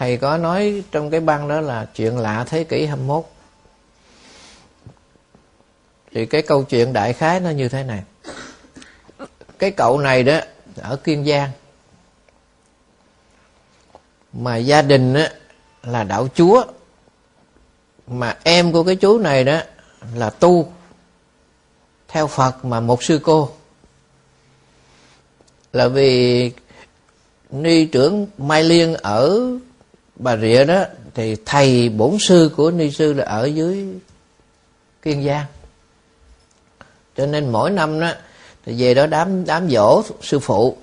thầy 0.00 0.16
có 0.16 0.38
nói 0.38 0.82
trong 0.90 1.10
cái 1.10 1.20
băng 1.20 1.48
đó 1.48 1.60
là 1.60 1.86
chuyện 1.94 2.18
lạ 2.18 2.44
thế 2.48 2.64
kỷ 2.64 2.86
21 2.86 3.24
thì 6.12 6.26
cái 6.26 6.42
câu 6.42 6.62
chuyện 6.62 6.92
đại 6.92 7.12
khái 7.12 7.40
nó 7.40 7.50
như 7.50 7.68
thế 7.68 7.84
này. 7.84 8.02
Cái 9.58 9.70
cậu 9.70 9.98
này 9.98 10.22
đó, 10.22 10.40
ở 10.76 10.96
kiên 10.96 11.24
giang, 11.24 11.50
mà 14.32 14.56
gia 14.56 14.82
đình 14.82 15.14
á 15.14 15.30
là 15.82 16.04
đạo 16.04 16.28
chúa, 16.34 16.64
mà 18.06 18.38
em 18.42 18.72
của 18.72 18.84
cái 18.84 18.96
chú 18.96 19.18
này 19.18 19.44
đó 19.44 19.60
là 20.14 20.30
tu 20.30 20.72
theo 22.08 22.26
phật 22.26 22.64
mà 22.64 22.80
một 22.80 23.02
sư 23.02 23.20
cô. 23.22 23.50
Là 25.72 25.88
vì 25.88 26.52
ni 27.50 27.84
trưởng 27.84 28.26
mai 28.38 28.62
liên 28.62 28.94
ở 28.94 29.40
bà 30.20 30.36
rịa 30.36 30.64
đó 30.64 30.84
thì 31.14 31.36
thầy 31.46 31.88
bổn 31.88 32.16
sư 32.20 32.50
của 32.56 32.70
ni 32.70 32.90
sư 32.90 33.12
là 33.12 33.24
ở 33.24 33.44
dưới 33.44 33.86
kiên 35.02 35.24
giang. 35.24 35.46
Cho 37.16 37.26
nên 37.26 37.52
mỗi 37.52 37.70
năm 37.70 38.00
đó 38.00 38.12
thì 38.64 38.82
về 38.82 38.94
đó 38.94 39.06
đám 39.06 39.44
đám 39.44 39.70
dỗ 39.70 40.02
sư 40.22 40.38
phụ. 40.38 40.76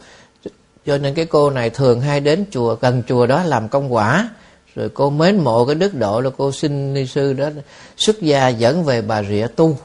Cho 0.85 0.97
nên 0.97 1.16
cái 1.16 1.25
cô 1.25 1.49
này 1.49 1.70
thường 1.70 2.02
hay 2.02 2.20
đến 2.20 2.45
chùa 2.52 2.75
gần 2.75 3.03
chùa 3.08 3.25
đó 3.25 3.44
làm 3.44 3.70
công 3.70 3.94
quả. 3.94 4.30
Rồi 4.75 4.89
cô 4.89 5.09
mến 5.09 5.38
mộ 5.38 5.66
cái 5.66 5.75
đức 5.75 5.94
độ 5.94 6.22
là 6.22 6.30
cô 6.38 6.52
xin 6.52 6.94
ni 6.94 7.05
sư 7.05 7.33
đó 7.33 7.49
xuất 7.97 8.22
gia 8.22 8.47
dẫn 8.47 8.83
về 8.83 9.02
bà 9.02 9.23
rịa 9.23 9.47
tu. 9.55 9.77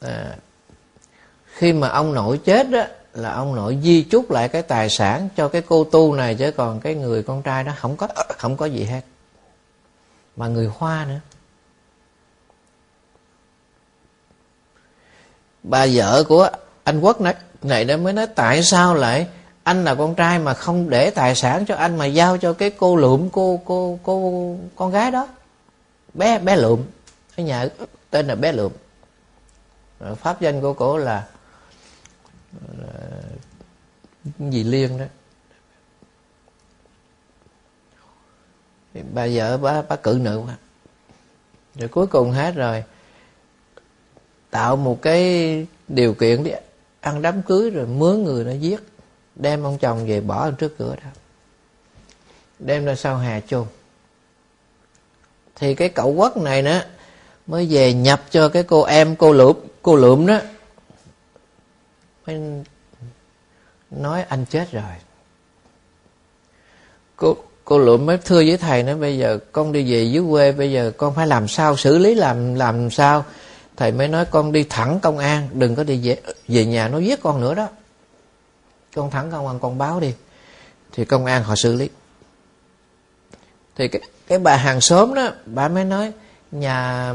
À, 0.00 0.36
khi 1.54 1.72
mà 1.72 1.88
ông 1.88 2.14
nội 2.14 2.40
chết 2.44 2.70
đó 2.70 2.84
là 3.14 3.32
ông 3.32 3.54
nội 3.54 3.78
di 3.82 4.02
chúc 4.02 4.30
lại 4.30 4.48
cái 4.48 4.62
tài 4.62 4.90
sản 4.90 5.28
cho 5.36 5.48
cái 5.48 5.62
cô 5.62 5.84
tu 5.84 6.14
này 6.14 6.34
chứ 6.34 6.50
còn 6.50 6.80
cái 6.80 6.94
người 6.94 7.22
con 7.22 7.42
trai 7.42 7.64
đó 7.64 7.72
không 7.76 7.96
có 7.96 8.08
không 8.38 8.56
có 8.56 8.66
gì 8.66 8.84
hết. 8.84 9.00
Mà 10.36 10.48
người 10.48 10.70
hoa 10.74 11.04
nữa. 11.08 11.20
Bà 15.62 15.86
vợ 15.92 16.24
của 16.28 16.50
anh 16.84 17.00
quốc 17.00 17.20
này 17.20 17.34
này 17.62 17.84
đó 17.84 17.96
mới 17.96 18.12
nói 18.12 18.26
tại 18.26 18.62
sao 18.62 18.94
lại 18.94 19.26
anh 19.62 19.84
là 19.84 19.94
con 19.94 20.14
trai 20.14 20.38
mà 20.38 20.54
không 20.54 20.90
để 20.90 21.10
tài 21.10 21.34
sản 21.34 21.64
cho 21.66 21.74
anh 21.76 21.98
mà 21.98 22.06
giao 22.06 22.38
cho 22.38 22.52
cái 22.52 22.70
cô 22.70 22.96
lượm 22.96 23.28
cô 23.30 23.60
cô 23.64 23.98
cô 24.02 24.56
con 24.76 24.90
gái 24.90 25.10
đó? 25.10 25.28
Bé 26.14 26.38
bé 26.38 26.56
lượm 26.56 26.84
ở 27.36 27.42
nhà 27.42 27.68
tên 28.10 28.26
là 28.26 28.34
bé 28.34 28.52
lượm 28.52 28.72
pháp 30.16 30.40
danh 30.40 30.60
của 30.60 30.72
cổ 30.72 30.96
là, 30.96 31.04
là 31.04 31.26
gì 34.38 34.64
liên 34.64 34.98
đó. 34.98 35.04
Thì 38.94 39.02
bà 39.14 39.26
vợ 39.32 39.56
bà, 39.56 39.82
bà 39.82 39.96
cự 39.96 40.18
nữ 40.20 40.42
quá. 40.46 40.56
Rồi 41.74 41.88
cuối 41.88 42.06
cùng 42.06 42.32
hết 42.32 42.54
rồi. 42.54 42.84
Tạo 44.50 44.76
một 44.76 45.02
cái 45.02 45.66
điều 45.88 46.14
kiện 46.14 46.44
để 46.44 46.60
ăn 47.00 47.22
đám 47.22 47.42
cưới 47.42 47.70
rồi 47.70 47.86
mướn 47.86 48.22
người 48.22 48.44
nó 48.44 48.52
giết. 48.52 48.80
Đem 49.34 49.62
ông 49.62 49.78
chồng 49.78 50.06
về 50.06 50.20
bỏ 50.20 50.44
ở 50.44 50.50
trước 50.50 50.78
cửa 50.78 50.96
đó. 51.04 51.10
Đem 52.58 52.84
ra 52.84 52.94
sau 52.94 53.18
hè 53.18 53.40
chôn. 53.40 53.66
Thì 55.54 55.74
cái 55.74 55.88
cậu 55.88 56.14
quất 56.16 56.36
này 56.36 56.62
nữa 56.62 56.82
mới 57.46 57.66
về 57.70 57.92
nhập 57.92 58.22
cho 58.30 58.48
cái 58.48 58.62
cô 58.62 58.82
em 58.82 59.16
cô 59.16 59.32
lượm 59.32 59.56
cô 59.82 59.96
lượm 59.96 60.26
đó 60.26 60.38
mới 62.26 62.40
nói 63.90 64.22
anh 64.22 64.44
chết 64.44 64.72
rồi. 64.72 64.82
Cô 67.16 67.36
cô 67.64 67.78
lượm 67.78 68.06
mới 68.06 68.18
thưa 68.18 68.36
với 68.36 68.56
thầy 68.56 68.82
nói 68.82 68.96
bây 68.96 69.18
giờ 69.18 69.38
con 69.52 69.72
đi 69.72 69.92
về 69.92 70.02
dưới 70.02 70.24
quê 70.30 70.52
bây 70.52 70.72
giờ 70.72 70.92
con 70.96 71.14
phải 71.14 71.26
làm 71.26 71.48
sao 71.48 71.76
xử 71.76 71.98
lý 71.98 72.14
làm 72.14 72.54
làm 72.54 72.90
sao? 72.90 73.24
Thầy 73.76 73.92
mới 73.92 74.08
nói 74.08 74.24
con 74.24 74.52
đi 74.52 74.64
thẳng 74.70 75.00
công 75.02 75.18
an 75.18 75.48
đừng 75.52 75.74
có 75.74 75.84
đi 75.84 76.08
về 76.08 76.20
về 76.48 76.64
nhà 76.64 76.88
nó 76.88 76.98
giết 76.98 77.22
con 77.22 77.40
nữa 77.40 77.54
đó. 77.54 77.68
Con 78.94 79.10
thẳng 79.10 79.30
công 79.30 79.46
an 79.46 79.58
con 79.60 79.78
báo 79.78 80.00
đi. 80.00 80.14
Thì 80.92 81.04
công 81.04 81.26
an 81.26 81.44
họ 81.44 81.54
xử 81.56 81.74
lý. 81.74 81.88
Thì 83.76 83.88
cái, 83.88 84.02
cái 84.26 84.38
bà 84.38 84.56
hàng 84.56 84.80
xóm 84.80 85.14
đó 85.14 85.30
bà 85.46 85.68
mới 85.68 85.84
nói 85.84 86.12
nhà 86.52 87.14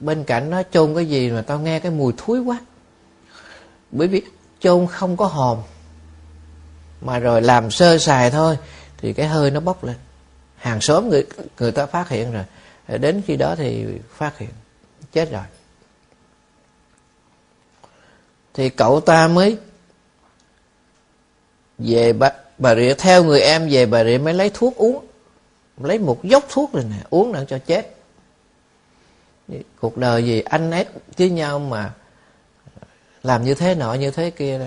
bên 0.00 0.24
cạnh 0.24 0.50
nó 0.50 0.62
chôn 0.72 0.94
cái 0.94 1.06
gì 1.06 1.30
mà 1.30 1.42
tao 1.42 1.58
nghe 1.58 1.80
cái 1.80 1.92
mùi 1.92 2.12
thúi 2.16 2.40
quá 2.40 2.60
bởi 3.92 4.08
vì 4.08 4.22
chôn 4.60 4.86
không 4.86 5.16
có 5.16 5.26
hòm 5.26 5.58
mà 7.00 7.18
rồi 7.18 7.42
làm 7.42 7.70
sơ 7.70 7.98
sài 7.98 8.30
thôi 8.30 8.58
thì 8.96 9.12
cái 9.12 9.26
hơi 9.26 9.50
nó 9.50 9.60
bốc 9.60 9.84
lên. 9.84 9.96
Hàng 10.56 10.80
xóm 10.80 11.08
người 11.08 11.26
người 11.58 11.72
ta 11.72 11.86
phát 11.86 12.08
hiện 12.08 12.32
rồi. 12.32 12.44
Đến 12.98 13.22
khi 13.26 13.36
đó 13.36 13.54
thì 13.56 13.86
phát 14.16 14.38
hiện 14.38 14.50
chết 15.12 15.30
rồi. 15.30 15.42
Thì 18.54 18.68
cậu 18.68 19.00
ta 19.00 19.28
mới 19.28 19.58
về 21.78 22.12
bà, 22.12 22.30
bà 22.58 22.74
rịa 22.74 22.94
theo 22.94 23.24
người 23.24 23.40
em 23.40 23.68
về 23.70 23.86
bà 23.86 24.04
rịa 24.04 24.18
mới 24.18 24.34
lấy 24.34 24.50
thuốc 24.54 24.76
uống 24.76 25.06
lấy 25.78 25.98
một 25.98 26.24
dốc 26.24 26.44
thuốc 26.48 26.72
rồi 26.72 26.84
nè 26.90 26.96
uống 27.10 27.32
để 27.32 27.44
cho 27.48 27.58
chết. 27.58 27.94
Cuộc 29.80 29.96
đời 29.96 30.24
gì 30.24 30.40
anh 30.40 30.70
ép 30.70 30.88
với 31.18 31.30
nhau 31.30 31.58
mà 31.58 31.92
làm 33.22 33.44
như 33.44 33.54
thế 33.54 33.74
nọ, 33.74 33.94
như 33.94 34.10
thế 34.10 34.30
kia 34.30 34.60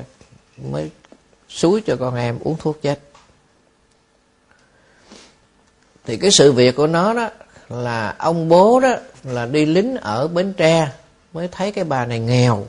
mới 0.58 0.92
suối 1.50 1.82
cho 1.86 1.96
con 1.96 2.16
em 2.16 2.40
uống 2.40 2.58
thuốc 2.58 2.82
chết. 2.82 3.00
Thì 6.06 6.18
cái 6.18 6.32
sự 6.32 6.52
việc 6.52 6.76
của 6.76 6.88
nó 6.88 7.14
đó 7.14 7.30
là 7.70 8.16
ông 8.18 8.50
bố 8.50 8.80
đó 8.80 8.96
là 9.24 9.46
đi 9.46 9.66
lính 9.66 9.98
ở 9.98 10.28
bến 10.28 10.54
tre 10.54 10.92
mới 11.34 11.48
thấy 11.52 11.72
cái 11.72 11.84
bà 11.84 12.06
này 12.06 12.20
nghèo. 12.20 12.68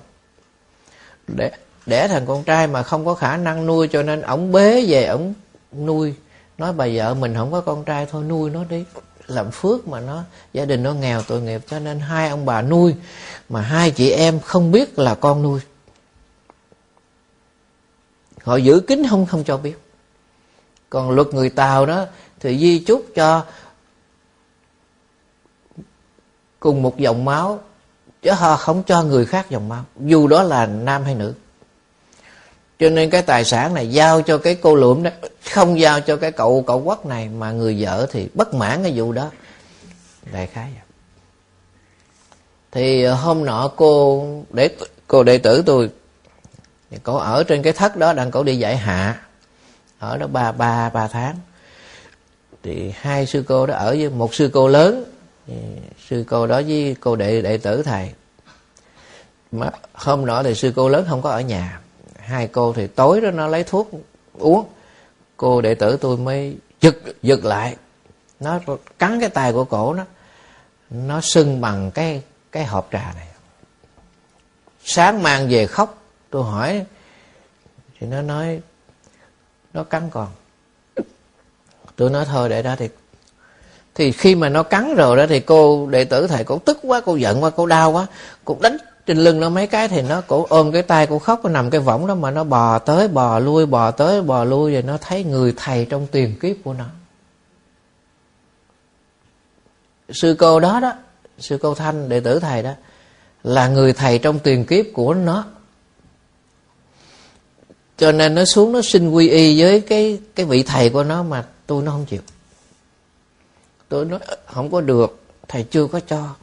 Để 1.26 1.50
đẻ 1.86 2.08
thằng 2.08 2.26
con 2.26 2.44
trai 2.44 2.66
mà 2.66 2.82
không 2.82 3.04
có 3.04 3.14
khả 3.14 3.36
năng 3.36 3.66
nuôi 3.66 3.88
cho 3.88 4.02
nên 4.02 4.22
ổng 4.22 4.52
bế 4.52 4.84
về 4.88 5.04
ổng 5.04 5.34
nuôi. 5.72 6.14
Nói 6.58 6.72
bà 6.72 6.86
vợ 6.94 7.14
mình 7.14 7.34
không 7.34 7.52
có 7.52 7.60
con 7.60 7.84
trai 7.84 8.06
thôi, 8.06 8.24
nuôi 8.24 8.50
nó 8.50 8.64
đi. 8.64 8.84
Làm 9.26 9.50
phước 9.50 9.88
mà 9.88 10.00
nó, 10.00 10.22
gia 10.52 10.64
đình 10.64 10.82
nó 10.82 10.92
nghèo 10.92 11.22
tội 11.22 11.40
nghiệp 11.40 11.62
cho 11.70 11.78
nên 11.78 12.00
hai 12.00 12.28
ông 12.28 12.46
bà 12.46 12.62
nuôi. 12.62 12.94
Mà 13.48 13.60
hai 13.60 13.90
chị 13.90 14.10
em 14.10 14.40
không 14.40 14.72
biết 14.72 14.98
là 14.98 15.14
con 15.14 15.42
nuôi 15.42 15.60
họ 18.46 18.56
giữ 18.56 18.80
kín 18.80 19.06
không 19.10 19.26
không 19.26 19.44
cho 19.44 19.56
biết. 19.56 19.78
Còn 20.90 21.10
luật 21.10 21.34
người 21.34 21.50
tàu 21.50 21.86
đó 21.86 22.04
thì 22.40 22.58
di 22.58 22.78
chúc 22.78 23.06
cho 23.14 23.44
cùng 26.60 26.82
một 26.82 26.98
dòng 26.98 27.24
máu, 27.24 27.60
chứ 28.22 28.30
họ 28.30 28.56
không 28.56 28.82
cho 28.82 29.02
người 29.02 29.26
khác 29.26 29.46
dòng 29.50 29.68
máu, 29.68 29.84
dù 30.00 30.28
đó 30.28 30.42
là 30.42 30.66
nam 30.66 31.04
hay 31.04 31.14
nữ. 31.14 31.34
Cho 32.78 32.90
nên 32.90 33.10
cái 33.10 33.22
tài 33.22 33.44
sản 33.44 33.74
này 33.74 33.90
giao 33.90 34.22
cho 34.22 34.38
cái 34.38 34.54
cô 34.54 34.74
lượm 34.74 35.02
đó, 35.02 35.10
không 35.50 35.80
giao 35.80 36.00
cho 36.00 36.16
cái 36.16 36.32
cậu 36.32 36.64
cậu 36.66 36.84
quất 36.84 37.06
này 37.06 37.28
mà 37.28 37.52
người 37.52 37.76
vợ 37.80 38.06
thì 38.10 38.28
bất 38.34 38.54
mãn 38.54 38.82
cái 38.82 38.92
vụ 38.96 39.12
đó. 39.12 39.30
Đại 40.32 40.46
khái 40.46 40.70
vậy. 40.74 40.82
Thì 42.72 43.04
hôm 43.04 43.44
nọ 43.44 43.70
cô 43.76 44.26
để 44.50 44.68
cô 45.06 45.22
đệ 45.22 45.38
tử 45.38 45.62
tôi 45.66 45.90
thì 46.90 46.98
ở 47.04 47.44
trên 47.44 47.62
cái 47.62 47.72
thất 47.72 47.96
đó 47.96 48.12
đang 48.12 48.30
cổ 48.30 48.42
đi 48.42 48.58
dạy 48.58 48.76
hạ. 48.76 49.20
Ở 49.98 50.16
đó 50.16 50.26
ba 50.26 50.52
ba 50.52 50.90
ba 50.90 51.08
tháng. 51.08 51.36
Thì 52.62 52.92
hai 53.00 53.26
sư 53.26 53.44
cô 53.48 53.66
đó 53.66 53.74
ở 53.74 53.90
với 53.90 54.10
một 54.10 54.34
sư 54.34 54.50
cô 54.52 54.68
lớn. 54.68 55.04
Sư 56.08 56.24
cô 56.28 56.46
đó 56.46 56.62
với 56.66 56.96
cô 57.00 57.16
đệ 57.16 57.42
đệ 57.42 57.58
tử 57.58 57.82
thầy. 57.82 58.12
Mà 59.52 59.70
hôm 59.94 60.26
nọ 60.26 60.42
thì 60.42 60.54
sư 60.54 60.72
cô 60.76 60.88
lớn 60.88 61.06
không 61.08 61.22
có 61.22 61.30
ở 61.30 61.40
nhà. 61.40 61.80
Hai 62.18 62.48
cô 62.48 62.72
thì 62.72 62.86
tối 62.86 63.20
đó 63.20 63.30
nó 63.30 63.46
lấy 63.46 63.64
thuốc 63.64 63.90
uống. 64.38 64.68
Cô 65.36 65.60
đệ 65.60 65.74
tử 65.74 65.96
tôi 65.96 66.16
mới 66.16 66.56
giật 66.80 66.96
giật 67.22 67.44
lại. 67.44 67.76
Nó 68.40 68.60
cắn 68.98 69.20
cái 69.20 69.28
tay 69.28 69.52
của 69.52 69.64
cổ 69.64 69.94
nó. 69.94 70.04
Nó 70.90 71.20
sưng 71.20 71.60
bằng 71.60 71.90
cái 71.90 72.22
cái 72.52 72.64
hộp 72.64 72.88
trà 72.92 73.12
này. 73.16 73.26
Sáng 74.84 75.22
mang 75.22 75.48
về 75.50 75.66
khóc 75.66 76.02
tôi 76.30 76.44
hỏi, 76.44 76.84
thì 77.98 78.06
nó 78.06 78.22
nói, 78.22 78.60
nó 79.72 79.84
cắn 79.84 80.10
còn 80.10 80.28
tôi 81.96 82.10
nói, 82.10 82.24
thôi, 82.24 82.48
để 82.48 82.62
đó 82.62 82.74
thì 82.78 82.88
thì 83.94 84.12
khi 84.12 84.34
mà 84.34 84.48
nó 84.48 84.62
cắn 84.62 84.94
rồi 84.94 85.16
đó 85.16 85.26
thì 85.28 85.40
cô 85.40 85.86
đệ 85.90 86.04
tử 86.04 86.26
thầy 86.26 86.44
cũng 86.44 86.60
tức 86.60 86.78
quá, 86.82 87.00
cô 87.04 87.16
giận 87.16 87.42
quá, 87.42 87.50
cô 87.50 87.66
đau 87.66 87.92
quá. 87.92 88.06
Cô 88.44 88.56
đánh 88.60 88.76
trên 89.06 89.18
lưng 89.18 89.40
nó 89.40 89.48
mấy 89.48 89.66
cái 89.66 89.88
thì 89.88 90.02
nó 90.02 90.20
cổ 90.20 90.46
ôm 90.48 90.72
cái 90.72 90.82
tay 90.82 91.06
cô 91.06 91.18
khóc 91.18 91.44
nó 91.44 91.50
nằm 91.50 91.70
cái 91.70 91.80
võng 91.80 92.06
đó 92.06 92.14
mà 92.14 92.30
nó 92.30 92.44
bò 92.44 92.78
tới, 92.78 93.08
bò 93.08 93.38
lui, 93.38 93.66
bò 93.66 93.90
tới, 93.90 94.22
bò 94.22 94.44
lui 94.44 94.72
rồi 94.72 94.82
nó 94.82 94.98
thấy 95.00 95.24
người 95.24 95.54
thầy 95.56 95.84
trong 95.84 96.06
tiền 96.06 96.38
kiếp 96.40 96.56
của 96.64 96.72
nó. 96.72 96.84
Sư 100.10 100.36
cô 100.38 100.60
đó 100.60 100.80
đó, 100.80 100.92
sư 101.38 101.58
cô 101.62 101.74
thanh, 101.74 102.08
đệ 102.08 102.20
tử 102.20 102.38
thầy 102.38 102.62
đó, 102.62 102.72
là 103.42 103.68
người 103.68 103.92
thầy 103.92 104.18
trong 104.18 104.38
tiền 104.38 104.64
kiếp 104.64 104.86
của 104.94 105.14
nó 105.14 105.44
cho 107.96 108.12
nên 108.12 108.34
nó 108.34 108.44
xuống, 108.44 108.72
nó 108.72 108.82
xin 108.82 109.10
quy 109.10 109.28
y 109.28 109.60
với 109.60 109.80
cái 109.80 110.20
cái 110.34 110.46
vị 110.46 110.62
thầy 110.62 110.90
của 110.90 111.04
nó 111.04 111.22
mà 111.22 111.46
tôi 111.66 111.82
nó 111.82 111.92
không 111.92 112.06
chịu. 112.06 112.20
Tôi 113.88 114.04
nói 114.04 114.20
ờ, 114.26 114.36
không 114.46 114.70
có 114.70 114.80
được, 114.80 115.20
thầy 115.48 115.62
chưa 115.62 115.86
có 115.86 116.00
cho. 116.00 116.34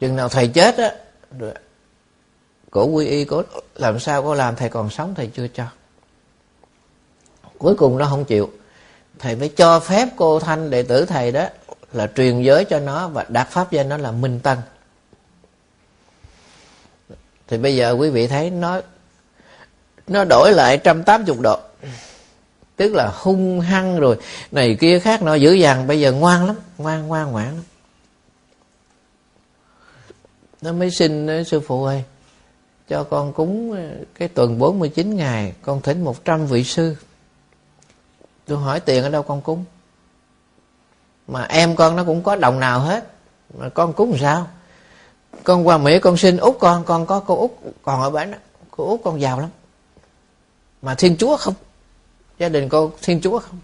Chừng 0.00 0.16
nào 0.16 0.28
thầy 0.28 0.48
chết 0.48 0.76
á 0.76 0.92
cổ 2.70 2.84
quy 2.84 3.06
y 3.06 3.24
cổ 3.24 3.42
làm 3.74 4.00
sao 4.00 4.22
có 4.22 4.34
làm, 4.34 4.56
thầy 4.56 4.68
còn 4.68 4.90
sống, 4.90 5.14
thầy 5.14 5.30
chưa 5.34 5.48
cho. 5.48 5.66
Cuối 7.58 7.74
cùng 7.74 7.98
nó 7.98 8.06
không 8.06 8.24
chịu. 8.24 8.50
Thầy 9.18 9.36
mới 9.36 9.48
cho 9.48 9.80
phép 9.80 10.08
cô 10.16 10.40
thanh 10.40 10.70
đệ 10.70 10.82
tử 10.82 11.04
thầy 11.04 11.32
đó 11.32 11.46
là 11.92 12.06
truyền 12.16 12.42
giới 12.42 12.64
cho 12.64 12.78
nó 12.78 13.08
và 13.08 13.26
đặt 13.28 13.48
pháp 13.50 13.72
danh 13.72 13.88
nó 13.88 13.96
là 13.96 14.10
minh 14.10 14.40
tân 14.40 14.58
thì 17.48 17.58
bây 17.58 17.76
giờ 17.76 17.92
quý 17.92 18.10
vị 18.10 18.26
thấy 18.26 18.50
nó 18.50 18.80
nó 20.06 20.24
đổi 20.24 20.52
lại 20.52 20.76
180 20.76 21.36
độ. 21.42 21.58
Tức 22.76 22.94
là 22.94 23.12
hung 23.14 23.60
hăng 23.60 24.00
rồi. 24.00 24.16
Này 24.52 24.76
kia 24.80 24.98
khác 24.98 25.22
nó 25.22 25.34
dữ 25.34 25.52
dằn, 25.52 25.86
bây 25.86 26.00
giờ 26.00 26.12
ngoan 26.12 26.46
lắm, 26.46 26.56
ngoan 26.78 27.06
ngoan, 27.06 27.32
ngoãn 27.32 27.46
lắm. 27.46 27.64
Nó 30.62 30.72
mới 30.72 30.90
xin 30.90 31.44
sư 31.44 31.60
phụ 31.60 31.84
ơi, 31.84 32.04
cho 32.88 33.04
con 33.04 33.32
cúng 33.32 33.72
ờ, 33.72 34.04
cái 34.14 34.28
tuần 34.28 34.58
49 34.58 35.16
ngày, 35.16 35.52
con 35.62 35.80
thỉnh 35.80 36.04
100 36.04 36.46
vị 36.46 36.64
sư. 36.64 36.96
Tôi 38.46 38.58
hỏi 38.58 38.80
tiền 38.80 39.02
ở 39.02 39.08
đâu 39.08 39.22
con 39.22 39.40
cúng? 39.40 39.64
Mà 41.28 41.44
em 41.44 41.76
con 41.76 41.96
nó 41.96 42.04
cũng 42.04 42.22
có 42.22 42.36
đồng 42.36 42.60
nào 42.60 42.80
hết. 42.80 43.04
Mà 43.58 43.68
con 43.68 43.92
cúng 43.92 44.16
sao? 44.20 44.46
Con 45.44 45.66
qua 45.66 45.78
mỹ 45.78 45.98
con 45.98 46.16
xin 46.16 46.36
út 46.36 46.56
con 46.60 46.84
con 46.84 47.06
có 47.06 47.20
cô 47.20 47.36
út 47.36 47.50
còn 47.82 48.02
ở 48.02 48.10
bển 48.10 48.30
đó. 48.30 48.38
Cô 48.70 48.88
út 48.88 49.00
con 49.04 49.20
giàu 49.20 49.40
lắm 49.40 49.50
mà 50.84 50.94
thiên 50.94 51.16
chúa 51.16 51.36
không? 51.36 51.54
Gia 52.38 52.48
đình 52.48 52.68
con 52.68 52.90
thiên 53.02 53.20
chúa 53.20 53.38
không? 53.38 53.58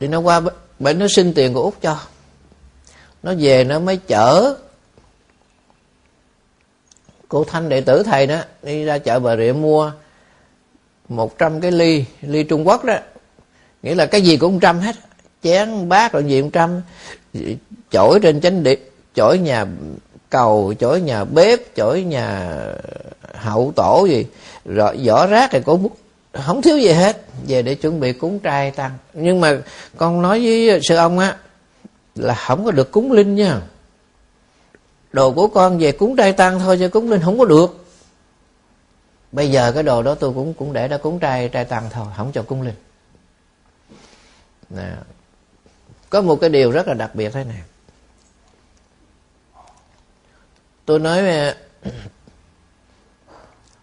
Thì 0.00 0.08
nó 0.08 0.20
qua 0.20 0.40
bệnh 0.78 0.98
nó 0.98 1.06
xin 1.08 1.34
tiền 1.34 1.54
của 1.54 1.62
út 1.62 1.74
cho. 1.80 2.00
Nó 3.22 3.34
về 3.38 3.64
nó 3.64 3.78
mới 3.78 3.96
chở 3.96 4.54
cô 7.28 7.44
thanh 7.44 7.68
đệ 7.68 7.80
tử 7.80 8.02
thầy 8.02 8.26
đó 8.26 8.40
đi 8.62 8.84
ra 8.84 8.98
chợ 8.98 9.18
bà 9.18 9.36
rịa 9.36 9.52
mua 9.52 9.92
một 11.08 11.38
trăm 11.38 11.60
cái 11.60 11.72
ly 11.72 12.04
ly 12.20 12.42
trung 12.42 12.68
quốc 12.68 12.84
đó. 12.84 12.96
Nghĩa 13.82 13.94
là 13.94 14.06
cái 14.06 14.22
gì 14.22 14.36
cũng 14.36 14.60
trăm 14.60 14.80
hết. 14.80 14.96
Chén 15.42 15.88
bát 15.88 16.12
rồi 16.12 16.24
gì 16.24 16.40
cũng 16.40 16.50
trăm. 16.50 16.82
Chổi 17.90 18.20
trên 18.22 18.40
chánh 18.40 18.62
điện, 18.62 18.80
chổi 19.14 19.38
nhà 19.38 19.66
cầu 20.30 20.74
chổi 20.78 21.00
nhà 21.00 21.24
bếp 21.24 21.60
chổi 21.76 22.02
nhà 22.02 22.58
hậu 23.34 23.72
tổ 23.76 24.06
gì. 24.10 24.26
Rồi 24.64 24.98
vỏ 25.04 25.26
rác 25.26 25.50
thì 25.52 25.60
cũng 25.60 25.88
không 26.32 26.62
thiếu 26.62 26.78
gì 26.78 26.92
hết. 26.92 27.22
Về 27.46 27.62
để 27.62 27.74
chuẩn 27.74 28.00
bị 28.00 28.12
cúng 28.12 28.38
trai 28.38 28.70
tăng. 28.70 28.90
Nhưng 29.14 29.40
mà 29.40 29.58
con 29.96 30.22
nói 30.22 30.40
với 30.44 30.80
sư 30.82 30.96
ông 30.96 31.18
á, 31.18 31.36
là 32.14 32.34
không 32.34 32.64
có 32.64 32.70
được 32.70 32.90
cúng 32.90 33.12
linh 33.12 33.34
nha. 33.34 33.60
Đồ 35.12 35.32
của 35.32 35.48
con 35.48 35.78
về 35.78 35.92
cúng 35.92 36.16
trai 36.16 36.32
tăng 36.32 36.58
thôi, 36.58 36.76
chứ 36.78 36.88
cúng 36.88 37.10
linh 37.10 37.22
không 37.22 37.38
có 37.38 37.44
được. 37.44 37.86
Bây 39.32 39.50
giờ 39.50 39.72
cái 39.72 39.82
đồ 39.82 40.02
đó 40.02 40.14
tôi 40.14 40.32
cũng 40.32 40.54
cũng 40.54 40.72
để 40.72 40.88
đó 40.88 40.98
cúng 40.98 41.18
trai 41.18 41.48
trai 41.48 41.64
tăng 41.64 41.90
thôi, 41.90 42.06
không 42.16 42.32
cho 42.32 42.42
cúng 42.42 42.62
linh. 42.62 42.74
Nè, 44.70 44.92
có 46.10 46.20
một 46.20 46.36
cái 46.36 46.50
điều 46.50 46.70
rất 46.70 46.88
là 46.88 46.94
đặc 46.94 47.14
biệt 47.14 47.30
thế 47.32 47.44
này. 47.44 47.60
Tôi 50.84 50.98
nói 50.98 51.22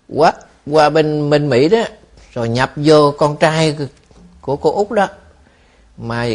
qua 0.08 0.34
qua 0.72 0.90
bên 0.90 1.30
bên 1.30 1.50
mỹ 1.50 1.70
đó, 1.70 1.84
rồi 2.34 2.50
nhập 2.50 2.72
vô 2.76 3.12
con 3.18 3.38
trai 3.38 3.78
của 4.42 4.56
cô 4.56 4.72
út 4.72 4.92
đó. 4.92 5.08
Mà 5.98 6.28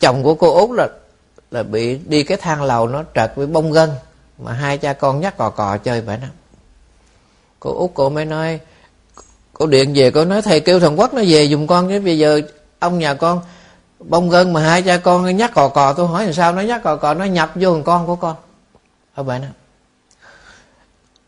chồng 0.00 0.22
của 0.22 0.34
cô 0.34 0.54
út 0.54 0.70
là 0.70 0.88
là 1.50 1.62
bị 1.62 1.98
đi 1.98 2.22
cái 2.22 2.38
thang 2.38 2.62
lầu 2.62 2.88
nó 2.88 3.04
trật 3.14 3.32
với 3.36 3.46
bông 3.46 3.72
gân, 3.72 3.90
mà 4.38 4.52
hai 4.52 4.78
cha 4.78 4.92
con 4.92 5.20
nhắc 5.20 5.36
cò 5.36 5.50
cò 5.50 5.76
chơi 5.76 6.00
vậy 6.00 6.16
đó. 6.16 6.26
Cô 7.60 7.74
út 7.74 7.90
cô 7.94 8.10
mới 8.10 8.24
nói, 8.24 8.60
cô 9.52 9.66
điện 9.66 9.92
về, 9.94 10.10
cô 10.10 10.24
nói 10.24 10.42
thầy 10.42 10.60
kêu 10.60 10.80
thằng 10.80 10.98
quốc 10.98 11.14
nó 11.14 11.22
về 11.26 11.44
dùng 11.44 11.66
con 11.66 11.88
chứ, 11.88 12.00
bây 12.00 12.18
giờ 12.18 12.40
ông 12.78 12.98
nhà 12.98 13.14
con 13.14 13.40
bông 13.98 14.30
gân 14.30 14.52
mà 14.52 14.60
hai 14.60 14.82
cha 14.82 14.96
con 14.96 15.36
nhắc 15.36 15.54
cò 15.54 15.68
cò, 15.68 15.92
tôi 15.92 16.06
hỏi 16.06 16.24
làm 16.24 16.32
sao 16.32 16.52
nó 16.52 16.62
nhắc 16.62 16.82
cò 16.82 16.96
cò, 16.96 17.14
nó 17.14 17.24
nhập 17.24 17.52
vô 17.54 17.74
thằng 17.74 17.82
con 17.82 18.06
của 18.06 18.16
con. 18.16 18.36
Ở 19.14 19.22
vậy 19.22 19.38
đó 19.38 19.46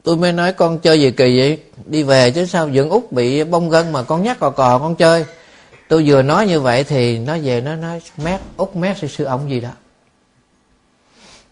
tôi 0.03 0.17
mới 0.17 0.33
nói 0.33 0.53
con 0.53 0.79
chơi 0.79 1.01
gì 1.01 1.11
kỳ 1.11 1.39
vậy? 1.39 1.63
Đi 1.87 2.03
về 2.03 2.31
chứ 2.31 2.47
sao 2.47 2.71
dưỡng 2.71 2.91
út 2.91 3.13
bị 3.13 3.45
bông 3.45 3.71
gân 3.71 3.93
mà 3.93 4.03
con 4.03 4.23
nhắc 4.23 4.41
cò 4.41 4.51
cò 4.51 4.79
con 4.79 4.97
chơi? 4.97 5.25
Tôi 5.89 6.05
vừa 6.07 6.23
nói 6.23 6.47
như 6.47 6.61
vậy 6.61 6.85
thì 6.85 7.19
nó 7.19 7.37
về 7.43 7.61
nó 7.61 7.77
nói, 7.77 8.01
mét, 8.17 8.41
út 8.57 8.77
mét 8.77 8.99
sư 8.99 9.07
sư 9.07 9.25
ông 9.25 9.51
gì 9.51 9.61
đó. 9.61 9.71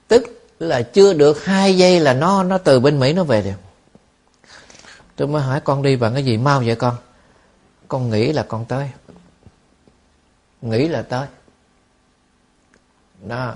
Tức 0.08 0.48
là 0.58 0.82
chưa 0.82 1.12
được 1.12 1.44
hai 1.44 1.76
giây 1.76 2.00
là 2.00 2.14
nó 2.14 2.42
nó 2.42 2.58
từ 2.58 2.80
bên 2.80 3.00
mỹ 3.00 3.12
nó 3.12 3.24
về 3.24 3.42
được 3.42 3.70
tôi 5.20 5.28
mới 5.28 5.42
hỏi, 5.42 5.60
con 5.60 5.82
đi 5.82 5.96
bằng 5.96 6.14
cái 6.14 6.24
gì 6.24 6.36
mau 6.36 6.62
vậy 6.66 6.76
con? 6.76 6.96
Con 7.88 8.10
nghĩ 8.10 8.32
là 8.32 8.42
con 8.42 8.64
tới. 8.64 8.90
Nghĩ 10.62 10.88
là 10.88 11.02
tới. 11.02 11.26
Đó. 13.26 13.54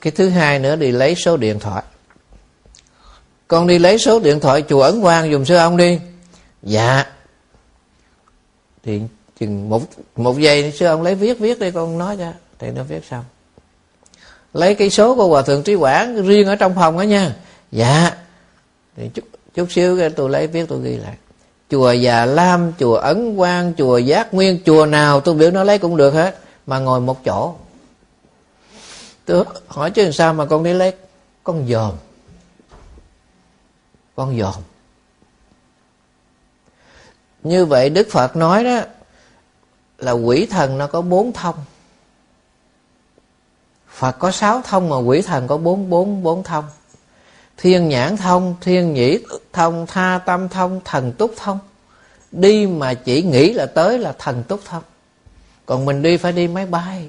Cái 0.00 0.10
thứ 0.10 0.28
hai 0.28 0.58
nữa, 0.58 0.76
đi 0.76 0.92
lấy 0.92 1.14
số 1.14 1.36
điện 1.36 1.58
thoại 1.58 1.82
con 3.50 3.66
đi 3.66 3.78
lấy 3.78 3.98
số 3.98 4.20
điện 4.20 4.40
thoại 4.40 4.64
chùa 4.68 4.80
ấn 4.80 5.02
quang 5.02 5.30
dùng 5.30 5.44
sư 5.44 5.56
ông 5.56 5.76
đi. 5.76 5.98
Dạ. 6.62 7.04
Thì 8.82 9.00
chừng 9.40 9.68
một 9.68 9.82
một 10.16 10.38
giây 10.38 10.72
sư 10.72 10.86
ông 10.86 11.02
lấy 11.02 11.14
viết 11.14 11.38
viết 11.38 11.58
đi, 11.60 11.70
con 11.70 11.98
nói 11.98 12.16
cho 12.16 12.32
thì 12.58 12.70
nó 12.70 12.82
viết 12.82 13.04
xong. 13.10 13.24
Lấy 14.54 14.74
cái 14.74 14.90
số 14.90 15.14
của 15.14 15.28
hòa 15.28 15.42
thượng 15.42 15.62
trí 15.62 15.74
quảng 15.74 16.26
riêng 16.26 16.46
ở 16.46 16.56
trong 16.56 16.74
phòng 16.74 16.96
đó 16.98 17.02
nha. 17.02 17.36
Dạ. 17.72 18.10
Thì 18.96 19.10
chút 19.14 19.24
chút 19.54 19.72
xíu 19.72 19.98
cái 19.98 20.10
tôi 20.10 20.30
lấy 20.30 20.46
viết, 20.46 20.68
tôi 20.68 20.80
ghi 20.82 20.96
lại. 20.96 21.14
Chùa 21.70 21.92
già 21.92 22.24
lam, 22.24 22.72
chùa 22.78 22.94
ấn 22.94 23.36
quang, 23.36 23.72
chùa 23.78 23.98
giác 23.98 24.34
nguyên, 24.34 24.58
chùa 24.66 24.86
nào 24.86 25.20
tôi 25.20 25.34
biểu 25.34 25.50
nó 25.50 25.64
lấy 25.64 25.78
cũng 25.78 25.96
được 25.96 26.14
hết, 26.14 26.38
mà 26.66 26.78
ngồi 26.78 27.00
một 27.00 27.24
chỗ. 27.24 27.54
Tôi 29.24 29.44
hỏi 29.68 29.90
chứ 29.90 30.02
làm 30.02 30.12
sao 30.12 30.34
mà 30.34 30.44
con 30.44 30.64
đi 30.64 30.72
lấy 30.72 30.92
con 31.44 31.66
dòm? 31.68 31.92
Con 34.20 34.38
dòm 34.38 34.62
như 37.42 37.64
vậy 37.64 37.90
đức 37.90 38.08
phật 38.10 38.36
nói 38.36 38.64
đó, 38.64 38.80
là 39.98 40.12
quỷ 40.12 40.46
thần 40.46 40.78
nó 40.78 40.86
có 40.86 41.02
bốn 41.02 41.32
thông. 41.32 41.54
Phật 43.88 44.12
có 44.12 44.30
sáu 44.30 44.62
thông 44.64 44.88
mà 44.88 44.96
quỷ 44.96 45.22
thần 45.22 45.46
có 45.46 45.56
bốn 45.56 45.90
bốn 45.90 46.22
bốn 46.22 46.42
thông. 46.42 46.64
Thiên 47.56 47.88
nhãn 47.88 48.16
thông, 48.16 48.56
thiên 48.60 48.94
nhĩ 48.94 49.18
thông, 49.52 49.86
tha 49.86 50.20
tâm 50.26 50.48
thông, 50.48 50.80
thần 50.84 51.12
túc 51.12 51.34
thông. 51.36 51.58
Đi 52.32 52.66
mà 52.66 52.94
chỉ 52.94 53.22
nghĩ 53.22 53.52
là 53.52 53.66
tới 53.66 53.98
là 53.98 54.14
thần 54.18 54.42
túc 54.42 54.60
thông. 54.64 54.82
Còn 55.66 55.84
mình 55.84 56.02
đi 56.02 56.16
phải 56.16 56.32
đi 56.32 56.48
máy 56.48 56.66
bay, 56.66 57.08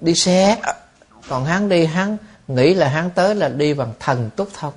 đi 0.00 0.14
xe. 0.14 0.56
Còn 1.28 1.44
hắn 1.44 1.68
đi, 1.68 1.86
hắn 1.86 2.16
nghĩ 2.48 2.74
là 2.74 2.88
hắn 2.88 3.10
tới 3.10 3.34
là 3.34 3.48
đi 3.48 3.74
bằng 3.74 3.92
thần 4.00 4.30
túc 4.36 4.48
thông 4.54 4.72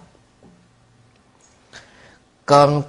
còn 2.46 2.82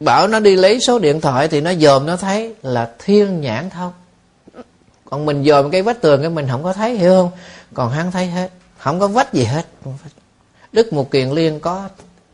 bảo 0.00 0.28
nó 0.28 0.40
đi 0.40 0.56
lấy 0.56 0.80
số 0.80 0.98
điện 0.98 1.20
thoại 1.20 1.48
thì 1.48 1.60
nó 1.60 1.74
dòm 1.74 2.06
nó 2.06 2.16
thấy 2.16 2.54
là 2.62 2.90
thiên 2.98 3.40
nhãn 3.40 3.70
thông. 3.70 3.92
Còn 5.04 5.26
mình 5.26 5.44
dòm 5.44 5.70
cái 5.70 5.82
vách 5.82 6.00
tường 6.00 6.20
cái 6.20 6.30
mình 6.30 6.48
không 6.50 6.62
có 6.62 6.72
thấy 6.72 6.94
hiểu 6.94 7.10
không? 7.10 7.30
Còn 7.74 7.90
hắn 7.90 8.10
thấy 8.10 8.26
hết. 8.26 8.50
Không 8.78 9.00
có 9.00 9.08
vách 9.08 9.32
gì 9.32 9.44
hết. 9.44 9.66
Đức 10.72 10.92
mục 10.92 11.10
kiền 11.10 11.30
liên 11.30 11.60
có 11.60 11.88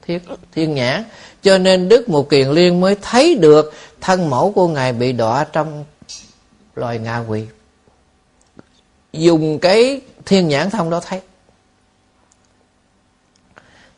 thiên, 0.06 0.20
thiên 0.52 0.74
nhãn. 0.74 1.04
Cho 1.42 1.58
nên 1.58 1.88
đức 1.88 2.08
mục 2.08 2.30
kiền 2.30 2.48
liên 2.48 2.80
mới 2.80 2.96
thấy 3.02 3.34
được 3.34 3.72
thân 4.00 4.30
mẫu 4.30 4.52
của 4.52 4.68
ngài 4.68 4.92
bị 4.92 5.12
đọa 5.12 5.46
trong 5.52 5.84
loài 6.74 6.98
ngạ 6.98 7.24
quỷ. 7.28 7.44
Dùng 9.12 9.58
cái 9.58 10.00
thiên 10.26 10.48
nhãn 10.48 10.70
thông 10.70 10.90
đó 10.90 11.00
thấy 11.00 11.20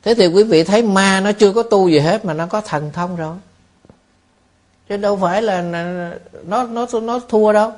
thế 0.04 0.14
thì 0.14 0.26
quý 0.26 0.42
vị 0.42 0.64
thấy 0.64 0.82
ma 0.82 1.20
nó 1.20 1.32
chưa 1.32 1.52
có 1.52 1.62
tu 1.62 1.88
gì 1.88 1.98
hết 1.98 2.24
mà 2.24 2.34
nó 2.34 2.46
có 2.46 2.60
thần 2.60 2.90
thông 2.92 3.16
rồi. 3.16 3.36
Chứ 4.88 4.96
đâu 4.96 5.18
phải 5.22 5.42
là 5.42 5.62
nó 6.44 6.62
nó 6.64 6.86
nó 7.02 7.20
thua 7.28 7.52
đâu. 7.52 7.72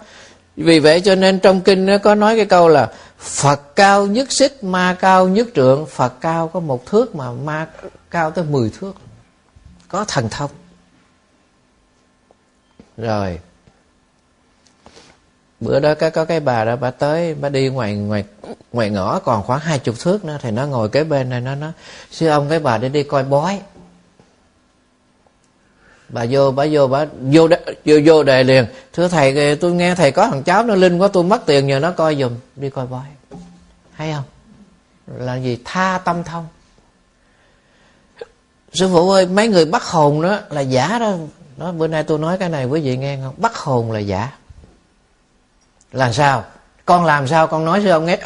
Vì 0.57 0.79
vậy 0.79 1.01
cho 1.01 1.15
nên 1.15 1.41
trong 1.41 1.61
kinh 1.61 1.87
nó 1.87 1.99
có 1.99 2.15
nói 2.15 2.37
cái 2.37 2.47
câu 2.47 2.69
là 2.69 2.93
Phật 3.19 3.77
cao 3.77 4.07
nhất 4.07 4.33
xích, 4.33 4.65
ma 4.65 4.97
cao 5.01 5.29
nhất 5.29 5.49
trượng. 5.55 5.87
Phật 5.87 6.21
cao 6.21 6.49
có 6.49 6.61
một 6.61 6.87
thước 6.87 7.15
mà 7.15 7.33
ma 7.33 7.67
cao 8.11 8.31
tới 8.31 8.45
mười 8.45 8.71
thước. 8.71 8.93
Có 9.89 10.05
thần 10.09 10.29
thông. 10.29 10.51
Rồi 12.97 13.41
bữa 15.61 15.81
đó 15.81 15.95
có, 15.95 16.11
có 16.11 16.25
cái 16.25 16.41
bà 16.41 16.65
đó 16.65 16.77
bà 16.77 16.91
tới 16.91 17.35
bà 17.35 17.49
đi 17.49 17.69
ngoài 17.69 17.95
ngoài 17.95 18.25
ngoài 18.73 18.91
ngõ 18.91 19.19
còn 19.19 19.43
khoảng 19.43 19.61
hai 19.61 19.79
chục 19.79 19.95
thước 20.01 20.25
nữa 20.25 20.39
thì 20.41 20.51
nó 20.51 20.67
ngồi 20.67 20.89
kế 20.89 21.05
bên 21.05 21.31
này 21.31 21.41
nó 21.41 21.55
nó 21.55 21.73
sư 22.11 22.27
ông 22.27 22.49
cái 22.49 22.59
bà 22.59 22.79
đi 22.79 22.89
đi 22.89 23.03
coi 23.03 23.25
bói. 23.25 23.61
Bà 26.09 26.27
vô 26.31 26.51
bà 26.51 26.67
vô 26.71 26.87
bà 26.87 27.07
vô 27.21 27.49
vô, 27.85 27.95
vô 28.05 28.23
đề 28.23 28.45
liền. 28.45 28.67
Thưa 28.93 29.09
thầy 29.09 29.57
tôi 29.57 29.73
nghe 29.73 29.95
thầy 29.95 30.11
có 30.13 30.29
thằng 30.29 30.43
cháu 30.43 30.63
nó 30.65 30.75
linh 30.75 30.99
quá 30.99 31.09
tôi 31.13 31.25
mất 31.25 31.47
tiền 31.47 31.67
nhờ 31.67 31.79
nó 31.79 31.91
coi 31.91 32.17
giùm 32.17 32.33
đi 32.57 32.71
coi 32.71 32.87
bói. 32.87 33.07
Hay 33.93 34.13
không? 34.13 34.25
Là 35.19 35.37
gì? 35.37 35.59
Tha 35.65 36.01
tâm 36.05 36.25
thông. 36.25 36.47
Sư 38.73 38.89
phụ 38.93 39.11
ơi 39.11 39.27
mấy 39.27 39.49
người 39.49 39.65
bắt 39.65 39.83
hồn 39.83 40.23
đó 40.23 40.39
là 40.51 40.61
giả 40.61 40.99
đó. 40.99 41.13
Đó 41.57 41.73
bữa 41.73 41.87
nay 41.87 42.03
tôi 42.03 42.19
nói 42.19 42.39
cái 42.39 42.49
này 42.49 42.65
quý 42.65 42.81
vị 42.81 42.97
nghe 42.97 43.19
không? 43.25 43.35
Bắt 43.37 43.57
hồn 43.57 43.93
là 43.93 43.99
giả 43.99 44.33
làm 45.93 46.13
sao? 46.13 46.45
Con 46.85 47.05
làm 47.05 47.29
sao? 47.29 47.47
Con 47.47 47.65
nói 47.65 47.81
sư 47.83 47.91
ông 47.91 48.07
nghe, 48.07 48.19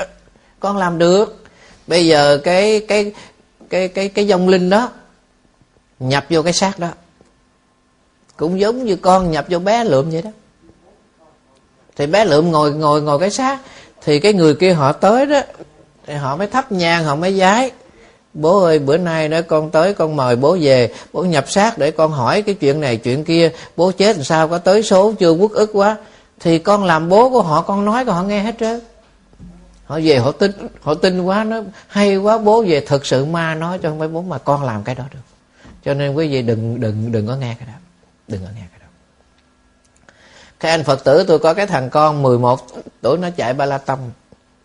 con 0.60 0.76
làm 0.76 0.98
được. 0.98 1.44
Bây 1.86 2.06
giờ 2.06 2.38
cái 2.44 2.80
cái 2.88 3.12
cái 3.70 3.88
cái 3.88 4.08
cái 4.08 4.26
dòng 4.26 4.48
linh 4.48 4.70
đó 4.70 4.90
nhập 5.98 6.24
vô 6.30 6.42
cái 6.42 6.52
xác 6.52 6.78
đó. 6.78 6.88
Cũng 8.36 8.60
giống 8.60 8.84
như 8.84 8.96
con 8.96 9.30
nhập 9.30 9.46
vô 9.48 9.58
bé 9.58 9.84
lượm 9.84 10.10
vậy 10.10 10.22
đó. 10.22 10.30
Thì 11.96 12.06
bé 12.06 12.24
lượm 12.24 12.50
ngồi 12.50 12.72
ngồi 12.72 13.02
ngồi 13.02 13.18
cái 13.18 13.30
xác. 13.30 13.58
Thì 14.04 14.20
cái 14.20 14.32
người 14.32 14.54
kia 14.54 14.72
họ 14.72 14.92
tới 14.92 15.26
đó, 15.26 15.40
thì 16.06 16.14
họ 16.14 16.36
mới 16.36 16.46
thắp 16.46 16.72
nhang, 16.72 17.04
họ 17.04 17.14
mới 17.14 17.38
giái. 17.38 17.70
Bố 18.34 18.62
ơi, 18.62 18.78
bữa 18.78 18.96
nay 18.96 19.28
đó 19.28 19.40
con 19.48 19.70
tới, 19.70 19.94
con 19.94 20.16
mời 20.16 20.36
bố 20.36 20.56
về. 20.60 20.92
Bố 21.12 21.22
nhập 21.22 21.50
xác 21.50 21.78
để 21.78 21.90
con 21.90 22.12
hỏi 22.12 22.42
cái 22.42 22.54
chuyện 22.54 22.80
này, 22.80 22.96
chuyện 22.96 23.24
kia. 23.24 23.50
Bố 23.76 23.90
chết 23.90 24.16
làm 24.16 24.24
sao? 24.24 24.48
Có 24.48 24.58
tới 24.58 24.82
số 24.82 25.12
chưa? 25.18 25.30
Quốc 25.30 25.52
ức 25.52 25.70
quá 25.72 25.96
thì 26.40 26.58
con 26.58 26.84
làm 26.84 27.08
bố 27.08 27.30
của 27.30 27.42
họ, 27.42 27.62
con 27.62 27.84
nói 27.84 28.04
của 28.04 28.12
họ 28.12 28.22
nghe 28.22 28.40
hết 28.42 28.54
trơn. 28.60 28.80
Họ 29.84 30.00
về, 30.02 30.18
họ 30.18 30.32
tin 30.32 30.52
họ 30.80 30.94
tin 30.94 31.22
quá, 31.22 31.44
nó 31.44 31.60
hay 31.88 32.16
quá, 32.16 32.38
bố 32.38 32.64
về 32.68 32.80
thực 32.80 33.06
sự 33.06 33.24
ma 33.24 33.54
nói 33.54 33.78
cho 33.82 33.88
không 33.88 33.98
phải 33.98 34.08
bố 34.08 34.22
mà 34.22 34.38
con 34.38 34.64
làm 34.64 34.82
cái 34.82 34.94
đó 34.94 35.04
được. 35.12 35.20
Cho 35.84 35.94
nên 35.94 36.14
quý 36.14 36.28
vị 36.28 36.42
đừng 36.42 36.80
đừng 36.80 37.12
đừng 37.12 37.26
có 37.26 37.36
nghe 37.36 37.56
cái 37.58 37.66
đó. 37.66 37.72
Đừng 38.28 38.40
có 38.40 38.50
nghe 38.54 38.62
cái 38.70 38.80
đó. 38.80 38.86
Cái 40.60 40.70
anh 40.70 40.84
phật 40.84 41.04
tử, 41.04 41.24
tôi 41.28 41.38
có 41.38 41.54
cái 41.54 41.66
thằng 41.66 41.90
con 41.90 42.22
11 42.22 42.60
tuổi, 43.00 43.18
nó 43.18 43.30
chạy 43.30 43.54
ba 43.54 43.66
la 43.66 43.78
tông 43.78 44.10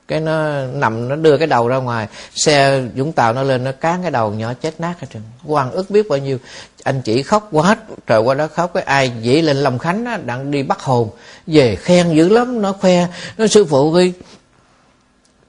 cái 0.07 0.19
nó 0.19 0.65
nằm, 0.74 1.09
nó 1.09 1.15
đưa 1.15 1.38
cái 1.38 1.47
đầu 1.47 1.67
ra 1.67 1.77
ngoài. 1.77 2.07
Xe 2.35 2.81
dũng 2.97 3.12
tàu 3.12 3.33
nó 3.33 3.43
lên, 3.43 3.63
nó 3.63 3.71
cán 3.71 4.01
cái 4.01 4.12
đầu 4.12 4.31
nhỏ 4.31 4.53
chết 4.53 4.79
nát 4.79 4.93
hết 5.00 5.07
trơn. 5.13 5.21
Quan 5.45 5.71
ức 5.71 5.89
biết 5.89 6.09
bao 6.09 6.19
nhiêu. 6.19 6.38
Anh 6.83 7.01
chỉ 7.01 7.24
khóc 7.24 7.47
quá 7.51 7.77
trời 8.07 8.19
qua 8.19 8.35
đó 8.35 8.47
khóc. 8.47 8.71
Cái 8.74 8.83
ai 8.83 9.12
dĩ 9.21 9.41
lên 9.41 9.57
lòng 9.57 9.79
khánh 9.79 10.05
á, 10.05 10.17
đang 10.25 10.51
đi 10.51 10.63
bắt 10.63 10.79
hồn. 10.79 11.09
Về 11.47 11.75
khen 11.75 12.15
dữ 12.15 12.29
lắm, 12.29 12.62
nó 12.62 12.71
khoe. 12.71 13.07
Nó, 13.38 13.47
sư 13.47 13.65
phụ 13.65 13.93
ơi, 13.93 14.13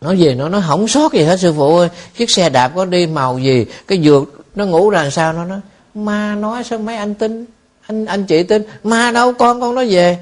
nó 0.00 0.14
về 0.18 0.34
nó 0.34 0.48
nó 0.48 0.58
hỏng 0.58 0.88
sót 0.88 1.12
gì 1.12 1.22
hết, 1.22 1.40
sư 1.40 1.52
phụ 1.56 1.78
ơi. 1.78 1.88
Chiếc 2.16 2.30
xe 2.30 2.48
đạp 2.48 2.72
có 2.75 2.84
đi 2.84 3.06
màu 3.06 3.38
gì? 3.38 3.66
Cái 3.86 4.02
dược 4.04 4.25
nó 4.54 4.66
ngủ 4.66 4.90
ra 4.90 5.02
làm 5.02 5.10
sao 5.10 5.32
nó 5.32 5.44
nói, 5.44 5.60
ma 5.94 6.34
nói 6.34 6.64
sao 6.64 6.78
mấy 6.78 6.96
anh 6.96 7.14
tin? 7.14 7.44
Anh 7.86 8.06
anh 8.06 8.26
chị 8.26 8.42
tin, 8.42 8.62
ma 8.84 9.10
đâu, 9.10 9.32
con 9.32 9.60
con 9.60 9.75
nó 9.75 9.84
về. 9.88 10.18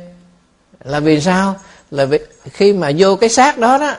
Là 0.85 1.01
vì 1.01 1.21
sao? 1.21 1.57
Là 1.91 2.05
vì 2.05 2.19
khi 2.53 2.73
mà 2.73 2.91
vô 2.99 3.17
cái 3.17 3.29
xác 3.29 3.59
đó 3.59 3.79
đó 3.79 3.95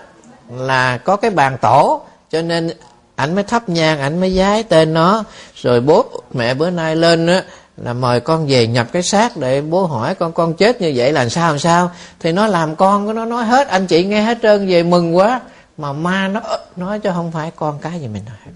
là 0.50 0.98
có 0.98 1.16
cái 1.16 1.32
bàn 1.32 1.58
tổ 1.62 2.02
cho 2.30 2.42
nên 2.42 2.72
ảnh 3.16 3.36
mới 3.36 3.44
thắp 3.44 3.70
nhang 3.70 4.00
ảnh 4.00 4.20
mới 4.20 4.34
giái 4.38 4.64
tên 4.64 4.94
nó. 4.94 5.24
Rồi 5.56 5.82
bố 5.82 6.06
mẹ 6.34 6.54
bữa 6.54 6.70
nay 6.70 6.96
lên 6.96 7.28
á 7.28 7.44
là 7.78 7.94
mời 7.94 8.20
con 8.20 8.48
về 8.48 8.68
nhập 8.68 8.88
cái 8.92 9.04
xác 9.04 9.38
để 9.38 9.62
bố 9.62 9.86
hỏi 9.86 10.16
con 10.16 10.34
con 10.34 10.54
chết 10.54 10.82
như 10.82 10.94
vậy 10.96 11.14
là 11.14 11.30
sao 11.30 11.50
làm 11.50 11.60
sao? 11.60 11.92
Thì 12.20 12.32
nó 12.32 12.48
làm 12.48 12.76
con 12.76 13.06
của 13.06 13.14
nó 13.14 13.26
nói 13.26 13.46
hết 13.46 13.68
anh 13.68 13.88
chị 13.88 14.04
nghe 14.04 14.22
hết 14.22 14.38
trơn 14.42 14.68
về 14.68 14.84
mừng 14.84 15.16
quá. 15.16 15.42
Mà 15.78 15.94
ma 15.94 16.28
nó 16.28 16.42
nói 16.76 17.00
cho 17.00 17.14
không 17.14 17.32
phải 17.32 17.52
con 17.56 17.80
cái 17.80 18.00
gì 18.00 18.08
mình 18.08 18.24
nói. 18.26 18.54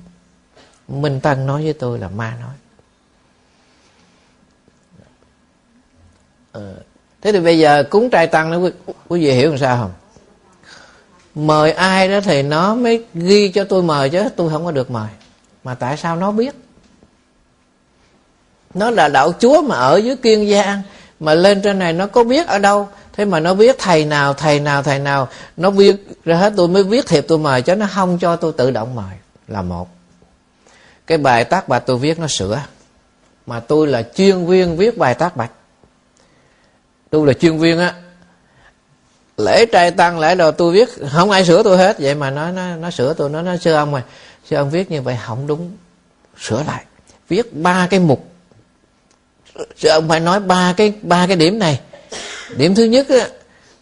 Minh 0.88 1.20
tân 1.20 1.46
nói 1.46 1.64
với 1.64 1.74
tôi 1.74 2.00
là 2.00 2.08
ma 2.08 2.34
nói. 2.42 2.54
Ờ, 6.52 6.74
thế 7.22 7.32
thì 7.32 7.40
bây 7.40 7.60
giờ 7.60 7.84
cúng 7.90 8.10
trai 8.10 8.28
tăng 8.28 8.52
nó 8.52 8.58
quý, 8.58 8.72
quý 9.08 9.22
vị 9.26 9.32
hiểu 9.32 9.50
làm 9.50 9.58
sao 9.58 9.78
không? 9.78 9.92
Mời 11.48 11.72
ai 11.72 12.08
đó 12.08 12.20
thì 12.24 12.44
nó 12.44 12.76
mới 12.76 13.04
ghi 13.14 13.50
cho 13.50 13.64
tôi 13.64 13.84
mời 13.84 14.10
chứ, 14.10 14.30
tôi 14.36 14.50
không 14.50 14.66
có 14.66 14.72
được 14.72 14.92
mời. 14.92 15.10
Mà 15.64 15.76
tại 15.76 15.98
sao 15.98 16.16
nó 16.16 16.32
biết? 16.32 16.56
Nó 18.74 18.90
là 18.92 19.08
đạo 19.08 19.32
chúa 19.40 19.62
mà 19.62 19.76
ở 19.76 19.98
dưới 19.98 20.16
kiên 20.16 20.52
giang, 20.52 20.82
mà 21.20 21.34
lên 21.34 21.62
trên 21.62 21.80
này 21.80 21.94
nó 21.94 22.08
có 22.08 22.24
biết 22.24 22.48
ở 22.48 22.60
đâu? 22.60 22.90
Thế 23.14 23.26
mà 23.26 23.40
nó 23.40 23.54
biết 23.54 23.76
thầy 23.80 24.06
nào 24.06 24.34
thầy 24.34 24.60
nào 24.60 24.84
thầy 24.84 25.00
nào, 25.00 25.28
nó 25.58 25.70
viết 25.70 25.96
ra 26.26 26.36
hết 26.36 26.54
tôi 26.58 26.68
mới 26.68 26.84
viết 26.84 27.08
thiệp 27.08 27.26
tôi 27.28 27.38
mời 27.38 27.62
cho 27.62 27.76
nó 27.76 27.88
không 27.92 28.18
cho 28.20 28.36
tôi 28.36 28.54
tự 28.54 28.72
động 28.72 28.96
mời. 28.96 29.16
Là 29.48 29.62
một. 29.62 29.90
Cái 31.08 31.18
bài 31.18 31.44
tác 31.44 31.68
bạch 31.68 31.84
tôi 31.86 31.98
viết 31.98 32.20
nó 32.20 32.28
sửa. 32.28 32.62
Mà 33.46 33.60
tôi 33.60 33.88
là 33.88 34.04
chuyên 34.16 34.46
viên 34.46 34.78
viết 34.78 34.98
bài 34.98 35.14
tác 35.14 35.38
bạch. 35.38 35.52
Tôi 37.10 37.28
là 37.28 37.34
chuyên 37.34 37.58
viên 37.58 37.80
á 37.80 37.94
lễ 39.40 39.66
trai 39.66 39.92
tăng 39.92 40.20
lễ 40.20 40.36
đồ 40.36 40.52
tôi 40.52 40.74
viết. 40.74 40.90
Không 41.12 41.32
ai 41.32 41.46
sửa 41.46 41.64
tôi 41.64 41.78
hết. 41.78 42.00
Vậy 42.00 42.16
mà 42.16 42.30
nó 42.30 42.52
nó, 42.52 42.76
nó 42.76 42.92
sửa 42.92 43.14
tôi. 43.14 43.30
Nó 43.30 43.42
nó 43.42 43.58
sư 43.58 43.74
ông 43.74 43.92
mà 43.92 44.04
sư 44.50 44.56
ông 44.56 44.70
viết 44.70 44.92
như 44.92 45.02
vậy 45.02 45.18
không 45.26 45.48
đúng. 45.48 45.72
Sửa 46.40 46.64
lại. 46.68 46.84
Viết 47.30 47.54
ba 47.54 47.88
cái 47.90 48.00
mục. 48.00 48.26
Sư 49.78 49.90
ông 49.90 50.10
phải 50.10 50.20
nói 50.20 50.40
ba 50.40 50.74
cái 50.78 50.94
ba 51.02 51.28
cái 51.28 51.36
điểm 51.36 51.60
này. 51.60 51.80
Điểm 52.58 52.76
thứ 52.76 52.84
nhất 52.84 53.10
á, 53.10 53.28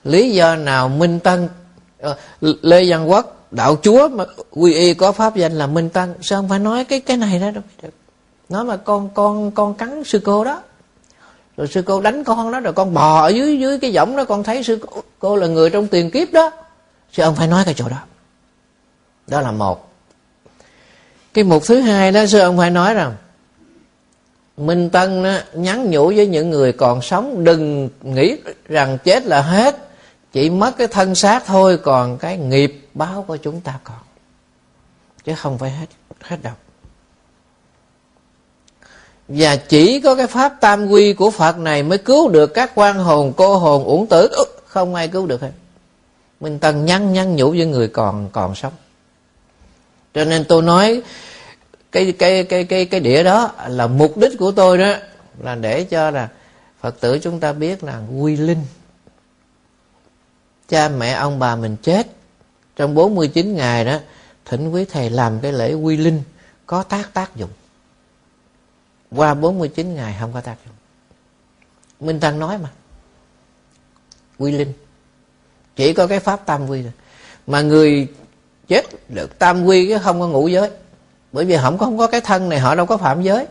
lý 0.04 0.32
do 0.32 0.56
nào 0.56 0.90
minh 0.90 1.20
tân 1.20 1.50
ờ, 2.00 2.18
lê 2.42 2.84
văn 2.90 3.10
quốc 3.10 3.38
đạo 3.52 3.78
chúa 3.82 4.08
mà 4.08 4.26
quy 4.50 4.74
y 4.74 4.94
có 4.94 5.12
pháp 5.12 5.36
danh 5.36 5.52
là 5.54 5.68
minh 5.68 5.90
tân 5.90 6.14
sao 6.22 6.40
ông 6.40 6.50
phải 6.50 6.60
nói 6.60 6.86
cái 6.86 7.00
cái 7.00 7.18
này 7.18 7.40
đó 7.40 7.52
đâu. 7.52 7.64
Được 7.82 7.90
nói 8.50 8.64
mà 8.64 8.78
con 8.78 9.10
con 9.14 9.52
con 9.52 9.74
cắn 9.74 10.04
sư 10.04 10.22
cô 10.24 10.44
đó 10.44 10.62
rồi 11.58 11.68
sư 11.68 11.82
cô 11.86 12.02
đánh 12.02 12.24
con 12.24 12.52
đó 12.52 12.60
rồi 12.60 12.74
con 12.74 12.94
bò 12.94 13.22
ở 13.22 13.28
dưới 13.28 13.60
dưới 13.60 13.80
cái 13.80 13.92
võng 13.96 14.16
đó 14.16 14.26
con 14.26 14.44
thấy 14.44 14.64
sư 14.64 14.80
cô, 14.90 15.04
cô 15.20 15.36
là 15.36 15.48
người 15.48 15.70
trong 15.70 15.88
tiền 15.88 16.12
kiếp 16.12 16.32
đó. 16.32 16.52
Sư 17.12 17.24
ông 17.24 17.36
phải 17.36 17.48
nói 17.48 17.64
cái 17.66 17.74
chỗ 17.74 17.90
đó. 17.90 17.98
Đó 19.28 19.42
là 19.42 19.52
một. 19.52 19.94
Cái 21.34 21.44
mục 21.44 21.64
thứ 21.66 21.80
hai 21.80 22.12
đó 22.12 22.26
sư 22.26 22.40
ông 22.40 22.58
phải 22.58 22.72
nói 22.72 22.94
rằng 22.94 23.16
Minh 24.58 24.90
Tân 24.90 25.24
đó, 25.24 25.38
nhắn 25.54 25.90
nhủ 25.90 26.08
với 26.16 26.28
những 26.28 26.50
người 26.50 26.74
còn 26.74 27.02
sống 27.02 27.44
đừng 27.44 27.90
nghĩ 28.02 28.38
rằng 28.68 28.98
chết 29.04 29.26
là 29.26 29.42
hết. 29.42 29.78
Chỉ 30.32 30.50
mất 30.50 30.78
cái 30.78 30.88
thân 30.88 31.16
xác 31.16 31.46
thôi 31.46 31.80
còn 31.84 32.18
cái 32.18 32.38
nghiệp 32.38 32.88
báo 32.94 33.26
của 33.28 33.38
chúng 33.38 33.62
ta 33.62 33.80
còn. 33.84 33.98
Chứ 35.24 35.34
không 35.38 35.58
phải 35.58 35.72
hết 35.72 35.86
hết 36.22 36.38
đâu 36.44 36.54
và 39.28 39.56
chỉ 39.56 40.00
có 40.00 40.16
cái 40.16 40.28
pháp 40.28 40.54
tam 40.62 40.88
quy 40.88 41.14
của 41.14 41.32
Phật 41.32 41.58
này 41.58 41.84
mới 41.84 41.98
cứu 41.98 42.30
được 42.30 42.54
các 42.54 42.72
quan 42.76 42.96
hồn, 42.96 43.34
cô 43.38 43.58
hồn, 43.58 43.84
uổng 43.84 44.08
tử. 44.08 44.30
Không 44.68 44.96
ai 44.96 45.08
cứu 45.08 45.28
được 45.28 45.42
hết. 45.42 45.52
Minh 46.40 46.60
Tân 46.60 46.86
nhăn 46.86 47.14
nhăn 47.14 47.36
nhủ 47.36 47.50
với 47.50 47.66
người 47.66 47.88
còn 47.88 48.30
còn 48.32 48.56
sống. 48.56 48.74
Cho 50.14 50.26
nên 50.26 50.46
tôi 50.46 50.62
nói, 50.62 51.02
cái 51.92 52.12
cái 52.12 52.44
cái 52.44 52.64
cái 52.64 52.86
cái 52.86 53.00
đĩa 53.00 53.24
đó 53.24 53.52
là 53.68 53.88
mục 53.88 54.18
đích 54.18 54.32
của 54.40 54.52
tôi 54.52 54.78
đó, 54.78 54.94
là 55.44 55.56
để 55.56 55.84
cho 55.84 56.12
là 56.12 56.30
Phật 56.82 57.00
tử 57.00 57.20
chúng 57.20 57.40
ta 57.40 57.54
biết 57.54 57.84
là 57.84 58.02
quy 58.20 58.36
linh. 58.36 58.62
Cha 60.70 60.90
mẹ 60.90 61.12
ông 61.12 61.40
bà 61.40 61.56
mình 61.56 61.76
chết. 61.82 62.08
Trong 62.76 62.96
49 62.96 63.56
ngày 63.56 63.86
đó, 63.86 63.98
thỉnh 64.46 64.72
quý 64.72 64.86
thầy 64.86 65.10
làm 65.10 65.40
cái 65.40 65.52
lễ 65.54 65.74
quy 65.74 65.98
linh, 65.98 66.22
có 66.66 66.84
tác 66.84 67.14
tác 67.14 67.36
dụng 67.36 67.50
qua 69.12 69.34
49 69.34 69.96
ngày 69.96 70.16
không 70.20 70.34
có 70.34 70.42
tác 70.42 70.56
dụng. 70.66 70.76
Minh 72.00 72.20
Tăng 72.20 72.40
nói 72.40 72.58
mà. 72.58 72.70
Quy 74.38 74.52
linh 74.52 74.74
chỉ 75.76 75.94
có 75.94 76.08
cái 76.08 76.20
pháp 76.20 76.46
tam 76.46 76.70
quy 76.70 76.82
thôi. 76.82 76.92
Mà 77.48 77.62
người 77.62 78.08
chết 78.68 79.10
được 79.10 79.40
tam 79.40 79.66
quy 79.66 79.88
chứ 79.88 79.98
không 80.04 80.20
có 80.20 80.28
ngũ 80.28 80.48
giới. 80.48 80.70
Bởi 81.32 81.46
vì 81.46 81.58
không 81.58 81.78
có, 81.78 81.86
không 81.86 81.98
có 81.98 82.08
cái 82.08 82.22
thân 82.22 82.50
này 82.50 82.60
họ 82.60 82.76
đâu 82.76 82.86
có 82.86 82.98
phạm 82.98 83.22
giới. 83.22 83.48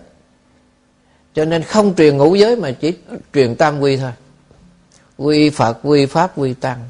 Cho 1.35 1.45
nên 1.45 1.63
không 1.63 1.95
truyền 1.95 2.17
ngũ 2.17 2.35
giới 2.35 2.57
mà 2.57 2.71
chỉ 2.71 2.95
truyền 3.35 3.57
tam 3.57 3.81
quy 3.81 3.97
thôi. 3.97 4.13
Quy 5.19 5.51
phật 5.51 5.79
quy 5.83 6.07
pháp 6.07 6.39
quy 6.39 6.55
tăng. 6.55 6.89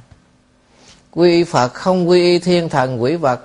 Quy 1.11 1.45
phật 1.45 1.75
không 1.75 2.09
quy 2.09 2.23
y 2.23 2.39
thiên 2.39 2.69
thần 2.69 3.03
quỷ 3.03 3.17
vật 3.17 3.41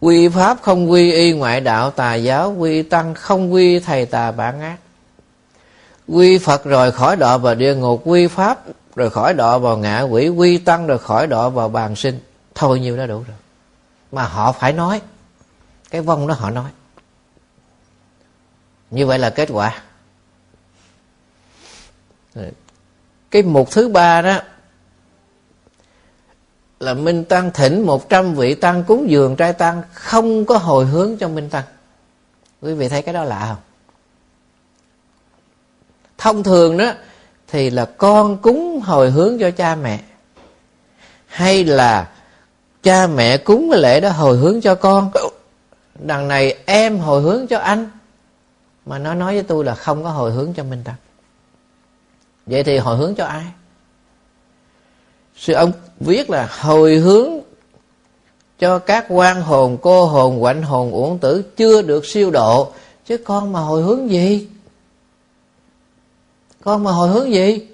quy 0.00 0.28
pháp 0.28 0.58
không 0.62 0.90
quy 0.90 1.12
y 1.12 1.32
ngoại 1.32 1.60
đạo 1.60 1.90
tà 1.90 2.14
giáo, 2.14 2.54
quy 2.58 2.82
tăng 2.82 3.14
không 3.14 3.52
quy 3.52 3.80
thầy 3.80 4.06
tà 4.06 4.30
bản 4.30 4.60
ác. 4.60 4.76
Quy 6.08 6.38
phật 6.38 6.64
rồi 6.64 6.92
khỏi 6.92 7.16
đọa 7.16 7.36
vào 7.36 7.54
địa 7.54 7.74
ngục, 7.74 8.02
quy 8.04 8.26
pháp 8.26 8.58
rồi 8.96 9.10
khỏi 9.10 9.34
đọa 9.34 9.58
vào 9.58 9.76
ngạ 9.76 10.00
quỷ, 10.00 10.28
quy 10.28 10.58
tăng 10.58 10.86
rồi 10.86 10.98
khỏi 10.98 11.26
đọa 11.26 11.48
vào 11.48 11.68
bàn 11.68 11.96
sinh. 11.96 12.20
Thôi 12.54 12.80
nhiêu 12.80 12.96
đó 12.96 13.06
đủ 13.06 13.24
rồi. 13.28 13.36
Mà 14.12 14.22
họ 14.22 14.52
phải 14.52 14.72
nói. 14.72 15.00
Cái 15.90 16.00
vong 16.00 16.26
đó 16.26 16.34
họ 16.34 16.50
nói. 16.50 16.70
Như 18.90 19.06
vậy 19.06 19.18
là 19.18 19.30
kết 19.30 19.48
quả. 19.52 19.82
Cái 23.30 23.42
mục 23.42 23.70
thứ 23.70 23.88
ba 23.88 24.22
đó 24.22 24.40
là 26.80 26.94
Minh 26.94 27.24
Tăng 27.24 27.50
thỉnh 27.54 27.86
100 27.86 28.34
vị 28.34 28.54
Tăng 28.54 28.84
cúng 28.84 29.10
dường 29.10 29.36
trai 29.36 29.52
Tăng 29.52 29.82
không 29.92 30.44
có 30.44 30.58
hồi 30.58 30.84
hướng 30.84 31.16
cho 31.16 31.28
Minh 31.28 31.48
Tăng. 31.48 31.64
Quý 32.62 32.74
vị 32.74 32.88
thấy 32.88 33.02
cái 33.02 33.14
đó 33.14 33.24
lạ 33.24 33.44
không? 33.48 33.62
thông 36.18 36.42
thường 36.42 36.76
đó, 36.76 36.92
thì 37.48 37.70
là 37.70 37.84
con 37.84 38.36
cúng 38.36 38.80
hồi 38.84 39.10
hướng 39.10 39.38
cho 39.38 39.50
cha 39.50 39.74
mẹ, 39.74 40.00
hay 41.26 41.64
là 41.64 42.08
cha 42.82 43.06
mẹ 43.06 43.36
cúng 43.36 43.68
cái 43.70 43.80
lễ 43.80 44.00
đó 44.00 44.10
hồi 44.10 44.36
hướng 44.36 44.60
cho 44.60 44.74
con 44.74 45.10
đằng 45.94 46.28
này 46.28 46.58
em 46.66 46.98
hồi 46.98 47.22
hướng 47.22 47.46
cho 47.46 47.58
anh, 47.58 47.90
mà 48.86 48.98
nó 48.98 49.14
nói 49.14 49.34
với 49.34 49.42
tôi 49.42 49.64
là 49.64 49.74
không 49.74 50.04
có 50.04 50.10
hồi 50.10 50.32
hướng 50.32 50.54
cho 50.54 50.64
minh 50.64 50.82
tăng. 50.84 50.94
vậy 52.46 52.64
thì 52.64 52.78
hồi 52.78 52.96
hướng 52.96 53.14
cho 53.14 53.24
ai 53.24 53.44
sư 55.36 55.52
ông 55.52 55.72
viết 56.00 56.30
là 56.30 56.48
hồi 56.60 56.96
hướng 56.96 57.30
cho 58.58 58.78
các 58.78 59.06
quan 59.08 59.42
hồn, 59.42 59.78
cô 59.82 60.06
hồn, 60.06 60.40
quạnh 60.40 60.62
hồn, 60.62 60.92
uổng 60.92 61.18
tử 61.18 61.42
chưa 61.56 61.82
được 61.82 62.06
siêu 62.06 62.30
độ. 62.30 62.72
Chứ 63.06 63.16
con 63.16 63.52
mà 63.52 63.60
hồi 63.60 63.82
hướng 63.82 64.10
gì? 64.10 64.48
Con 66.64 66.84
mà 66.84 66.92
hồi 66.92 67.08
hướng 67.08 67.32
gì? 67.32 67.68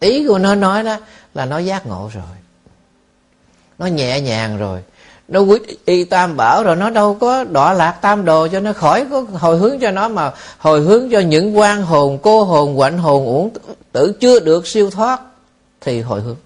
Ý 0.00 0.26
của 0.28 0.38
nó 0.38 0.54
nói 0.54 0.82
đó 0.82 0.96
là 1.34 1.46
nó 1.46 1.58
giác 1.58 1.86
ngộ 1.86 2.10
rồi. 2.14 2.24
Nó 3.78 3.86
nhẹ 3.86 4.20
nhàng 4.20 4.58
rồi. 4.58 4.80
Nó 5.28 5.40
quý 5.40 5.58
y 5.84 6.04
tam 6.04 6.36
bảo 6.36 6.64
rồi, 6.64 6.76
nó 6.76 6.90
đâu 6.90 7.14
có 7.14 7.44
đọa 7.44 7.72
lạc 7.72 7.92
tam 7.92 8.24
đồ 8.24 8.48
cho 8.48 8.60
nó 8.60 8.72
khỏi 8.72 9.06
có 9.10 9.20
hồi 9.20 9.58
hướng 9.58 9.78
cho 9.80 9.90
nó 9.90 10.08
mà 10.08 10.32
hồi 10.58 10.80
hướng 10.80 11.10
cho 11.10 11.20
những 11.20 11.58
quan 11.58 11.82
hồn, 11.82 12.18
cô 12.22 12.44
hồn, 12.44 12.76
quạnh 12.76 12.98
hồn, 12.98 13.26
uổng 13.26 13.50
tử 13.92 14.12
chưa 14.20 14.40
được 14.40 14.66
siêu 14.66 14.90
thoát 14.90 15.20
thì 15.84 16.00
hồi 16.00 16.20
hướng. 16.20 16.36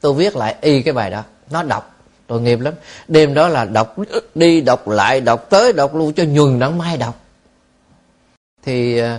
Tôi 0.00 0.14
viết 0.14 0.36
lại 0.36 0.54
y 0.60 0.82
cái 0.82 0.94
bài 0.94 1.10
đó. 1.10 1.22
Nó 1.50 1.62
đọc. 1.62 1.94
Tội 2.26 2.40
nghiệp 2.40 2.60
lắm. 2.60 2.74
Đêm 3.08 3.34
đó 3.34 3.48
là 3.48 3.64
đọc, 3.64 3.96
đi 4.34 4.60
đọc 4.60 4.88
lại, 4.88 5.20
đọc 5.20 5.46
tới, 5.50 5.72
đọc 5.72 5.94
luôn 5.94 6.12
cho 6.12 6.24
nhuần 6.24 6.58
đặng 6.58 6.78
mai 6.78 6.96
đọc. 6.96 7.20
Thì 8.62 8.98
ờ, 8.98 9.18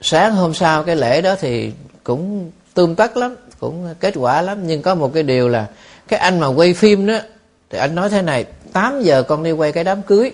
sáng 0.00 0.34
hôm 0.34 0.54
sau 0.54 0.82
cái 0.82 0.96
lễ 0.96 1.20
đó 1.20 1.34
thì 1.40 1.72
cũng 2.04 2.50
tươm 2.74 2.94
tất 2.94 3.16
lắm, 3.16 3.36
cũng 3.60 3.94
kết 4.00 4.14
quả 4.16 4.42
lắm. 4.42 4.66
Nhưng 4.66 4.82
có 4.82 4.94
một 4.94 5.14
cái 5.14 5.22
điều 5.22 5.48
là 5.48 5.66
cái 6.08 6.20
anh 6.20 6.40
mà 6.40 6.46
quay 6.46 6.74
phim 6.74 7.06
đó, 7.06 7.18
thì 7.70 7.78
anh 7.78 7.94
nói 7.94 8.10
thế 8.10 8.22
này 8.22 8.44
8 8.72 9.02
giờ 9.02 9.22
con 9.22 9.42
đi 9.42 9.52
quay 9.52 9.72
cái 9.72 9.84
đám 9.84 10.02
cưới. 10.02 10.32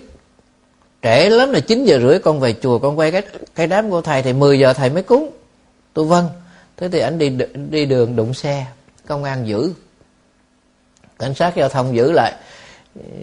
Trễ 1.03 1.29
lắm 1.29 1.51
là 1.51 1.59
9 1.59 1.85
giờ 1.85 1.99
rưỡi 1.99 2.19
con 2.19 2.39
về 2.39 2.55
chùa 2.61 2.79
con 2.79 2.99
quay 2.99 3.11
cái 3.11 3.21
cái 3.55 3.67
đám 3.67 3.89
của 3.89 4.01
thầy 4.01 4.21
thì 4.21 4.33
10 4.33 4.59
giờ 4.59 4.73
thầy 4.73 4.89
mới 4.89 5.03
cúng. 5.03 5.29
Tôi 5.93 6.05
vâng 6.05 6.29
thế 6.77 6.89
thì 6.89 6.99
anh 6.99 7.19
đi 7.19 7.37
đi 7.69 7.85
đường 7.85 8.15
đụng 8.15 8.33
xe, 8.33 8.65
công 9.07 9.23
an 9.23 9.47
giữ. 9.47 9.73
Cảnh 11.19 11.33
sát 11.33 11.55
giao 11.55 11.69
thông 11.69 11.95
giữ 11.95 12.11
lại. 12.11 12.33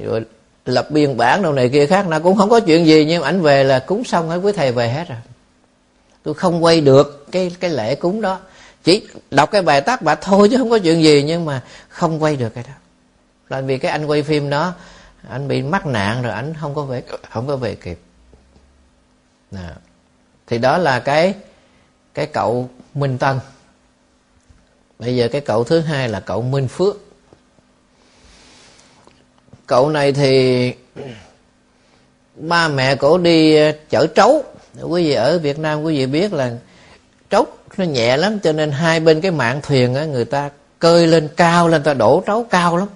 Rồi 0.04 0.24
lập 0.64 0.90
biên 0.90 1.16
bản 1.16 1.42
đâu 1.42 1.52
này 1.52 1.68
kia 1.68 1.86
khác, 1.86 2.08
nó 2.08 2.18
cũng 2.18 2.36
không 2.36 2.50
có 2.50 2.60
chuyện 2.60 2.86
gì, 2.86 3.04
nhưng 3.04 3.22
ảnh 3.22 3.42
về 3.42 3.64
là 3.64 3.78
cúng 3.78 4.04
xong 4.04 4.28
hết 4.28 4.38
với 4.38 4.52
thầy 4.52 4.72
về 4.72 4.88
hết 4.88 5.08
rồi. 5.08 5.18
Tôi 6.22 6.34
không 6.34 6.64
quay 6.64 6.80
được 6.80 7.26
cái 7.32 7.56
cái 7.60 7.70
lễ 7.70 7.94
cúng 7.94 8.20
đó. 8.20 8.40
Chỉ 8.84 9.06
đọc 9.30 9.50
cái 9.50 9.62
bài 9.62 9.80
tác 9.80 10.02
bà 10.02 10.14
thôi 10.14 10.48
chứ 10.50 10.56
không 10.58 10.70
có 10.70 10.78
chuyện 10.78 11.02
gì, 11.02 11.22
nhưng 11.22 11.44
mà 11.44 11.62
không 11.88 12.22
quay 12.22 12.36
được 12.36 12.54
cái 12.54 12.64
đó. 12.68 12.74
Là 13.48 13.60
vì 13.60 13.78
cái 13.78 13.92
anh 13.92 14.06
quay 14.06 14.22
phim 14.22 14.50
đó, 14.50 14.72
anh 15.28 15.48
bị 15.48 15.62
mắc 15.62 15.86
nạn 15.86 16.22
rồi 16.22 16.32
anh 16.32 16.54
không 16.60 16.74
có 16.74 16.82
về, 16.82 17.02
không 17.30 17.46
có 17.46 17.56
về 17.56 17.74
kịp. 17.74 17.98
Nè. 19.50 19.68
thì 20.46 20.58
đó 20.58 20.78
là 20.78 21.00
cái 21.00 21.34
cái 22.14 22.26
cậu 22.26 22.68
minh 22.94 23.18
tân. 23.18 23.38
Bây 24.98 25.16
giờ 25.16 25.28
cái 25.32 25.40
cậu 25.40 25.64
thứ 25.64 25.80
hai 25.80 26.08
là 26.08 26.20
cậu 26.20 26.42
minh 26.42 26.68
phước. 26.68 26.96
Cậu 29.66 29.90
này 29.90 30.12
thì 30.12 30.72
ba 32.36 32.68
mẹ 32.68 32.96
cổ 32.96 33.18
đi 33.18 33.56
ờ, 33.56 33.72
chở 33.90 34.06
trấu. 34.06 34.44
Quý 34.82 35.04
vị 35.04 35.12
ở 35.12 35.38
việt 35.38 35.58
nam 35.58 35.82
quý 35.82 35.96
vị 35.96 36.06
biết 36.06 36.32
là 36.32 36.52
trấu 37.30 37.46
nó 37.76 37.84
nhẹ 37.84 38.16
lắm, 38.16 38.38
cho 38.38 38.52
nên 38.52 38.70
hai 38.70 39.00
bên 39.00 39.20
cái 39.20 39.30
mạng 39.30 39.60
thuyền 39.62 39.94
á, 39.94 40.04
người 40.04 40.24
ta 40.24 40.50
cơi 40.78 41.06
lên 41.06 41.28
cao 41.36 41.68
lên, 41.68 41.82
ta 41.82 41.94
đổ 41.94 42.22
trấu 42.26 42.44
cao 42.44 42.76
lắm. 42.76 42.88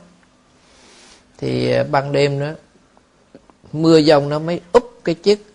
Thì 1.38 1.72
ờ, 1.72 1.84
ban 1.84 2.12
đêm 2.12 2.40
đó, 2.40 2.50
mưa 3.72 4.00
dông 4.00 4.28
nó 4.28 4.38
mới 4.38 4.60
úp 4.72 5.00
cái 5.04 5.14
chiếc 5.14 5.52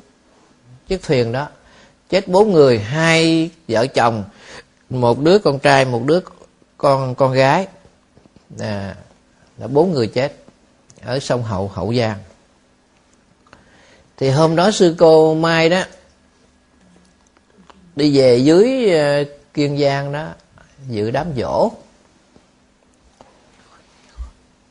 chiếc 0.88 1.03
thuyền 1.03 1.32
đó 1.32 1.47
chết 2.13 2.28
bốn 2.28 2.52
người 2.52 2.80
hai 2.80 3.49
vợ 3.67 3.88
chồng 3.88 4.23
một 4.89 5.19
đứa 5.19 5.39
con 5.39 5.60
trai 5.60 5.86
một 5.86 6.02
đứa 6.06 6.19
con 6.78 7.15
con 7.15 7.34
gái. 7.34 7.67
À, 8.60 8.95
là 9.58 9.67
bốn 9.67 9.91
người 9.91 10.08
chết 10.08 10.36
ở 11.02 11.19
sông 11.19 11.43
hậu 11.43 11.67
hậu 11.67 11.93
giang. 11.93 12.17
Thì 14.17 14.30
hôm 14.30 14.56
đó 14.56 14.71
sư 14.71 14.95
cô 14.97 15.36
mai 15.36 15.69
đó 15.69 15.84
đi 17.95 18.17
về 18.17 18.38
dưới 18.38 18.91
à, 18.99 19.23
kiên 19.54 19.78
giang 19.78 20.12
đó 20.12 20.28
dự 20.89 21.12
đám 21.12 21.28
dỗ 21.38 21.71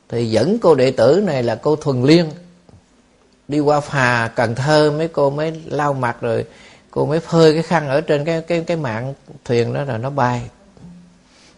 thì 0.08 0.30
dẫn 0.30 0.58
cô 0.58 0.74
đệ 0.74 0.90
tử 0.90 1.22
này 1.24 1.42
là 1.42 1.54
cô 1.54 1.76
thuần 1.76 2.02
liên 2.02 2.30
đi 3.48 3.60
qua 3.60 3.80
phà 3.80 4.28
cần 4.36 4.54
thơ 4.54 4.90
mấy 4.90 5.08
cô 5.08 5.30
mới 5.30 5.62
lau 5.66 5.92
mặt 5.92 6.16
rồi 6.20 6.46
cô 6.92 7.06
mới 7.06 7.20
phơi 7.20 7.52
cái 7.52 7.62
khăn 7.62 7.88
ở 7.88 8.00
trên 8.00 8.24
cái 8.24 8.40
cái 8.40 8.64
cái 8.66 8.76
mạng 8.76 9.14
thuyền 9.44 9.72
đó 9.72 9.84
rồi 9.84 9.98
nó 9.98 10.10
bay. 10.10 10.42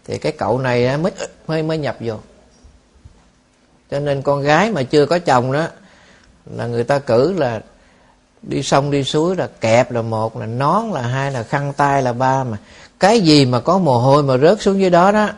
Thì 0.05 0.19
cái 0.19 0.33
cậu 0.33 0.59
này 0.59 0.97
mới 0.97 1.13
mới 1.47 1.63
mới 1.63 1.79
nhập 1.79 1.97
vô. 2.01 2.15
Cho 3.91 4.01
nên 4.01 4.23
con 4.23 4.43
gái 4.43 4.71
mà 4.71 4.83
chưa 4.83 5.07
có 5.07 5.19
chồng 5.19 5.53
đó, 5.53 5.67
là 6.47 6.67
người 6.67 6.85
ta 6.85 6.99
cử 6.99 7.33
là 7.33 7.61
đi 8.43 8.63
sông 8.63 8.91
đi 8.91 9.05
suối 9.05 9.37
là 9.37 9.49
kẹp 9.61 9.91
là 9.91 10.03
một, 10.03 10.37
là 10.37 10.47
nón 10.47 10.91
là 10.91 11.03
hai, 11.03 11.31
là 11.31 11.43
khăn 11.43 11.73
tay 11.77 12.03
là 12.03 12.13
ba 12.13 12.45
mà. 12.45 12.59
Cái 13.01 13.21
gì 13.21 13.47
mà 13.47 13.61
có 13.61 13.79
mồ 13.79 13.99
hôi 13.99 14.23
mà 14.23 14.37
rớt 14.37 14.63
xuống 14.63 14.81
dưới 14.81 14.91
đó 14.91 15.13
đó 15.13 15.31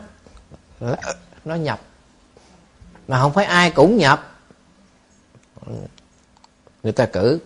nó 1.45 1.55
nhập. 1.55 1.79
Mà 3.07 3.19
không 3.21 3.33
phải 3.33 3.45
ai 3.45 3.71
cũng 3.71 3.97
nhập. 3.97 4.37
Người 6.83 6.93
ta 6.93 7.05
cử 7.05 7.39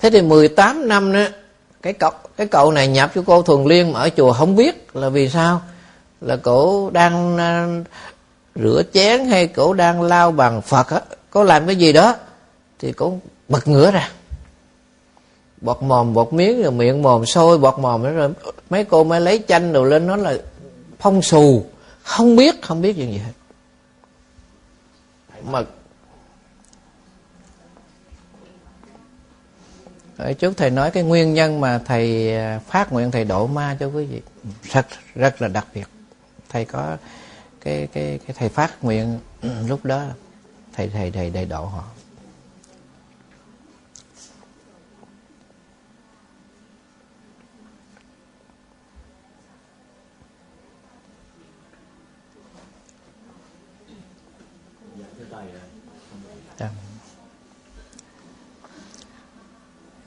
thế 0.00 0.10
thì 0.10 0.22
18 0.22 0.88
năm 0.88 1.12
đó, 1.12 1.24
cái 1.82 1.92
cậu 1.92 2.10
cái 2.36 2.46
cậu 2.46 2.72
này 2.72 2.88
nhập 2.88 3.10
cho 3.14 3.22
cô 3.26 3.42
thuần 3.42 3.64
liên 3.64 3.92
mà 3.92 4.00
ở 4.00 4.08
chùa 4.16 4.32
không 4.32 4.56
biết 4.56 4.96
là 4.96 5.08
vì 5.08 5.28
sao? 5.28 5.62
Là 6.20 6.36
cổ 6.36 6.90
đang 6.90 7.38
à, 7.38 7.66
rửa 8.54 8.82
chén 8.92 9.24
hay 9.24 9.46
cổ 9.46 9.72
đang 9.72 10.02
lao 10.02 10.32
bằng 10.32 10.62
phật 10.62 10.88
á 10.88 11.00
có 11.30 11.44
làm 11.44 11.66
cái 11.66 11.76
gì 11.76 11.92
đó, 11.92 12.14
thì 12.78 12.92
cổ 12.92 13.18
bật 13.48 13.68
ngửa 13.68 13.90
ra. 13.90 14.10
Bọt 15.60 15.82
mồm, 15.82 16.14
bọt 16.14 16.32
miếng, 16.32 16.62
rồi 16.62 16.72
miệng 16.72 17.02
mồm 17.02 17.26
sôi, 17.26 17.58
bọt 17.58 17.78
mồm 17.78 18.02
nữa 18.02 18.12
rồi 18.12 18.30
mấy 18.70 18.84
cô 18.84 19.04
mới 19.04 19.20
lấy 19.20 19.42
chanh 19.48 19.72
đồ 19.72 19.84
lên 19.84 20.06
nó 20.06 20.16
là 20.16 20.36
phong 20.98 21.22
xù. 21.22 21.64
Không 22.02 22.36
biết 22.36 22.62
không 22.62 22.82
biết 22.82 22.96
chuyện 22.96 23.12
gì 23.12 23.18
hết 23.18 23.32
mà 25.44 25.64
Ở 30.20 30.32
trước 30.32 30.56
thầy 30.56 30.70
nói 30.70 30.90
cái 30.90 31.02
nguyên 31.02 31.34
nhân 31.34 31.60
mà 31.60 31.78
thầy 31.78 32.36
ờ, 32.36 32.58
phát 32.68 32.92
nguyện 32.92 33.10
thầy 33.10 33.24
độ 33.24 33.46
ma 33.46 33.76
cho 33.80 33.86
quý 33.86 34.04
vị, 34.04 34.20
rất 34.72 34.86
rất 35.14 35.42
là 35.42 35.48
đặc 35.48 35.66
biệt. 35.74 35.86
Thầy 36.48 36.64
có 36.64 36.96
cái 37.60 37.88
cái 37.92 38.18
cái 38.26 38.36
thầy 38.38 38.48
phát 38.48 38.84
nguyện 38.84 39.18
ừ, 39.42 39.50
lúc 39.66 39.84
đó 39.84 40.04
thầy 40.72 40.88
thầy 40.88 41.10
thầy 41.10 41.30
đầy 41.30 41.44
độ 41.44 41.64
họ. 41.64 41.84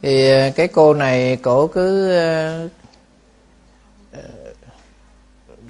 Thì 0.04 0.30
ờ, 0.30 0.52
cái 0.56 0.68
cô 0.68 0.94
này 0.94 1.36
cổ 1.36 1.68
cứ 1.68 2.16
ờ, 2.16 2.68
ờ, 4.12 4.22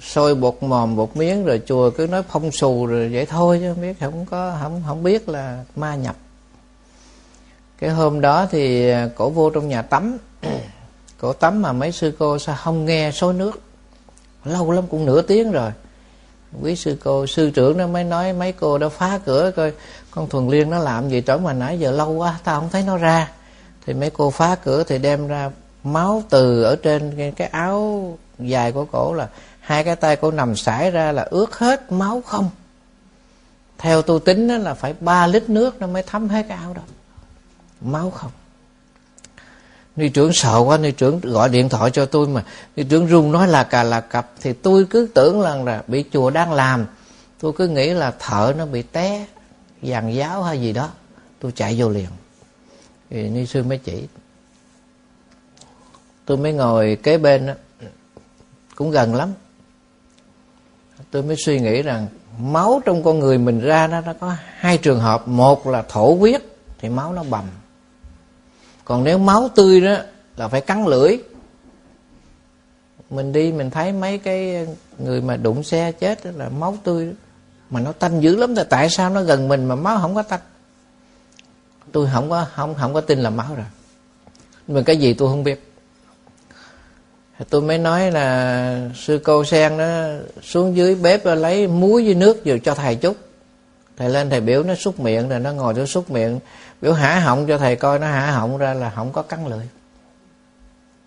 sôi 0.00 0.34
bột 0.34 0.62
mòm 0.62 0.96
bột 0.96 1.16
miếng 1.16 1.44
rồi 1.44 1.62
chùa 1.66 1.90
cứ 1.90 2.06
nói 2.06 2.22
phong 2.28 2.52
xù 2.52 2.86
rồi 2.86 3.08
vậy 3.12 3.26
thôi 3.26 3.58
chứ 3.60 3.72
không 3.72 3.82
biết, 3.82 3.96
không 4.00 4.26
có, 4.30 4.56
không 4.62 4.82
không 4.86 5.02
biết 5.02 5.28
là 5.28 5.64
ma 5.76 5.94
nhập. 5.94 6.16
Cái 7.78 7.90
hôm 7.90 8.20
đó 8.20 8.46
thì 8.50 8.92
cổ 9.14 9.30
vô 9.30 9.50
trong 9.50 9.68
nhà 9.68 9.82
tắm. 9.82 10.18
Cổ 11.20 11.32
tắm 11.32 11.62
mà 11.62 11.72
mấy 11.72 11.92
sư 11.92 12.12
cô 12.18 12.38
sao 12.38 12.56
không 12.56 12.84
nghe 12.84 13.10
sôi 13.10 13.34
nước. 13.34 13.60
Lâu 14.44 14.70
lắm 14.70 14.84
cũng 14.90 15.06
nửa 15.06 15.22
tiếng 15.22 15.52
rồi. 15.52 15.70
Quý 16.62 16.76
sư 16.76 16.96
cô, 17.04 17.26
sư 17.26 17.50
trưởng 17.50 17.78
nó 17.78 17.86
mới 17.86 18.04
nói 18.04 18.32
mấy 18.32 18.52
cô 18.52 18.78
đã 18.78 18.88
phá 18.88 19.20
cửa 19.24 19.50
coi 19.56 19.72
con 20.10 20.28
thuần 20.28 20.48
liên 20.48 20.70
nó 20.70 20.78
làm 20.78 21.08
gì 21.08 21.20
trống 21.20 21.44
mà 21.44 21.52
nãy 21.52 21.78
giờ 21.78 21.90
lâu 21.90 22.12
quá, 22.12 22.38
tao 22.44 22.60
không 22.60 22.68
thấy 22.70 22.82
nó 22.86 22.96
ra 22.96 23.30
thì 23.86 23.94
mấy 23.94 24.10
cô 24.10 24.30
phá 24.30 24.54
cửa 24.64 24.84
thì 24.84 24.98
đem 24.98 25.28
ra 25.28 25.50
máu 25.84 26.22
từ 26.30 26.62
ở 26.62 26.76
trên 26.76 27.32
cái 27.36 27.48
áo 27.48 28.18
dài 28.38 28.72
của 28.72 28.84
cổ 28.84 29.14
là 29.14 29.28
hai 29.60 29.84
cái 29.84 29.96
tay 29.96 30.16
cô 30.16 30.30
nằm 30.30 30.56
sải 30.56 30.90
ra 30.90 31.12
là 31.12 31.26
ướt 31.30 31.58
hết 31.58 31.92
máu 31.92 32.22
không. 32.26 32.50
Theo 33.78 34.02
tôi 34.02 34.20
tính 34.20 34.48
đó 34.48 34.56
là 34.56 34.74
phải 34.74 34.94
3 35.00 35.26
lít 35.26 35.48
nước 35.48 35.80
nó 35.80 35.86
mới 35.86 36.02
thấm 36.02 36.28
hết 36.28 36.46
cái 36.48 36.58
áo 36.58 36.74
đó. 36.74 36.82
Máu 37.80 38.10
không. 38.10 38.30
Ni 39.96 40.08
trưởng 40.08 40.32
sợ 40.32 40.58
quá 40.58 40.78
ni 40.78 40.92
trưởng 40.92 41.20
gọi 41.20 41.48
điện 41.48 41.68
thoại 41.68 41.90
cho 41.90 42.06
tôi 42.06 42.26
mà. 42.26 42.44
Ni 42.76 42.84
trưởng 42.84 43.06
run 43.06 43.32
nói 43.32 43.48
là 43.48 43.64
cà 43.64 43.82
là 43.82 44.00
cặp. 44.00 44.30
Thì 44.40 44.52
tôi 44.52 44.86
cứ 44.90 45.08
tưởng 45.14 45.40
là, 45.40 45.54
là 45.54 45.82
bị 45.86 46.04
chùa 46.12 46.30
đang 46.30 46.52
làm. 46.52 46.86
Tôi 47.40 47.52
cứ 47.52 47.68
nghĩ 47.68 47.90
là 47.90 48.10
thợ 48.10 48.54
nó 48.56 48.66
bị 48.66 48.82
té 48.82 49.26
giàn 49.82 50.14
giáo 50.14 50.42
hay 50.42 50.60
gì 50.60 50.72
đó. 50.72 50.88
Tôi 51.40 51.52
chạy 51.52 51.74
vô 51.78 51.88
liền 51.88 52.08
thì 53.14 53.28
ni 53.28 53.46
sư 53.46 53.62
mới 53.62 53.78
chỉ. 53.78 54.06
Tôi 56.24 56.36
mới 56.36 56.52
ngồi 56.52 56.98
kế 57.02 57.18
bên 57.18 57.46
đó, 57.46 57.52
cũng 58.74 58.90
gần 58.90 59.14
lắm. 59.14 59.32
Tôi 61.10 61.22
mới 61.22 61.36
suy 61.44 61.60
nghĩ 61.60 61.82
rằng 61.82 62.06
máu 62.38 62.82
trong 62.84 63.02
con 63.02 63.18
người 63.18 63.38
mình 63.38 63.60
ra 63.60 63.86
đó 63.86 64.00
nó 64.00 64.12
có 64.20 64.36
hai 64.56 64.78
trường 64.78 65.00
hợp. 65.00 65.28
Một 65.28 65.66
là 65.66 65.82
thổ 65.88 66.14
huyết 66.14 66.42
thì 66.78 66.88
máu 66.88 67.12
nó 67.12 67.22
bầm. 67.22 67.44
Còn 68.84 69.04
nếu 69.04 69.18
máu 69.18 69.48
tươi 69.54 69.80
đó 69.80 69.96
là 70.36 70.48
phải 70.48 70.60
cắn 70.60 70.84
lưỡi. 70.84 71.18
Mình 73.10 73.32
đi 73.32 73.52
mình 73.52 73.70
thấy 73.70 73.92
mấy 73.92 74.18
cái 74.18 74.66
người 74.98 75.20
mà 75.20 75.36
đụng 75.36 75.62
xe 75.62 75.92
chết 75.92 76.24
đó 76.24 76.30
là 76.34 76.48
máu 76.48 76.78
tươi 76.84 77.06
đó. 77.06 77.12
mà 77.70 77.80
nó 77.80 77.92
tanh 77.92 78.20
dữ 78.20 78.36
lắm. 78.36 78.54
Thì 78.54 78.62
tại 78.70 78.90
sao 78.90 79.10
nó 79.10 79.22
gần 79.22 79.48
mình 79.48 79.64
mà 79.64 79.74
máu 79.74 79.98
không 80.00 80.14
có 80.14 80.22
tanh? 80.22 80.40
Tôi 81.94 82.08
không 82.12 82.30
có, 82.30 82.46
không 82.54 82.74
không 82.74 82.94
có 82.94 83.00
tin 83.00 83.18
là 83.18 83.30
máu 83.30 83.54
rồi. 83.56 83.66
Nhưng 84.66 84.76
mà 84.76 84.82
cái 84.82 84.96
gì 84.96 85.14
tôi 85.14 85.28
không 85.28 85.44
biết. 85.44 85.72
Tôi 87.50 87.62
mới 87.62 87.78
nói 87.78 88.12
là 88.12 88.90
sư 88.94 89.20
cô 89.24 89.44
sen 89.44 89.76
nó 89.76 89.84
xuống 90.42 90.76
dưới 90.76 90.94
bếp 90.94 91.26
lấy 91.26 91.68
muối 91.68 92.04
với 92.04 92.14
nước 92.14 92.42
vừa 92.44 92.58
cho 92.58 92.74
thầy 92.74 92.96
chút. 92.96 93.16
Thầy 93.96 94.10
lên 94.10 94.30
thầy 94.30 94.40
biểu 94.40 94.62
nó 94.62 94.74
xúc 94.74 95.00
miệng 95.00 95.28
rồi 95.28 95.40
nó 95.40 95.52
ngồi 95.52 95.74
nó 95.74 95.86
xúc 95.86 96.10
miệng. 96.10 96.40
Biểu 96.80 96.92
hả 96.92 97.20
họng 97.20 97.46
cho 97.46 97.58
thầy 97.58 97.76
coi, 97.76 97.98
nó 97.98 98.06
hả 98.06 98.30
họng 98.30 98.58
ra 98.58 98.74
là 98.74 98.92
không 98.94 99.12
có 99.12 99.22
cắn 99.22 99.46
lưỡi. 99.46 99.66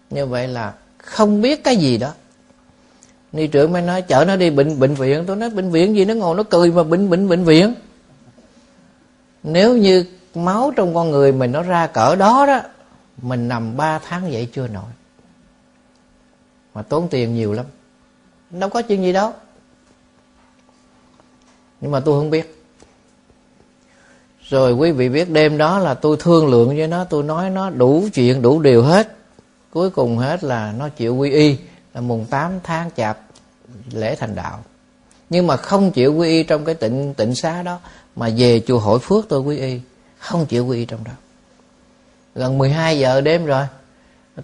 Như 0.10 0.26
vậy 0.26 0.48
là 0.48 0.74
không 0.98 1.42
biết 1.42 1.64
cái 1.64 1.78
gì 1.78 1.98
đó. 1.98 2.14
Ni 3.32 3.48
trưởng 3.48 3.74
mới 3.74 3.82
nói, 3.82 4.02
chở 4.02 4.26
nó 4.28 4.36
đi 4.36 4.50
bệnh 4.50 4.80
bệnh 4.80 4.94
viện. 4.94 5.24
Tôi 5.28 5.36
nói, 5.36 5.50
bệnh 5.50 5.72
viện 5.72 5.96
gì? 5.96 6.06
Nó 6.06 6.14
ngồi 6.14 6.36
nó 6.36 6.44
cười 6.44 6.72
mà 6.72 6.84
bệnh 6.84 7.10
bệnh 7.10 7.30
bệnh 7.30 7.44
viện. 7.44 7.74
Nếu 9.44 9.78
như 9.78 10.06
máu 10.46 10.72
trong 10.76 10.96
con 10.96 11.12
người 11.12 11.32
mình 11.32 11.52
nó 11.52 11.62
ra 11.62 11.88
cỡ 11.88 12.16
đó 12.16 12.46
đó, 12.46 12.62
mình 13.22 13.48
nằm 13.48 13.78
3 13.78 14.00
tháng 14.00 14.32
vậy 14.32 14.48
chưa 14.54 14.68
nổi. 14.68 14.92
Mà 16.74 16.82
tốn 16.82 17.08
tiền 17.08 17.36
nhiều 17.36 17.54
lắm. 17.54 17.66
Đâu 18.50 18.70
có 18.70 18.82
chuyện 18.82 19.04
gì 19.04 19.14
đâu. 19.14 19.34
Nhưng 21.82 21.92
mà 21.92 22.00
tôi 22.00 22.20
không 22.20 22.30
biết. 22.30 22.64
Rồi 24.50 24.74
quý 24.74 24.92
vị 24.92 25.10
biết 25.10 25.30
đêm 25.30 25.58
đó 25.58 25.80
là 25.80 25.94
tôi 25.94 26.18
thương 26.20 26.48
lượng 26.48 26.68
với 26.78 26.88
nó, 26.88 27.04
tôi 27.04 27.24
nói 27.24 27.50
nó 27.50 27.70
đủ 27.70 28.08
chuyện, 28.14 28.42
đủ 28.42 28.62
điều 28.62 28.84
hết. 28.84 29.16
Cuối 29.72 29.90
cùng 29.90 30.18
hết 30.18 30.44
là 30.44 30.74
nó 30.78 30.90
chịu 30.90 31.16
quy 31.16 31.32
y, 31.32 31.58
là 31.94 32.02
mùng 32.02 32.26
8 32.26 32.52
tháng 32.64 32.90
chạp 32.98 33.20
lễ 33.92 34.16
thành 34.16 34.36
đạo. 34.36 34.60
Nhưng 35.30 35.48
mà 35.48 35.58
không 35.58 35.92
chịu 35.92 36.16
quy 36.16 36.28
y 36.30 36.44
trong 36.44 36.66
cái 36.66 36.76
tịnh 36.76 37.14
tịnh 37.14 37.36
xá 37.36 37.64
đó, 37.64 37.80
mà 38.16 38.30
về 38.38 38.62
chùa 38.68 38.80
hội 38.80 39.00
phước 39.00 39.30
tôi 39.30 39.40
quy 39.40 39.58
y 39.58 39.80
không 40.20 40.46
chịu 40.46 40.66
quy 40.66 40.78
y 40.78 40.86
trong 40.86 41.04
đó. 41.04 41.12
Gần 42.36 42.58
12 42.58 43.00
giờ 43.00 43.22
đêm 43.22 43.46
rồi. 43.46 43.66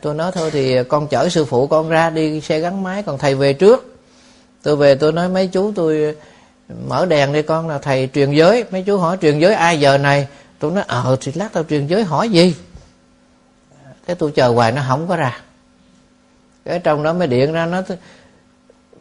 Tôi 0.02 0.14
nói 0.14 0.32
thôi 0.32 0.52
thì 0.52 0.84
con 0.84 1.08
chở 1.08 1.30
sư 1.30 1.46
phụ 1.46 1.68
con 1.68 1.90
ra 1.90 2.10
đi 2.10 2.42
xe 2.42 2.60
gắn 2.60 2.84
máy, 2.84 3.04
còn 3.04 3.18
thầy 3.18 3.36
về 3.36 3.54
trước. 3.54 3.96
Tôi 4.62 4.76
về 4.76 4.96
tôi 4.96 5.12
nói 5.12 5.30
mấy 5.30 5.48
chú 5.48 5.72
tôi 5.76 6.16
mở 6.88 7.06
đèn 7.06 7.34
đi 7.34 7.42
con 7.42 7.70
là 7.70 7.78
thầy 7.78 8.10
truyền 8.14 8.32
giới. 8.32 8.66
Mấy 8.72 8.84
chú 8.84 8.98
hỏi 8.98 9.18
truyền 9.22 9.40
giới 9.40 9.54
ai 9.54 9.80
giờ 9.80 9.98
này? 9.98 10.28
Tôi 10.60 10.72
nói 10.72 10.84
ờ 10.88 11.18
thì 11.22 11.32
lát 11.36 11.50
tao 11.54 11.64
truyền 11.64 11.88
giới 11.88 12.04
hỏi 12.04 12.30
gì? 12.30 12.56
Thế 14.08 14.14
tôi 14.14 14.32
chờ 14.32 14.48
hoài, 14.48 14.72
nó 14.72 14.82
không 14.88 15.08
có 15.08 15.16
ra. 15.16 15.42
Cái 16.66 16.80
trong 16.80 17.04
đó 17.04 17.14
mới 17.14 17.28
điện 17.28 17.54
ra, 17.54 17.66
nó 17.66 17.82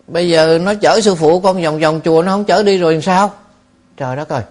bây 0.06 0.28
giờ 0.28 0.58
nó 0.62 0.74
chở 0.74 1.00
sư 1.00 1.14
phụ 1.14 1.40
con 1.40 1.62
vòng 1.62 1.80
vòng 1.80 2.00
chùa, 2.04 2.22
nó 2.22 2.32
không 2.32 2.44
chở 2.44 2.62
đi 2.62 2.78
rồi 2.78 2.92
làm 2.92 3.02
sao? 3.02 3.32
Trời 3.96 4.16
đất 4.16 4.28
ơi 4.28 4.42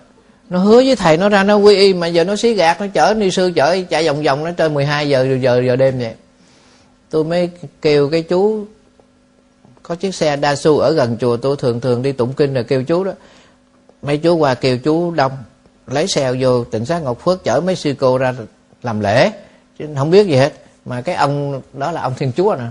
nó 0.51 0.59
hứa 0.59 0.75
với 0.75 0.95
thầy, 0.95 1.17
nó 1.17 1.29
ra, 1.29 1.43
nó 1.43 1.55
quy 1.55 1.75
y, 1.75 1.93
mà 1.93 2.07
giờ 2.07 2.23
nó 2.23 2.35
xí 2.35 2.53
gạt, 2.53 2.81
nó 2.81 2.87
chở 2.93 3.13
ni 3.17 3.31
sư 3.31 3.51
chở, 3.55 3.77
chạy 3.89 4.05
vòng 4.07 4.23
vòng, 4.23 4.43
nó 4.43 4.51
trên 4.51 4.73
12 4.73 5.09
giờ 5.09 5.37
giờ 5.41 5.61
giờ 5.65 5.75
đêm 5.75 5.99
vậy. 5.99 6.13
Tôi 7.09 7.23
mới 7.23 7.49
kêu 7.81 8.09
cái 8.09 8.21
chú, 8.21 8.65
có 9.83 9.95
chiếc 9.95 10.15
xe 10.15 10.35
đa 10.35 10.55
su 10.55 10.79
ở 10.79 10.91
gần 10.91 11.17
chùa, 11.21 11.37
tôi 11.37 11.55
thường 11.55 11.79
thường 11.79 12.01
đi 12.01 12.11
tụng 12.11 12.33
kinh 12.33 12.53
rồi 12.53 12.63
kêu 12.63 12.83
chú 12.83 13.03
đó. 13.03 13.11
Mấy 14.01 14.17
chú 14.17 14.35
qua 14.35 14.53
kêu 14.53 14.77
chú 14.77 15.11
đông, 15.11 15.31
lấy 15.87 16.07
xe 16.07 16.33
vô 16.39 16.63
tỉnh 16.63 16.85
sát 16.85 17.03
ngọc 17.03 17.19
phước 17.23 17.43
chở 17.43 17.61
mấy 17.65 17.75
sư 17.75 17.93
cô 17.99 18.17
ra 18.17 18.33
làm 18.83 18.99
lễ. 18.99 19.31
Chứ 19.79 19.85
không 19.97 20.11
biết 20.11 20.27
gì 20.27 20.35
hết. 20.35 20.53
Mà 20.85 21.01
cái 21.01 21.15
ông 21.15 21.61
đó 21.73 21.91
là 21.91 22.01
ông 22.01 22.13
thiên 22.17 22.31
chúa 22.37 22.55
nè. 22.59 22.65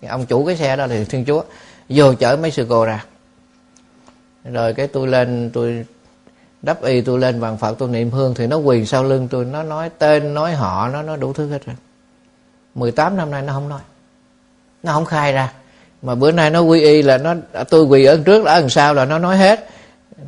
Cái 0.00 0.10
ông 0.10 0.26
chủ 0.26 0.44
cái 0.44 0.56
xe 0.56 0.76
đó 0.76 0.86
là 0.86 0.96
thiên 1.08 1.24
chúa. 1.24 1.42
Vô 1.88 2.14
chở 2.14 2.36
mấy 2.36 2.50
sư 2.50 2.66
cô 2.68 2.84
ra. 2.84 3.04
Rồi 4.44 4.74
cái 4.74 4.86
tôi 4.86 5.08
lên, 5.08 5.50
tôi 5.52 5.84
đắp 6.62 6.82
y 6.82 7.00
tôi 7.00 7.18
lên 7.18 7.40
bằng 7.40 7.58
phật 7.58 7.74
tôi 7.78 7.88
niệm 7.88 8.10
hương 8.10 8.34
thì 8.34 8.46
nó 8.46 8.56
quỳ 8.56 8.86
sau 8.86 9.04
lưng 9.04 9.28
tôi. 9.30 9.44
Nó 9.44 9.62
nói 9.62 9.90
tên 9.98 10.34
nói 10.34 10.54
họ 10.54 10.88
nó 10.88 11.02
nói 11.02 11.16
đủ 11.16 11.32
thứ 11.32 11.48
hết 11.48 11.66
rồi. 11.66 11.76
18 12.74 13.16
năm 13.16 13.30
nay 13.30 13.42
nó 13.42 13.52
không 13.52 13.68
nói. 13.68 13.80
Nó 14.82 14.92
không 14.92 15.04
khai 15.04 15.32
ra. 15.32 15.52
Mà 16.02 16.14
bữa 16.14 16.32
nay 16.32 16.50
nó 16.50 16.60
quy 16.60 16.80
y 16.80 17.02
là 17.02 17.18
nó 17.18 17.34
tôi 17.70 17.84
quỳ 17.84 18.04
ở 18.04 18.22
trước 18.26 18.46
ở 18.46 18.60
đằng 18.60 18.68
sau 18.68 18.94
là 18.94 19.04
nó 19.04 19.18
nói 19.18 19.36
hết. 19.36 19.68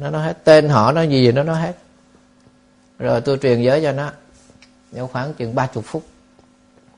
Nó 0.01 0.11
nói 0.11 0.23
hết 0.23 0.45
tên 0.45 0.69
họ 0.69 0.93
nó 0.93 1.03
gì 1.03 1.25
gì 1.25 1.33
nó 1.33 1.43
nói 1.43 1.61
hết. 1.61 1.73
Rồi 2.99 3.21
tôi 3.21 3.39
truyền 3.39 3.63
giới 3.63 3.83
cho 3.83 3.93
nó. 3.93 4.11
Nhau 4.93 5.11
khoảng 5.13 5.35
chừng 5.35 5.55
ba 5.55 5.67
chục 5.67 5.85
phút. 5.87 6.03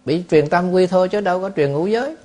Bị 0.04 0.22
truyền 0.30 0.48
tâm 0.48 0.72
quy 0.72 0.86
thôi 0.86 1.08
chứ 1.08 1.20
đâu 1.20 1.40
có 1.40 1.50
truyền 1.56 1.72
ngũ 1.72 1.86
giới. 1.86 2.16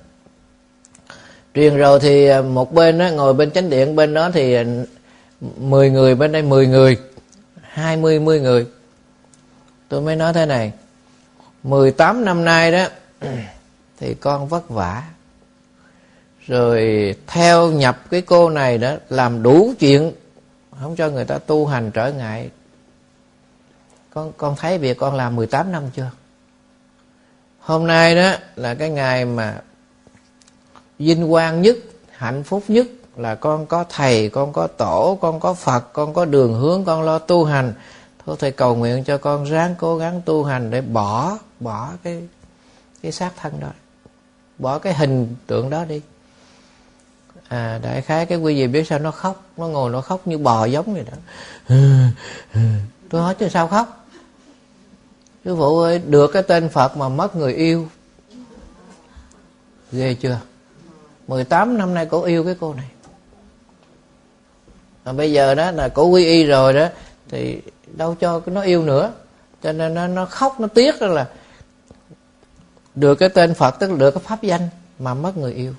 Truyền 1.54 1.76
rồi 1.76 2.00
thì 2.00 2.42
một 2.42 2.72
bên 2.72 2.98
đó, 2.98 3.08
ngồi 3.08 3.34
bên 3.34 3.50
chánh 3.50 3.70
điện 3.70 3.96
bên 3.96 4.14
đó 4.14 4.30
thì 4.34 4.56
10 5.40 5.90
người, 5.90 6.14
bên 6.14 6.32
đây 6.32 6.42
10 6.42 6.66
người. 6.66 6.98
20 7.62 8.20
10 8.20 8.40
người. 8.40 8.66
Tôi 9.88 10.00
mới 10.00 10.16
nói 10.16 10.32
thế 10.32 10.46
này. 10.46 10.72
18 11.62 12.24
năm 12.24 12.44
nay 12.44 12.72
đó, 12.72 12.86
thì 13.98 14.14
con 14.14 14.48
vất 14.48 14.68
vả. 14.68 15.02
Rồi 16.46 17.14
theo 17.26 17.70
nhập 17.70 18.10
cái 18.10 18.22
cô 18.22 18.50
này 18.50 18.78
đó, 18.78 18.94
làm 19.08 19.42
đủ 19.42 19.72
chuyện, 19.78 20.12
không 20.80 20.96
cho 20.96 21.08
người 21.08 21.24
ta 21.24 21.38
tu 21.38 21.66
hành 21.66 21.90
trở 21.90 22.12
ngại. 22.12 22.50
Con 24.10 24.32
con 24.36 24.56
thấy 24.56 24.78
việc 24.78 24.98
con 24.98 25.14
làm 25.14 25.36
18 25.36 25.72
năm 25.72 25.82
chưa? 25.94 26.10
Hôm 27.58 27.86
nay 27.86 28.14
đó 28.14 28.32
là 28.56 28.74
cái 28.74 28.90
ngày 28.90 29.24
mà 29.24 29.60
vinh 30.98 31.30
quang 31.30 31.62
nhất, 31.62 31.76
hạnh 32.10 32.42
phúc 32.42 32.64
nhất 32.68 32.86
là 33.16 33.34
con 33.34 33.66
có 33.66 33.84
thầy, 33.88 34.28
con 34.28 34.52
có 34.52 34.66
tổ, 34.66 35.18
con 35.20 35.40
có 35.40 35.54
phật, 35.54 35.92
con 35.92 36.14
có 36.14 36.24
đường 36.24 36.54
hướng, 36.54 36.84
con 36.84 37.02
lo 37.02 37.18
tu 37.18 37.44
hành. 37.44 37.74
Thôi 38.26 38.36
thầy 38.38 38.52
cầu 38.52 38.76
nguyện 38.76 39.04
cho 39.04 39.18
con 39.18 39.44
ráng 39.44 39.74
cố 39.78 39.96
gắng 39.96 40.22
tu 40.24 40.44
hành 40.44 40.70
để 40.70 40.80
bỏ 40.80 41.38
bỏ 41.60 41.88
cái 42.02 42.22
cái 43.02 43.12
xác 43.12 43.30
thân 43.36 43.60
đó. 43.60 43.68
Bỏ 44.58 44.78
cái 44.78 44.94
hình 44.94 45.36
tượng 45.46 45.70
đó 45.70 45.84
đi. 45.84 46.00
À 47.48 47.80
đại 47.82 48.02
khái 48.02 48.26
cái 48.26 48.38
quý 48.38 48.54
vị 48.54 48.66
biết 48.66 48.86
sao 48.86 48.98
nó 48.98 49.10
khóc, 49.10 49.42
nó 49.56 49.66
ngồi 49.66 49.90
nó 49.90 50.00
khóc 50.00 50.26
như 50.26 50.38
bò 50.38 50.64
giống 50.64 50.94
vậy 50.94 51.04
đó. 51.10 51.16
Tôi 53.10 53.22
hỏi 53.22 53.34
chứ 53.34 53.48
sao 53.48 53.68
khóc? 53.68 54.06
Sư 55.44 55.56
phụ 55.56 55.78
ơi, 55.78 55.98
được 55.98 56.30
cái 56.32 56.42
tên 56.42 56.68
phật 56.68 56.96
mà 56.96 57.08
mất 57.08 57.36
người 57.36 57.54
yêu. 57.54 57.88
Ghê 59.92 60.14
chưa? 60.14 60.38
18 61.28 61.78
năm 61.78 61.94
nay 61.94 62.06
cổ 62.06 62.22
yêu 62.22 62.44
cái 62.44 62.56
cô 62.60 62.74
này 62.74 62.86
mà 65.10 65.14
bây 65.16 65.32
giờ 65.32 65.54
đó 65.54 65.70
là 65.70 65.88
cổ 65.88 66.04
quy 66.06 66.24
y 66.24 66.44
rồi 66.44 66.72
đó 66.72 66.86
thì 67.28 67.60
đâu 67.86 68.14
cho 68.20 68.40
nó 68.46 68.60
yêu 68.60 68.82
nữa. 68.82 69.12
Cho 69.62 69.72
nên 69.72 69.94
nó, 69.94 70.06
nó 70.06 70.26
khóc 70.26 70.60
nó 70.60 70.68
tiếc 70.68 71.00
đó 71.00 71.06
là 71.06 71.26
được 72.94 73.14
cái 73.14 73.28
tên 73.28 73.54
phật 73.54 73.76
tức 73.80 73.90
là 73.90 73.96
được 73.96 74.10
cái 74.10 74.22
pháp 74.26 74.42
danh 74.42 74.68
mà 74.98 75.14
mất 75.14 75.36
người 75.36 75.52
yêu. 75.52 75.74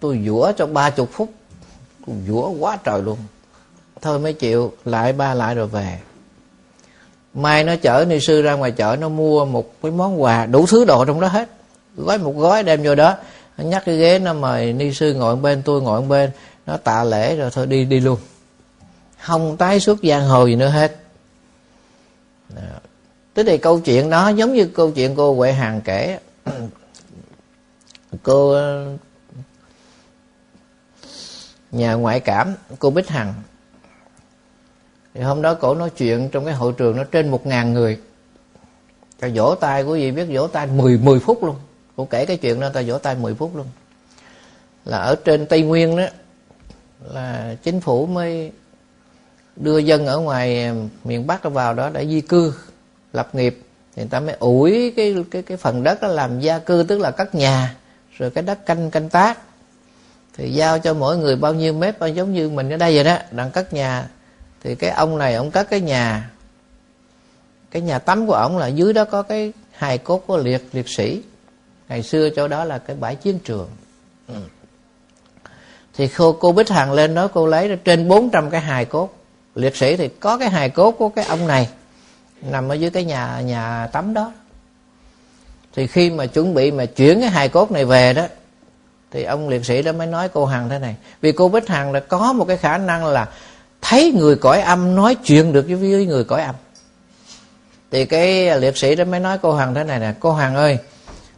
Tôi 0.00 0.22
dũa 0.26 0.52
cho 0.52 0.66
ba 0.66 0.90
chục 0.90 1.08
phút 1.12 1.32
tôi 2.06 2.16
dũa 2.26 2.48
quá 2.48 2.78
trời 2.84 3.02
luôn. 3.02 3.18
Thôi 4.02 4.18
mới 4.18 4.32
chịu 4.32 4.72
lại 4.84 5.12
ba 5.12 5.34
lại 5.34 5.54
rồi 5.54 5.66
về. 5.66 5.98
Mai 7.34 7.64
nó 7.64 7.76
chở 7.76 8.04
ni 8.08 8.20
sư 8.20 8.42
ra 8.42 8.54
ngoài 8.54 8.72
chợ 8.72 8.96
nó 9.00 9.08
mua 9.08 9.44
một 9.44 9.82
cái 9.82 9.92
món 9.92 10.22
quà 10.22 10.46
đủ 10.46 10.66
thứ 10.66 10.84
đồ 10.84 11.04
trong 11.04 11.20
đó 11.20 11.28
hết. 11.28 11.48
Gói 11.96 12.18
một 12.18 12.34
gói 12.36 12.62
đem 12.62 12.82
vô 12.82 12.94
đó 12.94 13.16
nó 13.58 13.64
nhắc 13.64 13.82
cái 13.86 13.96
ghế 13.96 14.18
nó 14.18 14.32
mời 14.32 14.72
ni 14.72 14.94
sư 14.94 15.14
ngồi 15.14 15.36
bên, 15.36 15.62
tôi 15.62 15.82
ngồi 15.82 16.02
bên. 16.02 16.30
Nó 16.66 16.76
tạ 16.76 17.04
lễ 17.04 17.36
rồi 17.36 17.50
thôi 17.50 17.66
đi 17.66 17.84
đi 17.84 18.00
luôn. 18.00 18.18
Không 19.20 19.56
tái 19.56 19.80
xuất 19.80 19.98
giang 20.02 20.28
hồ 20.28 20.46
gì 20.46 20.56
nữa 20.56 20.68
hết. 20.68 20.96
Tức 23.34 23.44
thì 23.46 23.58
câu 23.58 23.80
chuyện 23.80 24.10
đó, 24.10 24.28
giống 24.28 24.54
như 24.54 24.64
câu 24.66 24.90
chuyện 24.90 25.14
cô 25.14 25.34
Huệ 25.34 25.52
Hằng 25.52 25.80
kể. 25.80 26.18
Cô 28.22 28.50
ờ, 28.50 28.96
nhà 31.72 31.94
ngoại 31.94 32.20
cảm, 32.20 32.54
cô 32.78 32.90
Bích 32.90 33.08
Hằng. 33.08 33.34
Thì 35.14 35.20
hôm 35.20 35.42
đó 35.42 35.54
cổ 35.54 35.74
nói 35.74 35.90
chuyện 35.90 36.28
trong 36.32 36.44
cái 36.44 36.54
hội 36.54 36.72
trường 36.72 36.96
nó 36.96 37.04
trên 37.04 37.30
một 37.30 37.46
ngàn 37.46 37.72
người. 37.72 38.00
Cho 39.20 39.28
vỗ 39.34 39.54
tay 39.54 39.82
quý 39.82 40.00
vị 40.00 40.10
biết 40.10 40.26
vỗ 40.30 40.46
tay 40.46 40.66
10 40.66 40.98
10 40.98 41.20
phút 41.20 41.44
luôn 41.44 41.56
cô 41.96 42.04
kể 42.04 42.26
cái 42.26 42.36
chuyện 42.36 42.60
đó 42.60 42.68
ta 42.68 42.82
vỗ 42.86 42.98
tay 42.98 43.14
10 43.14 43.34
phút 43.34 43.56
luôn. 43.56 43.66
Là 44.84 44.98
ở 44.98 45.14
trên 45.24 45.46
tây 45.46 45.62
nguyên 45.62 45.96
đó, 45.96 46.06
là 47.12 47.54
chính 47.62 47.80
phủ 47.80 48.06
mới 48.06 48.52
đưa 49.56 49.78
dân 49.78 50.06
ở 50.06 50.18
ngoài 50.18 50.70
miền 51.04 51.26
bắc 51.26 51.44
vào 51.44 51.74
đó 51.74 51.90
để 51.92 52.06
di 52.06 52.20
cư, 52.20 52.54
lập 53.12 53.34
nghiệp. 53.34 53.60
Thì 53.96 54.02
người 54.02 54.10
ta 54.10 54.20
mới 54.20 54.36
ủi 54.38 54.92
cái 54.96 55.14
cái 55.30 55.42
cái 55.42 55.56
phần 55.56 55.82
đất 55.82 56.00
đó 56.00 56.08
làm 56.08 56.40
gia 56.40 56.58
cư, 56.58 56.84
tức 56.88 56.98
là 56.98 57.10
cất 57.10 57.34
nhà, 57.34 57.74
rồi 58.16 58.30
cái 58.30 58.44
đất 58.44 58.66
canh 58.66 58.90
canh 58.90 59.08
tác. 59.08 59.38
Thì 60.34 60.52
giao 60.52 60.78
cho 60.78 60.94
mỗi 60.94 61.18
người 61.18 61.36
bao 61.36 61.54
nhiêu 61.54 61.72
mét, 61.72 61.98
bao 61.98 62.08
giống 62.08 62.34
như 62.34 62.48
mình 62.48 62.70
ở 62.70 62.76
đây 62.76 62.94
vậy 62.94 63.04
đó, 63.04 63.18
đang 63.30 63.50
cất 63.50 63.72
nhà. 63.72 64.08
Thì 64.62 64.74
cái 64.74 64.90
ông 64.90 65.18
này, 65.18 65.34
ông 65.34 65.50
cất 65.50 65.70
cái 65.70 65.80
nhà 65.80 66.30
cái 67.70 67.82
nhà 67.82 67.98
tắm 67.98 68.26
của 68.26 68.34
ông 68.34 68.58
là 68.58 68.66
dưới 68.66 68.92
đó 68.92 69.04
có 69.04 69.22
cái 69.22 69.52
hài 69.72 69.98
cốt 69.98 70.18
của 70.26 70.36
liệt 70.36 70.68
liệt 70.72 70.88
sĩ 70.88 71.22
ngày 71.88 72.02
xưa 72.02 72.30
chỗ 72.30 72.48
đó 72.48 72.64
là 72.64 72.78
cái 72.78 72.96
bãi 72.96 73.14
chiến 73.14 73.38
trường. 73.38 73.68
Ừ. 74.28 74.34
thì 75.94 76.08
cô, 76.08 76.32
cô 76.32 76.52
Bích 76.52 76.68
Hằng 76.68 76.92
lên 76.92 77.14
đó 77.14 77.28
cô 77.28 77.46
lấy 77.46 77.76
trên 77.84 78.08
400 78.08 78.50
cái 78.50 78.60
hài 78.60 78.84
cốt. 78.84 79.14
Liệt 79.54 79.76
sĩ 79.76 79.96
thì 79.96 80.08
có 80.08 80.38
cái 80.38 80.50
hài 80.50 80.70
cốt 80.70 80.90
của 80.90 81.08
cái 81.08 81.24
ông 81.24 81.46
này 81.46 81.68
nằm 82.42 82.68
ở 82.68 82.74
dưới 82.74 82.90
cái 82.90 83.04
nhà 83.04 83.40
nhà 83.40 83.88
tắm 83.92 84.14
đó. 84.14 84.32
Thì 85.74 85.86
khi 85.86 86.10
mà 86.10 86.26
chuẩn 86.26 86.54
bị 86.54 86.70
mà 86.70 86.86
chuyển 86.86 87.20
cái 87.20 87.30
hài 87.30 87.48
cốt 87.48 87.70
này 87.70 87.84
về 87.84 88.12
đó 88.12 88.26
thì 89.10 89.22
ông 89.22 89.48
liệt 89.48 89.64
sĩ 89.64 89.82
đó 89.82 89.92
mới 89.92 90.06
nói 90.06 90.28
cô 90.28 90.44
hằng 90.44 90.68
thế 90.68 90.78
này 90.78 90.96
vì 91.20 91.32
cô 91.32 91.48
bích 91.48 91.68
hằng 91.68 91.92
là 91.92 92.00
có 92.00 92.32
một 92.32 92.44
cái 92.48 92.56
khả 92.56 92.78
năng 92.78 93.04
là 93.04 93.28
thấy 93.80 94.12
người 94.16 94.36
cõi 94.36 94.60
âm 94.60 94.94
nói 94.94 95.14
chuyện 95.14 95.52
được 95.52 95.66
với 95.68 96.06
người 96.06 96.24
cõi 96.24 96.42
âm. 96.42 96.54
Thì 97.90 98.04
cái 98.04 98.60
liệt 98.60 98.76
sĩ 98.76 98.94
đó 98.94 99.04
mới 99.04 99.20
nói 99.20 99.38
cô 99.42 99.54
hằng 99.54 99.74
thế 99.74 99.84
này 99.84 100.00
nè 100.00 100.12
cô 100.20 100.32
hằng 100.32 100.54
ơi 100.56 100.78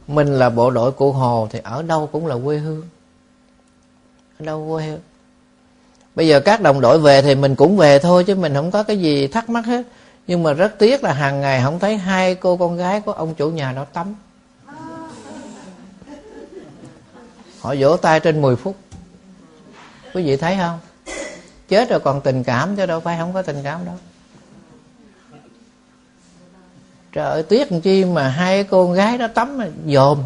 mình 0.08 0.38
là 0.38 0.50
bộ 0.50 0.70
đội 0.70 0.92
cụ 0.92 1.12
hồ 1.12 1.48
thì 1.50 1.60
ở 1.62 1.82
đâu 1.82 2.08
cũng 2.12 2.26
là 2.26 2.36
quê 2.44 2.58
hương. 2.58 2.82
Ở 4.38 4.44
đâu 4.44 4.68
quê 4.70 4.84
hương? 4.86 5.00
Bây 6.14 6.28
giờ 6.28 6.40
các 6.40 6.60
đồng 6.60 6.80
đội 6.80 6.98
về 6.98 7.22
thì 7.22 7.34
mình 7.34 7.54
cũng 7.54 7.76
về 7.76 7.98
thôi 7.98 8.24
chứ 8.24 8.34
mình 8.34 8.54
không 8.54 8.70
có 8.70 8.82
cái 8.82 9.00
gì 9.00 9.26
thắc 9.26 9.50
mắc 9.50 9.66
hết. 9.66 9.82
Nhưng 10.26 10.42
mà 10.42 10.52
rất 10.52 10.78
tiếc 10.78 11.04
là 11.04 11.12
hàng 11.12 11.40
ngày 11.40 11.62
không 11.62 11.78
thấy 11.78 11.96
hai 11.96 12.34
cô 12.34 12.56
con 12.56 12.76
gái 12.76 13.00
của 13.00 13.12
ông 13.12 13.34
chủ 13.34 13.50
nhà 13.50 13.72
đó 13.72 13.84
tắm. 13.92 14.14
Họ 17.60 17.74
vỗ 17.78 17.96
tay 17.96 18.20
trên 18.20 18.42
10 18.42 18.56
phút. 18.56 18.76
Quý 20.14 20.22
vị 20.22 20.36
thấy 20.36 20.56
không? 20.60 20.78
Chết 21.68 21.90
rồi 21.90 22.00
còn 22.00 22.20
tình 22.20 22.44
cảm 22.44 22.76
chứ 22.76 22.86
đâu 22.86 23.00
phải 23.00 23.18
không 23.18 23.32
có 23.32 23.42
tình 23.42 23.60
cảm 23.64 23.84
đâu. 23.84 23.94
Trời 27.18 27.30
ơi, 27.30 27.42
tiếc 27.42 27.72
làm 27.72 27.80
chi 27.80 28.04
mà 28.04 28.28
hai 28.28 28.64
cô 28.64 28.92
gái 28.92 29.18
đó 29.18 29.26
tắm 29.34 29.58
mà 29.58 29.68
dòm 29.86 30.18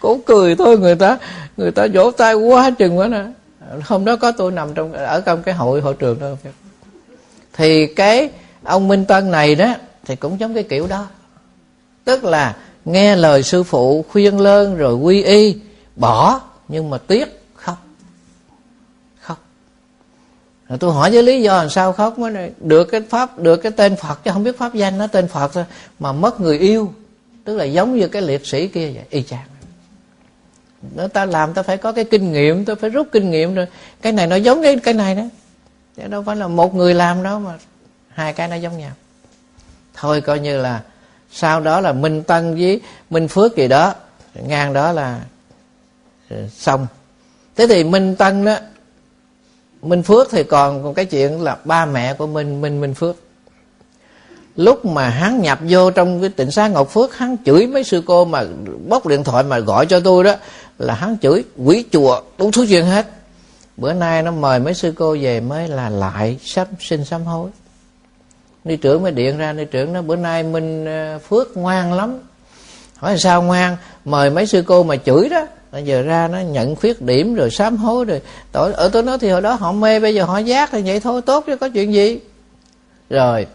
cố 0.00 0.18
cười 0.26 0.56
thôi, 0.56 0.78
người 0.78 0.94
ta 0.96 1.18
người 1.56 1.70
ta 1.70 1.86
vỗ 1.94 2.10
tay 2.10 2.34
quá 2.34 2.70
chừng 2.70 2.98
quá 2.98 3.08
nè. 3.08 3.24
Hôm 3.84 4.04
đó 4.04 4.16
có 4.16 4.32
tôi 4.32 4.52
nằm 4.52 4.74
trong, 4.74 4.92
ở 4.92 5.20
trong 5.20 5.42
cái 5.42 5.54
hội 5.54 5.80
hội 5.80 5.94
trường 5.94 6.18
đó. 6.18 6.26
Thì 7.52 7.86
cái 7.86 8.30
ông 8.62 8.88
minh 8.88 9.04
tân 9.04 9.30
này 9.30 9.54
đó, 9.54 9.74
thì 10.04 10.16
cũng 10.16 10.40
giống 10.40 10.54
cái 10.54 10.62
kiểu 10.62 10.86
đó. 10.86 11.06
Tức 12.04 12.24
là 12.24 12.56
nghe 12.84 13.16
lời 13.16 13.42
sư 13.42 13.62
phụ 13.62 14.04
khuyên 14.08 14.40
lơn 14.40 14.76
rồi 14.76 14.94
quy 14.94 15.22
y, 15.22 15.56
bỏ, 15.96 16.40
nhưng 16.68 16.90
mà 16.90 16.98
tiếc 16.98 17.42
khóc 17.54 17.76
khóc 19.20 19.38
rồi 20.70 20.78
tôi 20.78 20.92
hỏi 20.92 21.10
với 21.10 21.22
lý 21.22 21.42
do 21.42 21.56
làm 21.56 21.70
sao 21.70 21.92
khóc 21.92 22.18
mới 22.18 22.30
này 22.30 22.50
được 22.60 22.84
cái 22.84 23.00
pháp, 23.00 23.38
được 23.38 23.56
cái 23.56 23.72
tên 23.72 23.96
phật 23.96 24.24
chứ 24.24 24.30
không 24.32 24.44
biết 24.44 24.58
pháp 24.58 24.74
danh 24.74 24.98
nó 24.98 25.06
tên 25.06 25.28
phật 25.28 25.52
thôi, 25.52 25.64
mà 25.98 26.12
mất 26.12 26.40
người 26.40 26.58
yêu. 26.58 26.92
Tức 27.44 27.56
là 27.56 27.64
giống 27.64 27.98
như 27.98 28.08
cái 28.08 28.22
liệt 28.22 28.46
sĩ 28.46 28.68
kia 28.68 28.92
vậy, 28.94 29.04
y 29.10 29.22
chang. 29.22 29.46
Nó 30.94 31.08
ta 31.08 31.24
làm 31.24 31.54
ta 31.54 31.62
phải 31.62 31.76
có 31.76 31.92
cái 31.92 32.04
kinh 32.04 32.32
nghiệm, 32.32 32.64
ta 32.64 32.74
phải 32.80 32.90
rút 32.90 33.08
kinh 33.12 33.30
nghiệm 33.30 33.54
rồi. 33.54 33.66
Cái 34.02 34.12
này 34.12 34.26
nó 34.26 34.36
giống 34.36 34.62
cái 34.62 34.76
cái 34.76 34.94
này 34.94 35.14
đó. 35.14 35.22
Chứ 35.96 36.02
đâu 36.06 36.22
phải 36.22 36.36
là 36.36 36.48
một 36.48 36.74
người 36.74 36.94
làm 36.94 37.22
đó 37.22 37.38
mà 37.38 37.52
hai 38.08 38.32
cái 38.32 38.48
nó 38.48 38.56
giống 38.56 38.78
nhau. 38.78 38.92
Thôi 39.94 40.20
coi 40.20 40.38
như 40.40 40.58
là 40.58 40.82
sau 41.32 41.60
đó 41.60 41.80
là 41.80 41.92
minh 41.92 42.22
tân 42.22 42.54
với 42.54 42.80
minh 43.10 43.28
phước 43.28 43.56
gì 43.56 43.68
đó, 43.68 43.94
ngang 44.34 44.72
đó 44.72 44.92
là 44.92 45.20
ờ, 46.30 46.36
xong. 46.48 46.86
Thế 47.56 47.66
thì 47.66 47.84
minh 47.84 48.16
tân 48.16 48.44
đó 48.44 48.56
minh 49.82 50.02
phước 50.02 50.28
thì 50.30 50.44
còn 50.44 50.94
cái 50.94 51.04
chuyện 51.04 51.40
là 51.40 51.56
ba 51.64 51.86
mẹ 51.86 52.14
của 52.14 52.26
minh 52.26 52.60
minh 52.60 52.80
minh 52.80 52.94
phước. 52.94 53.16
Lúc 54.56 54.84
mà 54.84 55.08
hắn 55.08 55.42
nhập 55.42 55.58
vô 55.68 55.90
trong 55.90 56.20
cái 56.20 56.30
tịnh 56.30 56.50
xá 56.50 56.68
ngọc 56.68 56.90
phước, 56.90 57.16
hắn 57.16 57.36
chửi 57.44 57.66
mấy 57.66 57.84
sư 57.84 58.02
cô 58.06 58.24
mà 58.24 58.44
bóc 58.88 59.06
điện 59.06 59.24
thoại 59.24 59.44
mà 59.44 59.58
gọi 59.58 59.86
cho 59.86 60.00
tôi 60.00 60.24
đó, 60.24 60.34
là 60.78 60.94
hắn 60.94 61.16
chửi 61.22 61.44
quỷ 61.56 61.84
chùa, 61.92 62.20
đủ 62.38 62.50
thứ 62.50 62.66
chuyện 62.68 62.84
hết. 62.84 63.06
Bữa 63.76 63.92
nay 63.92 64.22
nó 64.22 64.30
mời 64.30 64.58
mấy 64.58 64.74
sư 64.74 64.92
cô 64.96 65.16
về 65.20 65.40
mới 65.40 65.68
là 65.68 65.88
lại 65.88 66.38
sắp 66.44 66.68
xin 66.80 67.04
sám 67.04 67.24
hối. 67.24 67.50
Ni 68.64 68.76
trưởng 68.76 69.02
mới 69.02 69.12
điện 69.12 69.38
ra, 69.38 69.52
ni 69.52 69.64
trưởng 69.64 69.92
nó 69.92 70.02
bữa 70.02 70.16
nay 70.16 70.42
minh 70.42 70.86
ờ, 70.86 71.18
phước 71.18 71.56
ngoan 71.56 71.92
lắm. 71.92 72.18
Hỏi 72.96 73.18
sao 73.18 73.42
ngoan? 73.42 73.76
Mời 74.04 74.30
mấy 74.30 74.46
sư 74.46 74.64
cô 74.66 74.82
mà 74.82 74.96
chửi 74.96 75.28
đó 75.28 75.46
bây 75.72 75.84
giờ 75.84 76.02
ra 76.02 76.28
nó 76.28 76.40
nhận 76.40 76.76
khuyết 76.76 77.02
điểm 77.02 77.34
rồi 77.34 77.50
sám 77.50 77.76
hối 77.76 78.04
rồi. 78.04 78.22
Tội, 78.52 78.72
ở 78.72 78.88
tôi 78.88 79.02
nói 79.02 79.18
thì 79.18 79.30
hồi 79.30 79.42
đó 79.42 79.54
họ 79.54 79.72
mê, 79.72 80.00
bây 80.00 80.14
giờ 80.14 80.24
họ 80.24 80.38
giác 80.38 80.68
thì 80.72 80.82
vậy 80.82 81.00
thôi, 81.00 81.22
tốt 81.22 81.44
chứ 81.46 81.56
có 81.56 81.68
chuyện 81.68 81.94
gì. 81.94 82.20
Rồi, 83.10 83.46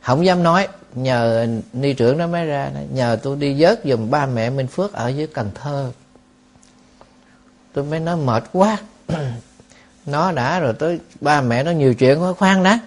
không 0.00 0.26
dám 0.26 0.42
nói, 0.42 0.68
nhờ 0.94 1.46
ni 1.72 1.92
trưởng 1.92 2.18
nó 2.18 2.26
mới 2.26 2.46
ra 2.46 2.70
nhờ 2.92 3.18
tôi 3.22 3.36
đi 3.36 3.56
vớt 3.58 3.80
giùm 3.84 4.10
ba 4.10 4.26
mẹ 4.26 4.50
minh 4.50 4.66
phước 4.66 4.92
ở 4.92 5.08
dưới 5.08 5.26
cần 5.26 5.50
thơ. 5.54 5.90
Tôi 7.72 7.84
mới 7.84 8.00
nói 8.00 8.16
mệt 8.16 8.44
quá. 8.52 8.78
Nó 10.06 10.32
đã 10.32 10.60
rồi, 10.60 10.72
tới 10.72 11.00
ba 11.20 11.40
mẹ 11.40 11.62
nó 11.62 11.70
nhiều 11.70 11.94
chuyện 11.94 12.22
quá, 12.22 12.32
khoan 12.32 12.62
đã. 12.62 12.78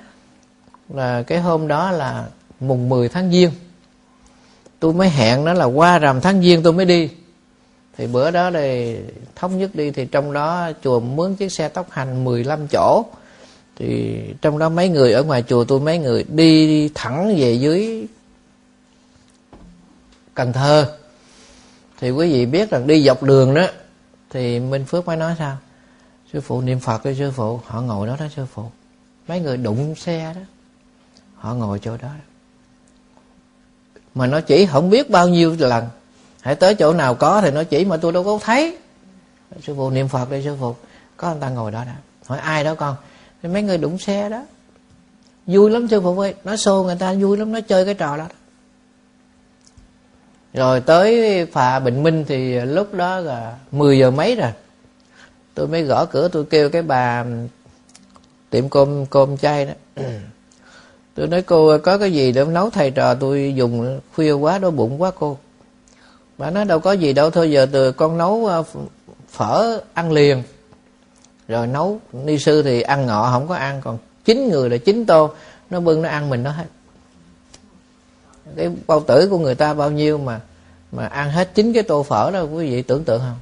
Là 0.90 1.24
cái 1.24 1.40
hôm 1.40 1.68
đó 1.68 1.92
là 1.92 2.26
mùng 2.60 2.90
10 2.90 3.10
tháng 3.10 3.32
giêng. 3.32 3.52
Tôi 4.80 4.94
mới 4.94 5.10
hẹn 5.10 5.46
nó 5.46 5.54
là 5.54 5.66
qua 5.66 6.00
rằm 6.00 6.22
tháng 6.22 6.42
giêng 6.42 6.64
tôi 6.64 6.74
mới 6.74 6.86
đi 6.86 7.10
thì 7.98 8.08
bữa 8.08 8.32
đó 8.32 8.52
thì 8.52 8.98
thống 9.36 9.58
nhất 9.58 9.76
đi, 9.76 9.92
thì 9.92 10.06
trong 10.06 10.34
đó 10.34 10.72
chùa 10.84 11.00
mướn 11.00 11.36
chiếc 11.36 11.52
xe 11.52 11.70
tốc 11.70 11.88
hành 11.92 12.24
15 12.24 12.68
chỗ. 12.68 13.06
Thì 13.76 14.20
trong 14.42 14.60
đó 14.60 14.70
mấy 14.70 14.90
người 14.90 15.14
ở 15.14 15.24
ngoài 15.24 15.44
chùa 15.48 15.64
tôi 15.64 15.80
mấy 15.80 15.98
người 15.98 16.24
đi 16.24 16.90
thẳng 16.96 17.36
về 17.38 17.54
dưới 17.54 18.08
Cần 20.34 20.54
Thơ. 20.54 20.98
Thì 22.00 22.12
quý 22.12 22.34
vị 22.34 22.46
biết 22.46 22.70
rằng 22.70 22.88
đi 22.88 23.04
dọc 23.04 23.24
đường 23.24 23.54
đó, 23.54 23.68
thì 24.30 24.60
Minh 24.60 24.86
Phước 24.86 25.06
mới 25.06 25.18
nói 25.18 25.36
sao? 25.40 25.58
Sư 26.34 26.42
phụ 26.42 26.62
niệm 26.62 26.80
Phật 26.80 27.06
đi 27.06 27.16
sư 27.16 27.32
phụ. 27.32 27.60
Họ 27.66 27.82
ngồi 27.82 28.08
đó 28.08 28.18
đó 28.20 28.26
sư 28.36 28.46
phụ. 28.54 28.64
Mấy 29.28 29.40
người 29.40 29.58
đụng 29.58 29.96
xe 29.96 30.34
đó. 30.36 30.42
Họ 31.36 31.54
ngồi 31.54 31.80
chỗ 31.80 31.98
đó. 31.98 32.10
Mà 34.16 34.28
nó 34.28 34.42
chỉ 34.42 34.66
không 34.66 34.90
biết 34.90 35.10
bao 35.10 35.28
nhiêu 35.28 35.56
lần 35.60 35.86
hãy 36.44 36.56
tới 36.56 36.76
chỗ 36.76 36.94
nào 36.94 37.16
có 37.16 37.42
thì 37.42 37.52
nó 37.52 37.64
chỉ, 37.64 37.86
mà 37.86 37.98
tôi 37.98 38.12
đâu 38.12 38.24
có 38.24 38.40
thấy. 38.42 38.78
Sư 39.62 39.74
phụ 39.78 39.90
niệm 39.90 40.08
phật 40.08 40.32
đi, 40.32 40.44
sư 40.44 40.58
phụ. 40.60 40.76
Có 41.18 41.32
người 41.32 41.42
ta 41.42 41.50
ngồi 41.50 41.72
đó 41.72 41.84
đã 41.86 41.96
hỏi, 42.26 42.40
ai 42.40 42.64
đó 42.64 42.76
con? 42.76 42.96
Thì 43.44 43.50
mấy 43.50 43.62
người 43.62 43.78
đụng 43.78 43.98
xe 43.98 44.30
đó. 44.30 44.44
Vui 45.48 45.72
lắm, 45.72 45.88
sư 45.88 46.02
phụ 46.02 46.20
ơi. 46.20 46.34
Nó 46.44 46.56
xô 46.56 46.84
người 46.84 46.96
ta, 47.00 47.14
vui 47.14 47.38
lắm, 47.38 47.52
nó 47.52 47.60
chơi 47.62 47.86
cái 47.86 47.94
trò 47.94 48.18
đó. 48.18 48.26
Rồi 50.54 50.82
tới 50.82 51.46
phà 51.46 51.80
bình 51.80 52.04
minh 52.04 52.26
thì 52.28 52.60
lúc 52.60 52.94
đó 52.94 53.20
là 53.20 53.58
10 53.72 54.00
giờ 54.00 54.12
mấy 54.12 54.36
rồi. 54.36 54.52
Tôi 55.54 55.68
mới 55.68 55.84
gõ 55.84 56.06
cửa, 56.06 56.28
tôi 56.28 56.46
kêu 56.46 56.70
cái 56.70 56.82
bà 56.82 57.26
tiệm 58.50 58.70
cơm 58.70 59.06
cơm 59.06 59.38
chay 59.38 59.66
đó. 59.66 59.74
Tôi 61.16 61.28
nói, 61.28 61.42
cô 61.42 61.78
có 61.78 61.98
cái 61.98 62.14
gì 62.14 62.32
để 62.32 62.46
nấu 62.46 62.70
thầy 62.70 62.92
trò 62.92 63.16
tôi 63.16 63.54
dùng 63.56 64.00
khuya 64.16 64.32
quá, 64.32 64.60
đói 64.60 64.72
bụng 64.72 65.02
quá 65.02 65.12
cô 65.20 65.38
bà 66.44 66.50
nói, 66.50 66.66
đâu 66.66 66.80
có 66.80 66.92
gì 66.92 67.14
đâu, 67.14 67.30
thôi 67.30 67.52
giờ 67.52 67.68
từ 67.72 67.92
con 67.92 68.18
nấu 68.18 68.46
ờ, 68.46 68.64
phở 69.30 69.80
ăn 69.94 70.12
liền. 70.12 70.44
Rồi 71.48 71.68
nấu, 71.68 72.00
ni 72.14 72.38
sư 72.38 72.62
thì 72.64 72.82
ăn 72.82 73.06
ngọ, 73.06 73.30
không 73.32 73.48
có 73.48 73.56
ăn, 73.56 73.82
còn 73.84 73.98
chín 74.26 74.50
người 74.50 74.70
là 74.70 74.78
chín 74.78 75.06
tô. 75.06 75.32
Nó 75.70 75.80
bưng, 75.80 76.02
nó 76.02 76.10
ăn 76.10 76.30
mình 76.30 76.44
nó 76.44 76.52
hết. 76.52 76.66
Cái 78.56 78.70
bao 78.88 79.00
tử 79.00 79.28
của 79.30 79.38
người 79.38 79.56
ta 79.56 79.74
bao 79.74 79.92
nhiêu 79.92 80.18
mà 80.18 80.42
mà 80.92 81.08
ăn 81.08 81.32
hết 81.32 81.50
chín 81.56 81.74
cái 81.74 81.84
tô 81.84 82.04
phở 82.04 82.32
đó, 82.32 82.42
quý 82.42 82.70
vị 82.70 82.82
tưởng 82.82 83.04
tượng 83.04 83.20
không? 83.22 83.40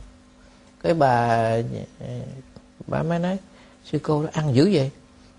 Cái 0.84 0.94
bà 0.94 1.28
ờ, 2.00 2.08
bà 2.88 3.04
mới 3.04 3.20
nói, 3.20 3.38
sư 3.92 4.00
cô, 4.04 4.22
nó 4.22 4.30
ăn 4.34 4.56
dữ 4.56 4.70
vậy? 4.74 4.92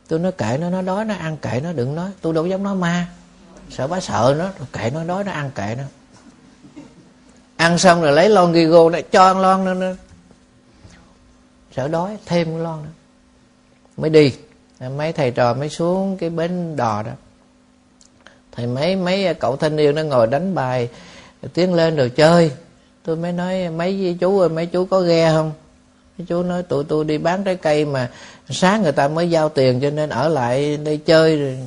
Tôi 0.09 0.18
nói, 0.18 0.33
kệ 0.33 0.59
nó 0.61 0.70
nó 0.70 0.83
đói, 0.83 1.05
nó 1.05 1.14
ăn, 1.14 1.37
kệ 1.37 1.61
nó, 1.64 1.72
đừng 1.72 1.94
nói. 1.94 2.11
Tôi 2.20 2.35
đâu 2.35 2.46
dám 2.46 2.62
nói 2.62 2.75
ma. 2.75 3.07
Sợ 3.70 3.87
bà 3.87 4.01
sợ 4.01 4.35
nó, 4.38 4.51
kệ 4.72 4.90
nó, 4.90 5.05
đói, 5.05 5.25
nó 5.25 5.33
ăn, 5.33 5.51
kệ 5.55 5.75
nó 5.79 5.85
ăn 7.62 7.79
xong 7.79 8.03
rồi 8.03 8.12
lấy 8.12 8.29
lon 8.29 8.53
ghi 8.53 8.64
gô 8.64 8.90
này 8.90 9.03
cho 9.03 9.25
ăn 9.25 9.40
lon 9.40 9.64
nữa, 9.64 9.75
nữa. 9.75 9.96
Sợ 11.77 11.88
đói 11.88 12.16
thêm 12.27 12.46
cái 12.46 12.59
lon 12.59 12.83
nữa. 12.83 12.90
Mới 13.96 14.11
đi. 14.11 14.35
Mấy 14.96 15.12
thầy 15.12 15.31
trò 15.31 15.55
mới 15.55 15.68
xuống 15.68 16.16
cái 16.16 16.31
bến 16.31 16.77
đò 16.77 17.03
đó. 17.03 17.12
Thầy 18.53 18.66
mấy 18.66 18.96
mấy 18.96 19.35
cậu 19.35 19.57
thanh 19.57 19.77
niên 19.77 19.94
nó 19.94 20.03
ngồi 20.03 20.27
đánh 20.27 20.55
bài 20.55 20.88
tiến 21.55 21.75
lên 21.75 21.96
rồi 21.96 22.11
chơi. 22.11 22.51
Tôi 23.05 23.16
mới 23.16 23.33
nói 23.33 23.68
mấy 23.68 24.16
chú 24.20 24.40
ơi 24.40 24.48
mấy 24.48 24.66
chú 24.66 24.85
có 24.85 25.01
ghe 25.01 25.31
không? 25.31 25.53
Mấy 26.18 26.27
chú 26.29 26.42
nói 26.42 26.62
tụi 26.62 26.85
tôi 26.85 27.05
đi 27.05 27.18
bán 27.18 27.44
trái 27.44 27.57
cây 27.57 27.85
mà 27.85 28.11
sáng 28.51 28.83
người 28.83 28.92
ta 28.92 29.09
mới 29.09 29.31
giao 29.31 29.48
tiền 29.48 29.81
cho 29.81 29.90
nên 29.90 30.11
ở 30.11 30.29
lại 30.29 30.77
đây 30.77 30.96
chơi 30.96 31.37
rồi 31.37 31.59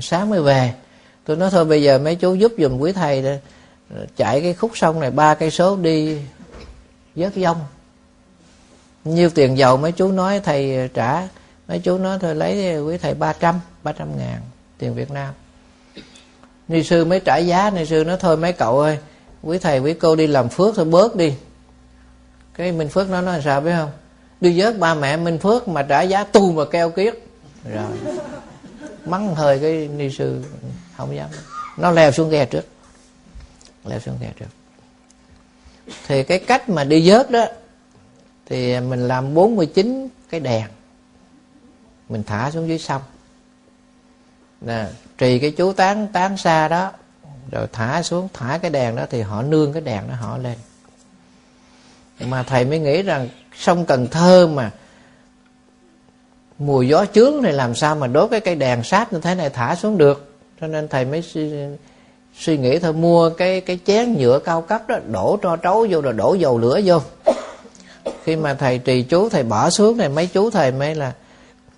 sáng 0.00 0.30
mới 0.30 0.42
về. 0.42 0.72
Tôi 1.24 1.36
nói 1.36 1.50
thôi 1.50 1.64
bây 1.64 1.82
giờ 1.82 1.98
mấy 1.98 2.14
chú 2.14 2.34
giúp 2.34 2.52
giùm 2.58 2.78
quý 2.78 2.92
thầy 2.92 3.22
đây 3.22 3.40
Ờ, 3.94 4.06
chạy 4.16 4.40
cái 4.40 4.54
khúc 4.54 4.70
sông 4.74 5.00
này 5.00 5.10
ba 5.10 5.34
cây 5.34 5.50
số 5.50 5.76
đi 5.76 6.18
vớt 7.14 7.32
dông 7.34 7.56
nhiêu 9.04 9.30
tiền 9.30 9.58
dầu 9.58 9.76
mấy 9.76 9.92
chú 9.92 10.12
nói 10.12 10.40
thầy 10.40 10.88
trả, 10.94 11.28
mấy 11.68 11.78
chú 11.78 11.98
nói 11.98 12.18
thôi 12.20 12.34
lấy 12.34 12.80
quý 12.80 12.98
thầy 12.98 13.14
ba 13.14 13.32
trăm 13.32 13.60
ba 13.82 13.92
trăm 13.92 14.18
ngàn 14.18 14.40
tiền 14.78 14.94
việt 14.94 15.10
nam. 15.10 15.34
Ni 16.68 16.82
sư 16.82 17.04
mới 17.04 17.20
trả 17.20 17.36
giá, 17.36 17.70
ni 17.70 17.86
sư 17.86 18.04
nói 18.04 18.16
thôi 18.20 18.36
mấy 18.36 18.52
cậu 18.52 18.78
ơi, 18.78 18.98
quý 19.42 19.58
thầy 19.58 19.78
quý 19.78 19.94
cô 19.94 20.16
đi 20.16 20.26
làm 20.26 20.48
phước 20.48 20.74
thôi 20.76 20.84
bớt 20.84 21.16
đi. 21.16 21.34
Cái 22.54 22.72
minh 22.72 22.88
phước 22.88 23.10
nó 23.10 23.20
nói 23.20 23.40
sao 23.44 23.60
biết 23.60 23.72
không? 23.76 23.90
Đi 24.40 24.60
vớt 24.60 24.78
ba 24.78 24.94
mẹ 24.94 25.16
minh 25.16 25.38
phước 25.38 25.68
mà 25.68 25.82
trả 25.82 26.02
giá 26.02 26.24
tu 26.24 26.52
mà 26.52 26.64
keo 26.64 26.90
kiết. 26.90 27.14
Rồi. 27.74 27.84
Mắng 29.04 29.34
hơi 29.34 29.58
cái 29.58 29.88
ni 29.88 30.10
sư 30.10 30.44
không 30.96 31.16
dám. 31.16 31.28
Nó 31.76 31.90
leo 31.90 32.12
xuống 32.12 32.30
ghe 32.30 32.44
trước 32.44 32.64
leo 33.88 34.00
xuống 34.00 34.18
kẹt 34.20 34.34
được 34.40 34.46
thì 36.06 36.22
cái 36.22 36.38
cách 36.38 36.68
mà 36.68 36.84
đi 36.84 37.10
vớt 37.10 37.30
đó, 37.30 37.44
thì 38.46 38.80
mình 38.80 39.08
làm 39.08 39.34
49 39.34 40.08
cái 40.30 40.40
đèn, 40.40 40.66
mình 42.08 42.22
thả 42.26 42.50
xuống 42.50 42.68
dưới 42.68 42.78
sông. 42.78 43.02
Nè, 44.60 44.86
trì 45.18 45.38
cái 45.38 45.50
chú 45.50 45.72
tán 45.72 46.06
tán 46.12 46.36
xa 46.36 46.68
đó, 46.68 46.92
rồi 47.50 47.66
thả 47.72 48.02
xuống, 48.02 48.28
thả 48.32 48.58
cái 48.62 48.70
đèn 48.70 48.96
đó 48.96 49.06
thì 49.10 49.20
họ 49.22 49.42
nương 49.42 49.72
cái 49.72 49.82
đèn 49.82 50.08
đó 50.08 50.14
họ 50.14 50.38
lên. 50.38 50.58
Mà 52.20 52.42
thầy 52.42 52.64
mới 52.64 52.78
nghĩ 52.78 53.02
rằng 53.02 53.28
sông 53.56 53.86
Cần 53.86 54.06
Thơ 54.06 54.46
mà 54.46 54.70
mùa 56.58 56.82
gió 56.82 57.04
chướng 57.04 57.42
này 57.42 57.52
làm 57.52 57.74
sao 57.74 57.96
mà 57.96 58.06
đốt 58.06 58.30
cái 58.30 58.40
cây 58.40 58.54
đèn 58.54 58.82
sát 58.82 59.12
như 59.12 59.20
thế 59.20 59.34
này 59.34 59.50
thả 59.50 59.74
xuống 59.74 59.98
được? 59.98 60.36
Cho 60.60 60.66
nên 60.66 60.88
thầy 60.88 61.04
mới 61.04 61.22
suy, 62.38 62.58
nghĩ 62.58 62.78
thôi 62.78 62.92
mua 62.92 63.30
cái 63.30 63.60
cái 63.60 63.78
chén 63.86 64.14
nhựa 64.18 64.38
cao 64.38 64.62
cấp 64.62 64.88
đó 64.88 64.98
đổ 65.12 65.38
cho 65.42 65.56
trấu 65.56 65.86
vô 65.90 66.00
rồi 66.00 66.12
đổ 66.12 66.34
dầu 66.34 66.58
lửa 66.58 66.80
vô. 66.84 67.00
Khi 68.24 68.36
mà 68.36 68.54
thầy 68.54 68.78
trì 68.78 69.02
chú 69.02 69.28
thầy 69.28 69.42
bỏ 69.42 69.70
xuống 69.70 69.96
này 69.96 70.08
mấy 70.08 70.26
chú 70.26 70.50
thầy 70.50 70.72
mới 70.72 70.94
là 70.94 71.12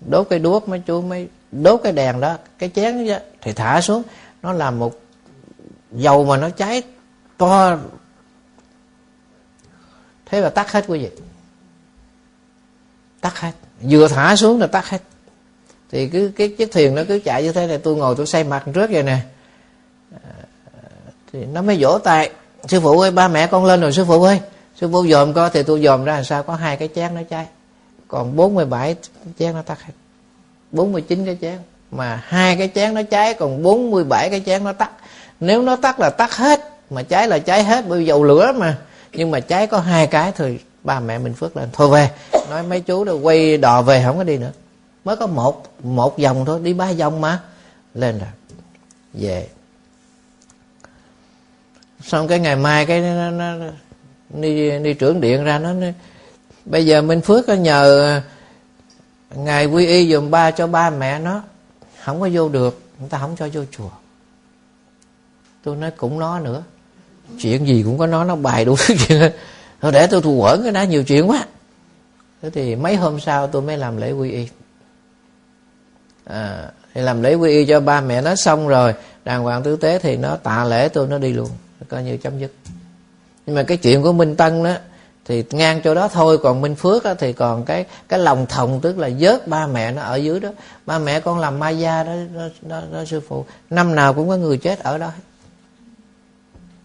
đốt 0.01 0.27
cái 0.29 0.39
đuốc 0.39 0.69
mấy 0.69 0.81
chú 0.85 1.01
mới 1.01 1.27
đốt 1.51 1.79
cái 1.83 1.91
đèn 1.91 2.19
đó 2.19 2.37
cái 2.57 2.69
chén 2.75 3.07
đó 3.07 3.15
thì 3.41 3.53
thả 3.53 3.81
xuống. 3.81 4.03
Nó 4.41 4.53
làm 4.53 4.79
một 4.79 4.99
dầu 5.91 6.25
mà 6.25 6.37
nó 6.37 6.49
cháy 6.49 6.83
to. 7.37 7.77
Thế 10.25 10.41
là 10.41 10.49
tắt 10.49 10.71
hết 10.71 10.85
quý 10.87 10.99
vị. 10.99 11.09
Tắt 13.21 13.39
hết. 13.39 13.51
Vừa 13.81 14.07
thả 14.07 14.35
xuống 14.35 14.59
là 14.59 14.67
tắt 14.67 14.89
hết. 14.89 15.01
Thì 15.91 16.07
cứ 16.07 16.31
cái 16.35 16.49
chiếc 16.57 16.71
thuyền 16.71 16.95
nó 16.95 17.01
cứ 17.07 17.19
chạy 17.19 17.43
như 17.43 17.51
thế 17.51 17.67
này 17.67 17.77
tôi 17.77 17.95
ngồi 17.95 18.15
tôi 18.15 18.25
say 18.25 18.43
mặt 18.43 18.63
trước 18.73 18.89
vậy 18.91 19.03
nè. 19.03 19.17
À, 20.23 20.38
thì 21.33 21.45
nó 21.45 21.61
mới 21.61 21.77
vỗ 21.79 21.97
tay. 21.97 22.31
Sư 22.67 22.79
phụ 22.79 22.99
ơi, 22.99 23.11
ba 23.11 23.27
mẹ 23.27 23.47
con 23.47 23.65
lên 23.65 23.81
rồi, 23.81 23.93
sư 23.93 24.05
phụ 24.05 24.23
ơi. 24.23 24.39
Sư 24.75 24.89
phụ 24.91 25.07
dòm 25.07 25.33
coi, 25.33 25.49
thì 25.49 25.63
tôi 25.63 25.81
dòm 25.83 26.03
ra 26.03 26.15
làm 26.15 26.23
sao 26.23 26.43
có 26.43 26.55
hai 26.55 26.77
cái 26.77 26.89
chén 26.95 27.15
nó 27.15 27.21
cháy. 27.29 27.45
Còn 28.07 28.35
47 28.35 28.95
chén 29.39 29.53
nó 29.53 29.61
tắt 29.61 29.83
hết. 29.83 29.93
49 30.71 31.25
cái 31.25 31.37
chén. 31.41 31.57
Mà 31.91 32.23
hai 32.25 32.55
cái 32.55 32.69
chén 32.75 32.93
nó 32.93 33.01
cháy, 33.03 33.33
còn 33.33 33.63
47 33.63 34.29
cái 34.29 34.43
chén 34.45 34.63
nó 34.63 34.73
tắt. 34.73 34.91
Nếu 35.39 35.61
nó 35.61 35.75
tắt 35.75 35.99
là 35.99 36.09
tắt 36.09 36.35
hết. 36.35 36.59
Mà 36.89 37.03
cháy 37.03 37.27
là 37.27 37.39
cháy 37.39 37.63
hết, 37.63 37.85
bởi 37.87 37.99
vì 37.99 38.05
dầu 38.05 38.23
lửa 38.23 38.51
mà. 38.55 38.77
Nhưng 39.13 39.31
mà 39.31 39.39
cháy 39.39 39.67
có 39.67 39.79
hai 39.79 40.07
cái 40.07 40.31
thì 40.35 40.59
ba 40.83 40.99
mẹ 40.99 41.17
mình 41.17 41.33
phước 41.33 41.57
lên. 41.57 41.69
Thôi 41.73 41.89
về, 41.89 42.09
nói 42.49 42.63
mấy 42.63 42.81
chú 42.81 43.03
đâu 43.03 43.19
quay 43.19 43.57
đò 43.57 43.81
về, 43.81 44.03
không 44.05 44.17
có 44.17 44.23
đi 44.23 44.37
nữa. 44.37 44.51
Mới 45.05 45.15
có 45.15 45.27
một 45.27 45.63
một 45.83 46.19
vòng 46.19 46.45
thôi, 46.45 46.59
đi 46.63 46.73
ba 46.73 46.91
vòng 46.97 47.21
mà. 47.21 47.39
Lên 47.93 48.19
rồi 48.19 48.29
về 49.13 49.47
xong 52.03 52.27
cái 52.27 52.39
ngày 52.39 52.55
mai 52.55 52.85
cái 52.85 53.01
nó, 53.01 53.31
nó, 53.31 53.55
nó 53.55 53.65
đi 54.29 54.79
đi 54.79 54.93
trưởng 54.93 55.21
điện 55.21 55.43
ra 55.43 55.59
nó, 55.59 55.73
nó 55.73 55.87
bây 56.65 56.85
giờ 56.85 57.01
minh 57.01 57.21
phước 57.21 57.47
có 57.47 57.53
nhờ 57.53 58.21
ngài 59.35 59.65
quy 59.65 59.85
y 59.85 60.13
dùm 60.13 60.31
ba 60.31 60.51
cho 60.51 60.67
ba 60.67 60.89
mẹ 60.89 61.19
nó 61.19 61.41
không 62.03 62.21
có 62.21 62.29
vô 62.33 62.49
được 62.49 62.81
người 62.99 63.09
ta 63.09 63.17
không 63.17 63.35
cho 63.35 63.49
vô 63.53 63.61
chùa. 63.71 63.89
Tôi 65.63 65.75
nói 65.75 65.91
cũng 65.91 66.19
nó 66.19 66.39
nữa. 66.39 66.63
Chuyện 67.39 67.67
gì 67.67 67.83
cũng 67.83 67.97
có 67.97 68.07
nó 68.07 68.23
nó 68.23 68.35
bài 68.35 68.65
đủ 68.65 68.75
chuyện 69.07 69.31
thôi 69.81 69.91
để 69.91 70.07
tôi 70.07 70.21
thù 70.21 70.31
quẩn 70.33 70.63
cái 70.63 70.71
đó 70.71 70.81
nhiều 70.81 71.03
chuyện 71.03 71.29
quá. 71.29 71.45
Thế 72.41 72.49
thì 72.49 72.75
mấy 72.75 72.95
hôm 72.95 73.19
sau 73.19 73.47
tôi 73.47 73.61
mới 73.61 73.77
làm 73.77 73.97
lễ 73.97 74.11
quy 74.11 74.31
y. 74.31 74.47
À, 76.25 76.71
thì 76.93 77.01
làm 77.01 77.21
lễ 77.21 77.33
quy 77.33 77.51
y 77.51 77.65
cho 77.65 77.79
ba 77.79 78.01
mẹ 78.01 78.21
nó 78.21 78.35
xong 78.35 78.67
rồi 78.67 78.93
đàng 79.25 79.43
hoàng 79.43 79.63
tử 79.63 79.75
tế 79.75 79.99
thì 79.99 80.17
nó 80.17 80.35
tạ 80.35 80.63
lễ 80.63 80.89
tôi 80.89 81.07
nó 81.07 81.17
đi 81.17 81.33
luôn 81.33 81.49
coi 81.87 82.03
như 82.03 82.17
chấm 82.17 82.39
dứt. 82.39 82.51
Nhưng 83.45 83.55
mà 83.55 83.63
cái 83.63 83.77
chuyện 83.77 84.01
của 84.01 84.13
minh 84.13 84.35
tân 84.35 84.63
đó 84.63 84.73
thì 85.25 85.43
ngang 85.51 85.81
chỗ 85.83 85.95
đó 85.95 86.07
thôi 86.07 86.37
còn 86.37 86.61
minh 86.61 86.75
phước 86.75 87.03
đó, 87.03 87.13
thì 87.13 87.33
còn 87.33 87.65
cái 87.65 87.85
cái 88.07 88.19
lòng 88.19 88.45
thòng 88.49 88.79
tức 88.81 88.97
là 88.97 89.09
vớt 89.19 89.47
ba 89.47 89.67
mẹ 89.67 89.91
nó 89.91 90.01
ở 90.01 90.15
dưới 90.15 90.39
đó. 90.39 90.49
Ba 90.85 90.99
mẹ 90.99 91.19
con 91.19 91.39
làm 91.39 91.59
ma 91.59 91.69
gia 91.69 92.03
đó, 92.03 92.13
đó, 92.35 92.47
đó, 92.61 92.81
đó 92.93 93.05
sư 93.05 93.19
phụ. 93.27 93.45
Năm 93.69 93.95
nào 93.95 94.13
cũng 94.13 94.29
có 94.29 94.37
người 94.37 94.57
chết 94.57 94.79
ở 94.79 94.97
đó 94.97 95.11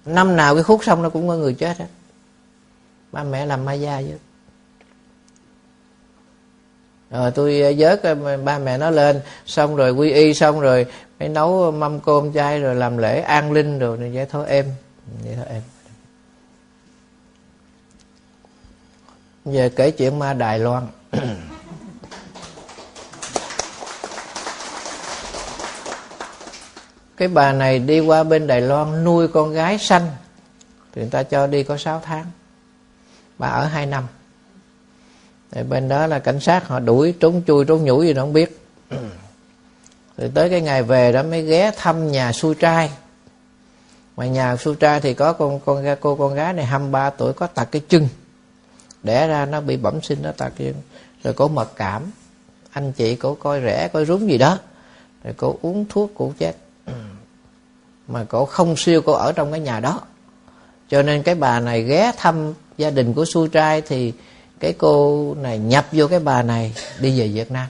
năm 0.06 0.36
nào 0.36 0.54
cái 0.54 0.62
khúc 0.62 0.84
sông 0.84 1.02
nó 1.02 1.08
cũng 1.08 1.28
có 1.28 1.34
người 1.34 1.54
chết 1.54 1.78
hết. 1.78 1.86
Ba 3.12 3.24
mẹ 3.24 3.46
làm 3.46 3.64
ma 3.64 3.72
gia 3.72 4.02
chứ 4.02 4.16
rồi 7.10 7.30
tôi 7.30 7.74
vớt 7.78 8.02
ờ, 8.02 8.36
ba 8.44 8.58
mẹ 8.58 8.78
nó 8.78 8.90
lên 8.90 9.20
xong 9.46 9.76
rồi 9.76 9.90
quy 9.90 10.12
y 10.12 10.34
xong 10.34 10.60
rồi 10.60 10.86
mới 11.20 11.28
nấu 11.28 11.70
mâm 11.70 12.00
cơm 12.00 12.32
chay 12.32 12.60
rồi 12.60 12.74
làm 12.74 12.98
lễ 12.98 13.20
an 13.20 13.52
linh 13.52 13.78
rồi 13.78 14.10
vậy 14.14 14.26
thôi 14.30 14.46
em 14.48 14.64
vậy 15.24 15.34
thôi 15.36 15.46
em. 15.48 15.62
Giờ 19.44 19.68
kể 19.76 19.90
chuyện 19.90 20.18
ma 20.18 20.32
đài 20.32 20.58
loan. 20.58 20.86
Cái 27.16 27.28
bà 27.28 27.52
này 27.52 27.78
đi 27.78 28.00
qua 28.00 28.24
bên 28.24 28.46
đài 28.46 28.60
loan 28.60 29.04
nuôi 29.04 29.28
con 29.28 29.52
gái 29.52 29.78
sanh 29.78 30.10
thì 30.94 31.02
người 31.02 31.10
ta 31.10 31.22
cho 31.22 31.46
đi 31.46 31.62
có 31.62 31.76
6 31.76 32.00
tháng. 32.04 32.24
Bà 33.38 33.48
ở 33.48 33.66
2 33.66 33.86
năm. 33.86 34.04
Thì 35.50 35.62
bên 35.62 35.88
đó 35.88 36.06
là 36.06 36.18
cảnh 36.18 36.40
sát, 36.40 36.68
họ 36.68 36.80
đuổi 36.80 37.14
trốn 37.20 37.42
chui, 37.46 37.64
trốn 37.64 37.84
nhủi 37.84 38.06
gì 38.06 38.12
nó 38.12 38.22
không 38.22 38.32
biết. 38.32 38.60
Thì 40.16 40.30
tới 40.34 40.50
cái 40.50 40.60
ngày 40.60 40.82
về 40.82 41.12
đó 41.12 41.22
mới 41.22 41.42
ghé 41.42 41.70
thăm 41.76 42.12
nhà 42.12 42.32
xui 42.32 42.54
trai 42.54 42.90
mà 44.16 44.26
nhà 44.26 44.56
Sutra 44.56 44.80
trai 44.80 45.00
thì 45.00 45.14
có 45.14 45.32
con 45.32 45.60
con 45.60 45.84
cô 46.00 46.16
con 46.16 46.34
gái 46.34 46.52
này 46.52 46.64
23 46.64 47.10
tuổi 47.10 47.32
có 47.32 47.46
tật 47.46 47.68
cái 47.70 47.82
chân. 47.88 48.08
Đẻ 49.02 49.26
ra 49.26 49.46
nó 49.46 49.60
bị 49.60 49.76
bẩm 49.76 50.02
sinh 50.02 50.18
nó 50.22 50.32
tật 50.32 50.52
chân, 50.58 50.74
rồi 51.24 51.34
cô 51.34 51.48
mật 51.48 51.76
cảm. 51.76 52.02
Anh 52.70 52.92
chị 52.92 53.16
cổ 53.16 53.34
coi 53.34 53.60
rẻ 53.60 53.88
coi 53.92 54.06
rúng 54.06 54.30
gì 54.30 54.38
đó. 54.38 54.58
Rồi 55.24 55.34
cổ 55.36 55.56
uống 55.62 55.84
thuốc 55.88 56.10
cổ 56.16 56.32
chết. 56.38 56.52
Mà 58.08 58.24
cổ 58.24 58.44
không 58.44 58.76
siêu 58.76 59.02
cổ 59.02 59.12
ở 59.12 59.32
trong 59.32 59.50
cái 59.50 59.60
nhà 59.60 59.80
đó. 59.80 60.00
Cho 60.88 61.02
nên 61.02 61.22
cái 61.22 61.34
bà 61.34 61.60
này 61.60 61.82
ghé 61.82 62.12
thăm 62.16 62.52
gia 62.78 62.90
đình 62.90 63.14
của 63.14 63.24
Su 63.24 63.46
trai 63.46 63.80
thì 63.80 64.12
cái 64.60 64.72
cô 64.72 65.34
này 65.34 65.58
nhập 65.58 65.86
vô 65.92 66.08
cái 66.08 66.20
bà 66.20 66.42
này 66.42 66.74
đi 67.00 67.20
về 67.20 67.28
Việt 67.28 67.50
Nam. 67.50 67.66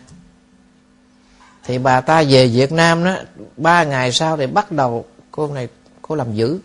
Thì 1.64 1.78
bà 1.78 2.00
ta 2.00 2.22
về 2.22 2.46
Việt 2.46 2.72
Nam 2.72 3.04
đó 3.04 3.16
ba 3.56 3.84
ngày 3.84 4.12
sau 4.12 4.36
thì 4.36 4.46
bắt 4.46 4.72
đầu 4.72 5.04
cô 5.30 5.46
này 5.46 5.68
cô 6.08 6.14
làm 6.14 6.34
dữ. 6.34 6.58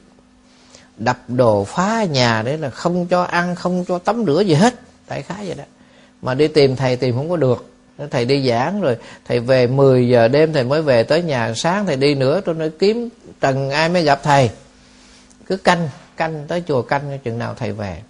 Đập 0.98 1.18
đồ 1.28 1.64
phá 1.64 2.04
nhà 2.04 2.42
để 2.46 2.58
là 2.58 2.70
không 2.70 3.08
cho 3.08 3.24
ăn, 3.24 3.56
không 3.56 3.86
cho 3.88 4.00
tắm 4.00 4.24
rửa 4.26 4.42
gì 4.42 4.54
hết. 4.54 4.76
Đại 5.08 5.22
khái 5.22 5.46
vậy 5.46 5.56
đó. 5.56 5.64
Mà 6.22 6.34
đi 6.34 6.48
tìm 6.48 6.76
thầy 6.76 6.96
tìm 6.96 7.16
không 7.16 7.30
có 7.30 7.38
được. 7.38 7.66
Thầy 8.12 8.26
đi 8.26 8.50
giảng 8.50 8.82
rồi, 8.82 8.98
thầy 9.26 9.40
về 9.40 9.68
10 9.68 10.10
giờ 10.10 10.28
đêm 10.28 10.54
thầy 10.54 10.64
mới 10.64 10.82
về 10.82 11.04
tới 11.04 11.24
nhà. 11.24 11.54
Sáng 11.54 11.86
thầy 11.86 11.96
đi 11.96 12.16
nữa, 12.16 12.42
tôi 12.42 12.56
nói, 12.56 12.72
kiếm 12.80 13.10
trần, 13.42 13.70
ai 13.70 13.90
mới 13.90 14.04
gặp 14.04 14.20
thầy? 14.24 14.50
Cứ 15.46 15.58
canh 15.58 15.90
canh 16.18 16.46
tới 16.48 16.64
chùa 16.68 16.82
canh 16.82 17.20
chừng 17.24 17.38
nào 17.38 17.54
thầy 17.58 17.72
về. 17.72 18.02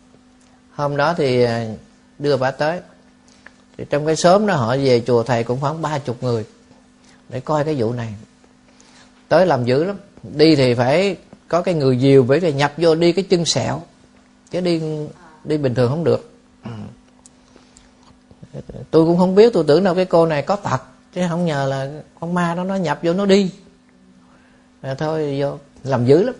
Hôm 0.71 0.97
đó 0.97 1.13
thì 1.17 1.43
à, 1.43 1.65
đưa 2.19 2.37
bà 2.37 2.51
tới. 2.51 2.79
Thì 3.77 3.85
trong 3.89 4.05
cái 4.05 4.15
sớm 4.15 4.47
đó 4.47 4.53
họ 4.53 4.75
về 4.77 5.01
chùa 5.07 5.23
thầy 5.23 5.43
cũng 5.43 5.61
khoảng 5.61 5.81
ba 5.81 5.99
chục 5.99 6.23
người 6.23 6.45
để 7.29 7.39
coi 7.39 7.63
cái 7.63 7.75
vụ 7.77 7.93
này. 7.93 8.13
Tới 9.27 9.45
làm 9.45 9.65
dữ 9.65 9.83
lắm 9.83 9.95
đi 10.23 10.55
thì 10.55 10.73
phải 10.73 11.17
có 11.47 11.61
cái 11.61 11.73
người 11.73 11.99
diều 11.99 12.23
bởi 12.23 12.39
vì 12.39 12.53
nhập 12.53 12.73
vô 12.77 12.95
đi 12.95 13.11
cái 13.11 13.25
chân 13.29 13.45
sẹo, 13.45 13.81
chứ 14.51 14.61
đi 14.61 14.81
đi 15.43 15.57
bình 15.57 15.75
thường 15.75 15.89
không 15.89 16.03
được. 16.03 16.31
Tôi 18.91 19.05
cũng 19.05 19.17
không 19.17 19.35
biết, 19.35 19.53
tôi 19.53 19.63
tưởng 19.67 19.83
đâu 19.83 19.95
cái 19.95 20.05
cô 20.05 20.25
này 20.25 20.41
có 20.41 20.55
tật, 20.55 20.81
chứ 21.13 21.21
không 21.29 21.45
nhờ 21.45 21.65
là 21.65 22.01
con 22.19 22.33
ma 22.33 22.55
đó 22.55 22.63
nó 22.63 22.75
nhập 22.75 22.99
vô 23.03 23.13
nó 23.13 23.25
đi. 23.25 23.51
Rồi 24.81 24.95
thôi, 24.95 25.37
vô, 25.41 25.57
làm 25.83 26.05
dữ 26.05 26.23
lắm. 26.23 26.35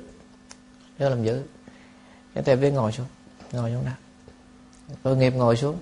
Vô 1.00 1.10
làm 1.10 1.24
dữ. 1.24 1.42
Cái 2.36 2.44
thầy 2.44 2.56
biết 2.56 2.72
ngồi 2.72 2.92
xuống 2.92 3.06
ngồi 3.52 3.72
xuống 3.72 3.86
đó. 3.86 3.92
Tôi 5.04 5.18
nghiệp 5.18 5.34
ngồi 5.36 5.58
xuống. 5.58 5.78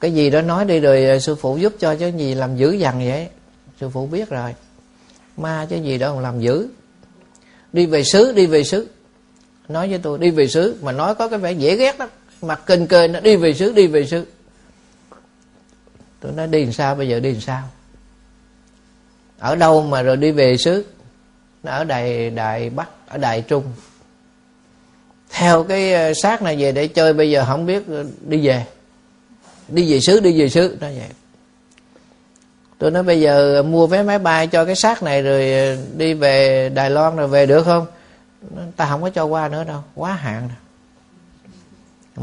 Cái 0.00 0.14
gì 0.14 0.30
đó 0.30 0.40
nói 0.40 0.64
đi 0.64 0.80
rồi, 0.80 1.20
sư 1.20 1.34
phụ 1.34 1.56
giúp 1.56 1.74
cho, 1.78 1.94
chứ 1.94 2.08
gì 2.08 2.34
làm 2.34 2.56
dữ 2.56 2.72
dằn 2.72 2.98
vậy? 2.98 3.28
Sư 3.80 3.88
phụ 3.88 4.06
biết 4.06 4.30
rồi. 4.30 4.54
Ma 5.36 5.66
chứ 5.70 5.76
gì 5.76 5.98
đó 5.98 6.20
làm 6.20 6.40
dữ 6.40 6.68
đi 7.74 7.86
về 7.86 8.02
xứ, 8.04 8.32
đi 8.32 8.46
về 8.46 8.64
xứ. 8.64 8.88
Nói 9.68 9.88
với 9.88 9.98
tôi, 9.98 10.18
đi 10.18 10.30
về 10.30 10.48
xứ, 10.48 10.76
mà 10.82 10.92
nói 10.92 11.14
có 11.14 11.28
cái 11.28 11.38
vẻ 11.38 11.52
dễ 11.52 11.76
ghét 11.76 12.00
lắm. 12.00 12.08
Mặt 12.42 12.62
kênh 12.66 12.86
kênh 12.86 13.12
nó 13.12 13.20
đi 13.20 13.36
về 13.36 13.54
xứ, 13.54 13.72
đi 13.72 13.86
về 13.86 14.06
xứ. 14.06 14.26
Tôi 16.20 16.32
nói, 16.32 16.46
đi 16.46 16.64
làm 16.64 16.72
sao, 16.72 16.94
bây 16.94 17.08
giờ 17.08 17.20
đi 17.20 17.32
làm 17.32 17.40
sao? 17.40 17.62
Ở 19.38 19.56
đâu 19.56 19.82
mà 19.82 20.02
rồi 20.02 20.16
đi 20.16 20.30
về 20.30 20.56
xứ? 20.56 20.84
Nó 21.62 21.72
ở 21.72 21.84
đài 21.84 22.30
đài 22.30 22.70
bắc, 22.70 22.88
ở 23.08 23.18
đài 23.18 23.42
trung. 23.42 23.64
Theo 25.30 25.64
cái 25.64 25.94
ờ, 25.94 26.14
xác 26.14 26.42
này 26.42 26.56
về 26.56 26.72
để 26.72 26.88
chơi, 26.88 27.12
bây 27.12 27.30
giờ 27.30 27.44
không 27.46 27.66
biết 27.66 27.82
ờ, 27.88 28.04
đi 28.26 28.46
về. 28.46 28.66
Đi 29.68 29.92
về 29.92 30.00
xứ, 30.00 30.20
đi 30.20 30.40
về 30.40 30.48
xứ. 30.48 30.76
Nó 30.80 30.86
vậy 30.86 31.08
tôi 32.78 32.90
nói 32.90 33.02
bây 33.02 33.20
giờ 33.20 33.62
mua 33.62 33.86
vé 33.86 34.02
máy 34.02 34.18
bay 34.18 34.46
cho 34.46 34.64
cái 34.64 34.76
xác 34.76 35.02
này 35.02 35.22
rồi 35.22 35.52
đi 35.96 36.14
về 36.14 36.68
đài 36.68 36.90
loan 36.90 37.16
rồi 37.16 37.28
về 37.28 37.46
được 37.46 37.62
không? 37.62 37.86
Ta 38.76 38.86
không 38.90 39.02
có 39.02 39.10
cho 39.10 39.24
qua 39.24 39.48
nữa 39.48 39.64
đâu, 39.64 39.80
quá 39.94 40.12
hạn 40.12 40.40
rồi. 40.40 40.56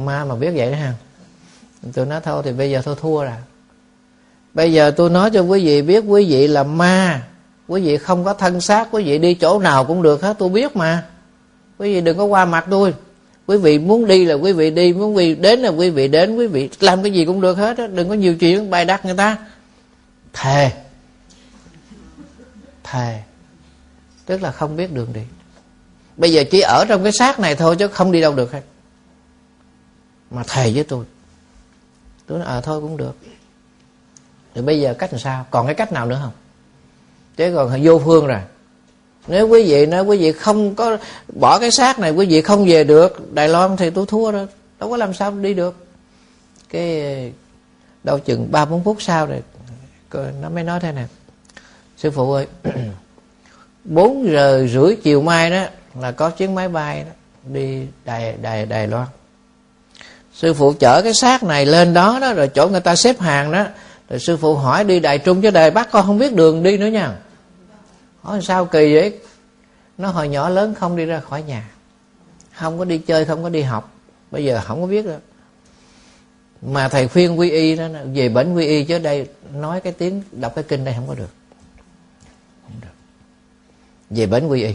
Ma 0.05 0.25
mà 0.25 0.35
biết 0.35 0.51
vậy 0.55 0.71
đó 0.71 0.77
ha 0.77 0.93
tôi 1.93 2.05
nói 2.05 2.21
thôi 2.23 2.41
thì 2.45 2.51
bây 2.51 2.71
giờ 2.71 2.81
tôi 2.85 2.95
thua 3.01 3.23
rồi. 3.23 3.33
Bây 4.53 4.73
giờ 4.73 4.91
tôi 4.91 5.09
nói 5.09 5.29
cho 5.33 5.41
quý 5.41 5.65
vị 5.65 5.81
biết 5.81 6.03
quý 6.07 6.25
vị 6.29 6.47
là 6.47 6.63
ma. 6.63 7.21
Quý 7.67 7.81
vị 7.81 7.97
không 7.97 8.23
có 8.23 8.33
thân 8.33 8.61
xác, 8.61 8.87
quý 8.91 9.03
vị 9.03 9.17
đi 9.17 9.33
chỗ 9.33 9.59
nào 9.59 9.85
cũng 9.85 10.01
được 10.01 10.21
hết, 10.21 10.35
tôi 10.39 10.49
biết 10.49 10.75
mà. 10.75 11.03
Quý 11.77 11.93
vị 11.93 12.01
đừng 12.01 12.17
có 12.17 12.23
qua 12.23 12.45
mặt 12.45 12.65
tôi. 12.71 12.93
Quý 13.47 13.57
vị 13.57 13.79
muốn 13.79 14.07
đi 14.07 14.25
là 14.25 14.33
quý 14.33 14.53
vị 14.53 14.71
đi, 14.71 14.93
muốn 14.93 15.15
quý 15.15 15.33
vị 15.33 15.41
đến 15.41 15.59
là 15.59 15.69
quý 15.69 15.89
vị 15.89 16.07
đến, 16.07 16.35
quý 16.35 16.47
vị 16.47 16.69
làm 16.79 17.03
cái 17.03 17.11
gì 17.11 17.25
cũng 17.25 17.41
được 17.41 17.57
hết 17.57 17.77
đó. 17.77 17.87
đừng 17.87 18.09
có 18.09 18.15
nhiều 18.15 18.35
chuyện, 18.35 18.69
bài 18.69 18.85
đặt 18.85 19.05
người 19.05 19.15
ta 19.15 19.37
thề. 20.33 20.71
Thề. 22.83 23.21
Tức 24.25 24.41
là 24.41 24.51
không 24.51 24.75
biết 24.75 24.93
đường 24.93 25.13
đi. 25.13 25.21
Bây 26.17 26.33
giờ 26.33 26.43
chỉ 26.51 26.59
ở 26.59 26.85
trong 26.89 27.03
cái 27.03 27.11
xác 27.11 27.39
này 27.39 27.55
thôi 27.55 27.75
chứ 27.79 27.87
không 27.87 28.11
đi 28.11 28.21
đâu 28.21 28.35
được 28.35 28.51
hết. 28.51 28.61
Mà 30.31 30.43
thề 30.47 30.71
với 30.75 30.83
tôi. 30.83 31.05
Tôi 32.25 32.39
nói 32.39 32.47
ờ 32.47 32.61
thôi 32.61 32.81
cũng 32.81 32.97
được. 32.97 33.15
Thì 34.55 34.61
bây 34.61 34.81
giờ 34.81 34.93
cách 34.93 35.13
làm 35.13 35.19
sao? 35.19 35.45
Còn 35.51 35.65
cái 35.65 35.75
cách 35.75 35.91
nào 35.91 36.05
nữa 36.05 36.19
không? 36.23 36.31
Chứ 37.37 37.53
còn 37.55 37.81
vô 37.83 38.01
phương 38.05 38.27
rồi. 38.27 38.39
Nếu 39.27 39.47
quý 39.47 39.63
vị 39.63 39.85
nói 39.85 40.03
quý 40.03 40.17
vị 40.17 40.31
không 40.31 40.75
có 40.75 40.97
bỏ 41.39 41.59
cái 41.59 41.71
xác 41.71 41.99
này, 41.99 42.11
quý 42.11 42.25
vị 42.25 42.41
không 42.41 42.65
về 42.65 42.83
được 42.83 43.33
đài 43.33 43.49
loan 43.49 43.77
thì 43.77 43.89
tôi 43.89 44.05
thua 44.05 44.31
rồi. 44.31 44.47
Đâu 44.79 44.89
có 44.89 44.97
làm 44.97 45.13
sao 45.13 45.31
đi 45.31 45.53
được. 45.53 45.85
Cái, 46.69 47.33
đâu 48.03 48.19
chừng 48.19 48.51
ba 48.51 48.65
bốn 48.65 48.83
phút 48.83 49.01
sau 49.01 49.25
rồi 49.25 49.41
nó 50.41 50.49
mới 50.49 50.63
nói 50.63 50.79
thế 50.79 50.91
này. 50.91 51.05
Sư 51.97 52.11
phụ 52.11 52.33
ơi, 52.33 52.47
bốn 53.83 54.31
giờ 54.31 54.67
rưỡi 54.73 54.95
chiều 55.03 55.21
mai 55.21 55.49
đó 55.49 55.63
là 55.99 56.11
có 56.11 56.29
chuyến 56.29 56.55
máy 56.55 56.69
bay 56.69 57.03
đó 57.03 57.11
đi 57.43 57.87
đài 58.05 58.35
đài 58.41 58.65
đài 58.65 58.87
loan. 58.87 59.07
Sư 60.33 60.53
phụ 60.53 60.73
chở 60.79 61.01
cái 61.01 61.13
xác 61.13 61.43
này 61.43 61.65
lên 61.65 61.93
đó 61.93 62.19
đó, 62.21 62.33
rồi 62.33 62.47
chỗ 62.47 62.67
người 62.67 62.81
ta 62.81 62.95
xếp 62.95 63.19
hàng 63.19 63.51
đó. 63.51 63.65
Rồi 64.09 64.19
sư 64.19 64.37
phụ 64.37 64.55
hỏi 64.55 64.83
đi 64.83 64.99
đài 64.99 65.17
trung 65.17 65.41
chứ 65.41 65.51
đài 65.51 65.71
bắc 65.71 65.91
con 65.91 66.05
không 66.05 66.17
biết 66.17 66.35
đường 66.35 66.63
đi 66.63 66.77
nữa 66.77 66.87
nha. 66.87 67.15
Hỏi 68.21 68.41
sao 68.41 68.65
kỳ 68.65 68.93
vậy? 68.93 69.19
Nó 69.97 70.09
hồi 70.09 70.27
nhỏ 70.27 70.49
lớn 70.49 70.75
không 70.79 70.95
đi 70.95 71.05
ra 71.05 71.19
khỏi 71.19 71.43
nhà. 71.43 71.69
Không 72.55 72.79
có 72.79 72.85
đi 72.85 72.97
chơi, 72.97 73.25
không 73.25 73.43
có 73.43 73.49
đi 73.49 73.61
học. 73.61 73.91
Bây 74.31 74.45
giờ 74.45 74.61
không 74.63 74.81
có 74.81 74.87
biết 74.87 75.05
đâu 75.05 75.19
mà 76.61 76.87
thầy 76.87 77.07
khuyên 77.07 77.39
quy 77.39 77.49
y 77.49 77.75
đó, 77.75 77.85
về 78.13 78.29
bển 78.29 78.53
quy 78.53 78.65
y 78.65 78.83
chứ 78.83 78.99
đây, 78.99 79.27
nói 79.53 79.81
cái 79.81 79.93
tiếng, 79.93 80.21
đọc 80.31 80.55
cái 80.55 80.63
kinh 80.63 80.85
đây 80.85 80.93
không 80.97 81.07
có 81.07 81.15
được. 81.15 81.29
Không 82.63 82.81
được. 82.81 82.87
Về 84.09 84.25
bển 84.25 84.47
quy 84.47 84.63
y. 84.63 84.73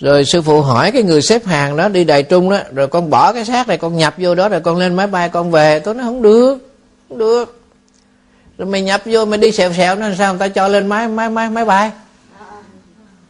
Rồi 0.00 0.24
sư 0.24 0.42
phụ 0.42 0.60
hỏi 0.60 0.90
cái 0.92 1.02
người 1.02 1.22
xếp 1.22 1.46
hàng 1.46 1.76
đó, 1.76 1.88
đi 1.88 2.04
đài 2.04 2.22
trung 2.22 2.50
đó, 2.50 2.58
rồi 2.74 2.88
con 2.88 3.10
bỏ 3.10 3.32
cái 3.32 3.44
xác 3.44 3.68
này, 3.68 3.78
con 3.78 3.96
nhập 3.96 4.14
vô 4.16 4.34
đó, 4.34 4.48
rồi 4.48 4.60
con 4.60 4.76
lên 4.76 4.94
máy 4.94 5.06
bay, 5.06 5.28
con 5.28 5.50
về. 5.50 5.78
Tôi 5.78 5.94
nói, 5.94 6.04
không 6.04 6.22
được 6.22 6.58
không 7.08 7.18
được. 7.18 7.60
Rồi 8.58 8.68
mày 8.68 8.82
nhập 8.82 9.02
vô, 9.04 9.24
mày 9.24 9.38
đi 9.38 9.52
xèo 9.52 9.72
xèo, 9.72 9.94
nó 9.96 10.08
sao 10.18 10.32
người 10.32 10.38
ta 10.38 10.48
cho 10.48 10.68
lên 10.68 10.86
máy 10.86 11.08
máy 11.08 11.30
máy 11.30 11.50
máy 11.50 11.64
bay? 11.64 11.90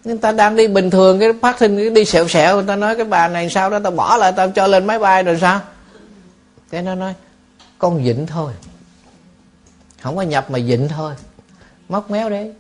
Người 0.05 0.19
ta 0.19 0.33
đang 0.33 0.57
đi 0.57 0.69
bình 0.69 0.91
thường, 0.91 1.21
cái 1.21 1.29
phát 1.43 1.59
sinh, 1.59 1.77
cái 1.77 1.91
đi 1.91 2.05
xẹo 2.05 2.29
xẹo 2.29 2.55
người 2.57 2.65
ta 2.67 2.77
nói, 2.77 2.97
cái 2.97 3.05
bà 3.05 3.29
này 3.29 3.51
sao 3.51 3.71
đó, 3.71 3.79
tao 3.85 3.93
bỏ 3.93 4.17
lại, 4.17 4.33
tao 4.37 4.51
cho 4.51 4.67
lên 4.67 4.87
máy 4.87 4.99
bay 4.99 5.23
rồi 5.23 5.39
sao? 5.41 5.61
Cái 6.75 6.83
nó 6.83 6.95
nói, 6.95 7.15
con 7.79 8.05
dịnh 8.05 8.27
thôi. 8.27 8.53
Không 10.03 10.17
có 10.17 10.23
nhập 10.23 10.51
mà 10.51 10.59
dịnh 10.59 10.89
thôi. 10.89 11.15
Móc 11.89 12.11
méo 12.11 12.31
đấy 12.31 12.53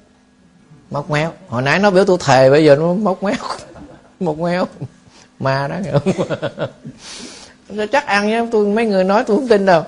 móc 0.91 1.11
méo. 1.11 1.33
Hồi 1.49 1.63
nãy 1.63 1.79
nó 1.79 1.91
biểu 1.91 2.05
tôi 2.05 2.19
thề, 2.21 2.51
bây 2.51 2.65
giờ 2.65 2.77
nó 2.77 2.93
móc 2.93 3.23
méo. 3.23 3.35
Móc 4.21 4.39
méo. 4.39 4.67
Ma 5.39 5.69
đó 5.69 5.77
nghe 5.83 5.91
không? 5.93 6.29
Chắc 7.93 8.07
ăn 8.07 8.29
nhá 8.29 8.47
tôi, 8.53 8.67
mấy 8.67 8.87
người 8.87 9.05
nói 9.05 9.25
tôi 9.27 9.37
không 9.37 9.49
tin 9.49 9.67
đâu. 9.67 9.83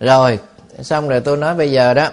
Rồi, 0.00 0.38
xong 0.82 1.08
rồi 1.08 1.20
tôi 1.20 1.36
nói 1.36 1.54
bây 1.54 1.72
giờ 1.72 1.94
đó, 1.94 2.08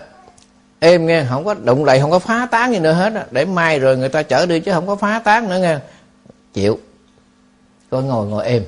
êm 0.80 1.06
nghe, 1.06 1.26
không 1.30 1.46
có 1.46 1.54
đụng 1.54 1.86
lại, 1.86 2.00
không 2.00 2.12
có 2.12 2.20
phá 2.20 2.48
tán 2.52 2.72
gì 2.72 2.80
nữa 2.80 2.94
hết 2.94 3.10
đó. 3.10 3.22
để 3.32 3.46
mai 3.46 3.80
rồi 3.80 3.98
người 3.98 4.10
ta 4.10 4.24
chở 4.24 4.46
đi 4.46 4.60
chứ 4.60 4.72
không 4.72 4.88
có 4.88 4.96
phá 4.96 5.20
tán 5.20 5.50
nữa 5.50 5.60
nghe. 5.60 5.78
Chịu. 6.54 6.80
Coi 7.90 8.04
ngồi 8.04 8.28
ngồi 8.28 8.46
êm 8.46 8.64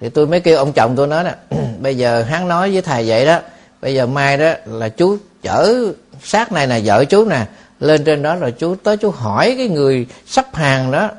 thì 0.00 0.08
tôi 0.08 0.26
mới 0.26 0.40
kêu 0.40 0.56
ông 0.56 0.72
chồng 0.72 0.96
tôi 0.96 1.06
nói 1.06 1.24
nè 1.24 1.34
bây 1.80 1.96
giờ 1.96 2.22
hắn 2.22 2.48
nói 2.48 2.72
với 2.72 2.82
thầy 2.82 3.08
vậy 3.08 3.26
đó 3.26 3.40
bây 3.80 3.94
giờ 3.94 4.06
mai 4.06 4.36
đó 4.36 4.52
là 4.64 4.88
chú 4.88 5.16
chở 5.42 5.74
xác 6.22 6.52
này 6.52 6.66
là 6.66 6.80
vợ 6.84 7.04
chú 7.04 7.24
nè 7.24 7.46
lên 7.80 8.04
trên 8.04 8.22
đó 8.22 8.36
rồi 8.36 8.52
chú 8.52 8.74
tới 8.74 8.96
chú 8.96 9.10
hỏi 9.10 9.54
cái 9.58 9.68
người 9.68 10.06
sắp 10.26 10.54
hàng 10.54 10.90
đó. 10.90 11.10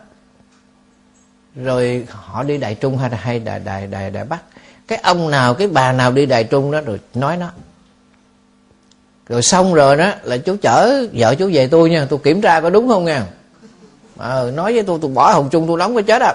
Rồi 1.56 2.06
họ 2.10 2.44
đi 2.44 2.58
đại 2.58 2.76
trung 2.76 2.98
hay 2.98 3.10
là 3.10 3.18
hay 3.22 3.40
đại 3.40 3.60
đại 3.60 3.88
đại 3.88 4.12
đại 4.12 4.24
bắc. 4.24 4.44
Cái 4.88 5.00
ông 5.04 5.32
nào 5.32 5.54
cái 5.54 5.68
bà 5.68 5.92
nào 5.92 6.12
đi 6.12 6.26
đại 6.26 6.44
trung 6.44 6.72
đó 6.72 6.82
rồi 6.82 7.00
nói 7.14 7.38
nó. 7.38 7.48
Rồi 9.30 9.42
xong 9.42 9.74
rồi 9.74 9.98
đó 9.98 10.12
là 10.24 10.38
chú 10.38 10.56
chở 10.62 11.08
vợ 11.14 11.36
chú 11.36 11.50
về 11.54 11.68
tôi 11.68 11.90
nha 11.90 12.08
tôi 12.10 12.20
kiểm 12.24 12.42
tra 12.42 12.62
có 12.62 12.70
đúng 12.70 12.88
không 12.88 13.06
nha. 13.06 13.26
Ờ, 14.18 14.52
nói 14.56 14.74
với 14.74 14.84
tôi 14.84 15.00
tôi 15.02 15.12
bỏ 15.12 15.34
hồng 15.34 15.50
trung 15.52 15.68
tôi 15.68 15.80
đóng 15.80 15.96
cái 15.96 16.04
chết 16.04 16.22
à 16.22 16.34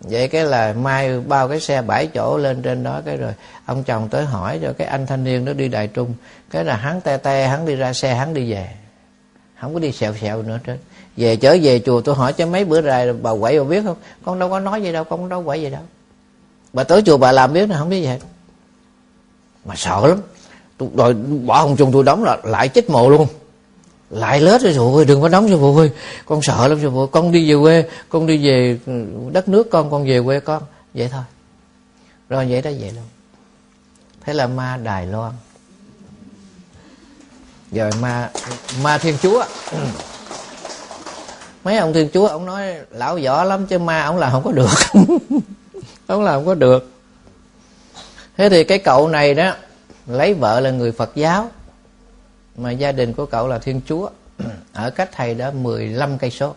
vậy 0.00 0.28
cái 0.28 0.44
là 0.44 0.72
mai 0.72 1.20
bao 1.20 1.48
cái 1.48 1.60
xe 1.60 1.82
bảy 1.82 2.06
chỗ 2.06 2.38
lên 2.38 2.62
trên 2.62 2.82
đó 2.82 3.00
cái 3.04 3.16
rồi 3.16 3.32
ông 3.64 3.84
chồng 3.84 4.08
tới 4.08 4.24
hỏi 4.24 4.58
cho 4.62 4.72
cái 4.78 4.86
anh 4.86 5.06
thanh 5.06 5.24
niên 5.24 5.44
đó 5.44 5.52
đi 5.52 5.68
đại 5.68 5.88
trung. 5.88 6.14
Cái 6.50 6.64
là 6.64 6.76
hắn 6.76 7.00
te 7.00 7.16
te, 7.16 7.46
hắn 7.46 7.66
đi 7.66 7.74
ra 7.74 7.92
xe, 7.92 8.14
hắn 8.14 8.34
đi 8.34 8.52
về. 8.52 8.68
Không 9.60 9.74
có 9.74 9.80
đi 9.80 9.92
xẹo 9.92 10.14
xẹo 10.14 10.42
nữa 10.42 10.58
trên 10.64 10.78
về 11.18 11.36
trở 11.36 11.56
về 11.62 11.80
chùa, 11.86 12.00
tôi 12.00 12.14
hỏi 12.14 12.32
cho 12.32 12.46
mấy 12.46 12.64
bữa 12.64 12.80
rồi, 12.80 13.12
bà 13.12 13.30
quậy 13.40 13.58
bà 13.58 13.64
biết 13.64 13.82
không? 13.84 13.96
Con 14.24 14.38
đâu 14.38 14.50
có 14.50 14.60
nói 14.60 14.82
gì 14.82 14.92
đâu, 14.92 15.04
con 15.04 15.28
đâu 15.28 15.42
quậy 15.44 15.62
gì 15.62 15.70
đâu. 15.70 15.82
Bà 16.72 16.84
tới 16.84 17.02
chùa 17.02 17.16
bà 17.16 17.32
làm 17.32 17.52
biết 17.52 17.70
là 17.70 17.78
không 17.78 17.88
biết 17.88 18.00
gì 18.00 18.06
hết. 18.06 18.18
Mà 19.64 19.74
sợ 19.76 20.06
lắm. 20.06 20.20
Tôi 20.76 20.88
đòi 20.94 21.14
bỏ 21.14 21.60
hồng 21.60 21.76
trùng, 21.76 21.92
tôi 21.92 22.04
đóng 22.04 22.24
là 22.24 22.36
lại 22.44 22.68
chết 22.68 22.90
mồ 22.90 23.10
luôn 23.10 23.26
lại 24.10 24.40
lết 24.40 24.60
rồi 24.60 24.72
rồi 24.72 25.04
đừng 25.04 25.22
có 25.22 25.28
đóng 25.28 25.46
cho 25.50 25.56
phụ 25.56 25.76
ơi 25.76 25.90
con 26.26 26.42
sợ 26.42 26.68
lắm 26.68 26.78
cho 26.82 26.90
phụ 26.90 27.06
con 27.06 27.32
đi 27.32 27.52
về 27.52 27.62
quê, 27.62 27.84
con 28.08 28.26
đi 28.26 28.46
về 28.46 28.78
ừ, 28.86 29.04
đất 29.32 29.48
nước 29.48 29.70
con 29.70 29.90
con 29.90 30.06
về 30.06 30.20
quê 30.22 30.40
con. 30.40 30.62
Vậy 30.94 31.08
thôi. 31.12 31.22
Rồi 32.28 32.46
vậy 32.50 32.62
đó, 32.62 32.70
vậy 32.80 32.92
luôn. 32.94 33.04
Thế 34.20 34.32
là 34.34 34.46
ma 34.46 34.76
đài 34.76 35.06
loan. 35.06 35.32
Giờ 37.72 37.90
ma 38.00 38.30
ma 38.82 38.98
thiên 38.98 39.16
chúa. 39.22 39.44
Mấy 41.64 41.76
ông 41.76 41.92
thiên 41.92 42.08
chúa, 42.14 42.26
ông 42.26 42.46
nói, 42.46 42.74
lão 42.90 43.18
võ 43.24 43.44
lắm 43.44 43.66
chứ 43.66 43.78
ma 43.78 44.02
ông 44.02 44.16
làm 44.16 44.32
không 44.32 44.44
có 44.44 44.52
được. 44.52 44.70
Ông 46.06 46.24
làm 46.24 46.34
không 46.34 46.46
có 46.46 46.54
được. 46.54 46.90
Thế 48.36 48.48
thì 48.48 48.64
cái 48.64 48.78
cậu 48.78 49.08
này 49.08 49.34
đó, 49.34 49.54
lấy 50.06 50.34
vợ 50.34 50.60
là 50.60 50.70
người 50.70 50.92
phật 50.92 51.10
giáo 51.14 51.50
mà 52.58 52.70
gia 52.70 52.92
đình 52.92 53.12
của 53.12 53.26
cậu 53.26 53.48
là 53.48 53.58
thiên 53.58 53.80
chúa. 53.86 54.10
Ở 54.72 54.90
cách 54.90 55.10
thầy 55.12 55.34
đó 55.34 55.50
15 55.50 56.18
cây 56.18 56.30
số. 56.30 56.54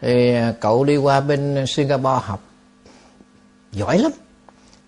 Thì 0.00 0.34
à, 0.34 0.54
cậu 0.60 0.84
đi 0.84 0.96
qua 0.96 1.20
bên 1.20 1.64
Singapore 1.66 2.20
học. 2.22 2.42
Giỏi 3.72 3.98
lắm. 3.98 4.12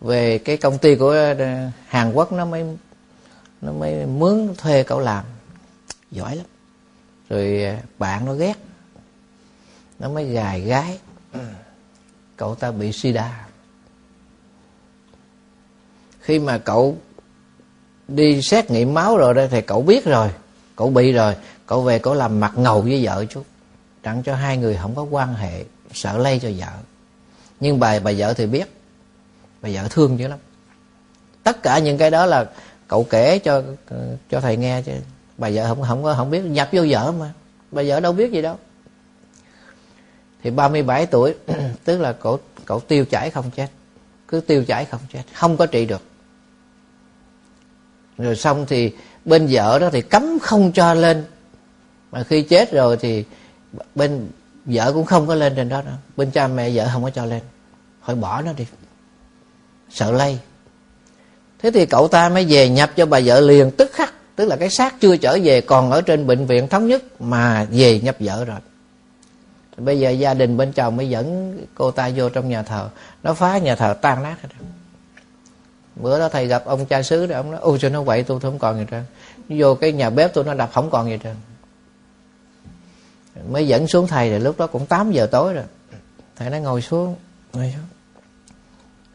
Về 0.01 0.39
cái 0.39 0.57
công 0.57 0.79
ty 0.79 0.97
của 0.97 1.35
à, 1.39 1.73
Hàn 1.87 2.13
Quốc 2.13 2.33
nó 2.33 2.45
mới 2.45 2.65
nó 3.61 3.73
mới 3.73 4.07
mướn 4.07 4.55
thuê 4.59 4.83
cậu 4.83 5.01
làm. 5.01 5.25
Giỏi 6.11 6.37
lắm. 6.37 6.47
Rồi 7.29 7.65
à, 7.65 7.83
bạn 7.99 8.25
nó 8.25 8.35
ghét. 8.35 8.55
Nó 9.99 10.09
mới 10.09 10.25
gài 10.25 10.61
gái. 10.61 10.99
Cậu 12.37 12.55
ta 12.55 12.71
bị 12.71 12.93
sida. 12.93 13.47
Khi 16.21 16.39
mà 16.39 16.59
cậu 16.59 16.99
đi 18.09 18.43
xét 18.43 18.71
nghiệm 18.71 18.95
máu 18.95 19.17
rồi 19.17 19.35
đây 19.35 19.49
thì 19.49 19.61
cậu 19.61 19.83
biết 19.83 20.05
rồi, 20.05 20.31
cậu 20.77 20.91
bị 20.91 21.13
rồi, 21.13 21.35
cậu 21.67 21.83
về 21.83 21.99
cậu 21.99 22.15
làm 22.15 22.41
mặt 22.41 22.53
ngầu 22.57 22.81
với 22.81 23.07
vợ 23.07 23.25
chút. 23.25 23.45
Tặng 24.03 24.23
cho 24.23 24.35
hai 24.35 24.57
người 24.57 24.79
không 24.83 24.95
có 24.95 25.03
quan 25.03 25.35
hệ, 25.35 25.65
sợ 25.93 26.19
lây 26.19 26.39
cho 26.39 26.49
vợ. 26.59 26.73
Nhưng 27.61 27.81
bà 27.81 27.99
bà 27.99 28.13
vợ 28.17 28.35
thì 28.35 28.47
biết, 28.47 28.73
bà 29.63 29.69
vợ 29.73 29.89
thương 29.91 30.19
dữ 30.19 30.29
lắm. 30.29 30.39
Tất 31.43 31.63
cả 31.63 31.79
những 31.79 31.99
cái 31.99 32.11
đó 32.11 32.27
là 32.27 32.47
cậu 32.89 33.05
kể 33.05 33.39
cho 33.39 33.63
cho 34.31 34.41
thầy 34.41 34.57
nghe 34.57 34.83
chứ. 34.83 34.93
Bà 35.39 35.51
vợ 35.55 35.67
không 35.69 35.83
không 35.83 36.03
có, 36.03 36.15
không 36.15 36.31
biết, 36.31 36.41
nhập 36.41 36.69
vô 36.73 36.83
vợ 36.89 37.13
mà. 37.13 37.33
Bà 37.71 37.83
vợ 37.87 38.01
đâu 38.01 38.13
biết 38.13 38.33
gì 38.33 38.43
đâu. 38.43 38.57
Thì 40.43 40.51
37 40.51 41.07
tuổi, 41.07 41.35
tức 41.85 41.99
là 41.99 42.13
cậu 42.13 42.39
cậu 42.65 42.81
tiêu 42.81 43.05
chảy 43.05 43.31
không 43.31 43.51
chết. 43.57 43.69
Cứ 44.29 44.41
tiêu 44.41 44.65
chảy 44.65 44.85
không 44.85 45.01
chết, 45.13 45.23
không 45.35 45.57
có 45.57 45.67
trị 45.67 45.87
được 45.87 46.03
rồi 48.19 48.37
xong 48.37 48.67
thì 48.69 48.93
bên 49.25 49.47
vợ 49.51 49.79
đó 49.79 49.91
thì 49.93 50.01
cấm 50.01 50.39
không 50.43 50.73
cho 50.73 50.95
lên. 50.95 51.25
Mà 52.13 52.23
khi 52.23 52.43
chết 52.43 52.73
rồi 52.73 52.97
thì 52.97 53.25
bên 53.95 54.29
vợ 54.65 54.93
cũng 54.93 55.05
không 55.05 55.27
có 55.27 55.35
lên 55.35 55.53
trên 55.57 55.69
đó 55.69 55.83
đâu, 55.83 55.95
bên 56.17 56.31
cha 56.31 56.49
mẹ 56.49 56.71
vợ 56.71 56.89
không 56.93 57.03
có 57.03 57.11
cho 57.11 57.25
lên. 57.25 57.43
Hỏi 58.01 58.17
bỏ 58.17 58.43
nó 58.43 58.53
đi. 58.53 58.67
Sợ 59.91 60.13
lây. 60.13 60.39
Thế 61.59 61.71
thì 61.71 61.87
cậu 61.87 62.09
ta 62.09 62.29
mới 62.29 62.45
về 62.49 62.69
nhập 62.69 62.91
cho 62.97 63.07
bà 63.07 63.21
vợ 63.25 63.41
liền. 63.41 63.71
Tức 63.71 63.91
khắc 63.93 64.15
tức 64.37 64.45
là 64.45 64.57
cái 64.57 64.71
xác 64.71 65.01
chưa 65.01 65.17
trở 65.17 65.39
về 65.43 65.61
còn 65.61 65.91
ở 65.91 66.01
trên 66.01 66.27
bệnh 66.27 66.47
viện 66.47 66.69
thống 66.69 66.87
nhất 66.87 67.21
mà 67.21 67.67
về 67.71 68.01
nhập 68.01 68.17
vợ 68.21 68.45
rồi. 68.45 68.59
Bây 69.77 70.01
giờ 70.01 70.11
gia 70.11 70.35
đình 70.35 70.57
bên 70.57 70.73
chồng 70.73 70.97
mới 70.97 71.09
dẫn 71.09 71.59
cô 71.75 71.91
ta 71.91 72.11
vô 72.17 72.29
trong 72.29 72.49
nhà 72.49 72.63
thờ. 72.63 72.89
Nó 73.23 73.35
phá 73.35 73.59
nhà 73.59 73.77
thờ 73.77 73.95
tan 74.03 74.23
nát 74.23 74.37
hết 74.43 74.49
bữa 75.97 76.19
đó 76.19 76.29
thầy 76.29 76.47
gặp 76.47 76.65
ông 76.65 76.87
cha 76.87 77.03
xứ 77.03 77.27
đó 77.27 77.37
ông 77.37 77.51
nói 77.51 77.61
ôi 77.61 77.79
cho 77.81 77.89
nó 77.89 78.05
quậy 78.05 78.23
tôi, 78.23 78.39
tôi 78.43 78.51
không 78.51 78.59
còn 78.59 78.79
gì 78.79 78.87
trơn 78.91 79.05
vô 79.49 79.75
cái 79.75 79.93
nhà 79.93 80.11
bếp 80.11 80.35
tôi 80.35 80.45
nó 80.45 80.55
đập 80.55 80.71
không 80.73 80.91
còn 80.91 81.11
gì 81.11 81.19
trơn 81.23 81.35
mới 83.51 83.69
dẫn 83.69 83.87
xuống 83.87 84.07
thầy 84.07 84.31
rồi 84.31 84.41
lúc 84.41 84.59
đó 84.59 84.67
cũng 84.67 84.87
8 84.87 85.13
giờ 85.13 85.27
tối 85.27 85.55
rồi. 85.55 85.65
Thầy 86.37 86.51
nó 86.51 86.59
ngồi 86.59 86.83
xuống 86.83 87.17
ngồi 87.53 87.75
xuống 87.77 87.87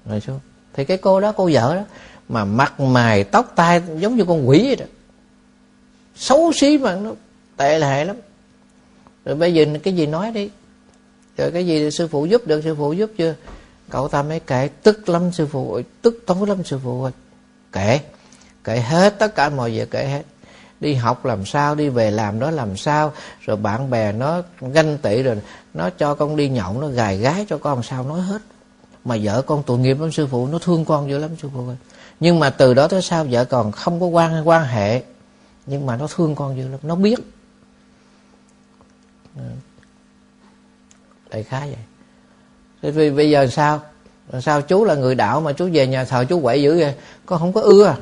ngồi 0.06 0.22
xuống. 0.22 0.40
Thì 0.74 0.86
cái 0.86 0.98
cô 0.98 1.22
đó 1.22 1.32
cô 1.32 1.50
vợ 1.54 1.76
đó 1.76 1.84
mà 2.30 2.46
mặt 2.46 2.80
mày 2.80 3.24
tóc 3.24 3.54
tai 3.56 3.82
giống 3.98 4.16
như 4.16 4.26
con 4.26 4.50
quỷ 4.50 4.64
vậy 4.66 4.76
đó. 4.76 4.86
Xấu 6.16 6.52
xí 6.52 6.78
mà 6.78 6.96
nó 6.96 7.12
tệ 7.58 7.80
hại 7.80 8.06
lắm. 8.06 8.16
Rồi 9.26 9.36
bây 9.36 9.54
giờ 9.54 9.66
cái 9.84 9.96
gì 9.96 10.06
nói 10.06 10.32
đi? 10.32 10.50
Rồi 11.38 11.52
cái 11.52 11.68
gì 11.68 11.92
sư 11.92 12.08
phụ 12.08 12.26
giúp 12.26 12.48
được 12.48 12.62
sư 12.64 12.76
phụ 12.76 12.94
giúp 12.94 13.12
chưa? 13.18 13.36
Cậu 13.90 14.08
ta 14.08 14.24
mới 14.24 14.40
kể, 14.40 14.70
tức 14.84 15.10
lắm 15.10 15.32
sư 15.32 15.48
phụ 15.52 15.74
ơi, 15.74 15.84
tức 16.02 16.24
tối 16.26 16.48
lắm 16.48 16.64
sư 16.64 16.80
phụ 16.84 17.04
ơi. 17.04 17.12
Kể 17.72 18.02
kể 18.64 18.80
hết, 18.80 19.20
tất 19.20 19.36
cả 19.36 19.50
mọi 19.50 19.72
việc 19.72 19.92
kể 19.92 20.08
hết. 20.08 20.24
Đi 20.80 20.94
học 20.94 21.26
làm 21.26 21.46
sao, 21.46 21.76
đi 21.76 21.90
về 21.90 22.12
làm 22.12 22.40
đó 22.40 22.52
làm 22.52 22.78
sao, 22.78 23.14
rồi 23.42 23.58
bạn 23.58 23.90
bè 23.90 24.12
nó 24.12 24.42
ganh 24.62 24.98
tị 24.98 25.24
rồi 25.24 25.42
nó 25.74 25.90
cho 25.90 26.16
con 26.16 26.36
đi 26.36 26.50
nhậu, 26.50 26.82
nó 26.82 26.88
gài 26.88 27.18
gái 27.18 27.46
cho 27.50 27.58
con 27.58 27.84
sao 27.84 28.04
nói 28.04 28.22
hết. 28.22 28.42
Mà 29.06 29.18
vợ 29.24 29.42
con 29.42 29.64
tội 29.66 29.80
nghiệp 29.80 30.00
lắm 30.00 30.12
sư 30.12 30.28
phụ, 30.28 30.48
nó 30.48 30.60
thương 30.60 30.86
con 30.86 31.10
dữ 31.10 31.18
lắm 31.18 31.30
sư 31.42 31.50
phụ 31.54 31.68
ơi. 31.68 31.78
Nhưng 32.20 32.40
mà 32.40 32.50
từ 32.50 32.74
đó 32.74 32.88
tới 32.88 33.02
sau 33.02 33.26
vợ 33.30 33.46
còn 33.46 33.72
không 33.72 34.00
có 34.00 34.06
quan 34.06 34.48
quan 34.48 34.66
hệ, 34.66 35.04
nhưng 35.66 35.86
mà 35.86 35.98
nó 35.98 36.08
thương 36.16 36.36
con 36.36 36.58
dữ 36.58 36.68
lắm, 36.68 36.80
nó 36.84 36.96
biết. 36.96 37.20
Ừ. 39.36 39.44
Đại 41.30 41.44
khái 41.44 41.70
vậy 41.70 41.80
thế 42.82 42.92
vì 42.92 43.10
bây 43.10 43.30
giờ 43.30 43.48
sao? 43.48 43.82
Sao? 44.42 44.62
Chú 44.62 44.86
là 44.86 44.96
người 44.96 45.16
đạo 45.16 45.42
mà 45.42 45.54
chú 45.54 45.70
về 45.74 45.88
nhà 45.88 46.06
thờ 46.06 46.26
chú 46.30 46.42
quậy 46.42 46.62
dữ 46.62 46.80
vậy. 46.80 46.94
Con 47.26 47.40
không 47.40 47.54
có 47.54 47.62
ưa. 47.62 47.96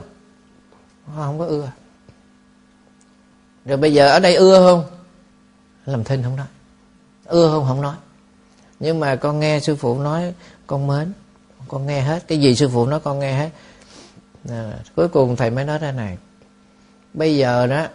Con 1.07 1.15
không 1.15 1.39
có 1.39 1.45
ưa. 1.45 1.71
Rồi 3.65 3.77
bây 3.77 3.93
giờ 3.93 4.09
ở 4.09 4.19
đây 4.19 4.35
ưa 4.35 4.59
không? 4.59 4.83
Làm 5.85 6.03
thinh 6.03 6.23
không 6.23 6.35
nói. 6.35 6.47
Ưa 7.25 7.51
không 7.51 7.65
không 7.67 7.81
nói. 7.81 7.95
Nhưng 8.79 8.99
mà 8.99 9.15
con 9.15 9.39
nghe 9.39 9.59
sư 9.59 9.75
phụ 9.75 9.99
nói 9.99 10.33
con 10.67 10.87
mến. 10.87 11.13
Con 11.67 11.85
nghe 11.85 12.01
hết. 12.01 12.27
Cái 12.27 12.39
gì 12.39 12.55
sư 12.55 12.69
phụ 12.69 12.85
nói 12.85 12.99
con 12.99 13.19
nghe 13.19 13.33
hết. 13.33 13.49
À, 14.49 14.73
cuối 14.95 15.07
cùng 15.07 15.35
thầy 15.35 15.49
mới 15.49 15.65
nói 15.65 15.79
ra 15.79 15.91
này. 15.91 16.17
Bây 17.13 17.37
giờ 17.37 17.67
đó 17.67 17.87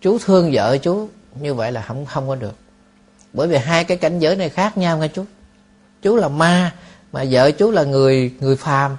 chú 0.00 0.18
thương 0.24 0.50
vợ 0.52 0.78
chú 0.78 1.08
như 1.34 1.54
vậy 1.54 1.72
là 1.72 1.82
không 1.82 2.06
không 2.06 2.28
có 2.28 2.34
được. 2.34 2.54
Bởi 3.32 3.48
vì 3.48 3.56
hai 3.56 3.84
cái 3.84 3.96
cảnh 3.96 4.18
giới 4.18 4.36
này 4.36 4.48
khác 4.48 4.78
nhau 4.78 4.98
nghe 4.98 5.08
chú 5.08 5.24
chú 6.02 6.16
là 6.16 6.28
ma, 6.28 6.74
mà 7.12 7.24
vợ 7.30 7.50
chú 7.50 7.70
là 7.70 7.84
người 7.84 8.32
người 8.40 8.56
phàm. 8.56 8.96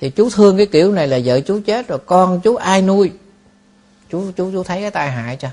Thì 0.00 0.10
chú 0.10 0.30
thương 0.30 0.56
cái 0.56 0.66
kiểu 0.66 0.92
này 0.92 1.08
là 1.08 1.18
vợ 1.24 1.40
chú 1.40 1.60
chết 1.66 1.88
rồi 1.88 1.98
con 2.06 2.40
chú 2.40 2.56
ai 2.56 2.82
nuôi? 2.82 3.10
Chú 4.10 4.32
chú 4.36 4.50
chú 4.52 4.62
thấy 4.62 4.80
cái 4.80 4.90
tai 4.90 5.10
hại 5.10 5.36
chưa? 5.36 5.50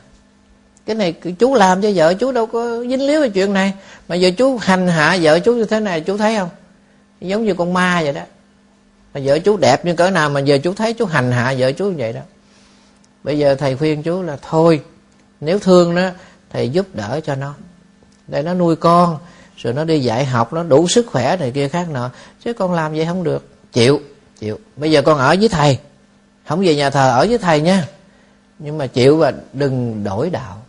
Cái 0.86 0.96
này 0.96 1.14
chú 1.40 1.54
làm 1.54 1.82
cho 1.82 1.90
vợ 1.96 2.14
chú 2.14 2.32
đâu 2.32 2.46
có 2.46 2.84
dính 2.90 3.08
líu 3.08 3.22
về 3.22 3.30
chuyện 3.30 3.54
này. 3.54 3.74
Mà 4.08 4.16
giờ 4.16 4.32
chú 4.38 4.58
hành 4.58 4.88
hạ 4.88 5.18
vợ 5.22 5.40
chú 5.40 5.54
như 5.54 5.66
thế 5.66 5.80
này, 5.80 6.02
chú 6.02 6.18
thấy 6.18 6.38
không? 6.38 6.50
Giống 7.22 7.46
như 7.46 7.54
con 7.54 7.74
ma 7.74 8.02
vậy 8.04 8.14
đó. 8.14 8.22
Mà 9.14 9.22
vợ 9.24 9.40
chú 9.40 9.58
đẹp 9.58 9.86
như 9.86 9.94
cỡ 9.94 10.10
nào 10.10 10.30
mà 10.30 10.40
giờ 10.40 10.58
chú 10.58 10.74
thấy 10.74 10.94
chú 10.94 11.06
hành 11.06 11.32
hạ 11.32 11.56
vợ 11.58 11.72
chú 11.72 11.86
như 11.86 11.96
vậy 11.98 12.14
đó. 12.14 12.22
Bây 13.24 13.38
giờ 13.38 13.56
thầy 13.56 13.78
khuyên 13.78 14.04
chú 14.04 14.22
là 14.22 14.38
thôi, 14.50 14.82
nếu 15.42 15.60
thương 15.60 15.96
nó, 15.96 16.10
thầy 16.50 16.70
giúp 16.70 16.88
đỡ 16.94 17.20
cho 17.24 17.36
nó. 17.36 17.54
Để 18.28 18.42
nó 18.42 18.54
nuôi 18.54 18.76
con 18.76 19.18
rồi 19.66 19.74
nó 19.74 19.84
đi 19.84 20.00
dạy 20.00 20.26
học, 20.26 20.54
nó 20.54 20.64
đủ 20.64 20.88
sức 20.88 21.08
khỏe 21.08 21.38
này 21.38 21.52
kia 21.52 21.68
khác 21.68 21.90
nọ. 21.90 22.10
Chứ 22.44 22.54
con 22.54 22.74
làm 22.74 22.94
vậy 22.94 23.06
không 23.06 23.24
được. 23.24 23.48
Chịu 23.74 24.02
chịu. 24.40 24.60
Bây 24.76 24.92
giờ 24.92 25.02
con 25.02 25.18
ở 25.18 25.36
với 25.40 25.50
thầy. 25.50 25.80
Không 26.48 26.66
về 26.66 26.76
nhà 26.76 26.90
thờ, 26.90 27.12
ở 27.12 27.26
với 27.30 27.38
thầy 27.38 27.62
nha. 27.62 27.88
Nhưng 28.60 28.78
mà 28.78 28.88
chịu 28.88 29.18
và 29.18 29.34
đừng 29.54 30.04
đổi 30.04 30.30
đạo. 30.30 30.62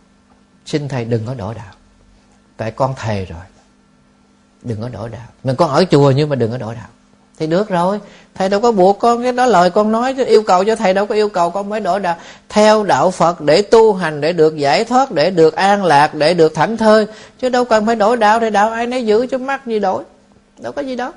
Xin 0.65 0.87
thầy 0.87 1.05
đừng 1.05 1.25
có 1.25 1.33
đổi 1.33 1.53
đạo. 1.53 1.73
Tại 2.57 2.71
con 2.71 2.93
thầy 2.97 3.25
rồi. 3.25 3.39
Đừng 4.61 4.81
có 4.81 4.89
đổi 4.89 5.09
đạo. 5.09 5.27
Mình 5.43 5.55
con 5.55 5.69
ở 5.69 5.85
chùa 5.91 6.11
nhưng 6.11 6.29
mà 6.29 6.35
đừng 6.35 6.51
có 6.51 6.57
đổi 6.57 6.75
đạo 6.75 6.89
thì 7.39 7.47
được 7.47 7.69
rồi. 7.69 7.99
Thầy 8.35 8.49
đâu 8.49 8.59
có 8.59 8.71
buộc 8.71 8.99
con 8.99 9.23
cái 9.23 9.31
đó 9.31 9.45
lời 9.45 9.69
con 9.69 9.91
nói, 9.91 10.13
chứ 10.13 10.25
yêu 10.25 10.41
cầu 10.41 10.63
cho 10.63 10.75
thầy 10.75 10.93
đâu 10.93 11.05
có 11.05 11.15
yêu 11.15 11.29
cầu. 11.29 11.49
Con 11.49 11.69
mới 11.69 11.79
đổi 11.79 11.99
đạo 11.99 12.15
theo 12.49 12.83
đạo 12.83 13.11
phật, 13.11 13.41
để 13.41 13.61
tu 13.61 13.93
hành, 13.93 14.21
để 14.21 14.33
được 14.33 14.57
giải 14.57 14.85
thoát, 14.85 15.11
để 15.11 15.29
được 15.29 15.55
an 15.55 15.85
lạc, 15.85 16.15
để 16.15 16.33
được 16.33 16.55
thảnh 16.55 16.77
thơi, 16.77 17.07
chứ 17.39 17.49
đâu 17.49 17.65
cần 17.65 17.85
phải 17.85 17.95
đổi 17.95 18.17
đạo 18.17 18.39
thì 18.39 18.49
đạo 18.49 18.71
ai 18.71 18.87
nấy 18.87 19.05
giữ 19.05 19.27
chứ 19.27 19.37
mắc 19.37 19.67
gì 19.67 19.79
đổi 19.79 20.03
đâu 20.57 20.71
có 20.71 20.81
gì 20.81 20.95
đó 20.95 21.13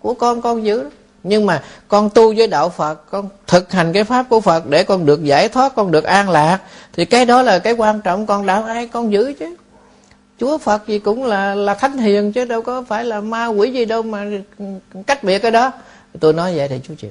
của 0.00 0.14
con 0.14 0.42
con 0.42 0.64
giữ 0.64 0.82
đó. 0.82 0.90
Nhưng 1.22 1.46
mà 1.46 1.62
con 1.88 2.10
tu 2.10 2.34
với 2.36 2.46
đạo 2.46 2.68
phật, 2.68 3.10
con 3.10 3.28
thực 3.46 3.72
hành 3.72 3.92
cái 3.92 4.04
pháp 4.04 4.26
của 4.28 4.40
phật 4.40 4.66
để 4.66 4.84
con 4.84 5.06
được 5.06 5.24
giải 5.24 5.48
thoát, 5.48 5.74
con 5.74 5.90
được 5.90 6.04
an 6.04 6.30
lạc, 6.30 6.58
thì 6.92 7.04
cái 7.04 7.24
đó 7.24 7.42
là 7.42 7.58
cái 7.58 7.72
quan 7.72 8.00
trọng. 8.00 8.26
Con 8.26 8.46
đạo 8.46 8.64
ai, 8.64 8.86
con 8.86 9.12
giữ 9.12 9.32
chứ 9.38 9.56
chúa 10.40 10.58
phật 10.58 10.86
gì 10.86 10.98
cũng 10.98 11.24
là 11.24 11.54
là 11.54 11.74
thánh 11.74 11.98
hiền 11.98 12.32
chứ 12.32 12.44
đâu 12.44 12.62
có 12.62 12.84
phải 12.88 13.04
là 13.04 13.20
ma 13.20 13.46
quỷ 13.46 13.70
gì 13.70 13.84
đâu 13.84 14.02
mà 14.02 14.24
cách 15.06 15.24
biệt 15.24 15.38
cái 15.38 15.50
đó. 15.50 15.72
Tôi 16.20 16.32
nói 16.32 16.56
vậy 16.56 16.68
thì 16.68 16.80
chú 16.88 16.94
chịu. 16.98 17.10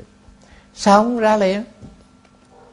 Xong 0.76 1.20
ra 1.20 1.38
liền? 1.38 1.64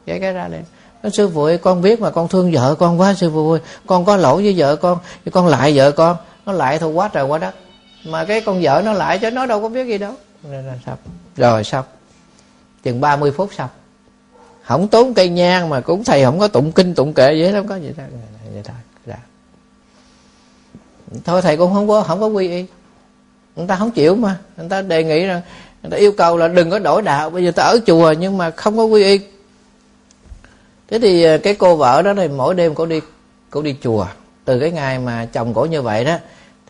Vậy 0.07 0.19
cái 0.19 0.33
ra 0.33 0.47
liền. 0.47 0.63
Nói, 1.03 1.11
sư 1.11 1.29
phụ 1.33 1.43
ơi, 1.43 1.57
con 1.57 1.81
biết 1.81 2.01
mà 2.01 2.09
con 2.09 2.27
thương 2.27 2.51
vợ 2.51 2.75
con 2.75 2.99
quá 2.99 3.13
sư 3.13 3.31
phụ 3.33 3.51
ơi. 3.51 3.59
Con 3.85 4.05
có 4.05 4.17
lỗi 4.17 4.43
với 4.43 4.53
vợ 4.57 4.75
con 4.75 4.97
con 5.31 5.47
lại 5.47 5.77
vợ 5.77 5.91
con. 5.91 6.17
Nó 6.45 6.51
lại 6.51 6.79
thôi 6.79 6.91
quá 6.91 7.07
trời 7.07 7.23
quá 7.23 7.37
đất. 7.37 7.55
Mà 8.05 8.25
cái 8.25 8.41
con 8.41 8.61
vợ 8.61 8.81
nó 8.85 8.93
lại 8.93 9.19
chứ 9.19 9.31
nó 9.31 9.45
đâu 9.45 9.61
có 9.61 9.69
biết 9.69 9.87
gì 9.87 9.97
đâu. 9.97 10.13
Rồi 10.51 10.63
xong 10.85 10.97
rồi 11.35 11.63
xong 11.63 11.85
chừng 12.83 13.01
30 13.01 13.31
phút 13.31 13.49
xong 13.53 13.69
không 14.63 14.87
tốn 14.87 15.13
cây 15.13 15.29
nhang 15.29 15.69
mà 15.69 15.81
cũng 15.81 16.03
thầy 16.03 16.23
không 16.23 16.39
có 16.39 16.47
tụng 16.47 16.71
kinh 16.71 16.95
tụng 16.95 17.13
kệ 17.13 17.27
vậy 17.41 17.51
lắm 17.51 17.67
có 17.67 17.79
vậy 17.81 17.93
đó 17.97 18.03
vậy 18.53 18.63
thôi 18.63 18.75
thôi 21.25 21.41
thầy 21.41 21.57
cũng 21.57 21.73
không 21.73 21.87
có 21.87 22.01
không 22.01 22.19
có 22.19 22.27
quy 22.27 22.49
y. 22.49 22.65
Người 23.55 23.67
ta 23.67 23.75
không 23.75 23.91
chịu 23.91 24.15
mà. 24.15 24.37
Người 24.57 24.69
ta 24.69 24.81
đề 24.81 25.03
nghị 25.03 25.25
rằng, 25.25 25.41
người 25.83 25.91
ta 25.91 25.97
yêu 25.97 26.11
cầu 26.11 26.37
là 26.37 26.47
đừng 26.47 26.69
có 26.69 26.79
đổi 26.79 27.01
đạo. 27.01 27.29
Bây 27.29 27.45
giờ 27.45 27.51
ta 27.51 27.63
ở 27.63 27.79
chùa 27.85 28.11
nhưng 28.11 28.37
mà 28.37 28.51
không 28.51 28.77
có 28.77 28.83
quy 28.83 29.03
y. 29.03 29.19
Thế 30.87 30.99
thì 30.99 31.23
à, 31.23 31.37
cái 31.43 31.55
cô 31.55 31.75
vợ 31.75 32.01
đó 32.01 32.13
thì 32.13 32.27
mỗi 32.27 32.55
đêm 32.55 32.75
cô 32.75 32.85
đi 32.85 33.01
cô 33.49 33.61
đi 33.61 33.75
chùa. 33.83 34.07
Từ 34.45 34.59
cái 34.59 34.71
ngày 34.71 34.99
mà 34.99 35.25
chồng 35.25 35.53
cổ 35.53 35.65
như 35.65 35.81
vậy 35.81 36.05
đó, 36.05 36.17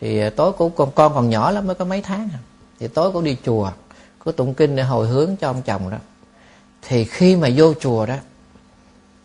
thì 0.02 0.20
à, 0.20 0.30
tối 0.36 0.52
cô, 0.58 0.70
con 0.70 0.92
con 0.96 1.14
còn 1.14 1.30
nhỏ 1.30 1.52
lắm, 1.52 1.68
mới 1.68 1.76
có 1.76 1.86
mấy 1.86 2.02
tháng 2.02 2.30
à. 2.34 2.40
thì 2.80 2.88
tối 2.88 3.12
cô 3.14 3.22
đi 3.22 3.38
chùa, 3.46 3.72
cô 4.20 4.32
tụng 4.32 4.54
kinh 4.54 4.76
để 4.76 4.84
hồi 4.84 5.08
hướng 5.08 5.36
cho 5.36 5.50
ông 5.50 5.62
chồng 5.62 5.90
đó. 5.90 5.98
Thì 6.82 7.04
khi 7.04 7.36
mà 7.36 7.50
vô 7.56 7.74
chùa 7.74 8.06
đó, 8.06 8.16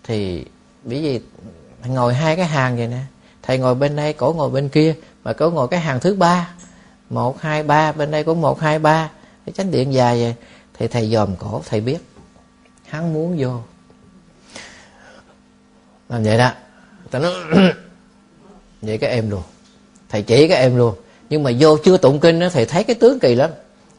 thì, 0.05 0.45
bởi 0.85 1.03
vì 1.03 1.21
ngồi 1.87 2.15
hai 2.15 2.37
cái 2.37 2.47
hàng 2.47 2.77
vậy 2.77 2.87
nè 2.87 3.01
thầy 3.49 3.59
ngồi 3.59 3.75
bên 3.75 3.97
đây 3.97 4.13
cổ 4.13 4.33
ngồi 4.33 4.51
bên 4.51 4.69
kia 4.69 4.95
mà 5.25 5.33
cổ 5.33 5.51
ngồi 5.51 5.69
cái 5.69 5.81
hàng 5.81 6.01
thứ 6.01 6.15
ba. 6.15 6.55
Một 7.11 7.41
hai 7.41 7.63
ba 7.63 7.93
bên 7.93 8.11
đây 8.11 8.25
cũng 8.25 8.41
một 8.41 8.61
hai 8.61 8.79
ba. 8.79 9.11
Cái 9.47 9.53
chánh 9.53 9.71
điện 9.71 9.93
dài 9.93 10.21
vậy. 10.21 10.35
Thì 10.79 10.89
thầy 10.89 11.11
dòm 11.11 11.37
cổ 11.37 11.63
thầy 11.69 11.81
biết. 11.81 11.99
Hắn 12.87 13.15
muốn 13.15 13.37
vô. 13.39 13.61
Làm 16.09 16.23
vậy 16.23 16.39
đó. 16.39 16.51
Ta 17.11 17.19
nói 17.19 17.33
vậy 18.83 18.99
cái 18.99 19.11
em 19.11 19.31
luôn. 19.31 19.43
Thầy 20.09 20.23
chỉ 20.23 20.49
cái 20.49 20.59
em 20.59 20.77
luôn. 20.77 20.95
Nhưng 21.31 21.43
mà 21.43 21.51
vô 21.59 21.77
chưa 21.85 21.97
tụng 21.97 22.21
kinh 22.21 22.41
đó 22.41 22.49
thầy 22.53 22.67
thấy 22.67 22.85
cái 22.85 22.97
tướng 23.01 23.19
kỳ 23.19 23.35
lắm. 23.35 23.51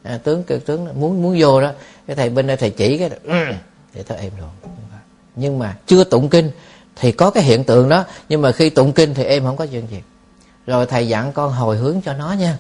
À, 0.03 0.19
tướng 0.23 0.43
cái 0.43 0.59
tướng 0.59 0.99
muốn 0.99 1.21
muốn 1.21 1.37
vô 1.39 1.61
đó. 1.61 1.71
Cái 2.07 2.15
thầy 2.15 2.29
bên 2.29 2.47
đây 2.47 2.57
thầy 2.57 2.69
chỉ 2.69 2.97
cái 2.97 3.09
để 3.93 4.03
thôi 4.07 4.17
em 4.21 4.31
luôn. 4.39 4.49
Nhưng 5.35 5.59
mà 5.59 5.77
chưa 5.87 6.03
tụng 6.03 6.29
kinh 6.29 6.51
thì 6.99 7.11
có 7.11 7.29
cái 7.29 7.43
hiện 7.43 7.63
tượng 7.63 7.89
đó, 7.89 8.03
nhưng 8.29 8.41
mà 8.41 8.51
khi 8.51 8.69
tụng 8.69 8.93
kinh 8.93 9.13
thì 9.13 9.23
em 9.23 9.43
không 9.43 9.57
có 9.57 9.65
chuyện 9.65 9.87
gì. 9.91 10.01
Rồi 10.67 10.85
thầy 10.85 11.07
dặn 11.07 11.31
con 11.31 11.51
hồi 11.51 11.77
hướng 11.77 12.01
cho 12.05 12.13
nó 12.13 12.31
nha. 12.31 12.57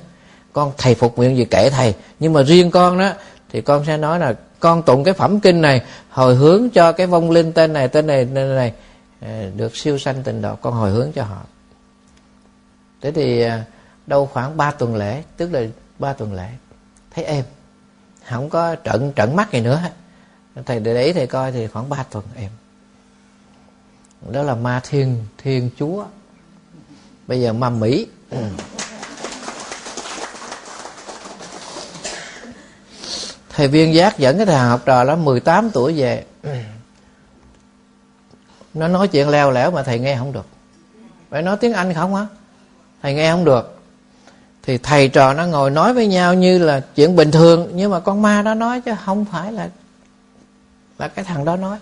Con, 0.53 0.71
thầy 0.77 0.95
phục 0.95 1.17
nguyện 1.17 1.37
gì 1.37 1.45
kể 1.45 1.69
thầy. 1.69 1.93
Nhưng 2.19 2.33
mà 2.33 2.43
riêng 2.43 2.71
con 2.71 2.97
đó, 2.97 3.11
thì 3.51 3.61
con 3.61 3.85
sẽ 3.85 3.97
nói 3.97 4.19
là, 4.19 4.33
con 4.59 4.83
tụng 4.83 5.03
cái 5.03 5.13
phẩm 5.13 5.39
kinh 5.39 5.61
này, 5.61 5.81
hồi 6.09 6.35
hướng 6.35 6.69
cho 6.69 6.91
cái 6.91 7.07
vong 7.07 7.31
linh 7.31 7.53
tên 7.53 7.73
này 7.73 7.87
tên 7.87 8.07
này 8.07 8.27
tên 8.35 8.55
này 8.55 8.73
à, 9.21 9.45
được 9.55 9.77
siêu 9.77 9.97
sanh 9.97 10.23
tình 10.23 10.41
độ, 10.41 10.55
con 10.55 10.73
hồi 10.73 10.91
hướng 10.91 11.11
cho 11.11 11.23
họ. 11.23 11.41
Thế 13.01 13.11
thì 13.11 13.41
à, 13.41 13.63
đâu 14.07 14.25
khoảng 14.25 14.57
3 14.57 14.71
tuần 14.71 14.95
lễ, 14.95 15.23
tức 15.37 15.53
là 15.53 15.61
ba 15.99 16.13
tuần 16.13 16.33
lễ, 16.33 16.49
thấy 17.15 17.23
em, 17.23 17.43
không 18.29 18.49
có 18.49 18.75
trận 18.75 19.11
trận 19.15 19.35
mắt 19.35 19.51
gì 19.51 19.61
nữa. 19.61 19.81
Thầy 20.65 20.79
để 20.79 21.03
ý 21.03 21.13
thầy 21.13 21.27
coi 21.27 21.51
thì 21.51 21.67
khoảng 21.67 21.89
3 21.89 22.03
tuần 22.03 22.23
em 22.35 22.49
đó 24.27 24.43
là 24.43 24.55
ma 24.55 24.81
thiên 24.89 25.25
thiên 25.37 25.69
chúa. 25.79 26.05
Bây 27.27 27.41
giờ 27.41 27.53
ma 27.53 27.69
mỹ. 27.69 28.07
Ừ. 28.29 28.37
thầy 33.49 33.67
viên 33.67 33.93
giác 33.93 34.17
dẫn 34.17 34.37
cái 34.37 34.45
thằng 34.45 34.69
học 34.69 34.81
trò 34.85 35.03
đó 35.03 35.15
18 35.15 35.69
tuổi 35.73 35.93
về. 35.93 36.25
Ừ. 36.43 36.49
Nó 38.73 38.87
nói 38.87 39.07
chuyện 39.07 39.29
leo 39.29 39.51
lẻo 39.51 39.71
mà 39.71 39.83
thầy 39.83 39.99
nghe 39.99 40.17
không 40.17 40.33
được. 40.33 40.45
Phải 41.29 41.41
nói 41.41 41.57
tiếng 41.57 41.73
anh 41.73 41.93
không 41.93 42.15
á 42.15 42.25
thầy 43.01 43.13
nghe 43.13 43.31
không 43.31 43.45
được. 43.45 43.79
Thì 44.63 44.77
thầy 44.77 45.07
trò 45.07 45.33
nó 45.33 45.45
ngồi 45.45 45.69
nói 45.69 45.93
với 45.93 46.07
nhau 46.07 46.33
như 46.33 46.57
là 46.57 46.79
chuyện 46.95 47.15
bình 47.15 47.31
thường, 47.31 47.69
nhưng 47.73 47.91
mà 47.91 47.99
con 47.99 48.21
ma 48.21 48.41
đó 48.41 48.53
nói 48.53 48.81
chứ 48.81 48.91
không 49.05 49.25
phải 49.25 49.51
là 49.51 49.69
là 50.97 51.07
cái 51.07 51.25
thằng 51.25 51.45
đó 51.45 51.55
nói 51.55 51.77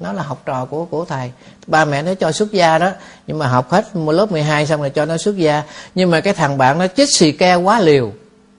nó 0.00 0.12
là 0.12 0.22
học 0.22 0.42
trò 0.44 0.64
của 0.64 0.84
của 0.84 1.04
thầy. 1.04 1.32
Ba 1.66 1.84
mẹ 1.84 2.02
nó 2.02 2.14
cho 2.14 2.32
xuất 2.32 2.52
gia 2.52 2.78
đó, 2.78 2.90
nhưng 3.26 3.38
mà 3.38 3.46
học 3.46 3.70
hết 3.70 3.96
một 3.96 4.12
lớp 4.12 4.32
12 4.32 4.66
xong 4.66 4.80
rồi 4.80 4.90
cho 4.90 5.04
nó 5.04 5.16
xuất 5.16 5.36
gia. 5.36 5.62
Nhưng 5.94 6.10
mà 6.10 6.20
cái 6.20 6.34
thằng 6.34 6.58
bạn 6.58 6.78
nó 6.78 6.86
chích 6.86 7.08
xì 7.16 7.32
ke 7.32 7.54
quá 7.54 7.80
liều, 7.80 8.12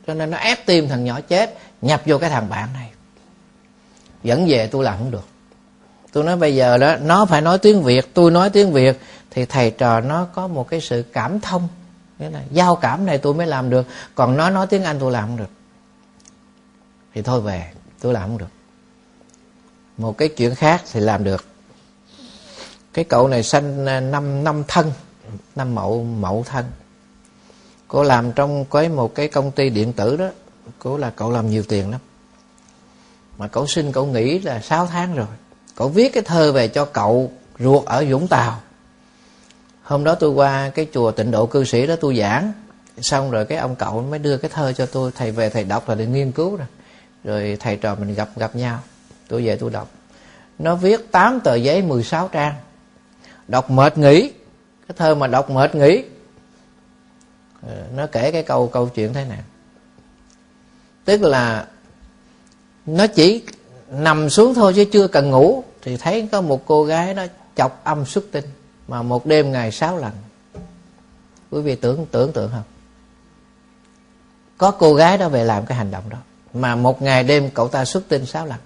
cho 0.07 0.13
nên 0.13 0.31
nó 0.31 0.37
ép 0.37 0.65
tim 0.65 0.89
thằng 0.89 1.05
nhỏ 1.05 1.19
chết, 1.21 1.57
nhập 1.81 2.01
vô 2.05 2.17
cái 2.17 2.29
thằng 2.29 2.49
bạn 2.49 2.69
này. 2.73 2.89
Dẫn 4.23 4.45
về 4.47 4.67
tôi 4.67 4.83
làm 4.83 4.97
không 4.97 5.11
được. 5.11 5.27
Tôi 6.11 6.23
nói 6.23 6.37
bây 6.37 6.55
giờ 6.55 6.77
đó, 6.77 6.95
nó 7.01 7.25
phải 7.25 7.41
nói 7.41 7.57
tiếng 7.57 7.83
việt, 7.83 8.13
tôi 8.13 8.31
nói 8.31 8.49
tiếng 8.49 8.73
việt, 8.73 9.01
thì 9.31 9.45
thầy 9.45 9.71
trò 9.71 10.01
nó 10.01 10.27
có 10.33 10.47
một 10.47 10.69
cái 10.69 10.81
sự 10.81 11.03
cảm 11.13 11.39
thông. 11.39 11.67
Nghĩa 12.19 12.29
là 12.29 12.41
giao 12.51 12.75
cảm 12.75 13.05
này 13.05 13.17
tôi 13.17 13.33
mới 13.33 13.47
làm 13.47 13.69
được, 13.69 13.87
còn 14.15 14.37
nó 14.37 14.49
nói 14.49 14.67
tiếng 14.67 14.83
anh 14.83 14.99
tôi 14.99 15.11
làm 15.11 15.27
không 15.27 15.37
được. 15.37 15.49
Thì 17.13 17.21
thôi 17.21 17.41
về, 17.41 17.63
tôi 17.99 18.13
làm 18.13 18.23
không 18.23 18.37
được 18.37 18.56
một 19.97 20.17
cái 20.17 20.29
chuyện 20.29 20.55
khác 20.55 20.83
thì 20.91 20.99
làm 20.99 21.23
được. 21.23 21.45
Cái 22.93 23.05
cậu 23.05 23.27
này 23.27 23.43
sanh 23.43 23.85
à, 23.85 23.99
năm 23.99 24.43
năm 24.43 24.63
thân, 24.67 24.91
năm 25.55 25.75
mậu 25.75 26.03
mậu 26.03 26.43
thân. 26.47 26.65
Cô 27.87 28.03
làm 28.03 28.31
trong 28.31 28.65
cái 28.65 28.89
một 28.89 29.15
cái 29.15 29.27
công 29.27 29.51
ty 29.51 29.69
điện 29.69 29.93
tử 29.93 30.17
đó. 30.17 30.29
Cô 30.79 30.97
là 30.97 31.09
cậu 31.09 31.31
làm 31.31 31.49
nhiều 31.49 31.63
tiền 31.67 31.91
lắm. 31.91 31.99
Mà 33.37 33.47
cậu 33.47 33.67
xin 33.67 33.91
cậu 33.91 34.05
nghỉ 34.05 34.39
là 34.39 34.61
6 34.61 34.87
tháng 34.87 35.15
rồi. 35.15 35.27
Cậu 35.75 35.89
viết 35.89 36.13
cái 36.13 36.23
thơ 36.23 36.51
về 36.51 36.67
cho 36.67 36.85
cậu 36.85 37.31
ruột 37.59 37.85
ở 37.85 38.05
Vũng 38.09 38.27
Tàu. 38.27 38.61
Hôm 39.83 40.03
đó 40.03 40.15
tôi 40.15 40.29
qua 40.29 40.69
cái 40.69 40.87
chùa 40.93 41.11
tịnh 41.11 41.31
độ 41.31 41.45
cư 41.45 41.63
sĩ 41.63 41.87
đó 41.87 41.95
tôi 42.01 42.17
giảng. 42.17 42.51
Xong 43.01 43.31
rồi 43.31 43.45
cái 43.45 43.57
ông 43.57 43.75
cậu 43.75 44.01
mới 44.01 44.19
đưa 44.19 44.37
cái 44.37 44.51
thơ 44.53 44.73
cho 44.73 44.85
tôi. 44.85 45.11
Thầy 45.15 45.31
về 45.31 45.49
thầy 45.49 45.63
đọc 45.63 45.89
là 45.89 45.95
để 45.95 46.05
nghiên 46.05 46.31
cứu 46.31 46.55
rồi. 46.55 46.67
Rồi 47.23 47.57
thầy 47.59 47.75
trò 47.75 47.95
mình 47.95 48.13
gặp 48.13 48.29
gặp 48.35 48.55
nhau 48.55 48.79
tôi 49.27 49.45
về 49.45 49.55
tôi 49.55 49.69
đọc. 49.69 49.91
Nó 50.59 50.75
viết 50.75 51.11
8 51.11 51.39
tờ 51.39 51.55
giấy 51.55 51.81
16 51.81 52.27
trang. 52.27 52.53
Đọc 53.47 53.71
mệt 53.71 53.97
nghỉ. 53.97 54.31
Cái 54.87 54.95
thơ 54.97 55.15
mà 55.15 55.27
đọc 55.27 55.49
mệt 55.49 55.75
nghỉ. 55.75 56.03
Ừ, 57.61 57.73
nó 57.95 58.07
kể 58.07 58.31
cái 58.31 58.43
câu 58.43 58.67
câu 58.67 58.89
chuyện 58.89 59.13
thế 59.13 59.25
nào 59.25 59.43
tức 61.07 61.21
là 61.21 61.67
nó 62.85 63.07
chỉ 63.07 63.43
nằm 63.89 64.29
xuống 64.29 64.53
thôi 64.53 64.73
chứ 64.75 64.85
chưa 64.85 65.07
cần 65.07 65.29
ngủ. 65.29 65.63
Thì 65.81 65.97
thấy 65.97 66.29
có 66.31 66.41
một 66.41 66.65
cô 66.65 66.83
gái 66.83 67.13
đó 67.13 67.25
chọc 67.55 67.81
âm 67.83 68.05
xuất 68.05 68.23
tinh 68.31 68.45
mà 68.87 69.01
một 69.01 69.25
đêm 69.25 69.51
ngày 69.51 69.71
sáu 69.71 69.97
lần. 69.97 70.11
Quý 71.51 71.61
vị 71.61 71.75
tưởng 71.75 72.05
tưởng 72.11 72.31
tượng 72.31 72.51
không? 72.51 72.63
Có 74.57 74.71
cô 74.71 74.93
gái 74.93 75.17
đó 75.17 75.29
về 75.29 75.43
làm 75.43 75.65
cái 75.65 75.77
hành 75.77 75.91
động 75.91 76.03
đó 76.09 76.17
mà 76.53 76.75
một 76.75 77.01
ngày 77.01 77.23
đêm 77.23 77.49
cậu 77.53 77.67
ta 77.67 77.85
xuất 77.85 78.03
tinh 78.07 78.25
sáu 78.25 78.45
lần 78.45 78.59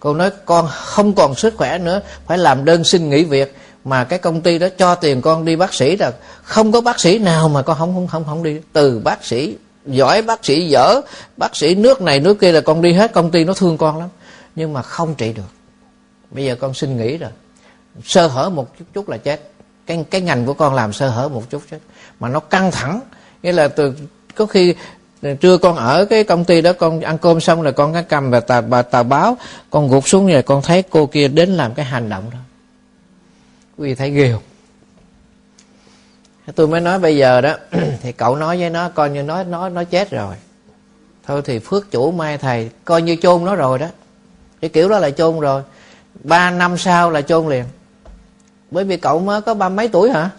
cô 0.00 0.14
nói, 0.14 0.30
con 0.44 0.68
không 0.70 1.14
còn 1.14 1.34
sức 1.34 1.54
khỏe 1.56 1.78
nữa, 1.78 2.00
phải 2.26 2.38
làm 2.38 2.64
đơn 2.64 2.84
xin 2.84 3.10
nghỉ 3.10 3.24
việc. 3.24 3.56
Mà 3.84 4.04
cái 4.04 4.18
công 4.18 4.40
ty 4.40 4.58
đó 4.58 4.68
cho 4.78 4.94
tiền 4.94 5.22
con 5.22 5.44
đi 5.44 5.56
bác 5.56 5.74
sĩ 5.74 5.96
là 5.96 6.12
không 6.42 6.72
có 6.72 6.80
bác 6.80 7.00
sĩ 7.00 7.18
nào 7.18 7.48
mà 7.48 7.62
con 7.62 7.78
không 7.78 7.94
không 7.94 8.06
không 8.06 8.24
không 8.24 8.42
đi. 8.42 8.60
Từ 8.72 8.98
bác 8.98 9.24
sĩ 9.24 9.56
giỏi, 9.86 10.22
bác 10.22 10.44
sĩ 10.44 10.68
dở, 10.68 11.00
bác 11.36 11.56
sĩ 11.56 11.74
nước 11.74 12.02
này, 12.02 12.20
nước 12.20 12.40
kia 12.40 12.52
là 12.52 12.60
con 12.60 12.82
đi 12.82 12.92
hết, 12.92 13.12
công 13.12 13.30
ty 13.30 13.44
nó 13.44 13.54
thương 13.54 13.78
con 13.78 13.98
lắm. 13.98 14.08
Nhưng 14.56 14.72
mà 14.72 14.82
không 14.82 15.14
trị 15.14 15.32
được. 15.32 15.42
Bây 16.30 16.44
giờ 16.44 16.56
con 16.60 16.74
xin 16.74 16.96
nghỉ 16.96 17.18
rồi. 17.18 17.30
Sơ 18.04 18.26
hở 18.26 18.50
một 18.50 18.78
chút 18.78 18.84
chút 18.94 19.08
là 19.08 19.16
chết. 19.16 19.50
Cái 19.86 20.04
cái 20.10 20.20
ngành 20.20 20.46
của 20.46 20.54
con 20.54 20.74
làm 20.74 20.92
sơ 20.92 21.08
hở 21.08 21.28
một 21.28 21.42
chút 21.50 21.62
chết 21.70 21.78
mà 22.20 22.28
nó 22.28 22.40
căng 22.40 22.70
thẳng. 22.70 23.00
Nghĩa 23.42 23.52
là 23.52 23.68
từ, 23.68 23.94
có 24.34 24.46
khi 24.46 24.74
Ờ, 25.22 25.34
trưa 25.34 25.58
con 25.58 25.76
ở 25.76 26.04
cái 26.04 26.24
công 26.24 26.44
ty 26.44 26.60
đó 26.60 26.72
con 26.72 27.00
ăn 27.00 27.18
cơm 27.18 27.40
xong 27.40 27.62
rồi 27.62 27.72
con 27.72 27.92
cái 27.92 28.02
cầm 28.02 28.30
và 28.30 28.40
tờ, 28.40 28.60
bà, 28.60 28.82
tờ 28.82 29.02
báo. 29.02 29.36
Con 29.70 29.88
gục 29.88 30.08
xuống 30.08 30.32
rồi 30.32 30.42
con 30.42 30.62
thấy 30.62 30.82
cô 30.82 31.06
kia 31.06 31.28
đến 31.28 31.50
làm 31.50 31.74
cái 31.74 31.84
hành 31.84 32.08
động 32.08 32.24
đó. 32.32 32.38
Quý 33.78 33.88
vị 33.88 33.94
thấy 33.94 34.10
ghê 34.10 34.32
không? 34.32 34.42
Tôi 36.54 36.68
mới 36.68 36.80
nói 36.80 36.98
bây 36.98 37.16
giờ 37.16 37.40
đó 37.40 37.54
thì 38.02 38.12
cậu 38.12 38.36
nói 38.36 38.60
với 38.60 38.70
nó 38.70 38.88
coi 38.88 39.10
như 39.10 39.22
nói 39.22 39.44
nó 39.44 39.68
nó 39.68 39.84
chết 39.84 40.10
rồi. 40.10 40.34
Thôi 41.26 41.42
thì 41.44 41.58
phước 41.58 41.90
chủ 41.90 42.10
mai 42.10 42.38
thầy 42.38 42.70
coi 42.84 43.02
như 43.02 43.16
chôn 43.22 43.44
nó 43.44 43.54
rồi 43.54 43.78
đó. 43.78 43.86
Cái 44.60 44.70
kiểu 44.70 44.88
đó 44.88 44.98
là 44.98 45.10
chôn 45.10 45.40
rồi. 45.40 45.62
Ba 46.24 46.50
năm 46.50 46.78
sau 46.78 47.10
là 47.10 47.22
chôn 47.22 47.48
liền. 47.48 47.64
Bởi 48.70 48.84
vì 48.84 48.96
cậu 48.96 49.18
mới 49.18 49.40
có 49.40 49.54
ba 49.54 49.68
mấy 49.68 49.88
tuổi 49.88 50.10
hả? 50.10 50.30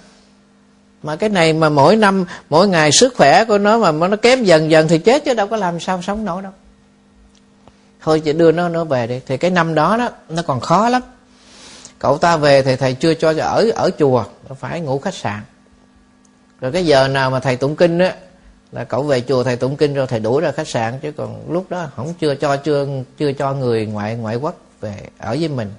Mà 1.03 1.15
cái 1.15 1.29
này 1.29 1.53
mà 1.53 1.69
mỗi 1.69 1.95
năm, 1.95 2.25
mỗi 2.49 2.67
ngày 2.67 2.91
sức 2.91 3.13
khỏe 3.17 3.45
của 3.45 3.57
nó 3.57 3.91
mà 3.91 4.07
nó 4.07 4.17
kém 4.17 4.43
dần 4.43 4.71
dần 4.71 4.87
thì 4.87 4.97
chết 4.97 5.25
chứ 5.25 5.33
đâu 5.33 5.47
có 5.47 5.57
làm 5.57 5.79
sao 5.79 6.01
sống 6.01 6.25
nổi 6.25 6.41
đâu. 6.41 6.51
Thôi 8.01 8.19
chỉ 8.19 8.33
đưa 8.33 8.51
nó 8.51 8.69
nó 8.69 8.83
về 8.83 9.07
đi. 9.07 9.19
Thì 9.25 9.37
cái 9.37 9.51
năm 9.51 9.75
đó 9.75 9.97
đó, 9.97 10.09
nó 10.29 10.41
còn 10.41 10.59
khó 10.59 10.89
lắm. 10.89 11.01
Cậu 11.99 12.17
ta 12.17 12.37
về 12.37 12.61
thì 12.61 12.75
thầy 12.75 12.93
chưa 12.93 13.13
cho 13.13 13.33
ở 13.37 13.71
ở 13.75 13.89
chùa, 13.99 14.25
nó 14.49 14.55
phải 14.55 14.81
ngủ 14.81 14.99
khách 14.99 15.13
sạn. 15.13 15.41
Rồi 16.61 16.71
cái 16.71 16.85
giờ 16.85 17.07
nào 17.07 17.31
mà 17.31 17.39
thầy 17.39 17.55
tụng 17.55 17.75
kinh 17.75 17.99
á, 17.99 18.15
là 18.71 18.83
cậu 18.83 19.03
về 19.03 19.21
chùa 19.21 19.43
thầy 19.43 19.55
tụng 19.55 19.77
kinh 19.77 19.93
rồi 19.93 20.07
thầy 20.07 20.19
đuổi 20.19 20.41
ra 20.41 20.51
khách 20.51 20.67
sạn. 20.67 20.99
Chứ 20.99 21.11
còn 21.11 21.51
lúc 21.51 21.65
đó 21.69 21.87
không 21.95 22.13
chưa 22.19 22.35
cho, 22.35 22.57
chưa 22.57 22.87
chưa 23.17 23.33
cho 23.33 23.53
người 23.53 23.85
ngoại 23.85 24.15
ngoại 24.15 24.35
quốc 24.35 24.55
về 24.81 24.95
ở 25.17 25.35
với 25.39 25.47
mình. 25.47 25.73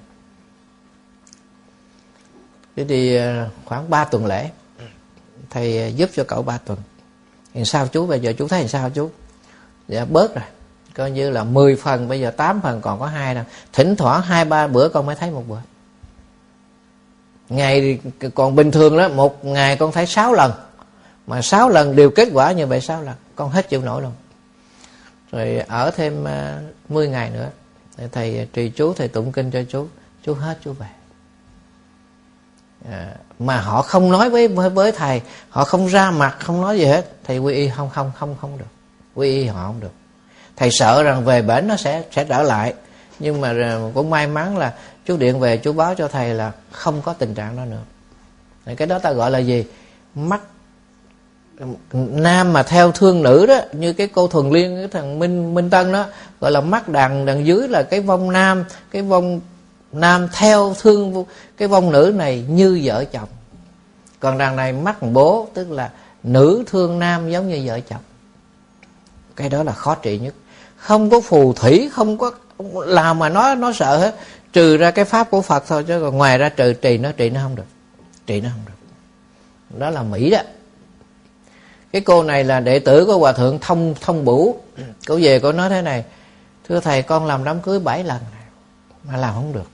Thế 2.75 2.85
thì 2.89 3.15
à, 3.15 3.49
khoảng 3.65 3.89
3 3.89 4.05
tuần 4.05 4.25
lễ 4.25 4.49
thầy 5.53 5.83
à, 5.83 5.87
giúp 5.87 6.09
cho 6.15 6.23
cậu 6.23 6.41
3 6.41 6.57
tuần. 6.57 6.79
Thì 7.53 7.65
sao 7.65 7.87
chú? 7.87 8.05
Bây 8.05 8.19
giờ 8.19 8.33
chú 8.37 8.47
thấy 8.47 8.67
sao 8.67 8.89
chú? 8.89 9.09
Dạ 9.87 10.05
bớt 10.05 10.35
rồi. 10.35 10.43
Coi 10.95 11.11
như 11.11 11.29
là 11.29 11.43
10 11.43 11.75
phần, 11.75 12.07
bây 12.07 12.19
giờ 12.19 12.31
8 12.31 12.61
phần, 12.61 12.81
còn 12.81 12.99
có 12.99 13.05
hai 13.05 13.35
đâu. 13.35 13.43
Thỉnh 13.73 13.95
thoảng 13.95 14.21
hai, 14.21 14.45
ba 14.45 14.67
bữa 14.67 14.89
con 14.89 15.05
mới 15.05 15.15
thấy 15.15 15.31
một 15.31 15.43
bữa. 15.47 15.59
Ngày 17.49 17.99
còn 18.35 18.55
bình 18.55 18.71
thường 18.71 18.97
đó 18.97 19.07
một 19.07 19.45
ngày 19.45 19.77
con 19.77 19.91
thấy 19.91 20.05
6 20.05 20.33
lần. 20.33 20.51
Mà 21.27 21.41
6 21.41 21.69
lần 21.69 21.95
đều 21.95 22.09
kết 22.09 22.29
quả 22.33 22.51
như 22.51 22.67
vậy 22.67 22.81
6 22.81 23.01
lần. 23.01 23.15
Con 23.35 23.49
hết 23.49 23.69
chịu 23.69 23.81
nổi 23.81 24.01
luôn. 24.01 24.11
Rồi 25.31 25.57
ở 25.67 25.91
thêm 25.91 26.23
à, 26.27 26.61
10 26.89 27.07
ngày 27.07 27.29
nữa. 27.29 27.49
Thầy 28.11 28.39
à, 28.39 28.45
trì 28.53 28.69
chú, 28.69 28.93
thầy 28.93 29.07
tụng 29.07 29.31
kinh 29.31 29.51
cho 29.51 29.63
chú. 29.69 29.87
Chú 30.23 30.33
hết 30.33 30.57
chú 30.63 30.73
về 30.73 30.87
à, 32.89 33.13
mà 33.39 33.61
họ 33.61 33.81
không 33.81 34.11
nói 34.11 34.29
với, 34.29 34.47
với 34.47 34.69
với 34.69 34.91
thầy 34.91 35.21
họ 35.49 35.63
không 35.63 35.87
ra 35.87 36.11
mặt 36.11 36.37
không 36.39 36.61
nói 36.61 36.79
gì 36.79 36.85
hết 36.85 37.05
thầy 37.23 37.37
quy 37.37 37.53
y 37.53 37.69
không 37.69 37.89
không 37.89 38.11
không 38.19 38.35
không 38.41 38.57
được. 38.57 38.65
Quy 39.15 39.29
y 39.29 39.45
họ 39.45 39.67
không 39.67 39.79
được. 39.79 39.93
Thầy 40.55 40.69
sợ 40.71 41.03
rằng 41.03 41.25
về 41.25 41.41
bển 41.41 41.67
nó 41.67 41.75
sẽ 41.75 42.03
sẽ 42.11 42.23
trở 42.23 42.43
lại 42.43 42.73
nhưng 43.19 43.41
mà 43.41 43.79
cũng 43.93 44.09
may 44.09 44.27
mắn 44.27 44.57
là 44.57 44.73
chú 45.05 45.17
điện 45.17 45.39
về 45.39 45.57
chú 45.57 45.73
báo 45.73 45.95
cho 45.95 46.07
thầy 46.07 46.33
là 46.33 46.51
không 46.71 47.01
có 47.01 47.13
tình 47.13 47.33
trạng 47.33 47.55
đó 47.57 47.65
nữa. 47.65 47.81
Cái 48.75 48.87
đó 48.87 48.99
ta 48.99 49.11
gọi 49.11 49.31
là 49.31 49.39
gì? 49.39 49.65
Mắt 50.15 50.41
nam 51.93 52.53
mà 52.53 52.63
theo 52.63 52.91
thương 52.91 53.23
nữ 53.23 53.45
đó 53.45 53.59
như 53.71 53.93
cái 53.93 54.07
cô 54.07 54.27
thuần 54.27 54.49
liên 54.49 54.75
cái 54.75 54.87
thằng 54.87 55.19
minh 55.19 55.53
minh 55.53 55.69
tân 55.69 55.91
đó 55.91 56.05
gọi 56.39 56.51
là 56.51 56.61
mắt 56.61 56.89
đằng 56.89 57.25
đằng 57.25 57.45
dưới 57.45 57.67
là 57.67 57.83
cái 57.83 57.99
vong 57.99 58.31
nam 58.31 58.63
cái 58.91 59.01
vong 59.01 59.39
nam 59.93 60.27
theo 60.33 60.75
thương 60.79 61.25
cái 61.57 61.67
vong 61.67 61.91
nữ 61.91 62.13
này 62.15 62.45
như 62.49 62.81
vợ 62.83 63.05
chồng. 63.05 63.29
Còn 64.19 64.37
đằng 64.37 64.55
này 64.55 64.73
mắt 64.73 64.97
bố, 65.01 65.47
tức 65.53 65.71
là 65.71 65.91
nữ 66.23 66.63
thương 66.67 66.99
nam 66.99 67.29
giống 67.29 67.49
như 67.49 67.61
vợ 67.65 67.79
chồng. 67.79 68.01
Cái 69.35 69.49
đó 69.49 69.63
là 69.63 69.71
khó 69.71 69.95
trị 69.95 70.19
nhất. 70.19 70.33
Không 70.77 71.09
có 71.09 71.21
phù 71.21 71.53
thủy, 71.53 71.89
không 71.93 72.17
có 72.17 72.31
làm 72.85 73.19
mà 73.19 73.29
nó 73.29 73.55
nó 73.55 73.73
sợ 73.73 73.97
hết. 73.97 74.15
Trừ 74.53 74.77
ra 74.77 74.91
cái 74.91 75.05
pháp 75.05 75.29
của 75.31 75.41
phật 75.41 75.63
thôi, 75.67 75.83
chứ 75.87 75.99
còn 76.01 76.17
ngoài 76.17 76.37
ra 76.37 76.49
trừ 76.49 76.73
trì 76.73 76.97
nó 76.97 77.11
trị 77.11 77.29
nó 77.29 77.39
không 77.43 77.55
được. 77.55 77.67
Trị 78.25 78.41
nó 78.41 78.49
không 78.49 78.65
được. 78.65 78.73
Đó 79.79 79.89
là 79.89 80.03
mỹ 80.03 80.29
đó. 80.29 80.39
Cái 81.91 82.01
cô 82.01 82.23
này 82.23 82.43
là 82.43 82.59
đệ 82.59 82.79
tử 82.79 83.05
của 83.05 83.17
hòa 83.17 83.31
thượng 83.31 83.59
thông 83.59 83.95
thông 84.01 84.25
bủ 84.25 84.59
cô 85.07 85.19
về 85.21 85.39
cô 85.39 85.51
nói 85.51 85.69
thế 85.69 85.81
này, 85.81 86.05
thưa 86.67 86.79
thầy, 86.79 87.01
con 87.01 87.25
làm 87.25 87.43
đám 87.43 87.61
cưới 87.61 87.79
bảy 87.79 88.03
lần 88.03 88.21
mà 89.03 89.17
làm 89.17 89.33
không 89.33 89.53
được 89.53 89.67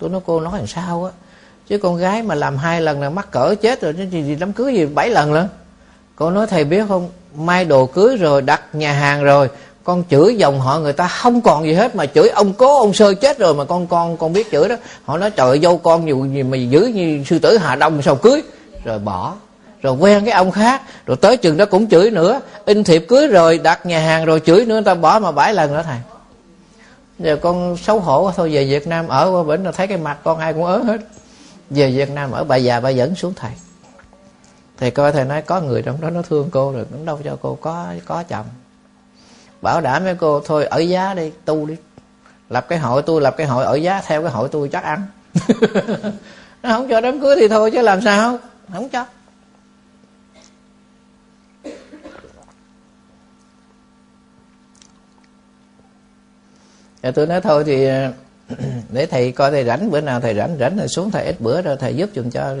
tôi 0.00 0.10
nói 0.10 0.20
cô 0.26 0.40
nói 0.40 0.58
làm 0.58 0.66
sao 0.66 1.04
á. 1.04 1.10
Chứ 1.68 1.78
con 1.78 1.96
gái 1.96 2.22
mà 2.22 2.34
làm 2.34 2.56
hai 2.56 2.80
lần 2.80 3.02
là 3.02 3.10
mắc 3.10 3.30
cỡ 3.30 3.54
chết 3.62 3.80
rồi, 3.80 3.94
chứ 3.96 4.04
gì 4.10 4.36
đám 4.40 4.52
cưới 4.52 4.74
gì 4.74 4.86
bảy 4.86 5.10
lần 5.10 5.32
nữa 5.32 5.48
cô 6.16 6.30
nói, 6.30 6.46
thầy 6.46 6.64
biết 6.64 6.84
không, 6.88 7.08
mai 7.34 7.64
đồ 7.64 7.86
cưới 7.86 8.16
rồi, 8.16 8.42
đặt 8.42 8.62
nhà 8.72 8.92
hàng 8.92 9.24
rồi, 9.24 9.48
con 9.84 10.04
chửi 10.10 10.34
dòng 10.36 10.60
họ 10.60 10.78
người 10.78 10.92
ta 10.92 11.08
không 11.08 11.40
còn 11.40 11.64
gì 11.64 11.72
hết 11.72 11.96
mà 11.96 12.06
chửi 12.06 12.28
ông 12.28 12.52
cố 12.52 12.80
ông 12.80 12.94
sơ 12.94 13.14
chết 13.14 13.38
rồi 13.38 13.54
mà 13.54 13.64
con 13.64 13.86
con 13.86 14.16
con 14.16 14.32
biết 14.32 14.50
chửi 14.50 14.68
đó. 14.68 14.76
Họ 15.04 15.18
nói, 15.18 15.30
trời 15.30 15.60
dâu 15.62 15.78
con 15.78 16.06
nhiều 16.06 16.26
gì 16.26 16.42
mà 16.42 16.56
giữ 16.56 16.80
như 16.80 17.24
sư 17.26 17.38
tử 17.38 17.58
hà 17.58 17.76
đông 17.76 18.02
sao 18.02 18.16
cưới? 18.16 18.42
Rồi 18.84 18.98
bỏ. 18.98 19.34
Rồi 19.82 19.92
quen 19.92 20.24
cái 20.24 20.34
ông 20.34 20.50
khác, 20.50 20.82
rồi 21.06 21.16
tới 21.16 21.36
chừng 21.36 21.56
đó 21.56 21.64
cũng 21.64 21.90
chửi 21.90 22.10
nữa. 22.10 22.40
In 22.64 22.84
thiệp 22.84 23.04
cưới 23.08 23.26
rồi, 23.26 23.58
đặt 23.58 23.86
nhà 23.86 24.00
hàng 24.00 24.24
rồi, 24.24 24.40
chửi 24.40 24.64
nữa, 24.64 24.74
người 24.74 24.84
ta 24.84 24.94
bỏ 24.94 25.18
mà 25.18 25.32
bảy 25.32 25.54
lần 25.54 25.74
nữa 25.74 25.82
thầy 25.86 25.98
giờ 27.20 27.36
con 27.36 27.76
xấu 27.76 28.00
hổ 28.00 28.32
thôi 28.36 28.50
về 28.52 28.64
Việt 28.64 28.86
Nam 28.86 29.08
ở 29.08 29.30
qua 29.32 29.42
bển 29.42 29.64
là 29.64 29.72
thấy 29.72 29.86
cái 29.86 29.98
mặt 29.98 30.18
con 30.24 30.38
ai 30.38 30.52
cũng 30.52 30.64
ớ 30.64 30.78
hết. 30.78 31.00
Về 31.70 31.90
Việt 31.90 32.10
Nam 32.10 32.30
ở 32.30 32.44
bà 32.44 32.56
già 32.56 32.80
bà 32.80 32.88
dẫn 32.88 33.14
xuống 33.14 33.32
thầy. 33.36 33.52
Thầy 34.78 34.90
coi, 34.90 35.12
thầy 35.12 35.24
nói 35.24 35.42
có 35.42 35.60
người 35.60 35.82
trong 35.82 36.00
đó, 36.00 36.10
nó 36.10 36.22
thương 36.22 36.48
cô 36.50 36.72
rồi 36.72 36.84
cũng 36.92 37.04
đâu 37.04 37.18
cho 37.24 37.36
cô 37.42 37.58
có 37.60 37.86
có 38.04 38.22
chồng. 38.22 38.46
Bảo 39.62 39.80
đảm 39.80 40.04
với 40.04 40.14
cô, 40.14 40.40
thôi 40.44 40.64
ở 40.64 40.78
giá 40.78 41.14
đi, 41.14 41.32
tu 41.44 41.66
đi. 41.66 41.76
Lập 42.48 42.66
cái 42.68 42.78
hội 42.78 43.02
tôi, 43.02 43.20
lập 43.20 43.34
cái 43.36 43.46
hội 43.46 43.64
ở 43.64 43.74
giá, 43.74 44.02
theo 44.06 44.22
cái 44.22 44.30
hội 44.30 44.48
tôi 44.48 44.68
chắc 44.68 44.84
ăn. 44.84 45.06
Nó 46.62 46.70
không 46.70 46.88
cho 46.88 47.00
đám 47.00 47.20
cưới 47.20 47.36
thì 47.40 47.48
thôi 47.48 47.70
chứ 47.70 47.82
làm 47.82 48.00
sao? 48.02 48.38
Không 48.72 48.88
cho. 48.88 49.06
Rồi 57.02 57.12
tôi 57.12 57.26
nói 57.26 57.40
thôi 57.40 57.64
thì, 57.66 57.88
để 58.92 59.06
thầy 59.06 59.32
coi 59.32 59.50
thầy 59.50 59.64
rảnh 59.64 59.90
bữa 59.90 60.00
nào 60.00 60.20
thầy 60.20 60.34
rảnh 60.34 60.56
rảnh 60.60 60.76
rồi 60.76 60.88
xuống 60.88 61.10
thầy 61.10 61.24
ít 61.24 61.40
bữa 61.40 61.62
rồi 61.62 61.76
thầy 61.76 61.96
giúp 61.96 62.10
dùm 62.14 62.30
cho 62.30 62.56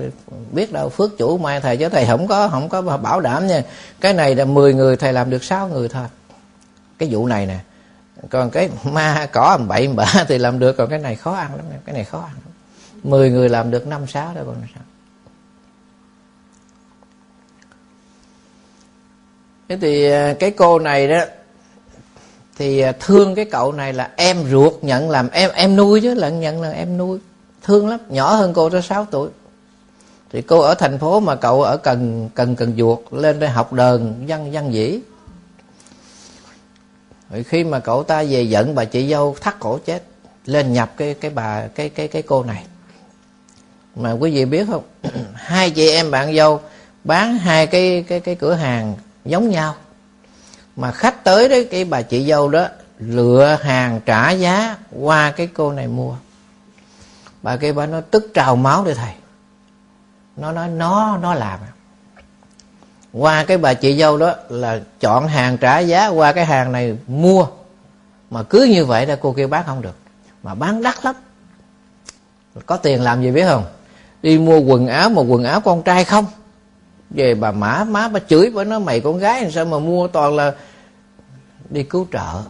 biết 0.52 0.72
đâu, 0.72 0.88
phước 0.88 1.18
chủ 1.18 1.38
mai 1.38 1.60
thầy 1.60 1.76
chứ 1.76 1.88
thầy 1.88 2.06
không 2.06 2.26
có 2.28 2.48
không 2.48 2.68
có 2.68 2.82
bảo 2.82 3.20
đảm 3.20 3.46
nha. 3.46 3.62
Cái 4.00 4.14
này 4.14 4.34
là 4.34 4.44
10 4.44 4.74
người 4.74 4.96
thầy 4.96 5.12
làm 5.12 5.30
được 5.30 5.44
6 5.44 5.68
người 5.68 5.88
thôi. 5.88 6.06
Cái 6.98 7.08
vụ 7.12 7.26
này 7.26 7.46
nè, 7.46 7.58
còn 8.30 8.50
cái 8.50 8.68
ma 8.84 9.28
cỏ 9.32 9.58
bậy 9.68 9.88
bạ 9.88 10.06
thì 10.28 10.38
làm 10.38 10.58
được, 10.58 10.76
còn 10.76 10.90
cái 10.90 10.98
này 10.98 11.16
khó 11.16 11.32
ăn 11.32 11.54
lắm 11.56 11.64
cái 11.86 11.94
này 11.94 12.04
khó 12.04 12.18
ăn 12.18 12.32
lắm. 12.44 12.54
10 13.02 13.30
người 13.30 13.48
làm 13.48 13.70
được 13.70 13.86
năm, 13.86 14.06
sáu 14.06 14.34
đó 14.34 14.42
còn 14.46 14.56
sao. 14.74 14.82
Thế 19.68 19.78
thì 19.80 20.10
à, 20.10 20.34
cái 20.38 20.50
cô 20.50 20.78
này 20.78 21.08
đó 21.08 21.24
thì 22.60 22.80
à, 22.80 22.92
thương 23.00 23.34
cái 23.34 23.44
cậu 23.44 23.72
này 23.72 23.92
là 23.92 24.10
em 24.16 24.44
ruột 24.50 24.72
nhận 24.82 25.10
làm 25.10 25.28
em 25.30 25.50
em 25.54 25.76
nuôi 25.76 26.00
chứ, 26.00 26.14
lận 26.14 26.40
nhận 26.40 26.62
là 26.62 26.70
em 26.70 26.98
nuôi. 26.98 27.18
Thương 27.62 27.88
lắm, 27.88 28.00
nhỏ 28.08 28.34
hơn 28.34 28.52
cô 28.54 28.70
tới 28.70 28.82
6 28.82 29.06
tuổi. 29.10 29.28
Thì 30.32 30.42
cô 30.42 30.60
ở 30.60 30.74
thành 30.74 30.98
phố 30.98 31.20
mà 31.20 31.34
cậu 31.34 31.62
ở 31.62 31.76
cần 31.76 32.28
cần 32.34 32.56
cần 32.56 32.76
duột, 32.76 32.98
lên 33.10 33.40
đây 33.40 33.50
học 33.50 33.72
đờn, 33.72 34.24
văn 34.26 34.52
văn 34.52 34.74
dĩ 34.74 35.00
rồi 37.30 37.42
khi 37.42 37.64
mà 37.64 37.78
cậu 37.78 38.02
ta 38.02 38.22
về 38.22 38.42
giận 38.42 38.74
bà 38.74 38.84
chị 38.84 39.10
dâu, 39.10 39.36
thắt 39.40 39.60
cổ 39.60 39.78
chết, 39.78 40.02
lên 40.46 40.72
nhập 40.72 40.92
cái 40.96 41.14
cái 41.14 41.30
bà, 41.30 41.66
cái 41.74 41.88
cái 41.88 42.08
cái 42.08 42.22
cô 42.22 42.44
này. 42.44 42.64
Mà 43.96 44.12
quý 44.12 44.30
vị 44.30 44.44
biết 44.44 44.66
không? 44.70 44.82
Hai 45.34 45.70
chị 45.70 45.90
em 45.90 46.10
bạn 46.10 46.36
dâu 46.36 46.60
bán 47.04 47.38
hai 47.38 47.66
cái 47.66 48.04
cái 48.08 48.20
cái 48.20 48.34
cửa 48.34 48.54
hàng 48.54 48.94
giống 49.24 49.50
nhau 49.50 49.74
mà 50.76 50.92
khách 50.92 51.24
tới 51.24 51.48
đấy, 51.48 51.68
cái 51.70 51.84
bà 51.84 52.02
chị 52.02 52.26
dâu 52.28 52.48
đó 52.48 52.66
lựa 52.98 53.58
hàng 53.62 54.00
trả 54.06 54.30
giá 54.30 54.76
qua 54.90 55.30
cái 55.30 55.46
cô 55.46 55.72
này 55.72 55.88
mua. 55.88 56.14
Bà 57.42 57.56
kia 57.56 57.72
bà 57.72 57.86
nó 57.86 58.00
tức 58.00 58.30
trào 58.34 58.56
máu 58.56 58.84
để 58.84 58.94
thầy. 58.94 59.12
Nó 60.36 60.52
nói, 60.52 60.68
nó 60.68 61.18
nó 61.22 61.34
làm. 61.34 61.60
Qua 63.12 63.44
cái 63.44 63.58
bà 63.58 63.74
chị 63.74 63.98
dâu 63.98 64.18
đó 64.18 64.34
là 64.48 64.80
chọn 65.00 65.28
hàng 65.28 65.58
trả 65.58 65.78
giá 65.78 66.08
qua 66.08 66.32
cái 66.32 66.46
hàng 66.46 66.72
này 66.72 66.96
mua. 67.06 67.46
Mà 68.30 68.42
cứ 68.42 68.62
như 68.62 68.84
vậy 68.84 69.06
là 69.06 69.16
cô 69.20 69.32
kia 69.32 69.46
bán 69.46 69.64
không 69.66 69.82
được. 69.82 69.96
Mà 70.42 70.54
bán 70.54 70.82
đắt 70.82 71.04
lắm. 71.04 71.14
Có 72.66 72.76
tiền 72.76 73.02
làm 73.02 73.22
gì 73.22 73.30
biết 73.30 73.44
không? 73.48 73.64
Đi 74.22 74.38
mua 74.38 74.58
quần 74.58 74.86
áo 74.86 75.10
mà 75.10 75.22
quần 75.22 75.44
áo 75.44 75.60
con 75.60 75.82
trai 75.82 76.04
không? 76.04 76.26
Về 77.10 77.34
bà 77.34 77.52
mã 77.52 77.84
má 77.84 78.08
bà 78.08 78.20
chửi 78.28 78.50
bà 78.50 78.64
nói, 78.64 78.80
mày 78.80 79.00
con 79.00 79.18
gái 79.18 79.42
làm 79.42 79.50
sao 79.50 79.64
mà 79.64 79.78
mua 79.78 80.06
toàn 80.06 80.36
là 80.36 80.52
đi 81.70 81.82
cứu 81.82 82.06
trợ? 82.12 82.42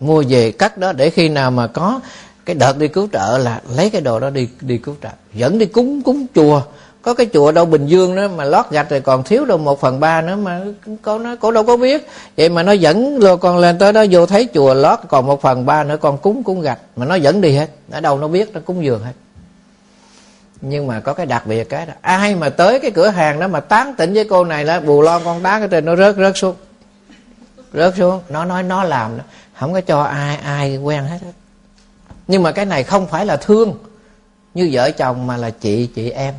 Mua 0.00 0.24
về 0.28 0.52
cắt 0.52 0.78
đó 0.78 0.92
để 0.92 1.10
khi 1.10 1.28
nào 1.28 1.50
mà 1.50 1.66
có 1.66 2.00
cái 2.46 2.56
đợt 2.56 2.78
đi 2.78 2.88
cứu 2.88 3.08
trợ 3.12 3.38
là 3.38 3.60
lấy 3.76 3.90
cái 3.90 4.00
đồ 4.00 4.20
đó 4.20 4.30
đi 4.30 4.48
đi 4.60 4.78
cứu 4.78 4.94
trợ. 5.02 5.08
Dẫn 5.34 5.58
đi 5.58 5.66
cúng 5.66 6.02
cúng 6.02 6.26
chùa. 6.34 6.62
Có 7.02 7.14
cái 7.14 7.26
chùa 7.32 7.52
đâu 7.52 7.66
bình 7.66 7.86
dương 7.86 8.16
đó 8.16 8.28
mà 8.36 8.44
lót 8.44 8.70
gạch 8.70 8.90
rồi 8.90 9.00
còn 9.00 9.22
thiếu 9.22 9.44
đâu 9.44 9.58
một 9.58 9.80
phần 9.80 10.00
ba 10.00 10.22
nữa 10.22 10.36
mà 10.36 10.60
con 11.02 11.22
nó 11.22 11.36
cổ 11.36 11.50
đâu 11.50 11.64
có 11.64 11.76
biết. 11.76 12.08
Vậy 12.36 12.48
mà 12.48 12.62
nó 12.62 12.72
dẫn 12.72 13.18
rồi 13.18 13.36
con 13.36 13.58
lên 13.58 13.78
tới 13.78 13.92
đó, 13.92 14.04
vô 14.10 14.26
thấy 14.26 14.48
chùa 14.54 14.74
lót 14.74 14.98
còn 15.08 15.26
một 15.26 15.42
phần 15.42 15.66
ba 15.66 15.84
nữa 15.84 15.96
còn 15.96 16.18
cúng 16.18 16.42
cúng 16.42 16.60
gạch. 16.60 16.78
Mà 16.96 17.06
nó 17.06 17.14
dẫn 17.14 17.40
đi 17.40 17.52
hết. 17.56 17.70
Ở 17.90 18.00
đâu 18.00 18.18
nó 18.18 18.28
biết, 18.28 18.52
nó 18.54 18.60
cúng 18.64 18.84
dường 18.84 19.02
hết 19.04 19.12
nhưng 20.68 20.86
mà 20.86 21.00
có 21.00 21.14
cái 21.14 21.26
đặc 21.26 21.46
biệt 21.46 21.64
cái 21.64 21.86
đó, 21.86 21.92
ai 22.00 22.34
mà 22.34 22.48
tới 22.48 22.80
cái 22.80 22.90
cửa 22.90 23.08
hàng 23.08 23.40
đó 23.40 23.48
mà 23.48 23.60
tán 23.60 23.94
tỉnh 23.94 24.14
với 24.14 24.24
cô 24.24 24.44
này 24.44 24.64
là 24.64 24.80
bù 24.80 25.02
lon 25.02 25.22
con 25.24 25.42
đá 25.42 25.58
cái 25.58 25.68
trên 25.68 25.84
nó 25.84 25.96
rớt 25.96 26.16
rớt 26.16 26.36
xuống. 26.36 26.54
Rớt 27.72 27.94
xuống, 27.96 28.20
nó 28.28 28.44
nói 28.44 28.62
nó 28.62 28.84
làm 28.84 29.18
đó, 29.18 29.24
không 29.58 29.72
có 29.72 29.80
cho 29.80 30.02
ai 30.02 30.36
ai 30.36 30.76
quen 30.76 31.04
hết 31.04 31.18
nhưng 32.28 32.42
mà 32.42 32.52
cái 32.52 32.64
này 32.64 32.84
không 32.84 33.06
phải 33.06 33.26
là 33.26 33.36
thương 33.36 33.78
như 34.54 34.68
vợ 34.72 34.90
chồng 34.90 35.26
mà 35.26 35.36
là 35.36 35.50
chị 35.50 35.86
chị 35.86 36.10
em. 36.10 36.34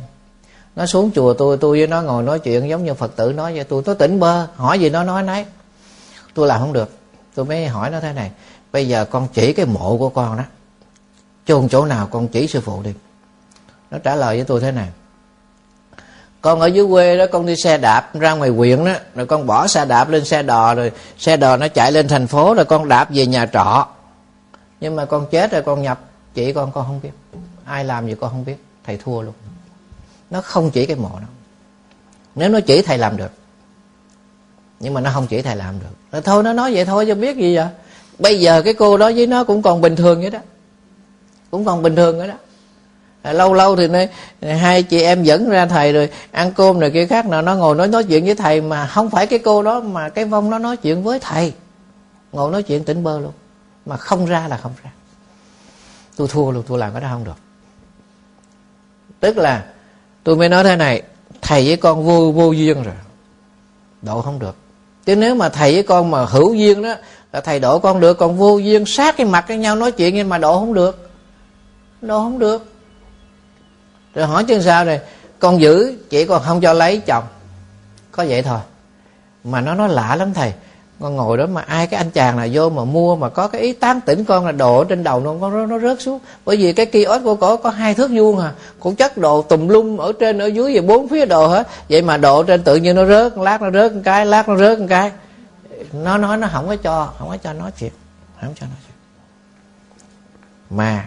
Nó 0.76 0.86
xuống 0.86 1.10
chùa 1.14 1.34
tôi 1.34 1.56
tôi 1.56 1.78
với 1.78 1.86
nó 1.86 2.02
ngồi 2.02 2.22
nói 2.22 2.38
chuyện 2.38 2.68
giống 2.68 2.84
như 2.84 2.94
phật 2.94 3.16
tử 3.16 3.32
nói 3.32 3.54
với 3.54 3.64
tôi 3.64 3.82
tôi 3.84 3.94
tỉnh 3.94 4.20
bơ, 4.20 4.46
hỏi 4.56 4.78
gì 4.78 4.90
nó 4.90 5.04
nói 5.04 5.22
nấy. 5.22 5.44
Tôi 6.34 6.46
làm 6.46 6.60
không 6.60 6.72
được. 6.72 6.90
Tôi 7.34 7.44
mới 7.44 7.66
hỏi 7.66 7.90
nó 7.90 8.00
thế 8.00 8.12
này, 8.12 8.30
bây 8.72 8.88
giờ 8.88 9.04
con 9.04 9.28
chỉ 9.34 9.52
cái 9.52 9.66
mộ 9.66 9.96
của 9.98 10.08
con 10.08 10.36
đó, 10.36 10.44
chôn 11.46 11.68
chỗ 11.68 11.84
nào 11.84 12.08
con 12.10 12.28
chỉ 12.28 12.46
sư 12.46 12.60
phụ 12.60 12.82
đi 12.82 12.92
nó 13.90 13.98
trả 13.98 14.14
lời 14.14 14.36
với 14.36 14.44
tôi 14.44 14.60
thế 14.60 14.72
này. 14.72 14.88
Con 16.40 16.60
ở 16.60 16.66
dưới 16.66 16.86
quê 16.90 17.16
đó, 17.16 17.24
con 17.32 17.46
đi 17.46 17.56
xe 17.56 17.78
đạp 17.78 18.14
ra 18.14 18.32
ngoài 18.32 18.50
huyện 18.50 18.84
đó, 18.84 18.92
rồi 19.14 19.26
con 19.26 19.46
bỏ 19.46 19.66
xe 19.66 19.84
đạp 19.84 20.08
lên 20.10 20.24
xe 20.24 20.42
đò, 20.42 20.74
rồi 20.74 20.92
xe 21.18 21.36
đò 21.36 21.56
nó 21.56 21.68
chạy 21.68 21.92
lên 21.92 22.08
thành 22.08 22.26
phố, 22.26 22.54
rồi 22.54 22.64
con 22.64 22.88
đạp 22.88 23.08
về 23.10 23.26
nhà 23.26 23.46
trọ. 23.46 23.86
Nhưng 24.80 24.96
mà 24.96 25.04
con 25.04 25.26
chết 25.30 25.52
rồi, 25.52 25.62
con 25.62 25.82
nhập, 25.82 26.00
chỉ 26.34 26.52
con 26.52 26.72
con 26.72 26.86
không 26.86 27.00
biết. 27.02 27.10
Ai 27.64 27.84
làm 27.84 28.06
gì 28.06 28.14
con 28.20 28.30
không 28.30 28.44
biết, 28.44 28.56
thầy 28.84 28.96
thua 28.96 29.22
luôn. 29.22 29.34
Nó 30.30 30.40
không 30.40 30.70
chỉ 30.70 30.86
cái 30.86 30.96
mộ 30.96 31.10
đó 31.20 31.26
nếu 32.36 32.48
nó 32.48 32.60
chỉ, 32.60 32.82
thầy 32.82 32.98
làm 32.98 33.16
được. 33.16 33.30
Nhưng 34.80 34.94
mà 34.94 35.00
nó 35.00 35.10
không 35.14 35.26
chỉ, 35.26 35.42
thầy 35.42 35.56
làm 35.56 35.78
được. 35.80 35.96
Nó 36.12 36.20
thôi, 36.20 36.42
nó 36.42 36.52
nói 36.52 36.74
vậy 36.74 36.84
thôi, 36.84 37.04
cho 37.08 37.14
biết 37.14 37.36
gì 37.36 37.56
vậy? 37.56 37.66
Bây 38.18 38.40
giờ 38.40 38.62
cái 38.62 38.74
cô 38.74 38.96
đó 38.96 39.10
với 39.16 39.26
nó 39.26 39.44
cũng 39.44 39.62
còn 39.62 39.80
bình 39.80 39.96
thường 39.96 40.20
vậy 40.20 40.30
đó. 40.30 40.38
Cũng 41.50 41.64
còn 41.64 41.82
bình 41.82 41.96
thường 41.96 42.18
vậy 42.18 42.28
đó. 42.28 42.34
À, 43.26 43.32
lâu 43.32 43.54
lâu 43.54 43.76
thì 43.76 43.88
nói, 43.88 44.08
hai 44.42 44.82
chị 44.82 45.02
em 45.02 45.22
dẫn 45.22 45.48
ra 45.48 45.66
thầy 45.66 45.92
rồi 45.92 46.10
ăn 46.30 46.52
cơm 46.52 46.78
rồi 46.78 46.90
kia 46.90 47.06
khác 47.06 47.26
nào 47.26 47.42
nó 47.42 47.54
ngồi 47.54 47.74
nói 47.74 47.88
nói 47.88 48.04
chuyện 48.04 48.24
với 48.24 48.34
thầy 48.34 48.60
mà 48.60 48.86
không 48.86 49.10
phải 49.10 49.26
cái 49.26 49.38
cô 49.38 49.62
đó 49.62 49.80
mà 49.80 50.08
cái 50.08 50.24
vong 50.24 50.50
nó 50.50 50.58
nói 50.58 50.76
chuyện 50.76 51.02
với 51.02 51.18
thầy. 51.18 51.52
Ngồi 52.32 52.52
nói 52.52 52.62
chuyện 52.62 52.84
tỉnh 52.84 53.02
bơ 53.02 53.20
luôn. 53.20 53.32
Mà 53.86 53.96
không 53.96 54.26
ra 54.26 54.48
là 54.48 54.56
không 54.56 54.72
ra. 54.84 54.90
Tôi 56.16 56.28
thua 56.28 56.50
luôn 56.50 56.64
tôi 56.68 56.78
làm 56.78 56.92
cái 56.92 57.00
đó 57.00 57.08
không 57.10 57.24
được. 57.24 57.36
Tức 59.20 59.36
là 59.36 59.64
tôi 60.24 60.36
mới 60.36 60.48
nói 60.48 60.64
thế 60.64 60.76
này 60.76 61.02
thầy 61.42 61.66
với 61.66 61.76
con 61.76 62.04
vô 62.04 62.32
vô 62.32 62.52
duyên 62.52 62.82
rồi. 62.82 62.94
Độ 64.02 64.22
không 64.22 64.38
được. 64.38 64.56
Chứ 65.06 65.16
nếu 65.16 65.34
mà 65.34 65.48
thầy 65.48 65.74
với 65.74 65.82
con 65.82 66.10
mà 66.10 66.24
hữu 66.24 66.54
duyên 66.54 66.82
đó 66.82 66.94
là 67.32 67.40
thầy 67.40 67.60
độ 67.60 67.78
con 67.78 68.00
được 68.00 68.18
còn 68.18 68.36
vô 68.36 68.58
duyên 68.58 68.86
sát 68.86 69.16
cái 69.16 69.26
mặt 69.26 69.44
với 69.48 69.56
nhau 69.56 69.76
nói 69.76 69.92
chuyện 69.92 70.14
nhưng 70.14 70.28
mà 70.28 70.38
độ 70.38 70.58
không 70.58 70.74
được. 70.74 71.10
Độ 72.02 72.18
không 72.18 72.38
được 72.38 72.75
rồi 74.16 74.26
hỏi 74.26 74.44
chân 74.44 74.62
sao 74.62 74.84
này 74.84 75.00
con 75.38 75.60
giữ 75.60 75.96
chỉ 76.10 76.24
còn 76.24 76.42
không 76.42 76.60
cho 76.60 76.72
lấy 76.72 76.98
chồng. 76.98 77.24
Có 78.12 78.24
vậy 78.28 78.42
thôi. 78.42 78.58
Mà 79.44 79.60
nó 79.60 79.74
nói 79.74 79.88
lạ 79.88 80.16
lắm 80.16 80.34
thầy. 80.34 80.52
Con 81.00 81.16
ngồi 81.16 81.36
đó 81.38 81.46
mà 81.46 81.60
ai 81.60 81.86
cái 81.86 81.98
anh 81.98 82.10
chàng 82.10 82.36
nào 82.36 82.48
vô 82.52 82.70
mà 82.70 82.84
mua 82.84 83.16
mà 83.16 83.28
có 83.28 83.48
cái 83.48 83.60
ý 83.60 83.72
tán 83.72 84.00
tỉnh 84.00 84.24
con 84.24 84.46
là 84.46 84.52
đồ 84.52 84.84
trên 84.84 85.04
đầu 85.04 85.20
nó 85.20 85.50
nó, 85.50 85.66
nó 85.66 85.78
rớt 85.78 86.02
xuống. 86.02 86.18
Bởi 86.44 86.56
vì 86.56 86.72
cái 86.72 86.86
kiosk 86.86 87.24
của 87.24 87.34
cổ 87.34 87.56
có 87.56 87.70
hai 87.70 87.94
thước 87.94 88.10
vuông 88.14 88.38
à. 88.38 88.52
Cũng 88.80 88.96
chất 88.96 89.18
đồ 89.18 89.42
tùm 89.42 89.68
lum 89.68 89.96
ở 89.96 90.12
trên 90.20 90.38
ở 90.38 90.46
dưới 90.46 90.72
và 90.74 90.82
bốn 90.86 91.08
phía 91.08 91.26
đồ 91.26 91.46
hết. 91.46 91.68
Vậy 91.88 92.02
mà 92.02 92.16
độ 92.16 92.42
trên 92.42 92.62
tự 92.62 92.76
nhiên 92.76 92.96
nó 92.96 93.04
rớt 93.04 93.38
lát 93.38 93.62
nó 93.62 93.70
rớt 93.70 93.92
một 93.92 94.00
cái 94.04 94.26
lát 94.26 94.48
nó 94.48 94.56
rớt 94.56 94.78
một 94.78 94.86
cái. 94.88 95.12
Nó 95.92 96.18
nói 96.18 96.36
nó 96.36 96.48
không 96.52 96.68
có 96.68 96.76
cho 96.76 97.12
không 97.18 97.28
có 97.28 97.36
cho 97.36 97.52
nói 97.52 97.70
chuyện 97.78 97.92
không 98.40 98.54
cho 98.60 98.66
nói 98.66 98.76
chuyện. 98.86 98.96
Mà 100.70 101.04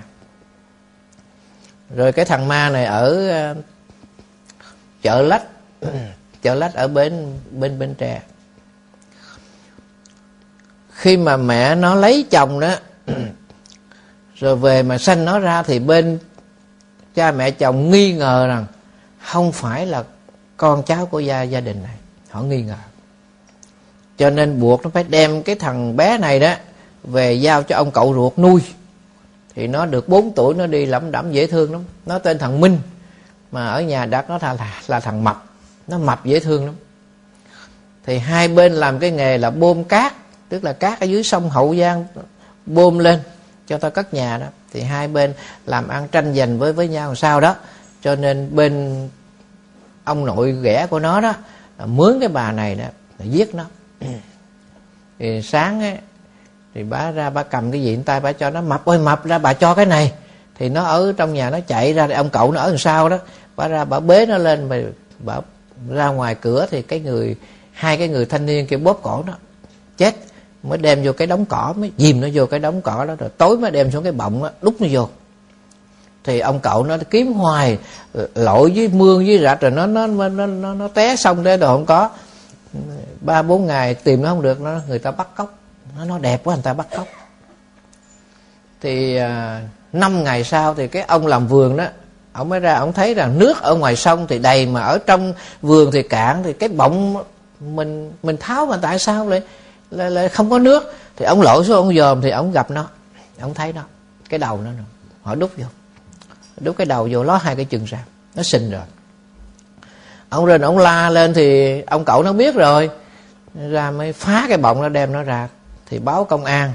rồi 1.96 2.12
cái 2.12 2.26
thằng 2.26 2.48
ma 2.48 2.70
này 2.70 2.86
ở 2.86 3.30
ờ, 3.30 3.56
chợ 5.02 5.22
lách 5.22 5.44
chợ 6.42 6.56
lách 6.56 6.74
ở 6.74 6.88
bên 6.88 7.40
bên 7.52 7.80
bên 7.80 7.96
tre. 7.96 8.22
Khi 10.94 11.18
mà 11.18 11.38
mẹ 11.38 11.76
nó 11.76 11.96
lấy 11.96 12.26
chồng 12.32 12.60
đó, 12.60 12.76
rồi 14.36 14.56
về 14.56 14.84
mà 14.84 14.98
sanh 14.98 15.26
nó 15.26 15.40
ra 15.40 15.64
thì 15.64 15.80
bên 15.80 16.20
cha 17.16 17.32
mẹ 17.32 17.52
chồng 17.52 17.92
nghi 17.92 18.14
ngờ 18.14 18.48
rằng 18.48 18.66
không 19.24 19.52
phải 19.52 19.86
là 19.86 20.04
con 20.58 20.84
cháu 20.84 21.06
của 21.06 21.20
gia 21.20 21.42
gia 21.42 21.62
đình 21.62 21.84
này. 21.84 21.96
Họ 22.30 22.42
nghi 22.42 22.62
ngờ. 22.62 22.76
Cho 24.18 24.30
nên 24.30 24.60
buộc 24.60 24.84
nó 24.84 24.90
phải 24.90 25.04
đem 25.04 25.44
cái 25.44 25.56
thằng 25.56 25.98
bé 25.98 26.18
này 26.18 26.40
đó 26.40 26.54
về 27.04 27.34
giao 27.34 27.64
cho 27.64 27.76
ông 27.76 27.92
cậu 27.92 28.14
ruột 28.14 28.40
nuôi 28.40 28.62
thì 29.60 29.68
nó 29.68 29.86
được 29.86 30.10
4 30.10 30.32
tuổi 30.36 30.56
nó 30.56 30.68
đi 30.68 30.86
lẩm 30.86 31.12
đẩm 31.12 31.32
dễ 31.32 31.48
thương 31.48 31.72
lắm. 31.72 31.84
Nó 32.06 32.20
tên 32.20 32.38
thằng 32.38 32.62
minh 32.62 32.80
mà 33.52 33.68
ở 33.68 33.82
nhà 33.82 34.06
đặt 34.06 34.30
nó 34.30 34.40
là, 34.42 34.54
là, 34.54 34.82
là 34.88 35.00
thằng 35.00 35.24
mập. 35.24 35.46
Nó 35.88 35.98
mập 35.98 36.26
dễ 36.26 36.40
thương 36.40 36.66
lắm. 36.66 36.76
Thì 38.06 38.18
hai 38.18 38.48
bên 38.48 38.74
làm 38.74 39.00
cái 39.00 39.12
nghề 39.12 39.38
là 39.38 39.50
bơm 39.50 39.84
cát 39.84 40.14
tức 40.50 40.64
là 40.64 40.74
cát 40.74 41.00
ở 41.00 41.06
dưới 41.06 41.24
sông 41.24 41.50
hậu 41.50 41.76
giang 41.76 42.06
bơm 42.66 43.00
lên 43.00 43.20
cho 43.68 43.78
ta 43.78 43.90
cất 43.90 44.14
nhà 44.14 44.38
đó. 44.38 44.48
Thì 44.74 44.82
hai 44.82 45.08
bên 45.08 45.34
làm 45.66 45.88
ăn 45.88 46.08
tranh 46.08 46.36
giành 46.36 46.60
với 46.60 46.74
với 46.74 46.88
nhau 46.88 47.16
sao 47.16 47.42
đó. 47.42 47.56
Cho 48.02 48.16
nên 48.16 48.56
bên 48.56 49.10
ông 50.04 50.26
nội 50.26 50.56
ghẻ 50.62 50.88
của 50.90 51.00
nó 51.00 51.22
đó 51.22 51.34
mướn 51.86 52.20
cái 52.20 52.30
bà 52.30 52.52
này 52.52 52.76
đó 52.76 52.86
giết 53.24 53.56
nó. 53.56 53.66
Thì 55.20 55.42
sáng 55.42 55.82
ấy, 55.82 55.98
thì 56.76 56.84
bà 56.84 57.12
ra 57.12 57.30
bà 57.30 57.44
cầm 57.44 57.72
cái 57.72 57.82
gì 57.82 58.00
tay 58.06 58.20
bà 58.20 58.32
cho 58.32 58.50
nó 58.50 58.62
mập. 58.62 58.86
Ơi 58.86 59.00
mập 59.00 59.26
ra 59.26 59.38
bà 59.38 59.54
cho 59.54 59.74
cái 59.74 59.86
này. 59.86 60.12
Thì 60.56 60.70
nó 60.70 60.84
ở 60.84 61.14
trong 61.18 61.34
nhà 61.34 61.50
nó 61.50 61.60
chạy 61.68 61.94
ra 61.94 62.08
ông 62.16 62.30
cậu 62.30 62.52
nó 62.52 62.62
ở 62.62 62.70
đằng 62.70 62.78
sau 62.78 63.10
đó. 63.10 63.18
Bà 63.56 63.68
ra 63.68 63.86
bà 63.86 64.00
bế 64.00 64.26
nó 64.26 64.38
lên 64.38 64.70
mà 64.70 64.82
bà 65.20 65.40
ra 65.90 66.08
ngoài 66.08 66.36
cửa 66.36 66.68
thì 66.72 66.82
cái 66.82 67.00
người 67.00 67.36
hai 67.72 67.98
cái 67.98 68.08
người 68.08 68.26
thanh 68.26 68.46
niên 68.46 68.68
kia 68.68 68.78
bóp 68.78 69.00
cổ 69.04 69.24
nó. 69.28 69.34
Chết. 69.98 70.16
Mới 70.64 70.78
đem 70.78 71.04
vô 71.04 71.14
cái 71.14 71.28
đống 71.28 71.46
cỏ 71.46 71.74
mới 71.78 71.92
dìm 71.98 72.22
nó 72.22 72.28
vô 72.34 72.46
cái 72.46 72.60
đống 72.60 72.82
cỏ 72.82 73.06
đó 73.06 73.16
rồi 73.20 73.30
tối 73.38 73.58
mới 73.58 73.72
đem 73.72 73.92
xuống 73.92 74.04
cái 74.04 74.12
bọng 74.12 74.44
đó, 74.44 74.50
đút 74.62 74.76
nó 74.80 74.88
vô. 74.92 75.10
Thì 76.24 76.40
ông 76.40 76.60
cậu 76.60 76.84
nó 76.84 76.98
kiếm 77.10 77.34
hoài 77.34 77.78
lội 78.36 78.72
với 78.76 78.88
mương 78.88 79.26
với 79.26 79.40
rạch 79.40 79.62
rồi 79.62 79.72
nó 79.72 79.86
nó 79.86 80.08
nó 80.08 80.30
nó, 80.30 80.74
nó 80.74 80.88
té 80.88 81.16
xong 81.16 81.44
đấy 81.44 81.58
rồi 81.58 81.78
không 81.78 81.86
có. 81.86 82.10
Ba 83.22 83.42
bốn 83.42 83.68
ngày 83.68 83.94
tìm 83.94 84.22
nó 84.22 84.30
không 84.30 84.42
được 84.42 84.62
nó 84.62 84.80
người 84.88 85.00
ta 85.00 85.12
bắt 85.12 85.28
cóc 85.36 85.59
nó 85.98 86.06
nó 86.06 86.18
đẹp 86.18 86.42
quá 86.44 86.56
người 86.56 86.64
ta 86.64 86.74
bắt 86.74 86.88
cóc. 86.96 87.08
Thì 88.82 89.16
à, 89.16 89.62
năm 89.94 90.24
ngày 90.24 90.44
sau 90.44 90.74
thì 90.74 90.88
cái 90.88 91.04
ông 91.04 91.28
làm 91.28 91.48
vườn 91.48 91.78
đó 91.78 91.86
ông 92.32 92.50
mới 92.50 92.60
ra 92.60 92.74
ông 92.74 92.94
thấy 92.94 93.14
rằng 93.14 93.40
nước 93.40 93.62
ở 93.62 93.76
ngoài 93.76 93.96
sông 93.96 94.28
thì 94.28 94.40
đầy 94.40 94.66
mà 94.66 94.82
ở 94.82 94.98
trong 94.98 95.34
vườn 95.62 95.92
thì 95.92 96.04
cạn 96.04 96.44
thì 96.44 96.54
cái 96.54 96.70
bọng 96.70 97.24
mình 97.60 98.14
mình 98.24 98.38
tháo 98.38 98.66
mà 98.66 98.78
tại 98.82 99.00
sao 99.00 99.28
lại 99.28 99.42
lại, 99.92 100.12
lại 100.12 100.30
không 100.30 100.50
có 100.50 100.60
nước? 100.60 100.94
Thì 101.16 101.26
ông 101.26 101.42
lội 101.42 101.66
xuống 101.66 101.76
ông 101.76 101.96
dòm 101.96 102.22
thì 102.22 102.30
ông 102.30 102.52
gặp 102.52 102.72
nó. 102.72 102.88
Ông 103.42 103.54
thấy 103.54 103.74
nó 103.74 103.82
cái 104.30 104.40
đầu 104.40 104.62
nó 104.62 104.72
họ 105.22 105.36
đút 105.36 105.52
vô. 105.58 105.66
Đút 106.58 106.78
cái 106.78 106.86
đầu 106.86 107.08
vô 107.12 107.24
ló 107.24 107.38
hai 107.38 107.56
cái 107.56 107.66
chân 107.66 107.86
ra 107.86 108.00
nó 108.36 108.44
sinh 108.44 108.72
rồi. 108.72 108.82
Ông 110.30 110.46
lên 110.46 110.62
ông 110.62 110.78
la 110.78 111.10
lên 111.10 111.34
thì 111.34 111.82
ông 111.82 112.06
cậu 112.06 112.24
nó 112.24 112.34
biết 112.34 112.56
rồi 112.56 112.90
ra 113.70 113.92
mới 113.92 114.14
phá 114.14 114.46
cái 114.48 114.58
bọng 114.58 114.82
nó 114.82 114.90
đem 114.90 115.14
nó 115.14 115.24
ra 115.24 115.48
thì 115.90 116.00
báo 116.00 116.24
công 116.24 116.46
an. 116.46 116.74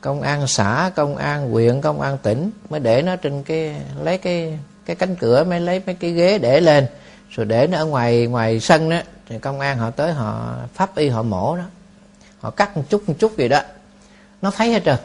Công 0.00 0.22
an 0.22 0.46
xã 0.46 0.90
công 0.94 1.16
an 1.16 1.50
huyện 1.50 1.80
công 1.80 2.00
an 2.00 2.18
tỉnh 2.22 2.50
mới 2.70 2.80
để 2.80 3.02
nó 3.02 3.16
trên 3.16 3.42
cái 3.42 3.76
lấy 4.02 4.18
cái 4.18 4.58
cái 4.86 4.96
cánh 4.96 5.16
cửa 5.16 5.44
mới 5.44 5.60
lấy 5.60 5.82
mấy 5.86 5.94
cái 5.94 6.10
ghế 6.10 6.38
để 6.38 6.60
lên. 6.60 6.86
Rồi 7.30 7.46
để 7.46 7.66
nó 7.66 7.78
ở 7.78 7.84
ngoài 7.84 8.26
ngoài 8.26 8.60
sân 8.60 8.90
đó 8.90 8.96
thì 9.28 9.38
công 9.38 9.60
an 9.60 9.78
họ 9.78 9.90
tới 9.90 10.12
họ 10.12 10.54
pháp 10.74 10.96
y 10.96 11.08
họ 11.08 11.22
mổ 11.22 11.56
đó. 11.56 11.62
Họ 12.40 12.50
cắt 12.50 12.76
một 12.76 12.82
chút 12.88 13.08
một 13.08 13.14
chút 13.18 13.36
gì 13.36 13.48
đó. 13.48 13.60
Nó 14.42 14.50
thấy 14.50 14.72
hết 14.72 14.82
trơn. 14.84 14.96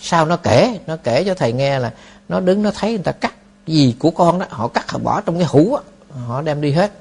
Sao 0.00 0.26
nó 0.26 0.36
kể? 0.36 0.78
Nó 0.86 0.96
kể 0.96 1.24
cho 1.24 1.34
thầy 1.34 1.52
nghe 1.52 1.78
là 1.78 1.92
nó 2.28 2.40
đứng 2.40 2.62
nó 2.62 2.70
thấy 2.78 2.90
người 2.90 3.02
ta 3.04 3.12
cắt 3.12 3.34
gì 3.66 3.96
của 3.98 4.10
con 4.10 4.38
đó. 4.38 4.46
Họ 4.50 4.68
cắt 4.68 4.90
họ 4.90 4.98
bỏ 4.98 5.20
trong 5.20 5.38
cái 5.38 5.46
hũ 5.50 5.76
đó, 5.76 5.82
họ 6.26 6.42
đem 6.42 6.60
đi 6.60 6.72
hết. 6.72 6.92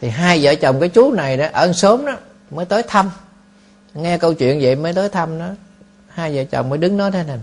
Thì 0.00 0.08
hai 0.08 0.38
vợ 0.42 0.54
chồng 0.54 0.80
cái 0.80 0.88
chú 0.88 1.12
này 1.12 1.36
đó 1.36 1.46
ở 1.52 1.72
sớm 1.72 2.06
đó 2.06 2.16
mới 2.50 2.64
tới 2.64 2.82
thăm 2.82 3.10
nghe 3.94 4.18
câu 4.18 4.34
chuyện 4.34 4.58
vậy 4.62 4.76
mới 4.76 4.92
tới 4.92 5.08
thăm 5.08 5.38
nó. 5.38 5.46
Hai 6.08 6.36
vợ 6.36 6.44
chồng 6.44 6.68
mới 6.68 6.78
đứng 6.78 6.96
nói 6.96 7.10
thế 7.10 7.22
này, 7.22 7.38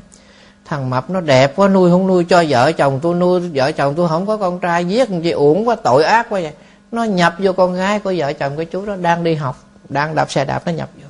thằng 0.65 0.89
mập 0.89 1.09
nó 1.09 1.21
đẹp 1.21 1.55
quá, 1.55 1.67
nuôi 1.67 1.91
không 1.91 2.07
nuôi 2.07 2.23
cho 2.23 2.43
vợ 2.49 2.71
chồng 2.71 2.99
tôi, 3.03 3.15
nuôi 3.15 3.39
vợ 3.39 3.71
chồng 3.71 3.93
tôi 3.95 4.07
không 4.07 4.27
có 4.27 4.37
con 4.37 4.59
trai, 4.59 4.85
giết 4.85 5.09
gì 5.09 5.31
uổng 5.31 5.67
quá, 5.67 5.75
tội 5.75 6.03
ác 6.03 6.29
quá 6.29 6.39
vậy. 6.41 6.53
Nó 6.91 7.03
nhập 7.03 7.35
vô 7.39 7.53
con 7.53 7.73
gái 7.73 7.99
của 7.99 8.13
vợ 8.17 8.33
chồng 8.33 8.55
của 8.55 8.63
chú 8.63 8.85
đó, 8.85 8.95
đang 8.95 9.23
đi 9.23 9.35
học, 9.35 9.63
đang 9.89 10.15
đạp 10.15 10.31
xe 10.31 10.45
đạp 10.45 10.61
nó 10.65 10.71
nhập 10.71 10.89
vô. 10.95 11.07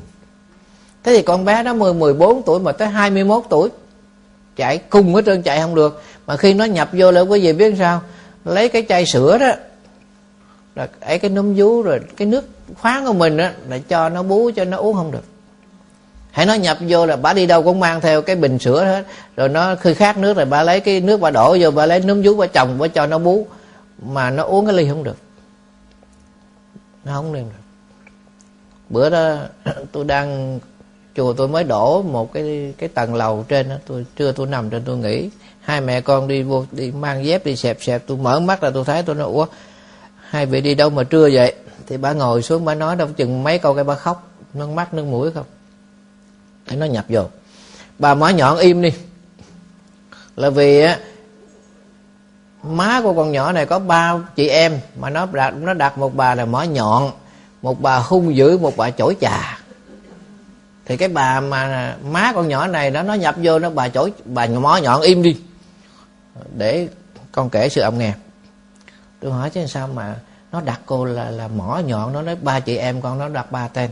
Thế 1.03 1.15
thì 1.15 1.21
con 1.21 1.45
bé 1.45 1.63
đó 1.63 1.73
mười 1.73 1.93
mười 1.93 2.13
bốn 2.13 2.43
tuổi 2.43 2.59
mà 2.59 2.71
tới 2.71 2.87
hai 2.87 3.09
mươi 3.09 3.23
21 3.23 3.43
tuổi, 3.49 3.69
chạy 4.55 4.77
cùng 4.77 5.15
hết 5.15 5.25
trơn, 5.25 5.41
chạy 5.41 5.61
không 5.61 5.75
được. 5.75 6.03
Mà 6.27 6.37
khi 6.37 6.53
nó 6.53 6.65
nhập 6.65 6.89
vô 6.93 7.11
là 7.11 7.21
quý 7.21 7.41
vị 7.41 7.53
biết 7.53 7.75
sao, 7.79 8.01
lấy 8.45 8.69
cái 8.69 8.85
chai 8.89 9.05
sữa 9.05 9.37
đó, 9.37 9.51
rồi 10.75 10.87
ấy 10.99 11.19
cái 11.19 11.31
núm 11.31 11.55
vú, 11.55 11.81
rồi 11.81 11.99
cái 12.17 12.25
nước 12.27 12.45
khoáng 12.75 13.05
của 13.05 13.13
mình 13.13 13.37
á, 13.37 13.53
là 13.69 13.77
cho 13.77 14.09
nó 14.09 14.23
bú, 14.23 14.51
cho 14.55 14.65
nó 14.65 14.77
uống 14.77 14.95
không 14.95 15.11
được. 15.11 15.23
Hãy 16.31 16.45
nó 16.45 16.53
nhập 16.53 16.77
vô 16.87 17.05
là 17.05 17.15
bà 17.15 17.33
đi 17.33 17.45
đâu 17.45 17.63
cũng 17.63 17.79
mang 17.79 18.01
theo 18.01 18.21
cái 18.21 18.35
bình 18.35 18.59
sữa 18.59 18.85
hết. 18.85 19.05
Rồi 19.35 19.49
nó 19.49 19.75
khi 19.75 19.93
khát 19.93 20.17
nước 20.17 20.37
rồi 20.37 20.45
bà 20.45 20.63
lấy 20.63 20.79
cái 20.79 21.01
nước 21.01 21.19
bà 21.19 21.29
đổ 21.29 21.57
vô 21.59 21.71
bà 21.71 21.85
lấy 21.85 21.99
núm 21.99 22.21
vú 22.21 22.35
bà 22.35 22.47
chồng 22.47 22.77
bà 22.77 22.87
cho 22.87 23.05
nó 23.05 23.17
bú. 23.17 23.47
Mà 24.01 24.29
nó 24.29 24.43
uống 24.43 24.65
cái 24.65 24.75
ly 24.75 24.89
không 24.89 25.03
được. 25.03 25.17
Nó 27.05 27.13
không 27.13 27.33
được. 27.33 27.41
Bữa 28.89 29.09
đó 29.09 29.35
tôi 29.91 30.05
đang, 30.05 30.59
chùa 31.15 31.33
tôi 31.33 31.47
mới 31.47 31.63
đổ 31.63 32.01
một 32.01 32.33
cái 32.33 32.73
cái 32.77 32.89
tầng 32.89 33.15
lầu 33.15 33.45
trên 33.47 33.69
đó. 33.69 33.75
Tôi 33.87 34.05
trưa 34.15 34.31
tôi 34.31 34.47
nằm 34.47 34.69
trên 34.69 34.83
tôi 34.85 34.97
nghỉ. 34.97 35.29
Hai 35.61 35.81
mẹ 35.81 36.01
con 36.01 36.27
đi 36.27 36.43
vô, 36.43 36.65
đi 36.71 36.91
mang 36.91 37.25
dép, 37.25 37.45
đi 37.45 37.55
xẹp 37.55 37.77
xẹp. 37.81 38.03
Tôi 38.07 38.17
mở 38.17 38.39
mắt 38.39 38.61
ra, 38.61 38.69
tôi 38.69 38.85
thấy 38.85 39.03
tôi 39.03 39.15
nói, 39.15 39.25
ủa, 39.25 39.45
hai 40.29 40.45
vị 40.45 40.61
đi 40.61 40.75
đâu 40.75 40.89
mà 40.89 41.03
trưa 41.03 41.29
vậy? 41.33 41.55
Thì 41.87 41.97
bà 41.97 42.13
ngồi 42.13 42.43
xuống, 42.43 42.65
bà 42.65 42.75
nói 42.75 42.95
đâu 42.95 43.07
chừng 43.07 43.43
mấy 43.43 43.59
câu 43.59 43.75
cái 43.75 43.83
bà 43.83 43.95
khóc, 43.95 44.31
nước 44.53 44.69
mắt, 44.69 44.93
nước 44.93 45.05
mũi 45.05 45.31
không? 45.31 45.45
Để 46.69 46.75
nó 46.75 46.85
nhập 46.85 47.05
vô. 47.09 47.23
Bà 47.99 48.13
má 48.13 48.31
nhọn 48.31 48.57
im 48.57 48.81
đi. 48.81 48.93
Là 50.35 50.49
vì 50.49 50.81
á, 50.81 50.99
má 52.63 53.01
của 53.03 53.13
con 53.13 53.31
nhỏ 53.31 53.51
này 53.51 53.65
có 53.65 53.79
ba 53.79 54.17
chị 54.35 54.47
em, 54.47 54.79
mà 54.99 55.09
nó 55.09 55.25
đặt 55.25 55.53
nó 55.55 55.73
đặt 55.73 55.97
một 55.97 56.15
bà 56.15 56.35
là 56.35 56.45
mỏ 56.45 56.61
nhọn, 56.61 57.11
một 57.61 57.81
bà 57.81 57.97
hung 57.97 58.35
dữ, 58.35 58.57
một 58.57 58.77
bà 58.77 58.91
chổi 58.91 59.15
chà. 59.21 59.59
Thì 60.85 60.97
cái 60.97 61.09
bà 61.09 61.39
mà 61.39 61.95
má 62.03 62.31
con 62.35 62.47
nhỏ 62.47 62.67
này 62.67 62.91
đó, 62.91 63.03
nó 63.03 63.13
nhập 63.13 63.35
vô, 63.43 63.59
nó 63.59 63.69
bà 63.69 63.89
chổi, 63.89 64.13
bà 64.25 64.47
mỏ 64.47 64.77
nhọn 64.77 65.01
im 65.01 65.23
đi. 65.23 65.37
Để 66.57 66.87
con 67.31 67.49
kể 67.49 67.69
sự 67.69 67.81
ông 67.81 67.97
nghe. 67.97 68.13
Tôi 69.19 69.31
hỏi 69.31 69.49
chứ 69.49 69.65
sao 69.65 69.87
mà 69.87 70.15
nó 70.51 70.61
đặt 70.61 70.81
cô 70.85 71.05
là 71.05 71.31
là 71.31 71.47
mỏ 71.47 71.81
nhọn, 71.85 72.13
nó 72.13 72.21
nói, 72.21 72.35
ba 72.35 72.59
chị 72.59 72.77
em 72.77 73.01
con 73.01 73.19
nó 73.19 73.29
đặt 73.29 73.51
ba 73.51 73.67
tên. 73.67 73.89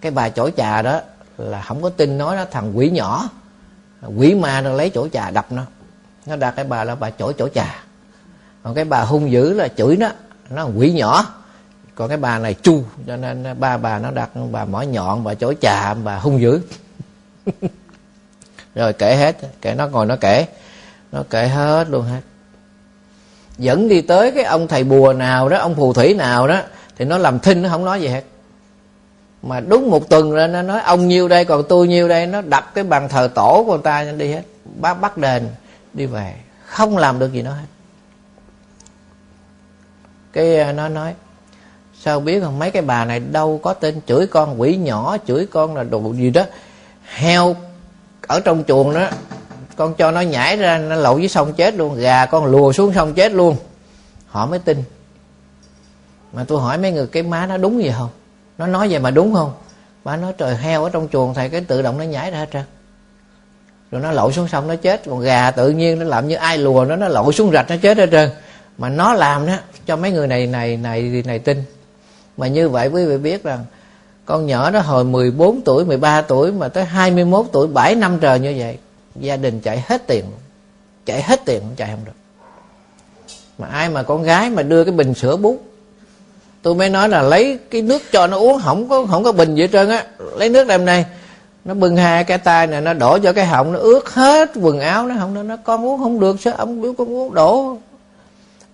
Cái 0.00 0.12
bà 0.12 0.28
chổi 0.28 0.52
trà 0.56 0.82
đó 0.82 1.00
là 1.38 1.62
không 1.62 1.82
có 1.82 1.88
tin 1.88 2.18
nói 2.18 2.36
nó 2.36 2.44
thằng 2.44 2.78
quỷ 2.78 2.90
nhỏ, 2.90 3.28
quỷ 4.16 4.34
ma 4.34 4.60
nó 4.60 4.70
lấy 4.72 4.90
chỗ 4.90 5.08
trà 5.08 5.30
đập 5.30 5.46
nó. 5.52 5.62
Nó 6.26 6.36
đặt 6.36 6.50
cái 6.50 6.64
bà 6.64 6.84
là 6.84 6.94
bà 6.94 7.10
chổi 7.10 7.34
chỗ 7.38 7.48
trà 7.48 7.84
còn 8.62 8.74
cái 8.74 8.84
bà 8.84 9.00
hung 9.00 9.30
dữ 9.30 9.52
là 9.52 9.68
chửi 9.68 9.96
nó 9.96 10.08
nó 10.50 10.68
quỷ 10.76 10.92
nhỏ. 10.92 11.34
Còn 11.94 12.08
cái 12.08 12.18
bà 12.18 12.38
này 12.38 12.54
chu, 12.54 12.84
cho 13.06 13.16
nên 13.16 13.60
ba 13.60 13.76
bà 13.76 13.98
nó 13.98 14.10
đặt 14.10 14.30
bà 14.50 14.64
mỏ 14.64 14.82
nhọn, 14.82 15.24
bà 15.24 15.34
chổi 15.34 15.56
trà 15.60 15.94
bà 15.94 16.18
hung 16.18 16.40
dữ. 16.40 16.60
Rồi 18.74 18.92
kể 18.92 19.16
hết, 19.16 19.36
kể, 19.60 19.74
nó 19.74 19.88
ngồi 19.88 20.06
nó 20.06 20.16
kể. 20.16 20.46
Nó 21.12 21.22
kể 21.30 21.48
hết 21.48 21.88
luôn 21.88 22.04
hết 22.04 22.20
dẫn 23.60 23.88
đi 23.88 24.00
tới 24.00 24.30
cái 24.30 24.44
ông 24.44 24.68
thầy 24.68 24.84
bùa 24.84 25.12
nào 25.12 25.48
đó, 25.48 25.58
ông 25.58 25.74
phù 25.74 25.92
thủy 25.92 26.14
nào 26.14 26.46
đó, 26.48 26.60
thì 26.96 27.04
nó 27.04 27.18
làm 27.18 27.38
thinh, 27.38 27.62
nó 27.62 27.68
không 27.68 27.84
nói 27.84 28.00
gì 28.00 28.08
hết. 28.08 28.24
Mà 29.42 29.60
đúng 29.60 29.90
một 29.90 30.08
tuần 30.08 30.30
rồi 30.30 30.48
nó 30.48 30.62
nói, 30.62 30.80
ông 30.80 31.08
nhiêu 31.08 31.28
đây, 31.28 31.44
còn 31.44 31.62
tôi 31.68 31.88
nhiêu 31.88 32.08
đây. 32.08 32.26
Nó 32.26 32.40
đập 32.40 32.74
cái 32.74 32.84
bàn 32.84 33.08
thờ 33.08 33.30
tổ 33.34 33.64
của 33.66 33.72
người 33.72 33.82
ta 33.82 34.04
đi 34.04 34.32
hết. 34.32 34.42
Bắt 34.80 35.00
bắt 35.00 35.18
đền 35.18 35.48
đi 35.92 36.06
về, 36.06 36.34
không 36.66 36.96
làm 36.96 37.18
được 37.18 37.32
gì 37.32 37.42
nó 37.42 37.50
hết. 37.50 37.66
Cái 40.32 40.60
à, 40.60 40.72
nó 40.72 40.88
nói, 40.88 41.14
sao 42.00 42.20
biết 42.20 42.40
không? 42.40 42.58
Mấy 42.58 42.70
cái 42.70 42.82
bà 42.82 43.04
này 43.04 43.20
đâu 43.20 43.60
có 43.62 43.74
tên 43.74 44.00
chửi 44.06 44.26
con 44.26 44.60
quỷ 44.60 44.76
nhỏ, 44.76 45.16
chửi 45.26 45.46
con 45.52 45.76
là 45.76 45.82
đồ 45.82 46.12
gì 46.12 46.30
đó, 46.30 46.42
heo 47.04 47.56
ở 48.26 48.40
trong 48.40 48.64
chuồng 48.68 48.94
đó 48.94 49.08
con 49.80 49.94
cho 49.94 50.10
nó 50.10 50.20
nhảy 50.20 50.56
ra, 50.56 50.78
nó 50.78 50.96
lậu 50.96 51.18
dưới 51.18 51.28
sông 51.28 51.52
chết 51.52 51.74
luôn, 51.74 51.94
gà 51.94 52.26
con 52.26 52.44
lùa 52.44 52.72
xuống 52.72 52.92
sông 52.94 53.14
chết 53.14 53.32
luôn. 53.32 53.56
Họ 54.26 54.46
mới 54.46 54.58
tin. 54.58 54.82
Mà 56.32 56.44
tôi 56.44 56.60
hỏi 56.60 56.78
mấy 56.78 56.92
người, 56.92 57.06
cái 57.06 57.22
má 57.22 57.46
nó 57.46 57.56
đúng 57.56 57.82
gì 57.82 57.92
không? 57.98 58.08
Nó 58.58 58.66
nói 58.66 58.88
vậy 58.88 58.98
mà 58.98 59.10
đúng 59.10 59.34
không? 59.34 59.52
Má 60.04 60.16
nói, 60.16 60.32
trời, 60.38 60.56
heo 60.56 60.84
ở 60.84 60.90
trong 60.90 61.08
chuồng 61.12 61.34
thầy, 61.34 61.48
cái 61.48 61.60
tự 61.60 61.82
động 61.82 61.98
nó 61.98 62.04
nhảy 62.04 62.30
ra 62.30 62.38
hết 62.38 62.48
trơn. 62.52 62.62
Rồi 63.90 64.02
nó 64.02 64.12
lội 64.12 64.32
xuống 64.32 64.48
sông, 64.48 64.68
nó 64.68 64.76
chết. 64.76 65.02
Còn 65.06 65.20
gà 65.20 65.50
tự 65.50 65.70
nhiên 65.70 65.98
nó 65.98 66.04
làm 66.04 66.28
như 66.28 66.34
ai 66.34 66.58
lùa 66.58 66.84
nó 66.84 66.96
nó 66.96 67.08
lội 67.08 67.32
xuống 67.32 67.50
rạch 67.52 67.70
nó 67.70 67.76
chết 67.82 67.98
hết 67.98 68.08
trơn. 68.12 68.30
Mà 68.78 68.88
nó 68.88 69.14
làm 69.14 69.46
đó, 69.46 69.54
cho 69.86 69.96
mấy 69.96 70.10
người 70.10 70.26
này 70.26 70.46
này 70.46 70.76
này 70.76 71.22
này 71.26 71.38
tin. 71.38 71.62
Mà 72.36 72.46
như 72.46 72.68
vậy 72.68 72.88
quý 72.88 73.06
vị 73.06 73.18
biết 73.18 73.44
rằng, 73.44 73.64
con 74.24 74.46
nhỏ 74.46 74.70
đó 74.70 74.80
hồi 74.80 75.04
14 75.04 75.60
tuổi 75.64 75.84
13 75.84 76.22
tuổi 76.22 76.52
mà 76.52 76.68
tới 76.68 76.84
21 76.84 77.46
tuổi 77.52 77.66
7 77.66 77.94
năm 77.94 78.18
trời 78.20 78.38
như 78.38 78.54
vậy 78.58 78.78
gia 79.14 79.36
đình 79.36 79.60
chạy 79.60 79.84
hết 79.86 80.06
tiền, 80.06 80.24
chạy 81.06 81.22
hết 81.22 81.40
tiền 81.44 81.60
cũng 81.60 81.76
chạy 81.76 81.90
không 81.90 82.04
được. 82.04 82.12
Mà 83.58 83.66
ai 83.66 83.88
mà 83.88 84.02
con 84.02 84.22
gái 84.22 84.50
mà 84.50 84.62
đưa 84.62 84.84
cái 84.84 84.92
bình 84.92 85.14
sữa 85.14 85.36
bút 85.36 85.70
tôi 86.62 86.74
mới 86.74 86.88
nói 86.88 87.08
là 87.08 87.22
lấy 87.22 87.58
cái 87.70 87.82
nước 87.82 88.02
cho 88.12 88.26
nó 88.26 88.36
uống, 88.36 88.60
không 88.60 88.88
có 88.88 89.06
không 89.06 89.24
có 89.24 89.32
bình 89.32 89.54
gì 89.54 89.62
hết 89.62 89.68
trơn 89.72 89.88
á. 89.88 90.06
Lấy 90.18 90.48
nước 90.48 90.66
đem 90.66 90.84
này, 90.84 91.06
nó 91.64 91.74
bưng 91.74 91.96
hai 91.96 92.24
cái 92.24 92.38
tay 92.38 92.66
này, 92.66 92.80
nó 92.80 92.94
đổ 92.94 93.18
cho 93.18 93.32
cái 93.32 93.46
họng, 93.46 93.72
nó 93.72 93.78
ướt 93.78 94.14
hết 94.14 94.50
quần 94.54 94.80
áo, 94.80 95.06
nó 95.06 95.14
không, 95.18 95.48
nó 95.48 95.56
con 95.56 95.84
uống 95.84 96.00
không 96.00 96.20
được 96.20 96.40
sao 96.40 96.54
ông 96.54 96.82
biểu 96.82 96.92
con 96.92 97.08
uống 97.08 97.34
đổ. 97.34 97.78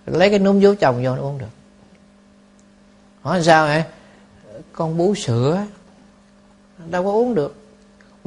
Lấy 0.05 0.29
cái 0.29 0.39
núm 0.39 0.59
vô 0.61 0.73
chồng 0.79 1.03
vô 1.03 1.15
nó 1.15 1.21
uống 1.21 1.37
được. 1.37 1.45
Hỏi 3.21 3.43
sao 3.43 3.67
vậy? 3.67 3.83
con 4.73 4.97
bú 4.97 5.15
sữa, 5.15 5.59
đâu 6.89 7.03
có 7.03 7.11
uống 7.11 7.35
được 7.35 7.55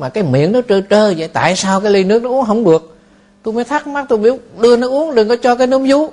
mà 0.01 0.09
cái 0.09 0.25
miệng 0.25 0.53
nó 0.53 0.61
trơ 0.69 0.81
trơ 0.91 1.15
vậy 1.15 1.29
tại 1.33 1.57
sao 1.57 1.81
cái 1.81 1.93
ly 1.93 2.05
nước 2.05 2.23
nó 2.23 2.29
uống 2.29 2.47
không 2.47 2.65
được? 2.65 2.97
Tôi 3.43 3.55
mới 3.55 3.65
thắc 3.65 3.87
mắc 3.87 4.07
tôi 4.09 4.19
biểu 4.19 4.37
đưa 4.59 4.77
nó 4.77 4.89
uống 4.89 5.15
đừng 5.15 5.29
có 5.29 5.37
cho 5.43 5.55
cái 5.55 5.67
núm 5.67 5.87
vú. 5.89 6.11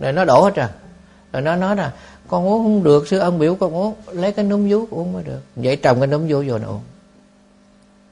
Rồi 0.00 0.12
nó 0.12 0.24
đổ 0.24 0.44
hết 0.44 0.52
trơn. 0.56 0.66
Rồi 1.32 1.42
nó 1.42 1.56
nói 1.56 1.76
là 1.76 1.92
con 2.28 2.46
uống 2.46 2.62
không 2.64 2.84
được 2.84 3.08
sư 3.08 3.18
ông 3.18 3.38
biểu 3.38 3.54
con 3.54 3.74
uống 3.74 3.94
lấy 4.12 4.32
cái 4.32 4.44
núm 4.44 4.68
vú 4.68 4.86
uống 4.90 5.12
mới 5.12 5.22
được. 5.22 5.40
Vậy 5.56 5.76
trồng 5.76 6.00
cái 6.00 6.06
núm 6.06 6.28
vú 6.28 6.44
vô 6.48 6.58
nó 6.58 6.68
uống. 6.68 6.80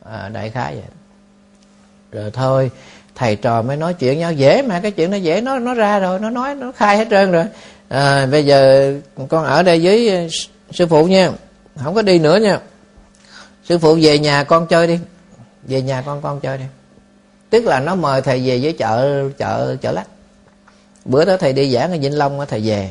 À, 0.05 0.29
đại 0.29 0.51
khái 0.51 0.75
vậy. 0.75 0.85
Rồi 2.13 2.31
thôi 2.31 2.71
thầy 3.15 3.37
trò 3.37 3.63
mới 3.63 3.77
nói 3.77 3.95
chuyện 3.95 4.19
nhau. 4.19 4.33
Dễ 4.33 4.63
mà 4.63 4.81
cái 4.81 4.91
chuyện 4.91 5.11
nó 5.11 5.17
dễ 5.17 5.41
nó 5.41 5.59
nó 5.59 5.75
ra 5.75 5.99
rồi 5.99 6.19
nó 6.19 6.31
nói 6.31 6.55
nó 6.55 6.73
khai 6.73 6.97
hết 6.97 7.07
trơn 7.11 7.33
rồi. 7.33 7.45
À, 7.89 8.27
bây 8.31 8.47
giờ 8.47 8.93
con 9.29 9.45
ở 9.45 9.63
đây 9.63 9.81
với 9.83 10.09
ờ, 10.09 10.29
sư 10.71 10.87
phụ 10.87 11.07
nha. 11.07 11.31
Không 11.85 11.95
có 11.95 12.03
đi 12.03 12.19
nữa 12.19 12.37
nha 12.37 12.59
sư 13.71 13.79
phụ, 13.79 13.99
về 14.03 14.19
nhà 14.19 14.45
con 14.45 14.67
chơi 14.67 14.87
đi. 14.87 14.99
Về 15.63 15.83
nhà 15.83 16.03
con 16.07 16.23
con 16.23 16.41
chơi 16.41 16.59
đi. 16.59 16.65
Tức 17.51 17.65
là 17.65 17.81
nó 17.81 17.95
mời 17.95 18.23
thầy 18.23 18.41
về 18.47 18.59
với 18.63 18.73
chợ 18.73 19.25
chợ 19.39 19.77
chợ 19.81 19.93
lách. 19.93 20.07
Bữa 21.05 21.25
đó 21.25 21.37
thầy 21.37 21.53
đi 21.53 21.75
giảng 21.75 21.93
ở 21.93 21.99
vĩnh 22.01 22.19
long, 22.19 22.47
thầy 22.49 22.61
về. 22.61 22.91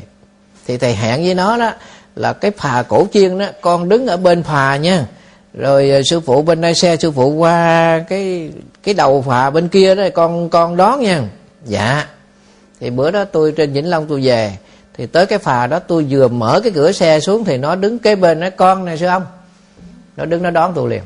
Thì 0.68 0.78
thầy 0.78 0.96
hẹn 0.96 1.24
với 1.24 1.36
nó 1.36 1.58
đó 1.58 1.72
là 2.16 2.34
cái 2.34 2.52
phà 2.58 2.84
cổ 2.88 3.08
chiên 3.14 3.38
đó, 3.38 3.46
con 3.62 3.90
đứng 3.90 4.08
ở 4.08 4.18
bên 4.18 4.44
phà 4.44 4.78
nha. 4.78 5.06
Rồi 5.54 5.90
ờ, 5.90 6.02
sư 6.10 6.20
phụ 6.20 6.42
bên 6.42 6.62
đây 6.62 6.74
xe 6.74 6.98
sư 6.98 7.12
phụ 7.12 7.30
qua 7.30 8.00
cái 8.10 8.52
cái 8.84 8.94
đầu 8.94 9.22
phà 9.22 9.50
bên 9.50 9.68
kia 9.68 9.96
đó, 9.96 10.04
con 10.14 10.50
con 10.50 10.78
đón 10.78 11.02
nha. 11.02 11.24
Dạ. 11.66 12.08
Thì 12.80 12.90
bữa 12.90 13.12
đó 13.12 13.26
tôi 13.26 13.52
trên 13.52 13.74
vĩnh 13.74 13.90
long 13.90 14.08
tôi 14.08 14.22
về. 14.22 14.58
Thì 14.94 15.06
tới 15.06 15.26
cái 15.26 15.40
phà 15.40 15.68
đó 15.68 15.80
tôi 15.80 16.06
vừa 16.10 16.28
mở 16.28 16.60
cái 16.64 16.72
cửa 16.76 16.92
xe 16.92 17.20
xuống 17.20 17.46
thì 17.46 17.58
nó 17.58 17.76
đứng 17.76 18.00
kế 18.00 18.16
bên 18.16 18.40
nói, 18.40 18.52
con 18.52 18.86
này, 18.86 18.98
sư 18.98 19.06
ông 19.06 19.26
nó 20.20 20.26
đứng 20.26 20.44
nó 20.44 20.50
đón 20.50 20.72
tôi 20.76 20.90
liền. 20.90 21.02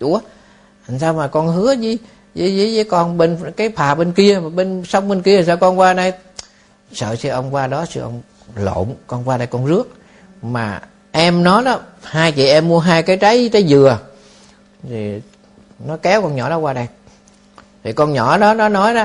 Ủa 0.00 0.20
làm 0.88 0.98
sao 0.98 1.14
mà 1.14 1.28
con 1.28 1.48
hứa 1.48 1.66
với 1.66 1.98
với, 2.34 2.56
với, 2.56 2.74
với 2.74 2.84
con 2.84 3.18
bên 3.18 3.38
cái 3.56 3.70
phà 3.76 3.94
bên 3.94 4.12
kia 4.12 4.38
mà 4.42 4.48
bên 4.48 4.84
sông 4.84 5.08
bên 5.08 5.22
kia 5.22 5.42
sao 5.46 5.56
con 5.56 5.78
qua 5.78 5.92
đây? 5.92 6.12
Sợ 6.92 7.16
sư 7.16 7.28
ông 7.28 7.54
qua 7.54 7.66
đó 7.66 7.84
sư 7.84 8.00
ông 8.00 8.22
lộn 8.56 8.88
con 9.06 9.28
qua 9.28 9.36
đây 9.36 9.46
con 9.46 9.66
rước. 9.66 9.94
Mà 10.42 10.80
em 11.12 11.42
nó 11.42 11.62
đó 11.62 11.80
hai 12.02 12.32
chị 12.32 12.46
em 12.46 12.68
mua 12.68 12.78
hai 12.78 13.02
cái 13.02 13.16
trái 13.16 13.50
trái 13.52 13.66
dừa 13.68 13.98
thì 14.88 15.20
nó 15.86 15.96
kéo 15.96 16.22
con 16.22 16.36
nhỏ 16.36 16.50
đó 16.50 16.58
qua 16.58 16.72
đây. 16.72 16.86
Thì 17.84 17.92
con 17.92 18.12
nhỏ 18.12 18.38
đó 18.38 18.54
nó 18.54 18.68
nói 18.68 18.94
đó 18.94 19.04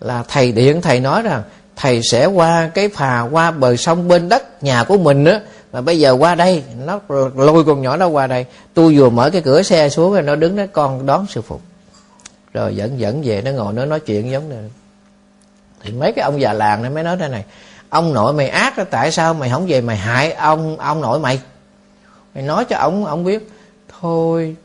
là 0.00 0.24
thầy 0.28 0.52
điện 0.52 0.80
thầy 0.82 1.00
nói 1.00 1.22
rằng 1.22 1.42
thầy 1.76 2.00
sẽ 2.02 2.26
qua 2.26 2.70
cái 2.74 2.88
phà 2.88 3.20
qua 3.20 3.50
bờ 3.50 3.76
sông 3.76 4.08
bên 4.08 4.28
đất 4.28 4.62
nhà 4.62 4.84
của 4.84 4.98
mình 4.98 5.24
á 5.24 5.40
mà 5.74 5.80
bây 5.80 5.98
giờ 5.98 6.12
qua 6.12 6.34
đây, 6.34 6.64
nó 6.86 7.00
lôi 7.34 7.64
con 7.64 7.82
nhỏ 7.82 7.96
nó 7.96 8.06
qua 8.06 8.26
đây, 8.26 8.46
tôi 8.74 8.96
vừa 8.96 9.10
mở 9.10 9.30
cái 9.30 9.42
cửa 9.42 9.62
xe 9.62 9.88
xuống 9.88 10.12
rồi 10.12 10.22
nó 10.22 10.36
đứng 10.36 10.56
đó, 10.56 10.64
con 10.72 11.06
đón 11.06 11.26
sư 11.26 11.42
phụ. 11.42 11.60
Rồi 12.52 12.76
dẫn 12.76 12.98
dẫn 13.00 13.22
về, 13.24 13.42
nó 13.42 13.50
ngồi, 13.50 13.72
nó 13.72 13.84
nói 13.84 14.00
chuyện 14.00 14.30
giống 14.30 14.48
này 14.48 14.58
thì 15.82 15.92
mấy 15.92 16.12
cái 16.12 16.22
ông 16.22 16.40
già 16.40 16.52
làng 16.52 16.82
này 16.82 16.90
mới 16.90 17.02
nói 17.02 17.16
thế 17.16 17.28
này, 17.28 17.44
ông 17.88 18.14
nội 18.14 18.32
mày 18.32 18.48
ác 18.48 18.78
đó, 18.78 18.84
tại 18.90 19.12
sao 19.12 19.34
mày 19.34 19.50
không 19.50 19.66
về 19.66 19.80
mày 19.80 19.96
hại 19.96 20.32
ông 20.32 20.76
ông 20.78 21.00
nội 21.00 21.18
mày? 21.18 21.40
Mày 22.34 22.44
nói 22.44 22.64
cho 22.64 22.76
ông 22.76 23.04
ông 23.04 23.24
biết, 23.24 23.50
thôi, 24.00 24.56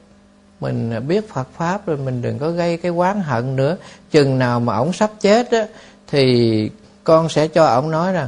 mình 0.60 1.08
biết 1.08 1.34
Phật 1.34 1.48
pháp 1.58 1.86
rồi, 1.86 1.98
mình 1.98 2.22
đừng 2.22 2.40
có 2.40 2.50
gây 2.50 2.78
cái 2.78 2.92
quán 2.92 3.22
hận 3.22 3.56
nữa. 3.56 3.78
Chừng 4.12 4.40
nào 4.40 4.60
mà 4.60 4.76
ông 4.76 4.94
sắp 4.94 5.12
chết 5.22 5.52
á, 5.52 5.66
thì 6.08 6.72
con 7.04 7.30
sẽ 7.30 7.48
cho 7.48 7.66
ông 7.66 7.92
nói 7.92 8.14
rằng 8.14 8.28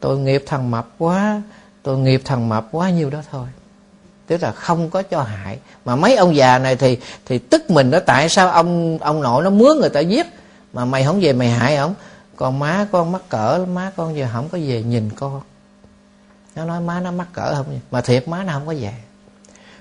tôi 0.00 0.18
nghiệp 0.18 0.44
thằng 0.46 0.70
mập 0.70 0.88
quá 0.98 1.42
tôi 1.82 1.98
nghiệp 1.98 2.22
thằng 2.24 2.48
mập 2.48 2.68
quá 2.72 2.90
nhiêu 2.90 3.10
đó 3.10 3.18
thôi. 3.30 3.46
Tức 4.26 4.42
là 4.42 4.52
không 4.52 4.90
có 4.90 5.02
cho 5.02 5.22
hại. 5.22 5.58
Mà 5.84 5.96
mấy 5.96 6.16
ông 6.16 6.36
già 6.36 6.58
này 6.58 6.76
thì 6.76 6.98
thì 7.26 7.38
tức 7.38 7.70
mình 7.70 7.90
đó 7.90 7.98
tại 8.06 8.28
sao 8.28 8.50
ông 8.50 8.98
ông 8.98 9.22
nội 9.22 9.44
nó 9.44 9.50
mướn 9.50 9.76
người 9.80 9.88
ta 9.88 10.00
giết? 10.00 10.26
Mà 10.72 10.84
mày 10.84 11.04
không 11.04 11.20
về 11.20 11.32
mày 11.32 11.48
hại 11.48 11.76
không, 11.76 11.94
còn 12.36 12.58
má 12.58 12.86
con 12.92 13.12
mắc 13.12 13.22
cỡ 13.28 13.66
má 13.74 13.92
con 13.96 14.16
giờ 14.16 14.28
không 14.32 14.48
có 14.48 14.58
về 14.58 14.82
nhìn 14.82 15.10
con. 15.10 15.40
Nó 16.56 16.64
nói 16.64 16.80
má 16.80 17.00
nó 17.00 17.10
mắc 17.10 17.28
cỡ 17.32 17.54
không 17.54 17.80
mà 17.90 18.00
thiệt 18.00 18.28
má 18.28 18.44
nó 18.44 18.52
không 18.52 18.66
có 18.66 18.74
về. 18.80 18.92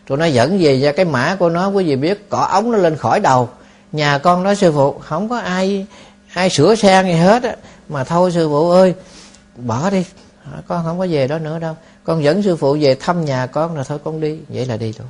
Tụi 0.08 0.18
nó 0.18 0.26
dẫn 0.26 0.58
về 0.62 0.80
ra 0.80 0.92
cái 0.92 1.06
mã 1.06 1.36
của 1.40 1.50
nó 1.50 1.68
quý 1.68 1.84
vị 1.84 1.96
biết 1.96 2.30
cỏ 2.30 2.48
ống 2.52 2.72
nó 2.72 2.78
lên 2.78 2.96
khỏi 2.96 3.20
đầu. 3.20 3.50
Nhà 3.92 4.18
con 4.18 4.44
nói 4.44 4.56
sư 4.56 4.72
phụ 4.72 5.00
không 5.00 5.30
có 5.30 5.38
ai 5.40 5.88
ai 6.34 6.50
sửa 6.50 6.76
sang 6.76 7.06
gì 7.06 7.14
hết 7.14 7.44
á. 7.44 7.56
Mà 7.90 8.04
thôi 8.04 8.32
sư 8.32 8.50
phụ 8.50 8.70
ơi 8.70 8.94
bỏ 9.56 9.90
đi 9.90 10.06
con 10.68 10.84
không 10.84 11.00
có 11.00 11.08
về 11.10 11.28
đó 11.28 11.40
nữa 11.40 11.60
đâu. 11.60 11.76
Con 12.04 12.24
dẫn 12.24 12.44
sư 12.44 12.56
phụ 12.56 12.78
về 12.82 12.96
thăm 12.96 13.26
nhà 13.26 13.46
con 13.46 13.78
là 13.78 13.84
thôi 13.84 14.00
con 14.04 14.22
đi. 14.22 14.40
Vậy 14.50 14.66
là 14.66 14.78
đi 14.78 14.94
luôn 15.00 15.08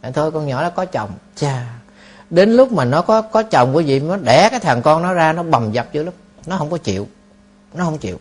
à, 0.00 0.10
thôi 0.14 0.30
con 0.30 0.46
nhỏ 0.46 0.62
nó 0.62 0.70
có 0.70 0.84
chồng. 0.84 1.10
Cha 1.36 1.66
đến 2.30 2.52
lúc 2.52 2.72
mà 2.72 2.84
nó 2.84 3.02
có 3.02 3.22
có 3.22 3.42
chồng 3.42 3.76
quý 3.76 3.84
vị 3.84 4.00
nó 4.00 4.16
đẻ 4.16 4.48
cái 4.50 4.60
thằng 4.60 4.82
con 4.82 5.02
nó 5.02 5.12
ra 5.12 5.32
nó 5.32 5.42
bầm 5.42 5.72
dập 5.72 5.92
dữ 5.92 6.02
lắm. 6.02 6.14
Nó 6.46 6.58
không 6.58 6.70
có 6.70 6.78
chịu. 6.78 7.08
Nó 7.74 7.84
không 7.84 7.98
chịu. 7.98 8.18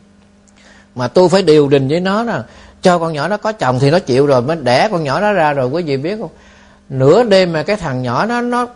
Mà 0.95 1.07
tôi 1.07 1.29
phải 1.29 1.41
điều 1.41 1.67
đình 1.67 1.87
với 1.87 1.99
nó 1.99 2.23
là 2.23 2.43
cho 2.81 2.99
con 2.99 3.13
nhỏ 3.13 3.27
nó 3.27 3.37
có 3.37 3.51
chồng 3.51 3.79
thì 3.79 3.91
nó 3.91 3.99
chịu 3.99 4.25
rồi 4.25 4.41
mới 4.41 4.55
đẻ 4.55 4.87
con 4.91 5.03
nhỏ 5.03 5.21
nó 5.21 5.33
ra 5.33 5.53
rồi 5.53 5.67
quý 5.67 5.83
vị 5.83 5.97
biết 5.97 6.17
không? 6.19 6.31
Nửa 6.89 7.23
đêm 7.23 7.53
mà 7.53 7.63
cái 7.63 7.75
thằng 7.75 8.01
nhỏ 8.01 8.25
nó 8.25 8.41
nó 8.41 8.67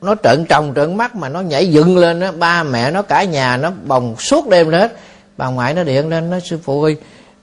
nó 0.00 0.14
trợn 0.22 0.46
tròng 0.46 0.72
trợn 0.76 0.96
mắt 0.96 1.16
mà 1.16 1.28
nó 1.28 1.40
nhảy 1.40 1.70
dựng 1.70 1.98
lên 1.98 2.20
đó 2.20 2.32
ba 2.32 2.62
mẹ 2.62 2.90
nó 2.90 3.02
cả 3.02 3.24
nhà 3.24 3.56
nó 3.56 3.70
bồng 3.84 4.16
suốt 4.18 4.48
đêm 4.48 4.72
hết 4.72 4.96
bà 5.36 5.46
ngoại 5.46 5.74
nó 5.74 5.84
điện 5.84 6.08
lên 6.08 6.30
nó 6.30 6.40
sư 6.40 6.58
phụ 6.64 6.82
ơi 6.82 6.96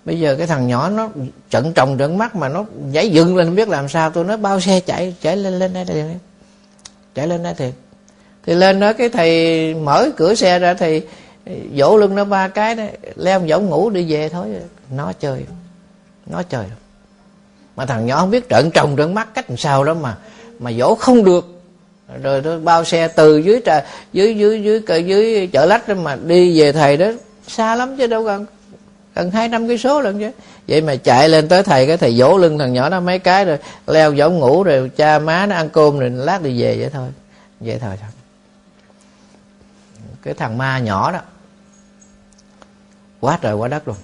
bây 0.06 0.20
giờ 0.20 0.36
cái 0.36 0.48
thằng 0.48 0.68
nhỏ 0.68 0.90
nó 0.90 1.10
trận 1.50 1.74
trồng 1.74 1.98
trận 1.98 2.18
mắt 2.18 2.36
mà 2.36 2.50
nó 2.50 2.66
nhảy 2.92 3.10
dựng 3.10 3.38
lên 3.38 3.48
không 3.48 3.56
biết 3.56 3.70
làm 3.70 3.90
sao. 3.90 4.10
Tôi 4.10 4.24
nói 4.24 4.38
bao 4.38 4.60
xe 4.60 4.80
chạy 4.80 5.16
chạy 5.22 5.38
lên 5.38 5.60
lên 5.60 5.74
đây 5.74 5.86
liền 5.86 6.20
chạy 7.16 7.28
lên 7.28 7.44
đây 7.44 7.54
thiệt. 7.54 7.74
Thì 8.46 8.54
lên 8.54 8.80
đó 8.80 8.94
cái 8.94 9.10
thầy 9.10 9.74
mở 9.74 10.10
cửa 10.18 10.36
xe 10.36 10.60
ra 10.60 10.74
thì 10.74 11.02
vỗ 11.76 11.98
lưng 11.98 12.16
nó 12.16 12.26
ba 12.26 12.48
cái 12.48 12.76
đó 12.76 12.84
leo 13.16 13.40
võng 13.40 13.66
ngủ 13.66 13.90
đi 13.90 14.14
về 14.14 14.30
thôi. 14.30 14.48
Nó 14.92 15.14
chơi 15.14 15.46
nó 16.26 16.44
chơi. 16.44 16.66
Mà 17.76 17.86
thằng 17.86 18.06
nhỏ 18.06 18.20
không 18.20 18.32
biết 18.32 18.50
trận 18.50 18.72
trồng 18.72 18.96
trận 18.96 19.14
mắt 19.14 19.34
cách 19.34 19.50
làm 19.50 19.58
sao 19.58 19.84
đó 19.84 19.94
mà 19.94 20.18
mà 20.60 20.72
dỗ 20.72 20.96
không 20.96 21.24
được. 21.24 21.62
Rồi 22.24 22.42
tôi 22.42 22.60
bao 22.60 22.84
xe 22.84 23.08
từ 23.08 23.38
dưới 23.38 23.62
trà 23.66 23.86
dưới 24.14 24.36
dưới 24.36 24.64
dưới 24.64 24.82
dưới, 24.88 25.04
dưới 25.04 25.48
chợ 25.48 25.66
lách 25.66 25.88
đó 25.88 25.96
mà 25.96 26.16
đi 26.16 26.60
về 26.60 26.72
thầy 26.72 26.98
đó 26.98 27.08
xa 27.50 27.76
lắm 27.76 27.98
chứ, 27.98 28.08
đâu 28.08 28.26
cần 28.26 28.46
gần 29.16 29.32
hai 29.32 29.48
năm 29.48 29.68
cây 29.68 29.78
số 29.78 30.02
lần 30.02 30.20
chứ. 30.20 30.32
Vậy 30.68 30.82
mà 30.82 30.96
chạy 30.96 31.30
lên 31.30 31.48
tới 31.48 31.64
thầy, 31.64 31.88
cái 31.88 31.98
thầy 31.98 32.14
vỗ 32.18 32.38
lưng 32.38 32.60
thằng 32.60 32.74
nhỏ 32.74 32.90
nó 32.90 33.00
mấy 33.00 33.20
cái 33.20 33.46
rồi 33.46 33.58
leo 33.88 34.14
võng 34.18 34.40
ngủ 34.40 34.64
rồi 34.64 34.92
cha 34.96 35.20
má 35.20 35.46
nó 35.46 35.56
ăn 35.56 35.70
cơm 35.70 36.00
rồi 36.00 36.10
lát 36.10 36.42
đi 36.42 36.62
về 36.62 36.78
vậy 36.80 36.90
thôi. 36.94 37.10
Vậy 37.60 37.80
thôi 37.82 37.94
thôi. 38.02 38.10
Cái 40.24 40.34
thằng 40.34 40.58
ma 40.58 40.80
nhỏ 40.80 41.12
đó, 41.12 41.20
quá 43.20 43.40
trời 43.42 43.54
quá 43.54 43.68
đất 43.68 43.88
luôn. 43.88 43.98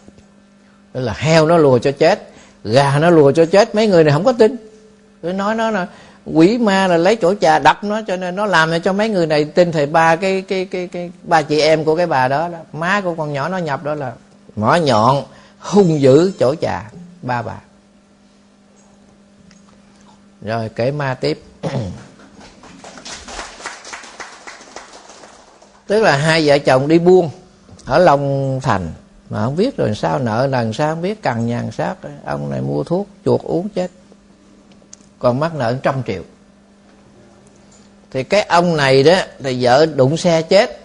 Đó 0.93 1.02
là 1.02 1.14
heo 1.18 1.48
nó 1.48 1.58
lùa 1.58 1.80
cho 1.80 1.91
chết, 1.91 2.30
gà 2.64 3.00
nó 3.00 3.10
lùa 3.10 3.32
cho 3.32 3.46
chết, 3.46 3.76
mấy 3.76 3.88
người 3.88 4.04
này 4.04 4.14
không 4.14 4.24
có 4.24 4.32
tin. 4.32 4.56
Cứ 5.22 5.32
nói 5.32 5.56
nó 5.56 5.72
là 5.72 5.88
quỷ 6.26 6.57
ma 6.57 6.88
là 6.88 6.97
lấy 6.97 7.15
chỗ 7.15 7.34
trà 7.41 7.59
đập 7.59 7.84
nó 7.84 8.01
cho 8.07 8.15
nên 8.15 8.36
nó 8.36 8.45
làm 8.45 8.82
cho 8.82 8.93
mấy 8.93 9.09
người 9.09 9.28
này 9.28 9.45
tin 9.45 9.71
thầy 9.71 9.86
ba 9.86 10.15
cái 10.15 10.41
cái 10.41 10.65
cái 10.65 10.88
cái 10.88 11.11
ba 11.23 11.41
chị 11.41 11.59
em 11.59 11.86
của 11.86 11.95
cái 11.95 12.07
bà 12.07 12.28
đó, 12.28 12.49
đó. 12.49 12.57
Má 12.73 13.01
của 13.01 13.15
con 13.15 13.34
nhỏ 13.34 13.49
nó 13.49 13.57
nhập 13.57 13.84
đó 13.84 13.95
là 13.95 14.13
mỏ 14.55 14.76
nhọn 14.76 15.23
hung 15.59 16.01
dữ 16.01 16.32
chỗ 16.39 16.55
trà 16.55 16.91
ba 17.21 17.41
bà. 17.41 17.55
Rồi 20.41 20.69
kể 20.76 20.91
ma 20.91 21.13
tiếp. 21.13 21.43
Tức 25.88 26.03
là 26.03 26.17
hai 26.17 26.47
vợ 26.47 26.57
chồng 26.57 26.88
đi 26.88 26.99
buôn 26.99 27.30
ở 27.86 27.99
long 27.99 28.59
thành 28.63 28.89
mà 29.30 29.43
không 29.45 29.55
biết 29.55 29.78
rồi 29.78 29.95
sao 29.95 30.19
nợ 30.19 30.47
lần 30.47 30.73
sao 30.73 30.93
không 30.93 31.01
biết 31.01 31.21
cằn 31.21 31.47
nhàn 31.47 31.71
sát 31.71 31.95
ông 32.26 32.49
này 32.49 32.61
mua 32.61 32.84
thuốc 32.84 33.07
chuột 33.26 33.41
uống 33.41 33.69
chết 33.69 33.91
còn 35.26 35.39
mắc 35.39 35.55
nợ 35.55 35.78
trăm 35.84 36.03
triệu. 36.07 36.23
Thì 38.11 38.23
cái 38.23 38.41
ông 38.41 38.78
này 38.78 39.03
đó 39.03 39.13
thì 39.43 39.57
vợ 39.63 39.86
đụng 39.86 40.17
xe 40.17 40.41
chết. 40.41 40.80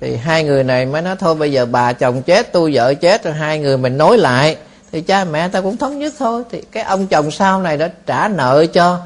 Thì 0.00 0.16
hai 0.16 0.44
người 0.44 0.64
này 0.64 0.86
mới 0.86 1.02
nói, 1.02 1.16
thôi 1.16 1.34
bây 1.34 1.52
giờ 1.52 1.66
bà 1.66 1.92
chồng 1.92 2.22
chết, 2.22 2.52
tôi 2.52 2.70
vợ 2.74 2.94
chết, 2.94 3.24
rồi 3.24 3.34
hai 3.34 3.58
người 3.58 3.78
mình 3.78 3.98
nối 3.98 4.18
lại. 4.18 4.56
Thì 4.92 5.00
cha 5.00 5.24
mẹ 5.24 5.48
ta 5.48 5.60
cũng 5.60 5.76
thống 5.76 5.98
nhất 5.98 6.14
thôi. 6.18 6.44
Thì 6.50 6.62
cái 6.72 6.82
ông 6.82 7.06
chồng 7.06 7.30
sau 7.30 7.62
này 7.62 7.76
đã 7.76 7.92
trả 8.06 8.28
nợ 8.28 8.66
cho 8.66 9.00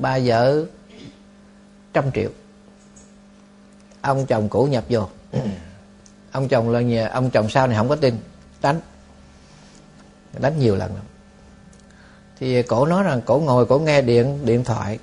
bà 0.00 0.18
vợ 0.24 0.64
trăm 1.92 2.12
triệu. 2.12 2.30
Ông 4.00 4.26
chồng 4.26 4.48
cũ 4.48 4.64
nhập 4.64 4.84
vô. 4.88 5.08
Ông 6.32 6.48
chồng 6.48 6.70
là 6.70 6.80
nhà, 6.80 7.08
ông 7.08 7.30
chồng 7.30 7.50
sau 7.50 7.66
này 7.66 7.76
không 7.76 7.88
có 7.88 7.96
tin. 7.96 8.18
Đánh. 8.62 8.80
Đánh 10.38 10.58
nhiều 10.58 10.76
lần 10.76 10.94
lắm 10.94 11.04
thì 12.40 12.62
cổ 12.62 12.86
nói 12.86 13.02
rằng 13.02 13.20
cổ 13.26 13.38
ngồi 13.38 13.66
cổ 13.66 13.78
nghe 13.78 14.02
điện 14.02 14.38
điện 14.44 14.64
thoại. 14.64 14.98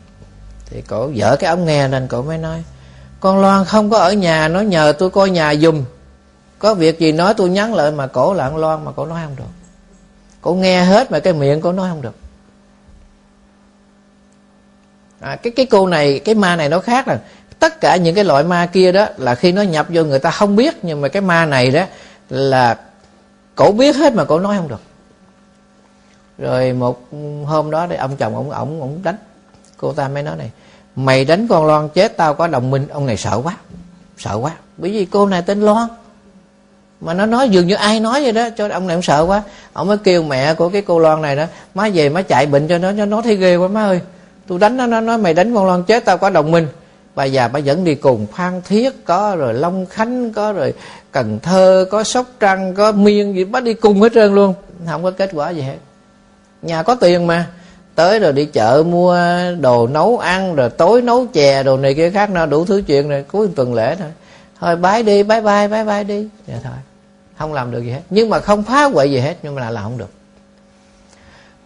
Thì 0.65 0.81
cổ 0.81 1.09
dở 1.13 1.35
cái 1.39 1.49
ống 1.49 1.65
nghe 1.65 1.87
nên 1.87 2.07
cổ 2.07 2.21
mới 2.21 2.37
nói 2.37 2.63
con 3.19 3.41
loan 3.41 3.65
không 3.65 3.89
có 3.89 3.97
ở 3.97 4.13
nhà 4.13 4.47
nó 4.47 4.61
nhờ 4.61 4.93
tôi 4.99 5.09
coi 5.09 5.29
nhà 5.29 5.55
dùm 5.55 5.83
có 6.59 6.73
việc 6.73 6.99
gì 6.99 7.11
nói 7.11 7.33
tôi 7.37 7.49
nhắn 7.49 7.73
lại 7.73 7.91
mà 7.91 8.07
cổ 8.07 8.33
là 8.33 8.49
loan 8.49 8.85
mà 8.85 8.91
cổ 8.91 9.05
nói 9.05 9.21
không 9.25 9.35
được. 9.35 9.43
Cổ 10.41 10.53
nghe 10.53 10.83
hết 10.83 11.11
mà 11.11 11.19
cái 11.19 11.33
miệng 11.33 11.61
cổ 11.61 11.71
nói 11.71 11.89
không 11.89 12.01
được. 12.01 12.15
À, 15.19 15.35
cái 15.35 15.53
cái 15.55 15.65
cô 15.65 15.87
này 15.87 16.19
cái 16.19 16.35
ma 16.35 16.55
này 16.55 16.69
nó 16.69 16.79
khác 16.79 17.07
là 17.07 17.19
tất 17.59 17.81
cả 17.81 17.95
những 17.95 18.15
cái 18.15 18.23
loại 18.23 18.43
ma 18.43 18.65
kia 18.65 18.91
đó 18.91 19.07
là 19.17 19.35
khi 19.35 19.51
nó 19.51 19.61
nhập 19.61 19.87
vô 19.89 20.03
người 20.03 20.19
ta 20.19 20.31
không 20.31 20.55
biết 20.55 20.75
nhưng 20.83 21.01
mà 21.01 21.07
cái 21.07 21.21
ma 21.21 21.45
này 21.45 21.71
đó 21.71 21.83
là 22.29 22.77
cổ 23.55 23.71
biết 23.71 23.95
hết 23.95 24.13
mà 24.13 24.25
cổ 24.25 24.39
nói 24.39 24.57
không 24.57 24.67
được 24.67 24.81
rồi 26.37 26.73
một 26.73 27.01
hôm 27.45 27.71
đó 27.71 27.87
thì 27.89 27.95
ông 27.95 28.15
chồng 28.15 28.35
ông 28.35 28.51
ổng 28.51 28.81
ổng 28.81 28.99
đánh. 29.03 29.17
Cô 29.77 29.93
ta 29.93 30.07
mới 30.07 30.23
nói 30.23 30.35
này, 30.37 30.51
mày 30.95 31.25
đánh 31.25 31.47
con 31.47 31.65
loan 31.65 31.89
chết, 31.89 32.17
tao 32.17 32.33
có 32.33 32.47
đồng 32.47 32.71
minh. 32.71 32.87
Ông 32.87 33.05
này 33.05 33.17
sợ 33.17 33.41
quá 33.43 33.57
sợ 34.17 34.35
quá. 34.35 34.51
Bởi 34.77 34.91
vì 34.91 35.05
cô 35.05 35.25
này 35.25 35.41
tên 35.41 35.61
loan. 35.61 35.87
Mà 37.01 37.13
nó 37.13 37.25
nói 37.25 37.49
dường 37.49 37.67
như 37.67 37.75
ai 37.75 37.99
nói 37.99 38.23
vậy 38.23 38.31
đó, 38.31 38.49
cho 38.57 38.69
ông 38.69 38.87
này 38.87 38.95
ông 38.95 39.01
sợ 39.01 39.25
quá. 39.27 39.43
Ông 39.73 39.87
mới 39.87 39.97
kêu 39.97 40.23
mẹ 40.23 40.53
của 40.53 40.69
cái 40.69 40.81
cô 40.81 40.99
loan 40.99 41.21
này 41.21 41.35
đó, 41.35 41.45
má 41.73 41.89
về 41.93 42.09
má 42.09 42.21
chạy 42.21 42.45
bệnh 42.45 42.67
cho 42.67 42.77
nó 42.77 42.91
cho 42.97 43.05
nó 43.05 43.21
thấy 43.21 43.35
ghê 43.35 43.55
quá 43.55 43.67
má 43.67 43.85
ơi. 43.85 44.01
Tôi 44.47 44.59
đánh 44.59 44.77
nó 44.77 44.85
nó 44.85 45.01
nói 45.01 45.17
mày 45.17 45.33
đánh 45.33 45.55
con 45.55 45.65
loan 45.65 45.83
chết, 45.83 46.05
tao 46.05 46.17
có 46.17 46.29
đồng 46.29 46.51
minh. 46.51 46.67
Bà 47.15 47.23
già 47.23 47.47
bà 47.47 47.59
dẫn 47.59 47.83
đi 47.83 47.95
cùng, 47.95 48.27
phan 48.33 48.61
thiết 48.61 49.05
có, 49.05 49.35
rồi 49.35 49.53
long 49.53 49.85
khánh 49.85 50.33
có, 50.33 50.53
rồi 50.53 50.73
cần 51.11 51.39
thơ 51.39 51.85
có, 51.91 52.03
sóc 52.03 52.25
trăng 52.39 52.75
có, 52.75 52.91
miên 52.91 53.35
gì 53.35 53.43
bắt 53.43 53.63
đi 53.63 53.73
cùng 53.73 54.01
hết 54.01 54.11
trơn 54.13 54.35
luôn. 54.35 54.53
Không 54.87 55.03
có 55.03 55.11
kết 55.11 55.29
quả 55.33 55.49
gì 55.49 55.61
hết 55.61 55.77
nhà 56.61 56.83
có 56.83 56.95
tiền 56.95 57.27
mà. 57.27 57.47
Tới 57.95 58.19
rồi 58.19 58.33
đi 58.33 58.45
chợ 58.45 58.83
mua 58.87 59.17
đồ 59.59 59.87
nấu 59.87 60.17
ăn, 60.17 60.55
rồi 60.55 60.69
tối 60.69 61.01
nấu 61.01 61.27
chè 61.33 61.63
đồ 61.63 61.77
này 61.77 61.93
kia 61.93 62.09
khác, 62.09 62.29
nó 62.29 62.45
đủ 62.45 62.65
thứ 62.65 62.81
chuyện 62.87 63.09
rồi, 63.09 63.23
cuối 63.23 63.47
tuần 63.55 63.73
lễ 63.73 63.95
thôi. 63.95 64.07
Thôi, 64.59 64.75
bái 64.75 65.03
đi, 65.03 65.23
bái 65.23 65.41
bai 65.41 65.67
bái 65.67 65.85
bai 65.85 66.03
đi. 66.03 66.27
Vậy 66.47 66.57
thôi, 66.63 66.73
không 67.37 67.53
làm 67.53 67.71
được 67.71 67.81
gì 67.81 67.91
hết. 67.91 68.01
Nhưng 68.09 68.29
mà 68.29 68.39
không 68.39 68.63
phá 68.63 68.83
hoại 68.83 69.11
gì 69.11 69.19
hết, 69.19 69.37
nhưng 69.43 69.55
mà 69.55 69.61
là 69.61 69.69
làm 69.69 69.83
không 69.83 69.97
được. 69.97 70.11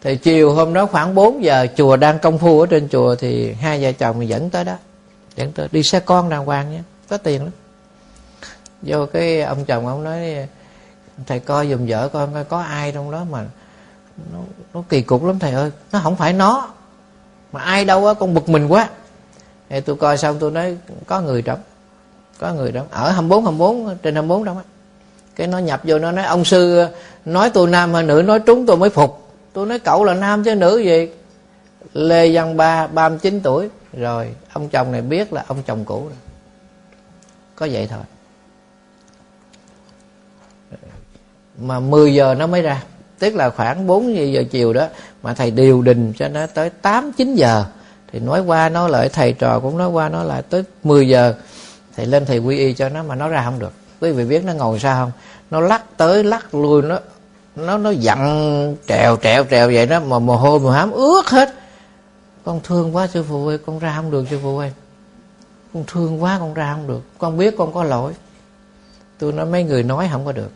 Thì 0.02 0.16
chiều 0.16 0.54
hôm 0.54 0.74
đó 0.74 0.86
khoảng 0.86 1.16
4 1.16 1.44
giờ, 1.44 1.68
chùa 1.76 1.98
đang 1.98 2.20
công 2.20 2.38
phu 2.38 2.60
ở 2.60 2.68
trên 2.68 2.89
chùa, 2.89 3.16
thì 3.16 3.54
hai 3.54 3.84
vợ 3.84 3.92
chồng 3.92 4.28
dẫn 4.28 4.50
tới 4.50 4.64
đó. 4.64 4.74
Dẫn 5.36 5.52
tới, 5.52 5.68
đi 5.72 5.84
xe 5.84 6.00
con 6.00 6.30
đàng 6.30 6.46
hoàng 6.46 6.72
nhé, 6.72 6.80
có 7.10 7.18
tiền 7.18 7.44
lắm. 7.44 7.52
Vô 8.82 9.06
cái 9.06 9.42
ông 9.42 9.66
chồng 9.66 9.88
ông 9.88 10.04
nói, 10.04 10.48
thầy 11.28 11.39
coi 11.39 11.70
dùm 11.70 11.86
vợ 11.88 12.10
con 12.14 12.34
coi 12.34 12.44
có 12.44 12.62
ai 12.62 12.92
trong 12.92 13.12
đó 13.12 13.26
mà 13.32 13.46
nó, 14.34 14.39
nó 14.74 14.84
kỳ 14.89 15.01
cục 15.01 15.24
lắm 15.24 15.39
thầy 15.39 15.51
ơi. 15.51 15.72
Nó 15.91 15.99
không 16.03 16.15
phải 16.15 16.34
nó 16.34 16.69
mà 17.51 17.61
ai 17.61 17.86
đâu 17.86 18.07
á 18.07 18.13
con 18.13 18.34
bực 18.34 18.49
mình 18.49 18.67
quá. 18.67 18.89
Thì 19.69 19.82
tôi 19.82 19.95
coi 19.95 20.17
xong 20.17 20.39
tôi 20.39 20.51
nói 20.51 20.78
có 21.07 21.22
người 21.22 21.41
trong 21.41 21.59
có 22.39 22.53
người 22.53 22.72
đó. 22.72 22.84
Ở 22.91 23.11
24 23.11 23.43
24 23.43 23.97
trên 24.03 24.15
24 24.15 24.43
đâu 24.43 24.55
á. 24.55 24.63
Cái 25.36 25.47
nó 25.47 25.57
nhập 25.57 25.82
vô 25.84 25.99
nó 25.99 26.11
nói 26.11 26.26
ông 26.26 26.45
sư 26.45 26.86
nói 27.26 27.49
tôi 27.49 27.67
nam 27.67 27.93
hay 27.93 28.03
nữ 28.03 28.24
nói 28.26 28.39
trúng 28.39 28.65
tôi 28.65 28.78
mới 28.78 28.89
phục. 28.89 29.34
Tôi 29.53 29.65
nói 29.65 29.80
cậu 29.80 30.03
là 30.03 30.13
nam 30.13 30.43
chứ 30.43 30.55
nữ 30.55 30.78
gì? 30.78 31.09
Lê 31.93 32.34
văn 32.34 32.57
ba 32.57 32.88
39 32.88 33.41
tuổi. 33.41 33.69
Rồi 33.93 34.36
ông 34.53 34.69
chồng 34.69 34.91
này 34.91 35.01
biết 35.01 35.34
là 35.34 35.43
ông 35.47 35.63
chồng 35.63 35.86
cũ 35.86 36.01
rồi. 36.03 36.17
Có 37.55 37.67
vậy 37.72 37.88
thôi. 37.88 37.99
Mà 41.57 41.80
10 41.80 42.13
giờ 42.13 42.36
nó 42.38 42.47
mới 42.47 42.61
ra 42.61 42.84
tức 43.22 43.36
là 43.36 43.49
khoảng 43.49 43.88
4 43.88 44.15
giờ 44.34 44.43
chiều 44.51 44.74
đó, 44.74 44.88
mà 45.24 45.34
thầy 45.34 45.51
điều 45.51 45.82
đình 45.82 46.13
cho 46.17 46.28
nó 46.28 46.47
tới 46.47 46.69
8 46.69 47.11
9 47.11 47.36
giờ. 47.36 47.65
Thì 48.11 48.19
nói 48.19 48.41
qua 48.41 48.69
nói 48.69 48.89
lại, 48.89 49.09
thầy 49.09 49.34
trò 49.34 49.59
cũng 49.59 49.78
nói 49.78 49.89
qua 49.89 50.09
nói 50.09 50.26
lại 50.26 50.41
tới 50.41 50.63
10 50.84 51.07
giờ. 51.07 51.34
Thầy 51.95 52.05
lên 52.05 52.26
thầy 52.26 52.38
quy 52.38 52.57
y 52.57 52.74
cho 52.74 52.89
nó 52.89 53.03
mà 53.03 53.15
nó 53.15 53.28
ra 53.28 53.41
không 53.45 53.59
được. 53.59 53.74
Quý 53.99 54.11
vị 54.11 54.26
biết 54.26 54.45
nó 54.45 54.53
ngồi 54.53 54.80
sao 54.80 55.05
không? 55.05 55.11
Nó 55.51 55.59
lắc 55.59 55.97
tới, 55.97 56.24
lắc 56.24 56.55
lui, 56.55 56.82
nó 56.82 56.99
nó 57.55 57.78
nó 57.78 57.89
dặn 57.89 58.76
trèo 58.88 59.17
trèo 59.24 59.45
trèo 59.49 59.67
vậy 59.67 59.86
đó, 59.86 59.99
mà 59.99 60.19
mồ 60.19 60.36
hôi, 60.36 60.59
mồ 60.59 60.69
hám 60.69 60.91
ướt 60.91 61.30
hết. 61.30 61.53
Con 62.43 62.59
thương 62.63 62.95
quá 62.95 63.07
sư 63.07 63.26
phụ 63.30 63.47
ơi, 63.47 63.57
con 63.65 63.80
ra 63.80 63.93
không 63.95 64.11
được 64.11 64.26
sư 64.30 64.39
phụ 64.43 64.57
ơi. 64.57 64.72
Con 65.74 65.84
thương 65.88 66.24
quá, 66.24 66.38
con 66.39 66.53
ra 66.53 66.74
không 66.74 66.88
được. 66.88 67.01
Con 67.17 67.38
biết 67.38 67.57
con 67.57 67.74
có 67.74 67.84
lỗi. 67.84 68.13
Tôi 69.19 69.32
nói 69.32 69.45
mấy 69.45 69.63
người 69.63 69.84
nói 69.84 70.09
không 70.11 70.26
có 70.26 70.32
được. 70.32 70.51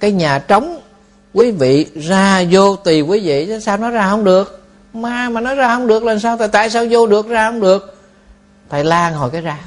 Cái 0.00 0.12
nhà 0.12 0.38
trống 0.38 0.80
quý 1.34 1.50
vị 1.50 1.86
ra 1.94 2.44
vô 2.50 2.76
tùy 2.76 3.00
quý 3.00 3.20
vị 3.20 3.46
chứ 3.46 3.60
sao 3.60 3.76
nó 3.76 3.90
ra 3.90 4.10
không 4.10 4.24
được? 4.24 4.62
Ma 4.92 5.28
mà 5.28 5.40
nó 5.40 5.54
ra 5.54 5.74
không 5.74 5.86
được 5.86 6.04
là 6.04 6.18
sao? 6.18 6.36
Tại 6.36 6.48
tại 6.48 6.70
sao 6.70 6.84
vô 6.90 7.06
được, 7.06 7.28
ra 7.28 7.50
không 7.50 7.60
được? 7.60 7.98
Thầy 8.70 8.84
lan 8.84 9.14
hồi 9.14 9.30
cái 9.30 9.40
ra. 9.40 9.58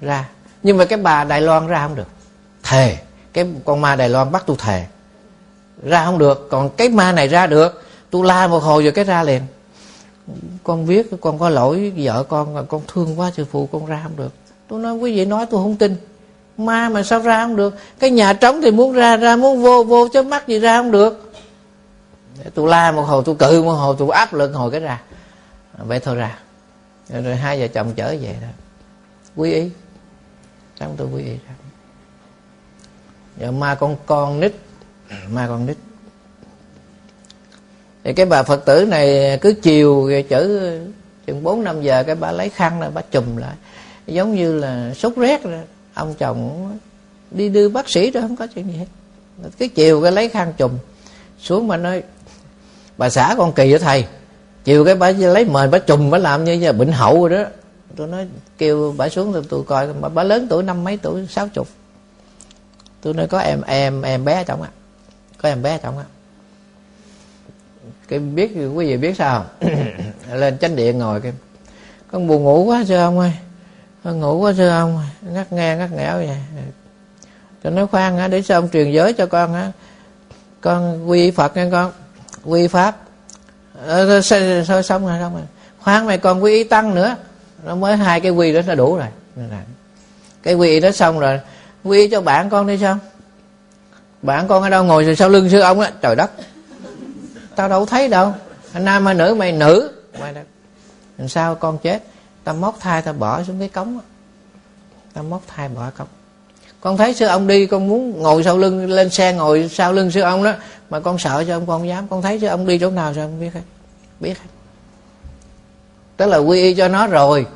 Ra. 0.00 0.28
Nhưng 0.62 0.76
mà 0.76 0.84
cái 0.84 0.98
bà 0.98 1.24
đài 1.24 1.40
loan 1.40 1.66
ra 1.66 1.82
không 1.82 1.94
được. 1.94 2.08
Thề. 2.62 2.96
Cái 3.32 3.46
con 3.64 3.80
ma 3.80 3.96
đài 3.96 4.08
loan 4.08 4.32
bắt 4.32 4.42
tôi 4.46 4.56
thề. 4.60 4.86
Ra 5.82 6.04
không 6.04 6.18
được. 6.18 6.48
Còn 6.50 6.70
cái 6.70 6.88
ma 6.88 7.12
này 7.12 7.28
ra 7.28 7.46
được. 7.46 7.82
Tôi 8.10 8.26
la 8.26 8.46
một 8.46 8.62
hồi 8.62 8.82
rồi 8.82 8.92
cái 8.92 9.04
ra 9.04 9.22
liền. 9.22 9.42
Con 10.64 10.86
biết 10.86 11.06
con 11.20 11.38
có 11.38 11.48
lỗi 11.48 11.92
vợ 11.96 12.22
con 12.22 12.66
con 12.66 12.82
thương 12.92 13.20
quá 13.20 13.30
sư 13.36 13.44
phụ, 13.50 13.68
con 13.72 13.86
ra 13.86 14.00
không 14.02 14.16
được. 14.16 14.32
Tôi 14.68 14.80
nói, 14.80 14.94
quý 14.94 15.16
vị 15.16 15.24
nói 15.24 15.46
tôi 15.50 15.62
không 15.62 15.76
tin 15.76 15.96
ma 16.58 16.88
mà 16.88 17.02
sao 17.02 17.20
ra 17.20 17.42
không 17.42 17.56
được? 17.56 17.76
Cái 17.98 18.10
nhà 18.10 18.32
trống 18.32 18.60
thì 18.62 18.70
muốn 18.70 18.92
ra 18.92 19.16
ra 19.16 19.36
muốn 19.36 19.62
vô 19.62 19.84
vô 19.84 20.08
chứ 20.08 20.22
mắt 20.22 20.48
gì 20.48 20.58
ra 20.58 20.78
không 20.78 20.90
được. 20.90 21.32
Tôi 22.54 22.68
la 22.68 22.92
một 22.92 23.02
hồi 23.02 23.22
tôi 23.26 23.34
cự 23.34 23.62
một 23.62 23.72
hồi 23.72 23.96
tôi 23.98 24.10
áp 24.10 24.34
lực 24.34 24.52
hồi 24.54 24.70
cái 24.70 24.80
ra. 24.80 25.00
À, 25.78 25.84
vậy 25.84 26.00
thôi 26.00 26.16
ra. 26.16 26.38
Rồi, 27.08 27.22
rồi 27.22 27.36
hai 27.36 27.60
vợ 27.60 27.66
chồng 27.68 27.92
trở 27.96 28.08
về 28.08 28.36
đó. 28.42 28.48
Quý 29.36 29.52
ý. 29.52 29.70
Trong 30.80 30.94
tôi 30.96 31.08
quý 31.14 31.22
ý 31.24 31.30
ra. 31.30 31.54
Giờ 33.38 33.50
ma 33.52 33.74
con 33.74 33.96
con 34.06 34.40
nít. 34.40 34.52
Ma 35.32 35.46
con 35.48 35.66
nít. 35.66 35.76
Thì 38.04 38.12
cái 38.12 38.26
bà 38.26 38.42
phật 38.42 38.64
tử 38.64 38.84
này 38.84 39.38
cứ 39.40 39.54
chiều 39.62 40.10
chữ 40.28 40.70
chừng 41.26 41.42
bốn 41.42 41.64
năm 41.64 41.82
giờ 41.82 42.02
cái 42.02 42.14
bà 42.14 42.32
lấy 42.32 42.48
khăn 42.48 42.80
ra 42.80 42.90
bà 42.94 43.02
chùm 43.10 43.36
lại. 43.36 43.54
Giống 44.06 44.34
như 44.34 44.58
là 44.58 44.94
sốt 44.94 45.16
rét 45.16 45.42
rồi 45.44 45.62
ông 45.98 46.14
chồng 46.18 46.78
đi 47.30 47.48
đưa 47.48 47.68
bác 47.68 47.88
sĩ 47.88 48.10
rồi 48.10 48.22
không 48.22 48.36
có 48.36 48.46
chuyện 48.46 48.66
gì 48.68 48.76
hết. 48.76 48.86
Cái 49.58 49.68
chiều 49.68 50.02
cái 50.02 50.12
lấy 50.12 50.28
khăn 50.28 50.52
chùm 50.58 50.72
xuống 51.38 51.68
mà 51.68 51.76
nói 51.76 52.02
bà 52.98 53.10
xã 53.10 53.34
con 53.38 53.52
kỳ 53.52 53.70
với 53.70 53.78
thầy? 53.78 54.04
Chiều 54.64 54.84
cái 54.84 54.94
bà 54.94 55.10
lấy 55.10 55.44
mền 55.44 55.70
bà 55.70 55.78
chùm 55.78 56.10
bà 56.10 56.18
làm 56.18 56.44
như 56.44 56.60
là 56.60 56.72
bệnh 56.72 56.92
hậu 56.92 57.28
rồi 57.28 57.38
đó. 57.38 57.50
Tôi 57.96 58.06
nói 58.06 58.26
kêu 58.58 58.94
bà 58.96 59.08
xuống 59.08 59.32
tôi, 59.32 59.42
tôi 59.48 59.62
coi 59.66 59.92
bà, 59.92 60.08
bà 60.08 60.22
lớn 60.22 60.46
tuổi 60.50 60.62
năm 60.62 60.84
mấy 60.84 60.96
tuổi 60.96 61.26
sáu 61.26 61.48
chục. 61.48 61.68
Tôi 63.00 63.14
nói 63.14 63.26
có 63.26 63.38
em 63.38 63.62
em 63.62 64.02
em 64.02 64.24
bé 64.24 64.44
trong 64.44 64.62
á. 64.62 64.68
Có 65.42 65.48
em 65.48 65.62
bé 65.62 65.78
trong 65.82 65.98
á. 65.98 66.04
Cái 68.08 68.18
biết 68.18 68.50
quý 68.74 68.86
vị 68.86 68.96
biết 68.96 69.16
sao 69.16 69.44
lên 70.32 70.58
chánh 70.58 70.76
điện 70.76 70.98
ngồi 70.98 71.20
cái 71.20 71.32
con 72.12 72.26
buồn 72.26 72.44
ngủ 72.44 72.64
quá 72.64 72.84
chưa 72.88 72.98
ông 72.98 73.18
ơi? 73.18 73.32
Ngủ 74.04 74.38
quá 74.38 74.52
sư 74.56 74.68
ông, 74.68 75.02
ngắt 75.20 75.52
nghe, 75.52 75.76
ngắt 75.76 75.92
ngẽo 75.92 76.16
vậy. 76.16 76.38
Cho 77.64 77.70
nó 77.70 77.86
khoan 77.86 78.18
á, 78.18 78.28
để 78.28 78.42
sao 78.42 78.60
ông 78.60 78.68
truyền 78.70 78.92
giới 78.92 79.12
cho 79.12 79.26
con 79.26 79.54
á. 79.54 79.72
Con 80.60 81.10
quy 81.10 81.30
phật 81.30 81.56
nha 81.56 81.68
con, 81.72 81.92
quy 82.44 82.68
pháp. 82.68 82.96
Ờ, 83.86 84.06
thôi 84.06 84.22
xong 84.22 84.66
rồi 84.66 84.82
xong 84.82 85.06
rồi. 85.06 85.42
Khoan 85.80 86.06
mày 86.06 86.18
còn 86.18 86.42
quy 86.42 86.52
y 86.52 86.64
tăng 86.64 86.94
nữa. 86.94 87.16
Nó 87.64 87.74
mới 87.74 87.96
hai 87.96 88.20
cái 88.20 88.30
quy 88.30 88.52
đó 88.52 88.60
nó 88.66 88.74
đủ 88.74 88.96
rồi. 88.96 89.06
Cái 90.42 90.54
quy 90.54 90.80
đó 90.80 90.90
xong 90.90 91.18
rồi, 91.18 91.40
quy 91.84 92.08
cho 92.08 92.20
bạn 92.20 92.50
con 92.50 92.66
đi 92.66 92.78
sao? 92.78 92.98
Bạn 94.22 94.48
con 94.48 94.62
ở 94.62 94.70
đâu 94.70 94.84
ngồi 94.84 95.16
sau 95.16 95.28
lưng 95.28 95.50
sư 95.50 95.60
ông 95.60 95.80
á? 95.80 95.90
Trời 96.02 96.16
đất. 96.16 96.30
Tao 97.56 97.68
đâu 97.68 97.86
thấy 97.86 98.08
đâu. 98.08 98.34
Anh 98.72 98.84
nam 98.84 99.06
hay 99.06 99.14
nữ, 99.14 99.34
mày 99.34 99.52
nữ. 99.52 99.90
Mày 100.20 100.34
đó. 100.34 100.40
làm 101.18 101.28
sao 101.28 101.54
con 101.54 101.78
chết? 101.78 102.02
Ta 102.48 102.54
móc 102.54 102.80
thai, 102.80 103.02
ta 103.02 103.12
bỏ 103.12 103.42
xuống 103.42 103.58
cái 103.58 103.68
cống 103.68 104.00
ta 105.14 105.22
móc 105.22 105.42
thai, 105.46 105.68
bỏ 105.68 105.90
cống. 105.98 106.06
Con 106.80 106.96
thấy 106.96 107.14
sư 107.14 107.26
ông 107.26 107.46
đi, 107.46 107.66
con 107.66 107.88
muốn 107.88 108.22
ngồi 108.22 108.44
sau 108.44 108.58
lưng, 108.58 108.90
lên 108.90 109.10
xe 109.10 109.32
ngồi 109.32 109.68
sau 109.72 109.92
lưng 109.92 110.10
sư 110.10 110.20
ông 110.20 110.44
đó, 110.44 110.52
mà 110.90 111.00
con 111.00 111.18
sợ 111.18 111.44
cho 111.48 111.56
ông 111.56 111.66
con 111.66 111.80
không 111.80 111.88
dám. 111.88 112.08
Con 112.08 112.22
thấy 112.22 112.40
sư 112.40 112.46
ông 112.46 112.66
đi 112.66 112.78
chỗ 112.78 112.90
nào 112.90 113.14
sao 113.14 113.26
không 113.26 113.40
biết 113.40 113.54
hết 113.54 113.60
biết 114.20 114.38
hết. 114.38 114.48
Tức 116.16 116.26
là 116.26 116.38
quy 116.38 116.62
y 116.62 116.74
cho 116.74 116.88
nó 116.88 117.06
rồi. 117.06 117.46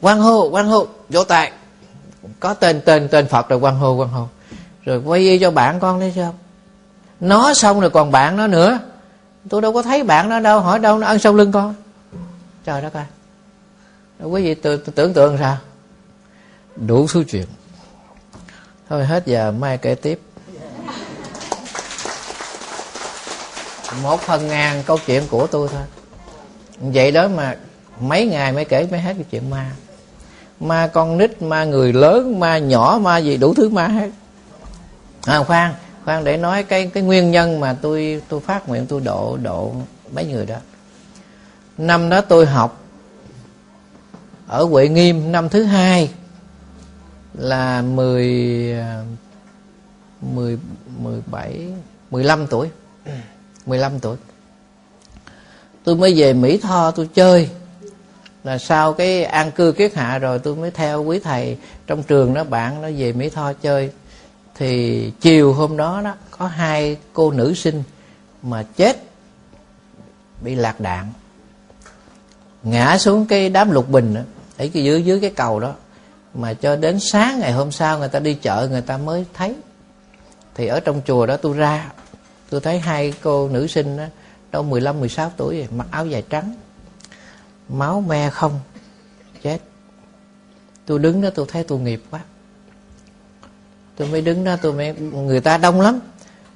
Quan 0.00 0.18
hô 0.18 0.48
quan 0.48 0.66
hô 0.66 0.86
vỗ 1.08 1.24
tay 1.24 1.52
có 2.40 2.54
tên 2.54 2.80
tên 2.84 3.08
tên 3.08 3.26
phật 3.26 3.48
rồi 3.48 3.58
quan 3.58 3.76
hô 3.76 3.94
quan 3.94 4.08
hô. 4.08 4.28
Rồi 4.84 4.98
quy 4.98 5.30
y 5.30 5.38
cho 5.38 5.50
bạn 5.50 5.80
con 5.80 6.00
đấy 6.00 6.12
sao? 6.16 6.34
Nó 7.20 7.54
xong 7.54 7.80
rồi 7.80 7.90
còn 7.90 8.10
bạn 8.12 8.36
nó 8.36 8.46
nữa. 8.46 8.78
Tôi 9.48 9.62
đâu 9.62 9.72
có 9.72 9.82
thấy 9.82 10.02
bạn 10.02 10.28
nó 10.28 10.40
đâu, 10.40 10.60
hỏi 10.60 10.78
đâu, 10.78 10.98
nó 10.98 11.06
ăn 11.06 11.18
sau 11.18 11.32
lưng 11.32 11.52
con. 11.52 11.74
Trời 12.64 12.82
đất 12.82 12.94
ơi 12.94 13.04
quý 14.26 14.42
vị 14.42 14.54
tự, 14.54 14.76
tưởng 14.76 15.14
tượng 15.14 15.38
sao 15.38 15.58
đủ 16.76 17.08
số 17.08 17.22
chuyện. 17.28 17.46
Thôi 18.88 19.06
hết 19.06 19.26
giờ 19.26 19.52
mai 19.52 19.78
kể 19.78 19.94
tiếp. 19.94 20.20
Một 24.02 24.20
phần 24.20 24.48
ngàn 24.48 24.82
câu 24.86 24.98
chuyện 25.06 25.22
của 25.30 25.46
tôi 25.46 25.68
thôi. 25.72 25.82
Vậy 26.80 27.12
đó 27.12 27.28
mà 27.28 27.56
mấy 28.00 28.26
ngày 28.26 28.52
mới 28.52 28.64
kể 28.64 28.86
mới 28.90 29.00
hết 29.00 29.12
cái 29.12 29.24
chuyện 29.30 29.50
ma. 29.50 29.70
Ma 30.60 30.86
con 30.86 31.18
nít 31.18 31.42
ma 31.42 31.64
người 31.64 31.92
lớn 31.92 32.40
ma 32.40 32.58
nhỏ 32.58 32.98
ma 33.02 33.18
gì 33.18 33.36
đủ 33.36 33.54
thứ 33.54 33.68
ma 33.68 33.86
hết. 33.86 34.10
À 35.22 35.44
khoan 35.44 35.74
khoan 36.04 36.24
để 36.24 36.36
nói 36.36 36.62
cái 36.62 36.90
cái 36.94 37.02
nguyên 37.02 37.30
nhân 37.30 37.60
mà 37.60 37.76
tôi 37.82 38.22
tôi 38.28 38.40
phát 38.40 38.68
nguyện 38.68 38.86
tôi 38.86 39.00
độ 39.00 39.38
độ 39.42 39.72
mấy 40.12 40.24
người 40.24 40.46
đó. 40.46 40.56
Năm 41.78 42.08
đó 42.08 42.20
tôi 42.20 42.46
học 42.46 42.82
ở 44.48 44.64
Huệ 44.64 44.88
Nghiêm 44.88 45.32
năm 45.32 45.48
thứ 45.48 45.62
hai 45.62 46.10
là 47.34 47.82
mười 47.82 48.26
à, 48.72 49.02
mười 50.20 50.58
mười 50.98 51.20
bảy 51.26 51.72
mười 52.10 52.24
lăm 52.24 52.46
tuổi. 52.46 52.68
mười 53.66 53.78
lăm 53.78 54.00
tuổi. 54.00 54.16
Tôi 55.84 55.96
mới 55.96 56.14
về 56.16 56.32
Mỹ 56.32 56.58
Tho 56.58 56.90
tôi 56.90 57.08
chơi. 57.14 57.50
Là 58.44 58.58
sau 58.58 58.92
cái 58.92 59.24
an 59.24 59.50
cư 59.50 59.72
kiết 59.72 59.94
hạ 59.94 60.18
rồi 60.18 60.38
tôi 60.38 60.56
mới 60.56 60.70
theo 60.70 61.02
quý 61.02 61.18
thầy 61.18 61.56
trong 61.86 62.02
trường 62.02 62.34
đó 62.34 62.44
bạn 62.44 62.82
nó 62.82 62.88
về 62.96 63.12
Mỹ 63.12 63.30
Tho 63.30 63.52
chơi. 63.52 63.90
Thì 64.54 65.12
chiều 65.20 65.52
hôm 65.52 65.76
đó 65.76 66.00
đó 66.04 66.14
có 66.30 66.46
hai 66.46 66.96
cô 67.12 67.30
nữ 67.30 67.54
sinh 67.54 67.82
mà 68.42 68.62
chết 68.62 69.02
bị 70.40 70.54
lạc 70.54 70.80
đạn. 70.80 71.12
Ngã 72.62 72.98
xuống 72.98 73.26
cái 73.26 73.48
đám 73.48 73.70
lục 73.70 73.88
bình 73.88 74.14
đó, 74.14 74.20
ở 74.58 74.66
cái 74.72 74.84
dưới 74.84 75.02
dưới 75.02 75.20
cái 75.20 75.30
cầu 75.30 75.60
đó 75.60 75.74
mà 76.34 76.54
cho 76.54 76.76
đến 76.76 77.00
sáng 77.00 77.38
ngày 77.38 77.52
hôm 77.52 77.72
sau 77.72 77.98
người 77.98 78.08
ta 78.08 78.18
đi 78.18 78.34
chợ 78.34 78.68
người 78.70 78.82
ta 78.82 78.96
mới 78.96 79.24
thấy. 79.34 79.54
Thì 80.54 80.66
ở 80.66 80.80
trong 80.80 81.00
chùa 81.06 81.26
đó 81.26 81.36
tôi 81.36 81.56
ra 81.56 81.92
tôi 82.50 82.60
thấy 82.60 82.78
hai 82.78 83.14
cô 83.22 83.48
nữ 83.48 83.66
sinh 83.66 83.96
đó 83.96 84.04
đâu 84.52 84.62
15 84.62 85.00
16 85.00 85.32
tuổi 85.36 85.56
rồi, 85.56 85.68
mặc 85.76 85.86
áo 85.90 86.06
dài 86.06 86.22
trắng 86.30 86.54
máu 87.68 88.00
me 88.00 88.30
không 88.30 88.60
chết. 89.42 89.58
Tôi 90.86 90.98
đứng 90.98 91.20
đó 91.20 91.30
tôi 91.34 91.46
thấy 91.48 91.64
tôi 91.64 91.78
nghiệp 91.78 92.02
quá. 92.10 92.20
Tôi 93.96 94.08
mới 94.08 94.20
đứng 94.20 94.44
đó 94.44 94.56
tôi 94.62 94.72
mới 94.72 94.94
người 94.94 95.40
ta 95.40 95.58
đông 95.58 95.80
lắm. 95.80 96.00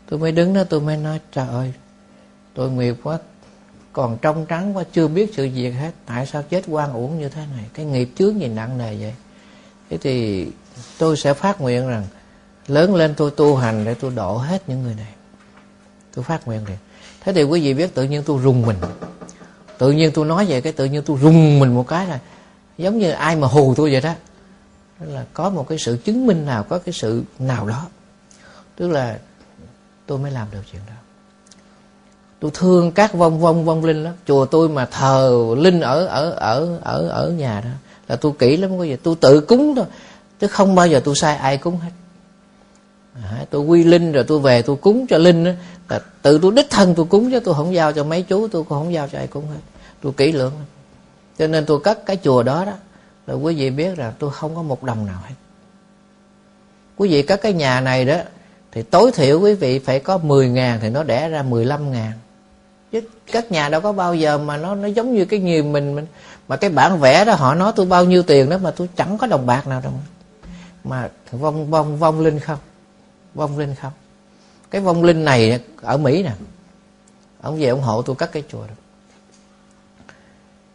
Tôi 0.08 0.18
mới 0.18 0.32
đứng 0.32 0.54
đó 0.54 0.64
tôi 0.64 0.80
mới 0.80 0.96
nói 0.96 1.20
trời 1.32 1.48
ơi 1.48 1.72
tôi 2.54 2.70
nghiệp 2.70 2.96
quá 3.02 3.18
còn 3.92 4.18
trong 4.22 4.46
trắng 4.46 4.76
quá, 4.76 4.84
chưa 4.92 5.08
biết 5.08 5.32
sự 5.36 5.48
việc 5.54 5.70
hết. 5.70 5.90
Tại 6.06 6.26
sao 6.26 6.42
chết 6.42 6.62
quan 6.68 6.92
uổng 6.92 7.18
như 7.18 7.28
thế 7.28 7.42
này? 7.56 7.64
Cái 7.74 7.86
nghiệp 7.86 8.10
chướng 8.18 8.40
gì 8.40 8.48
nặng 8.48 8.78
nề 8.78 8.96
vậy? 8.96 9.14
Thế 9.90 9.98
thì 9.98 10.46
tôi 10.98 11.16
sẽ 11.16 11.34
phát 11.34 11.60
nguyện 11.60 11.88
rằng, 11.88 12.04
lớn 12.66 12.94
lên 12.94 13.14
tôi 13.14 13.30
tu 13.30 13.56
hành 13.56 13.84
để 13.84 13.94
tôi 13.94 14.10
độ 14.10 14.36
hết 14.36 14.68
những 14.68 14.82
người 14.82 14.94
này. 14.94 15.12
Tôi 16.14 16.24
phát 16.24 16.46
nguyện 16.46 16.66
liền. 16.66 16.78
Thế 17.20 17.32
thì 17.32 17.42
quý 17.42 17.60
vị 17.60 17.74
biết 17.74 17.94
tự 17.94 18.04
nhiên 18.04 18.22
tôi 18.26 18.40
rùng 18.42 18.62
mình. 18.62 18.76
Tự 19.78 19.92
nhiên 19.92 20.10
tôi 20.14 20.26
nói 20.26 20.46
vậy 20.48 20.60
cái 20.60 20.72
tự 20.72 20.84
nhiên 20.84 21.02
tôi 21.06 21.18
rùng 21.18 21.58
mình 21.58 21.74
một 21.74 21.88
cái 21.88 22.06
là 22.06 22.18
giống 22.78 22.98
như 22.98 23.10
ai 23.10 23.36
mà 23.36 23.48
hù 23.48 23.74
tôi 23.74 23.92
vậy 23.92 24.00
đó. 24.00 24.14
Là 25.00 25.24
có 25.32 25.50
một 25.50 25.68
cái 25.68 25.78
sự 25.78 25.98
chứng 26.04 26.26
minh 26.26 26.46
nào, 26.46 26.62
có 26.62 26.78
cái 26.78 26.92
sự 26.92 27.22
nào 27.38 27.66
đó. 27.66 27.86
Tức 28.76 28.88
là 28.88 29.18
tôi 30.06 30.18
mới 30.18 30.30
làm 30.30 30.48
được 30.50 30.62
chuyện 30.72 30.82
đó 30.86 30.94
tôi 32.42 32.50
thương 32.54 32.92
các 32.92 33.14
vong 33.14 33.40
vong 33.40 33.64
vong 33.64 33.84
linh 33.84 34.04
lắm. 34.04 34.14
Chùa 34.26 34.46
tôi 34.46 34.68
mà 34.68 34.86
thờ 34.86 35.46
linh 35.58 35.80
ở 35.80 36.06
ở 36.06 36.30
ở 36.30 36.78
ở 36.82 37.08
ở 37.08 37.30
nhà 37.30 37.60
đó 37.60 37.70
là 38.08 38.16
tôi 38.16 38.32
kỹ 38.38 38.56
lắm. 38.56 38.78
Có 38.78 38.84
gì? 38.84 38.96
Tôi 39.02 39.16
tự 39.20 39.40
cúng 39.40 39.74
thôi. 39.76 39.84
Chứ 40.40 40.46
không 40.46 40.74
bao 40.74 40.86
giờ 40.86 41.00
tôi 41.04 41.14
sai 41.14 41.36
ai 41.36 41.56
cúng 41.56 41.78
hết. 41.78 41.90
À, 43.22 43.44
tôi 43.50 43.62
quy 43.62 43.84
linh 43.84 44.12
rồi 44.12 44.24
tôi 44.24 44.38
về 44.38 44.62
tôi 44.62 44.76
cúng 44.76 45.06
cho 45.06 45.18
linh 45.18 45.44
đó, 45.44 45.50
là 45.88 46.00
tự 46.22 46.38
tôi 46.42 46.52
đích 46.52 46.70
thân 46.70 46.94
tôi 46.94 47.06
cúng 47.06 47.30
chứ 47.30 47.40
tôi 47.40 47.54
không 47.54 47.74
giao 47.74 47.92
cho 47.92 48.04
mấy 48.04 48.22
chú 48.22 48.48
tôi 48.48 48.64
cũng 48.64 48.78
không 48.78 48.92
giao 48.92 49.08
cho 49.08 49.18
ai 49.18 49.26
cúng 49.26 49.44
hết. 49.48 49.60
Tôi 50.02 50.12
kỹ 50.16 50.32
lưỡng. 50.32 50.52
Cho 51.38 51.46
nên 51.46 51.66
tôi 51.66 51.80
cất 51.80 52.06
cái 52.06 52.18
chùa 52.24 52.42
đó 52.42 52.64
đó. 52.64 52.74
Là 53.26 53.34
quý 53.34 53.54
vị 53.54 53.70
biết 53.70 53.96
rằng 53.96 54.12
tôi 54.18 54.30
không 54.30 54.54
có 54.54 54.62
một 54.62 54.82
đồng 54.82 55.06
nào 55.06 55.20
hết. 55.28 55.34
Quý 56.96 57.08
vị 57.08 57.22
cất 57.22 57.42
cái 57.42 57.52
nhà 57.52 57.80
này 57.80 58.04
đó 58.04 58.16
thì 58.72 58.82
tối 58.82 59.12
thiểu 59.12 59.40
quý 59.40 59.54
vị 59.54 59.78
phải 59.78 60.00
có 60.00 60.18
10 60.18 60.48
ngàn 60.48 60.78
thì 60.82 60.88
nó 60.88 61.02
đẻ 61.02 61.28
ra 61.28 61.42
15 61.42 61.92
ngàn 61.92 62.12
chứ 62.92 63.00
các 63.32 63.52
nhà 63.52 63.68
đâu 63.68 63.80
có 63.80 63.92
bao 63.92 64.14
giờ 64.14 64.38
mà 64.38 64.56
nó 64.56 64.74
nó 64.74 64.88
giống 64.88 65.14
như 65.14 65.24
cái 65.24 65.40
nhiều 65.40 65.64
mình 65.64 65.94
mình, 65.94 66.06
mà 66.48 66.56
cái 66.56 66.70
bản 66.70 67.00
vẽ 67.00 67.24
đó, 67.24 67.34
họ 67.34 67.54
nói 67.54 67.72
tôi 67.76 67.86
bao 67.86 68.04
nhiêu 68.04 68.22
tiền 68.22 68.50
đó 68.50 68.58
mà 68.58 68.70
tôi 68.70 68.88
chẳng 68.96 69.18
có 69.18 69.26
đồng 69.26 69.46
bạc 69.46 69.66
nào 69.66 69.80
đâu. 69.80 69.92
Mà 70.84 71.08
vong 71.30 71.70
vong 71.70 71.98
vong 71.98 72.20
linh 72.20 72.40
không? 72.40 72.58
Vong 73.34 73.58
linh 73.58 73.74
không? 73.74 73.92
Cái 74.70 74.80
vong 74.80 75.04
linh 75.04 75.24
này 75.24 75.60
ở 75.82 75.96
mỹ 75.96 76.22
nè, 76.22 76.32
ông 77.42 77.60
về 77.60 77.68
ủng 77.68 77.80
hộ 77.80 78.02
tôi 78.02 78.16
cắt 78.16 78.32
cái 78.32 78.42
chùa 78.52 78.66
đó. 78.66 78.74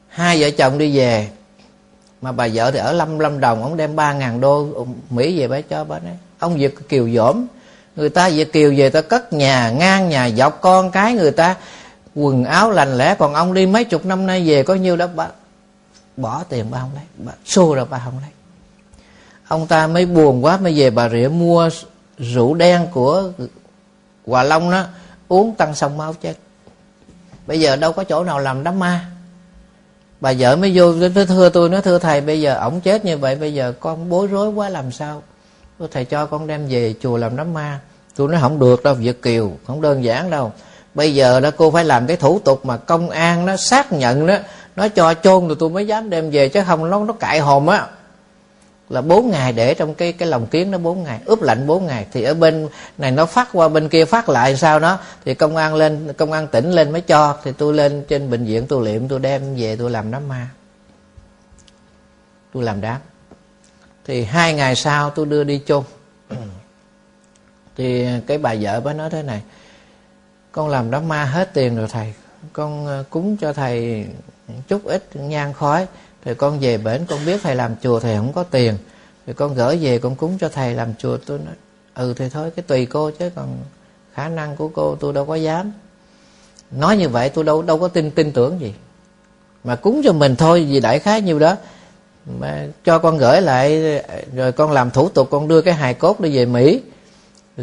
Hai 0.08 0.42
vợ 0.42 0.50
chồng 0.58 0.78
đi 0.78 0.98
về, 0.98 1.30
mà 2.22 2.32
bà 2.32 2.48
vợ 2.54 2.72
thì 2.72 2.80
ở 2.80 2.94
lâm 2.94 3.20
lâm 3.20 3.40
đồng, 3.40 3.64
ông 3.64 3.78
đem 3.78 3.96
ba 3.96 4.14
ngàn 4.14 4.42
đô 4.42 4.86
mỹ 5.10 5.40
về 5.40 5.48
bà 5.48 5.62
cho 5.62 5.84
bà 5.84 5.96
ấy 5.96 6.18
ông 6.40 6.58
việt 6.58 6.90
kiều 6.90 7.10
dỗm, 7.10 7.46
người 7.96 8.10
ta 8.10 8.30
việt 8.30 8.54
kiều 8.54 8.74
về 8.78 8.90
ta 8.90 9.02
cất 9.02 9.34
nhà, 9.34 9.70
ngang 9.70 10.10
nhà, 10.10 10.30
dọc 10.30 10.62
con 10.62 10.92
cái 10.92 11.14
người 11.14 11.32
ta 11.32 11.56
quần 12.18 12.44
áo 12.44 12.72
lành 12.72 12.98
lẽ, 12.98 13.16
còn 13.16 13.34
ông 13.34 13.54
đi 13.54 13.66
mấy 13.66 13.84
chục 13.84 14.06
năm 14.06 14.26
nay 14.26 14.44
về 14.48 14.64
có 14.64 14.76
nhiêu 14.76 14.96
đó 14.96 15.08
bà 15.16 15.28
bỏ 16.18 16.44
tiền 16.50 16.66
bà 16.72 16.80
không 16.80 16.92
lấy, 16.96 17.04
bà 17.18 17.32
xô 17.46 17.76
rồi 17.76 17.86
bà 17.90 18.02
không 18.06 18.20
lấy. 18.22 18.30
Ông 19.48 19.68
ta 19.68 19.88
mới 19.88 20.06
buồn 20.06 20.46
quá, 20.46 20.58
mới 20.58 20.74
về 20.80 20.90
bà 20.90 21.10
rịa 21.10 21.28
mua 21.28 21.70
rượu 22.18 22.54
đen 22.54 22.88
của 22.92 23.24
hòa 24.26 24.44
long 24.44 24.72
đó, 24.72 24.84
uống 25.28 25.56
tăng 25.56 25.76
sông 25.76 25.98
máu 25.98 26.14
chết. 26.14 26.34
Bây 27.48 27.60
giờ 27.60 27.76
đâu 27.76 27.92
có 27.92 28.04
chỗ 28.04 28.24
nào 28.24 28.40
làm 28.40 28.64
đám 28.64 28.80
ma. 28.80 29.06
Bà 30.22 30.34
vợ 30.40 30.56
mới 30.56 30.72
vô, 30.76 30.94
nó 30.94 31.26
thưa 31.26 31.50
tôi, 31.50 31.70
nó 31.70 31.82
thưa 31.82 32.00
thầy, 32.00 32.22
bây 32.22 32.42
giờ 32.42 32.56
ổng 32.56 32.82
chết 32.82 33.06
như 33.06 33.18
vậy, 33.18 33.36
bây 33.36 33.54
giờ 33.54 33.74
con 33.80 34.10
bối 34.10 34.28
rối 34.28 34.50
quá, 34.50 34.70
làm 34.70 34.92
sao? 34.92 35.24
Thầy, 35.92 36.06
cho 36.06 36.26
con 36.26 36.48
đem 36.48 36.68
về 36.68 36.96
chùa 37.02 37.18
làm 37.18 37.36
đám 37.36 37.54
ma. 37.54 37.80
Tôi 38.16 38.28
nói 38.28 38.42
không 38.42 38.60
được 38.60 38.84
đâu, 38.84 38.94
việt 38.94 39.22
kiều, 39.22 39.52
không 39.68 39.82
đơn 39.82 40.04
giản 40.04 40.30
đâu 40.30 40.52
bây 40.98 41.16
giờ 41.16 41.40
đó 41.40 41.52
cô 41.58 41.72
phải 41.72 41.86
làm 41.86 42.08
cái 42.08 42.18
thủ 42.18 42.40
tục 42.40 42.66
mà 42.66 42.78
công 42.78 43.10
an 43.10 43.46
nó 43.46 43.58
xác 43.58 43.94
nhận 43.94 44.28
đó, 44.28 44.38
nó 44.76 44.88
cho 44.88 45.14
chôn 45.14 45.48
rồi 45.48 45.58
tôi 45.60 45.70
mới 45.70 45.88
dám 45.88 46.10
đem 46.10 46.30
về 46.32 46.50
chứ 46.50 46.64
không, 46.68 46.90
nó 46.90 47.06
nó 47.06 47.14
cãi 47.14 47.40
hồn 47.40 47.70
á. 47.70 47.88
Là 48.90 49.02
bốn 49.02 49.32
ngày 49.32 49.52
để 49.54 49.74
trong 49.74 49.94
cái 49.94 50.14
cái 50.14 50.28
lồng 50.28 50.46
kiến 50.46 50.72
nó 50.72 50.78
bốn 50.78 51.04
ngày, 51.04 51.20
ướp 51.26 51.42
lạnh 51.42 51.68
bốn 51.68 51.86
ngày. 51.86 52.06
Thì 52.12 52.24
ở 52.24 52.34
bên 52.34 52.68
này 52.98 53.12
nó 53.12 53.26
phát 53.26 53.50
qua 53.54 53.68
bên 53.68 53.90
kia 53.90 54.06
phát 54.06 54.30
lại 54.30 54.58
sao 54.58 54.80
đó, 54.80 55.00
thì 55.26 55.34
công 55.34 55.56
an 55.56 55.76
lên, 55.76 56.14
công 56.14 56.32
an 56.32 56.48
tỉnh 56.48 56.72
lên 56.72 56.92
mới 56.92 57.02
cho. 57.02 57.38
Thì 57.44 57.52
tôi 57.58 57.74
lên 57.74 58.06
trên 58.08 58.30
bệnh 58.32 58.46
viện 58.46 58.68
tôi 58.68 58.86
liệm, 58.86 59.08
tôi 59.08 59.20
đem 59.20 59.56
về 59.56 59.76
tôi 59.76 59.92
làm 59.92 60.12
đám 60.12 60.28
ma. 60.28 60.48
Tôi 62.54 62.64
làm 62.64 62.82
đám. 62.82 62.98
Thì 64.06 64.24
hai 64.24 64.54
ngày 64.54 64.76
sau 64.76 65.10
tôi 65.10 65.26
đưa 65.26 65.44
đi 65.44 65.62
chôn. 65.66 65.84
Thì 67.78 68.08
cái 68.28 68.38
bà 68.38 68.56
vợ 68.62 68.80
mới 68.80 68.94
nói 68.94 69.10
thế 69.10 69.24
này 69.24 69.42
con 70.58 70.70
làm 70.70 70.92
đám 70.92 71.08
ma 71.08 71.26
hết 71.26 71.54
tiền 71.54 71.76
rồi 71.76 71.88
thầy. 71.88 72.14
Con 72.54 72.86
ờ, 72.86 73.04
cúng 73.10 73.38
cho 73.38 73.54
thầy 73.54 74.06
chút 74.68 74.86
ít 74.86 75.04
nhang 75.14 75.54
khói. 75.54 75.88
Thì 76.26 76.34
con 76.34 76.60
về 76.60 76.78
bển, 76.78 77.06
con 77.06 77.26
biết 77.26 77.40
thầy 77.44 77.56
làm 77.56 77.76
chùa 77.82 78.00
thầy 78.00 78.16
không 78.16 78.34
có 78.34 78.44
tiền. 78.44 78.78
Thì 79.26 79.34
con 79.34 79.54
gửi 79.54 79.78
về, 79.82 80.00
con 80.00 80.16
cúng 80.16 80.38
cho 80.40 80.50
thầy 80.50 80.74
làm 80.74 80.94
chùa. 80.98 81.18
Tôi 81.26 81.40
nói 81.40 81.54
ừ 81.96 82.14
thì 82.18 82.30
thôi, 82.30 82.52
cái 82.56 82.64
tùy 82.68 82.86
cô 82.86 83.12
chứ, 83.12 83.30
còn 83.36 83.58
khả 84.14 84.30
năng 84.30 84.56
của 84.56 84.68
cô 84.68 84.96
tôi 84.96 85.14
đâu 85.14 85.26
có 85.26 85.36
dám. 85.36 85.72
Nói 86.72 86.98
như 86.98 87.10
vậy 87.10 87.30
tôi 87.30 87.44
đâu 87.44 87.62
đâu 87.62 87.80
có 87.80 87.88
tin 87.88 88.12
tin 88.12 88.32
tưởng 88.32 88.60
gì. 88.60 88.74
Mà 89.64 89.76
cúng 89.76 90.02
cho 90.04 90.14
mình 90.14 90.36
thôi, 90.36 90.68
vì 90.70 90.80
đại 90.80 91.00
khái 91.00 91.22
nhiêu 91.22 91.40
đó. 91.40 91.56
Mà 92.40 92.68
cho 92.84 93.00
con 93.00 93.18
gửi 93.18 93.42
lại, 93.42 94.02
rồi 94.36 94.52
con 94.52 94.72
làm 94.72 94.92
thủ 94.92 95.10
tục, 95.10 95.28
con 95.32 95.48
đưa 95.48 95.62
cái 95.62 95.74
hài 95.74 95.94
cốt 95.94 96.20
đi 96.20 96.38
về 96.38 96.46
mỹ 96.46 96.82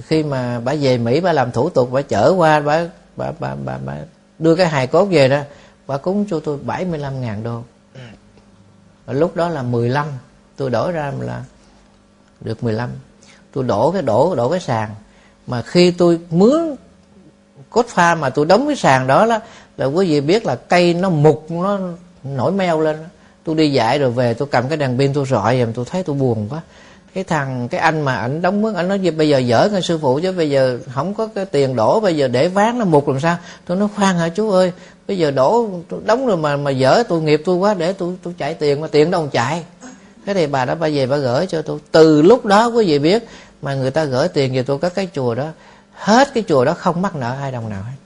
khi 0.01 0.23
mà 0.23 0.61
bà 0.61 0.75
về 0.81 0.99
mỹ 0.99 1.21
bà 1.21 1.33
làm 1.33 1.53
thủ 1.53 1.69
tục 1.69 1.89
bà 1.93 2.03
chở 2.03 2.35
qua 2.37 2.61
bà 2.61 2.87
bà 3.17 3.33
bà 3.39 3.55
bà, 3.65 3.79
bà 3.85 3.97
đưa 4.39 4.55
cái 4.57 4.67
hài 4.67 4.87
cốt 4.87 5.05
về 5.05 5.29
đó 5.29 5.41
bà 5.87 5.97
cúng 5.97 6.27
cho 6.31 6.41
tôi 6.41 6.59
75 6.59 7.21
ngàn 7.21 7.43
đô. 7.43 7.63
Và 9.07 9.13
lúc 9.13 9.37
đó 9.37 9.49
là 9.49 9.63
15 9.63 10.07
tôi 10.57 10.71
đổi 10.71 10.93
ra 10.93 11.13
là 11.21 11.45
được 12.41 12.65
15 12.65 12.91
tôi 13.53 13.65
đổ 13.65 13.91
cái 13.93 14.03
đổ 14.03 14.35
đổ 14.35 14.51
cái 14.51 14.61
sàn. 14.61 14.91
Mà 15.47 15.63
khi 15.63 15.91
tôi 15.91 16.21
mướn 16.31 16.77
cốt 17.71 17.87
pha 17.89 18.15
mà 18.15 18.31
tôi 18.31 18.47
đóng 18.47 18.67
cái 18.67 18.77
sàn 18.77 19.07
đó 19.07 19.27
đó 19.27 19.39
là 19.77 19.87
quý 19.87 20.07
vị 20.11 20.21
biết 20.21 20.47
là 20.47 20.57
cây 20.57 20.95
nó 20.95 21.11
mục 21.11 21.51
nó 21.51 21.79
nổi 22.25 22.53
meo 22.53 22.81
lên. 22.81 22.97
Tôi 23.45 23.55
đi 23.55 23.73
dạy 23.73 23.99
rồi 23.99 24.11
về 24.11 24.35
tôi 24.35 24.49
cầm 24.51 24.69
cái 24.69 24.77
đèn 24.77 24.99
pin 24.99 25.13
tôi 25.13 25.27
rọi 25.27 25.59
rồi 25.59 25.73
tôi 25.75 25.85
thấy 25.85 26.03
tôi 26.03 26.17
buồn 26.17 26.49
quá 26.51 26.61
cái 27.15 27.25
thằng, 27.25 27.69
cái 27.69 27.81
anh 27.81 28.03
mà 28.03 28.17
ảnh 28.17 28.43
đóng 28.43 28.63
mướn, 28.63 28.75
ảnh 28.75 28.89
nói 28.89 29.01
gì 29.01 29.11
bây 29.11 29.29
giờ 29.29 29.39
dở 29.39 29.69
cái 29.73 29.83
sư 29.83 29.99
phụ 29.99 30.21
chứ, 30.23 30.33
bây 30.33 30.51
giờ 30.51 30.79
không 30.95 31.15
có 31.15 31.27
cái 31.27 31.45
tiền 31.45 31.77
đổ, 31.77 32.01
bây 32.01 32.17
giờ 32.17 32.29
để 32.29 32.49
ván 32.49 32.79
nó 32.79 32.85
mục 32.85 33.09
làm 33.09 33.21
sao? 33.21 33.37
Tôi 33.67 33.77
nói, 33.77 33.89
khoan 33.97 34.17
hả 34.17 34.29
chú 34.29 34.51
ơi, 34.51 34.73
bây 35.09 35.19
giờ 35.19 35.31
đổ 35.31 35.69
đóng 36.05 36.27
rồi 36.27 36.37
mà 36.37 36.57
mà 36.57 36.71
dở 36.71 37.03
tôi 37.09 37.21
nghiệp 37.21 37.43
tôi 37.45 37.57
quá, 37.57 37.75
để 37.75 37.93
tôi 37.93 38.15
tôi 38.23 38.35
chạy 38.39 38.55
tiền, 38.55 38.81
mà 38.81 38.87
tiền 38.87 39.11
đâu 39.11 39.29
chạy. 39.33 39.65
Cái 40.27 40.35
thì 40.35 40.47
bà 40.47 40.65
đó 40.65 40.75
bà 40.75 40.89
về 40.89 41.07
bà 41.07 41.17
gửi 41.17 41.47
cho 41.47 41.63
tôi. 41.63 41.79
Từ 41.91 42.23
lúc 42.23 42.45
đó 42.45 42.67
quý 42.67 42.87
vị 42.87 42.99
biết 42.99 43.29
mà 43.63 43.75
người 43.75 43.91
ta 43.91 44.05
gửi 44.05 44.29
tiền 44.29 44.55
về 44.55 44.63
tôi 44.63 44.79
các 44.79 44.95
cái 44.95 45.09
chùa 45.15 45.35
đó, 45.35 45.49
hết 45.95 46.35
cái 46.35 46.45
chùa 46.49 46.65
đó 46.65 46.75
không 46.75 47.03
mắc 47.03 47.17
nợ 47.17 47.35
hai 47.35 47.53
đồng 47.53 47.69
nào 47.69 47.83
hết. 47.83 47.97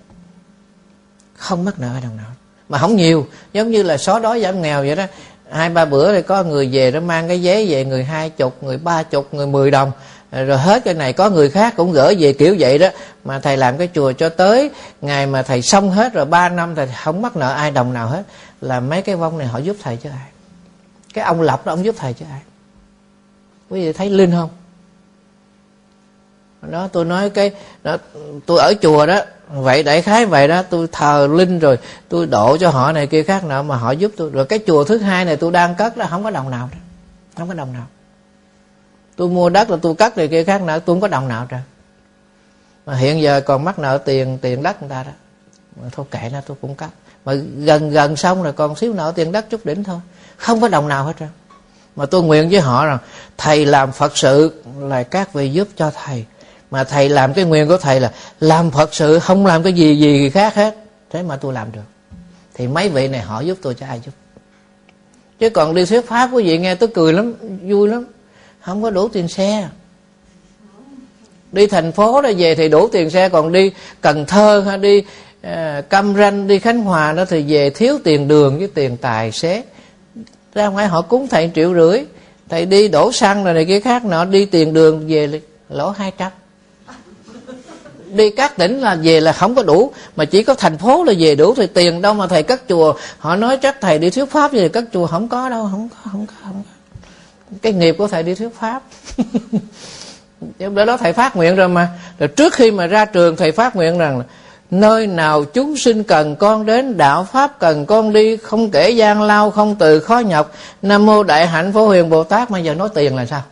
Không 1.36 1.64
mắc 1.64 1.80
nợ 1.80 1.88
hai 1.88 2.02
đồng 2.02 2.16
nào 2.16 2.30
mà 2.68 2.78
không 2.78 2.96
nhiều, 2.96 3.26
giống 3.52 3.70
như 3.70 3.82
là 3.82 3.96
xóa 3.96 4.18
đói 4.18 4.40
giảm 4.40 4.62
nghèo 4.62 4.80
vậy 4.80 4.96
đó 4.96 5.04
hai, 5.52 5.68
ba 5.68 5.84
bữa 5.84 6.12
thì 6.12 6.22
có 6.22 6.42
người 6.42 6.68
về 6.72 6.90
nó 6.90 7.00
mang 7.00 7.28
cái 7.28 7.42
giấy 7.42 7.66
về, 7.68 7.84
người 7.84 8.04
hai 8.04 8.30
chục, 8.30 8.62
người 8.62 8.76
ba 8.78 9.02
chục, 9.02 9.34
người 9.34 9.46
mười 9.46 9.70
đồng. 9.70 9.92
Rồi 10.32 10.58
hết 10.58 10.84
cái 10.84 10.94
này, 10.94 11.12
có 11.12 11.30
người 11.30 11.50
khác 11.50 11.74
cũng 11.76 11.92
gửi 11.92 12.16
về 12.18 12.32
kiểu 12.32 12.56
vậy 12.58 12.78
đó. 12.78 12.88
Mà 13.24 13.40
thầy 13.40 13.56
làm 13.56 13.78
cái 13.78 13.88
chùa 13.94 14.12
cho 14.12 14.28
tới 14.28 14.70
ngày 15.00 15.26
mà 15.26 15.42
thầy 15.42 15.62
xong 15.62 15.90
hết 15.90 16.14
rồi, 16.14 16.24
ba 16.24 16.48
năm 16.48 16.74
thầy 16.74 16.88
không 17.04 17.22
mắc 17.22 17.36
nợ 17.36 17.52
ai 17.52 17.70
đồng 17.70 17.92
nào 17.92 18.08
hết. 18.08 18.22
Là 18.60 18.80
mấy 18.80 19.02
cái 19.02 19.16
vong 19.16 19.38
này 19.38 19.46
họ 19.46 19.58
giúp 19.58 19.76
thầy 19.82 19.96
chứ 19.96 20.10
ai? 20.10 20.28
Cái 21.14 21.24
ông 21.24 21.40
lập 21.40 21.66
đó, 21.66 21.72
ông 21.72 21.84
giúp 21.84 21.94
thầy 21.98 22.12
chứ 22.12 22.24
ai? 22.30 22.40
Quý 23.70 23.80
vị 23.80 23.92
thấy 23.92 24.10
linh 24.10 24.30
không? 24.30 24.50
Đó 26.62 26.88
tôi 26.92 27.04
nói 27.04 27.30
cái 27.30 27.50
đó, 27.82 27.96
tôi 28.46 28.58
ở 28.58 28.74
chùa 28.82 29.06
đó 29.06 29.20
vậy 29.48 29.82
đại 29.82 30.02
khái 30.02 30.26
vậy 30.26 30.48
đó 30.48 30.62
tôi 30.62 30.88
thờ 30.92 31.28
linh 31.30 31.58
rồi 31.58 31.78
tôi 32.08 32.26
độ 32.26 32.56
cho 32.56 32.70
họ 32.70 32.92
này 32.92 33.06
kia 33.06 33.22
khác 33.22 33.44
nào 33.44 33.62
mà 33.62 33.76
họ 33.76 33.90
giúp 33.90 34.12
tôi. 34.16 34.30
Rồi 34.30 34.46
cái 34.46 34.58
chùa 34.66 34.84
thứ 34.84 34.98
hai 34.98 35.24
này 35.24 35.36
tôi 35.36 35.52
đang 35.52 35.74
cất 35.74 35.96
đó 35.96 36.06
không 36.10 36.24
có 36.24 36.30
đồng 36.30 36.50
nào 36.50 36.68
đó 36.72 36.78
không 37.36 37.48
có 37.48 37.54
đồng 37.54 37.72
nào. 37.72 37.86
Tôi 39.16 39.28
mua 39.28 39.48
đất 39.48 39.70
là 39.70 39.76
tôi 39.82 39.94
cất 39.94 40.18
này 40.18 40.28
kia 40.28 40.44
khác 40.44 40.62
nào 40.62 40.80
tôi 40.80 40.94
không 40.94 41.00
có 41.00 41.08
đồng 41.08 41.28
nào 41.28 41.46
trời. 41.50 41.60
Mà 42.86 42.94
hiện 42.94 43.22
giờ 43.22 43.40
còn 43.40 43.64
mắc 43.64 43.78
nợ 43.78 43.98
tiền 43.98 44.38
tiền 44.42 44.62
đất 44.62 44.82
người 44.82 44.90
ta 44.90 45.02
đó. 45.02 45.10
Mà 45.82 45.88
thôi 45.92 46.06
kệ 46.10 46.30
nó 46.32 46.40
tôi 46.46 46.56
cũng 46.60 46.74
cất. 46.74 46.88
Mà 47.24 47.34
gần 47.56 47.90
gần 47.90 48.16
xong 48.16 48.42
rồi 48.42 48.52
còn 48.52 48.76
xíu 48.76 48.92
nợ 48.92 49.12
tiền 49.16 49.32
đất 49.32 49.50
chút 49.50 49.66
đỉnh 49.66 49.84
thôi. 49.84 50.00
Không 50.36 50.60
có 50.60 50.68
đồng 50.68 50.88
nào 50.88 51.04
hết 51.04 51.12
trơn. 51.20 51.28
Mà 51.96 52.06
tôi 52.06 52.22
nguyện 52.22 52.48
với 52.50 52.60
họ 52.60 52.86
rằng 52.86 52.98
thầy 53.36 53.66
làm 53.66 53.92
phật 53.92 54.16
sự 54.16 54.62
là 54.78 55.02
các 55.02 55.32
vị 55.32 55.50
giúp 55.52 55.68
cho 55.76 55.92
thầy 56.04 56.24
mà 56.70 56.84
thầy 56.84 57.08
làm 57.08 57.34
cái 57.34 57.44
nguyện 57.44 57.68
của 57.68 57.76
thầy 57.76 58.00
là 58.00 58.12
làm 58.40 58.70
phật 58.70 58.94
sự 58.94 59.18
không 59.18 59.46
làm 59.46 59.62
cái 59.62 59.72
gì 59.72 59.96
gì 59.96 60.30
khác 60.30 60.54
hết. 60.54 60.76
Thế 61.10 61.22
mà 61.22 61.36
tôi 61.36 61.52
làm 61.52 61.72
được. 61.72 61.80
Thì 62.54 62.66
mấy 62.66 62.88
vị 62.88 63.08
này 63.08 63.20
họ 63.20 63.40
giúp 63.40 63.58
tôi 63.62 63.74
cho 63.74 63.86
ai 63.86 64.00
giúp? 64.04 64.12
Chứ 65.38 65.50
còn 65.50 65.74
đi 65.74 65.84
thuyết 65.84 66.08
pháp 66.08 66.30
quý 66.32 66.44
vị 66.44 66.58
nghe 66.58 66.74
tôi 66.74 66.88
cười 66.94 67.12
lắm 67.12 67.34
vui 67.62 67.88
lắm. 67.88 68.06
Không 68.60 68.82
có 68.82 68.90
đủ 68.90 69.08
tiền 69.08 69.28
xe. 69.28 69.68
Đi 71.52 71.66
thành 71.66 71.92
phố 71.92 72.22
đó 72.22 72.30
về 72.38 72.54
thì 72.54 72.68
đủ 72.68 72.88
tiền 72.88 73.10
xe 73.10 73.28
còn 73.28 73.52
đi 73.52 73.72
cần 74.00 74.26
thơ 74.26 74.64
hay 74.66 74.78
đi 74.78 75.02
à, 75.42 75.82
cam 75.90 76.14
ranh 76.14 76.46
đi 76.46 76.58
khánh 76.58 76.80
hòa 76.80 77.12
đó 77.12 77.24
thì 77.24 77.42
về 77.42 77.70
thiếu 77.70 77.98
tiền 78.04 78.28
đường 78.28 78.58
với 78.58 78.68
tiền 78.74 78.96
tài 78.96 79.32
xế. 79.32 79.62
Ra 80.54 80.68
ngoài 80.68 80.86
họ 80.86 81.02
cúng 81.02 81.28
thầy 81.28 81.50
triệu 81.54 81.74
rưỡi. 81.74 82.04
Thầy 82.48 82.66
đi 82.66 82.88
đổ 82.88 83.12
xăng 83.12 83.44
rồi 83.44 83.54
này 83.54 83.64
kia 83.64 83.80
khác 83.80 84.04
nọ 84.04 84.24
đi 84.24 84.44
tiền 84.44 84.72
đường 84.74 85.08
về 85.08 85.40
lỗ 85.68 85.90
hai 85.90 86.12
trăm 86.18 86.32
đi 88.12 88.30
các 88.30 88.56
tỉnh 88.56 88.80
là 88.80 88.94
về 89.02 89.20
là 89.20 89.32
không 89.32 89.54
có 89.54 89.62
đủ 89.62 89.92
mà 90.16 90.24
chỉ 90.24 90.42
có 90.42 90.54
thành 90.54 90.78
phố 90.78 91.04
là 91.04 91.12
về 91.18 91.34
đủ 91.34 91.54
thì 91.54 91.66
tiền 91.66 92.02
đâu 92.02 92.14
mà 92.14 92.26
thầy 92.26 92.42
cất 92.42 92.68
chùa. 92.68 92.94
Họ 93.18 93.36
nói 93.36 93.56
chắc 93.56 93.80
thầy 93.80 93.98
đi 93.98 94.10
thuyết 94.10 94.30
pháp 94.30 94.52
gì 94.52 94.68
cất 94.68 94.84
chùa 94.92 95.06
không 95.06 95.28
có 95.28 95.48
đâu 95.48 95.68
không 95.70 95.88
có 95.88 96.10
không 96.10 96.26
có, 96.26 96.34
không 96.42 96.62
có. 96.64 96.98
cái 97.62 97.72
nghiệp 97.72 97.94
của 97.98 98.08
thầy 98.08 98.22
đi 98.22 98.34
thuyết 98.34 98.50
pháp. 98.60 98.82
Đó 100.58 100.84
đó 100.84 100.96
thầy 100.96 101.12
phát 101.12 101.36
nguyện 101.36 101.56
rồi 101.56 101.68
mà. 101.68 101.88
Rồi 102.18 102.28
trước 102.28 102.54
khi 102.54 102.70
mà 102.70 102.86
ra 102.86 103.04
trường 103.04 103.36
thầy 103.36 103.52
phát 103.52 103.76
nguyện 103.76 103.98
rằng 103.98 104.18
là 104.18 104.24
nơi 104.70 105.06
nào 105.06 105.44
chúng 105.44 105.76
sinh 105.76 106.04
cần 106.04 106.36
con 106.36 106.66
đến 106.66 106.96
đạo 106.96 107.26
pháp 107.32 107.58
cần 107.58 107.86
con 107.86 108.12
đi 108.12 108.36
không 108.36 108.70
kể 108.70 108.90
gian 108.90 109.22
lao 109.22 109.50
không 109.50 109.76
từ 109.78 110.00
khó 110.00 110.18
nhọc. 110.18 110.52
Nam 110.82 111.06
mô 111.06 111.22
đại 111.22 111.46
hạnh 111.46 111.72
phổ 111.72 111.86
huyền 111.86 112.10
bồ 112.10 112.24
tát. 112.24 112.50
Mà 112.50 112.58
giờ 112.58 112.74
nói 112.74 112.88
tiền 112.94 113.16
là 113.16 113.26
sao? 113.26 113.42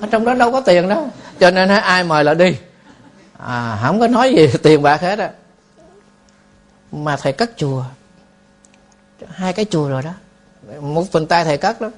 Ở 0.00 0.08
trong 0.10 0.24
đó 0.24 0.34
đâu 0.34 0.52
có 0.52 0.60
tiền 0.60 0.88
đâu. 0.88 1.08
Cho 1.40 1.50
nên 1.50 1.68
ai 1.68 2.04
mời 2.04 2.24
là 2.24 2.34
đi 2.34 2.54
à, 3.46 3.78
không 3.82 4.00
có 4.00 4.08
nói 4.08 4.34
gì 4.34 4.48
tiền 4.62 4.82
bạc 4.82 5.00
hết 5.00 5.18
á. 5.18 5.30
Mà 6.92 7.16
thầy 7.16 7.32
cất 7.32 7.50
chùa. 7.56 7.84
Hai 9.28 9.52
cái 9.52 9.64
chùa 9.70 9.88
rồi 9.88 10.02
đó. 10.02 10.12
Một 10.80 11.12
phần 11.12 11.26
tay 11.26 11.44
thầy 11.44 11.56
cất 11.56 11.80
đó 11.80 11.90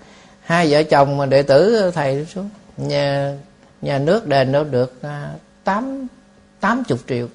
hai 0.44 0.70
vợ 0.70 0.82
chồng 0.82 1.16
mà 1.16 1.26
đệ 1.26 1.42
tử 1.42 1.90
thầy 1.94 2.26
xuống. 2.34 2.50
Nhà 2.76 3.34
nhà 3.82 3.98
nước 3.98 4.26
đền 4.26 4.52
nó 4.52 4.64
được 4.64 5.02
à, 5.02 5.30
tám 5.64 6.06
tám 6.60 6.84
chục 6.84 6.98
triệu. 7.08 7.28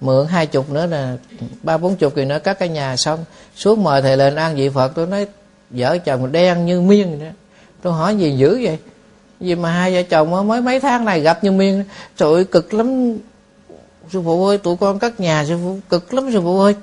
Mượn 0.00 0.26
hai 0.26 0.46
chục 0.46 0.70
nữa 0.70 0.86
là 0.86 1.16
ba 1.62 1.76
bốn 1.76 1.96
chục 1.96 2.12
thì 2.16 2.24
nữa 2.24 2.38
các 2.44 2.58
cái 2.58 2.68
nhà 2.68 2.96
xong. 2.96 3.24
Xuống 3.56 3.84
mời 3.84 4.02
thầy 4.02 4.16
lên 4.16 4.36
ăn 4.36 4.56
vị 4.56 4.68
phật. 4.68 4.92
Tôi 4.94 5.06
nói 5.06 5.26
vợ 5.70 5.98
chồng 5.98 6.32
đen 6.32 6.66
như 6.66 6.80
miên 6.80 7.18
vậy 7.18 7.28
đó. 7.28 7.34
Tôi 7.82 7.92
hỏi 7.92 8.16
gì 8.16 8.36
dữ 8.36 8.60
vậy? 8.64 8.78
Vì 9.40 9.54
mà 9.54 9.72
hai 9.72 9.94
vợ 9.94 10.02
chồng 10.02 10.48
mới 10.48 10.60
mấy 10.60 10.80
tháng 10.80 11.04
này 11.04 11.20
gặp 11.20 11.44
như 11.44 11.52
miên. 11.52 11.84
Trời 12.16 12.34
ơi, 12.34 12.44
cực 12.44 12.74
lắm. 12.74 13.16
Sư 14.12 14.22
phụ 14.24 14.46
ơi, 14.46 14.58
tụi 14.58 14.76
con 14.76 14.98
cất 14.98 15.20
nhà, 15.20 15.44
sư 15.44 15.58
phụ 15.64 15.78
cực 15.88 16.14
lắm, 16.14 16.30
sư 16.32 16.40
phụ 16.40 16.60
ơi. 16.60 16.74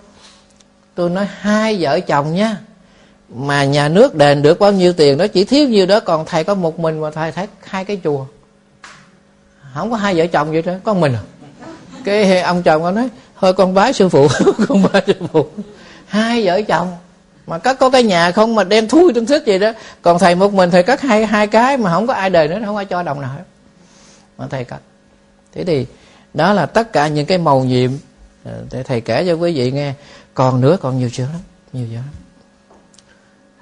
Tôi 0.95 1.09
nói, 1.09 1.27
hai 1.39 1.77
vợ 1.79 1.99
chồng 1.99 2.35
nha, 2.35 2.57
mà 3.29 3.65
nhà 3.65 3.87
nước 3.87 4.15
đền 4.15 4.41
được 4.41 4.59
bao 4.59 4.71
nhiêu 4.71 4.93
tiền 4.93 5.17
đó, 5.17 5.27
chỉ 5.27 5.43
thiếu 5.43 5.69
nhiêu 5.69 5.85
đó, 5.85 5.99
còn 5.99 6.25
thầy 6.25 6.43
có 6.43 6.55
một 6.55 6.79
mình 6.79 7.01
mà 7.01 7.11
thầy 7.11 7.31
thấy 7.31 7.47
hai 7.63 7.85
cái 7.85 8.01
chùa. 8.03 8.25
Không 9.73 9.91
có 9.91 9.97
hai 9.97 10.15
vợ 10.15 10.27
chồng 10.27 10.51
vậy 10.51 10.61
đó, 10.61 10.73
có 10.83 10.93
mình 10.93 11.13
à? 11.13 11.23
Cái 12.03 12.41
ông 12.41 12.63
chồng 12.63 12.81
con 12.83 12.95
nói, 12.95 13.09
thôi 13.39 13.53
con 13.53 13.73
bái 13.73 13.93
sư 13.93 14.09
phụ, 14.09 14.27
con 14.67 14.83
bái 14.93 15.03
sư 15.07 15.13
phụ. 15.31 15.45
Hai 16.05 16.45
vợ 16.45 16.61
chồng 16.61 16.91
mà 17.47 17.57
cất 17.57 17.79
có 17.79 17.89
cái 17.89 18.03
nhà 18.03 18.31
không 18.31 18.55
mà 18.55 18.63
đem 18.63 18.87
thui 18.87 19.13
tương 19.13 19.25
thích 19.25 19.43
gì 19.45 19.59
đó. 19.59 19.71
Còn 20.01 20.19
thầy 20.19 20.35
một 20.35 20.53
mình, 20.53 20.71
thầy 20.71 20.83
cất 20.83 21.01
hai 21.01 21.25
hai 21.25 21.47
cái 21.47 21.77
mà 21.77 21.93
không 21.93 22.07
có 22.07 22.13
ai 22.13 22.29
đời 22.29 22.47
nữa, 22.47 22.59
không 22.65 22.75
ai 22.75 22.85
cho 22.85 23.03
đồng 23.03 23.21
nào 23.21 23.31
hết. 23.31 23.43
Mà 24.37 24.47
thầy 24.49 24.63
cất. 24.63 24.81
Thế 25.53 25.63
thì 25.63 25.85
đó 26.33 26.53
là 26.53 26.65
tất 26.65 26.93
cả 26.93 27.07
những 27.07 27.25
cái 27.25 27.37
màu 27.37 27.63
nhiệm. 27.63 27.91
Ờ, 28.45 28.63
Để 28.71 28.83
thầy 28.83 29.01
kể 29.01 29.25
cho 29.27 29.33
quý 29.33 29.53
vị 29.55 29.71
nghe. 29.71 29.93
Còn 30.33 30.61
nữa, 30.61 30.77
còn 30.81 30.99
nhiều 30.99 31.09
chuyện 31.09 31.27
lắm, 31.27 31.41
nhiều 31.73 31.85
chuyện 31.89 31.95
lắm. 31.95 32.13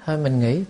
Thôi 0.06 0.16
mình 0.16 0.40
nghĩ 0.40 0.64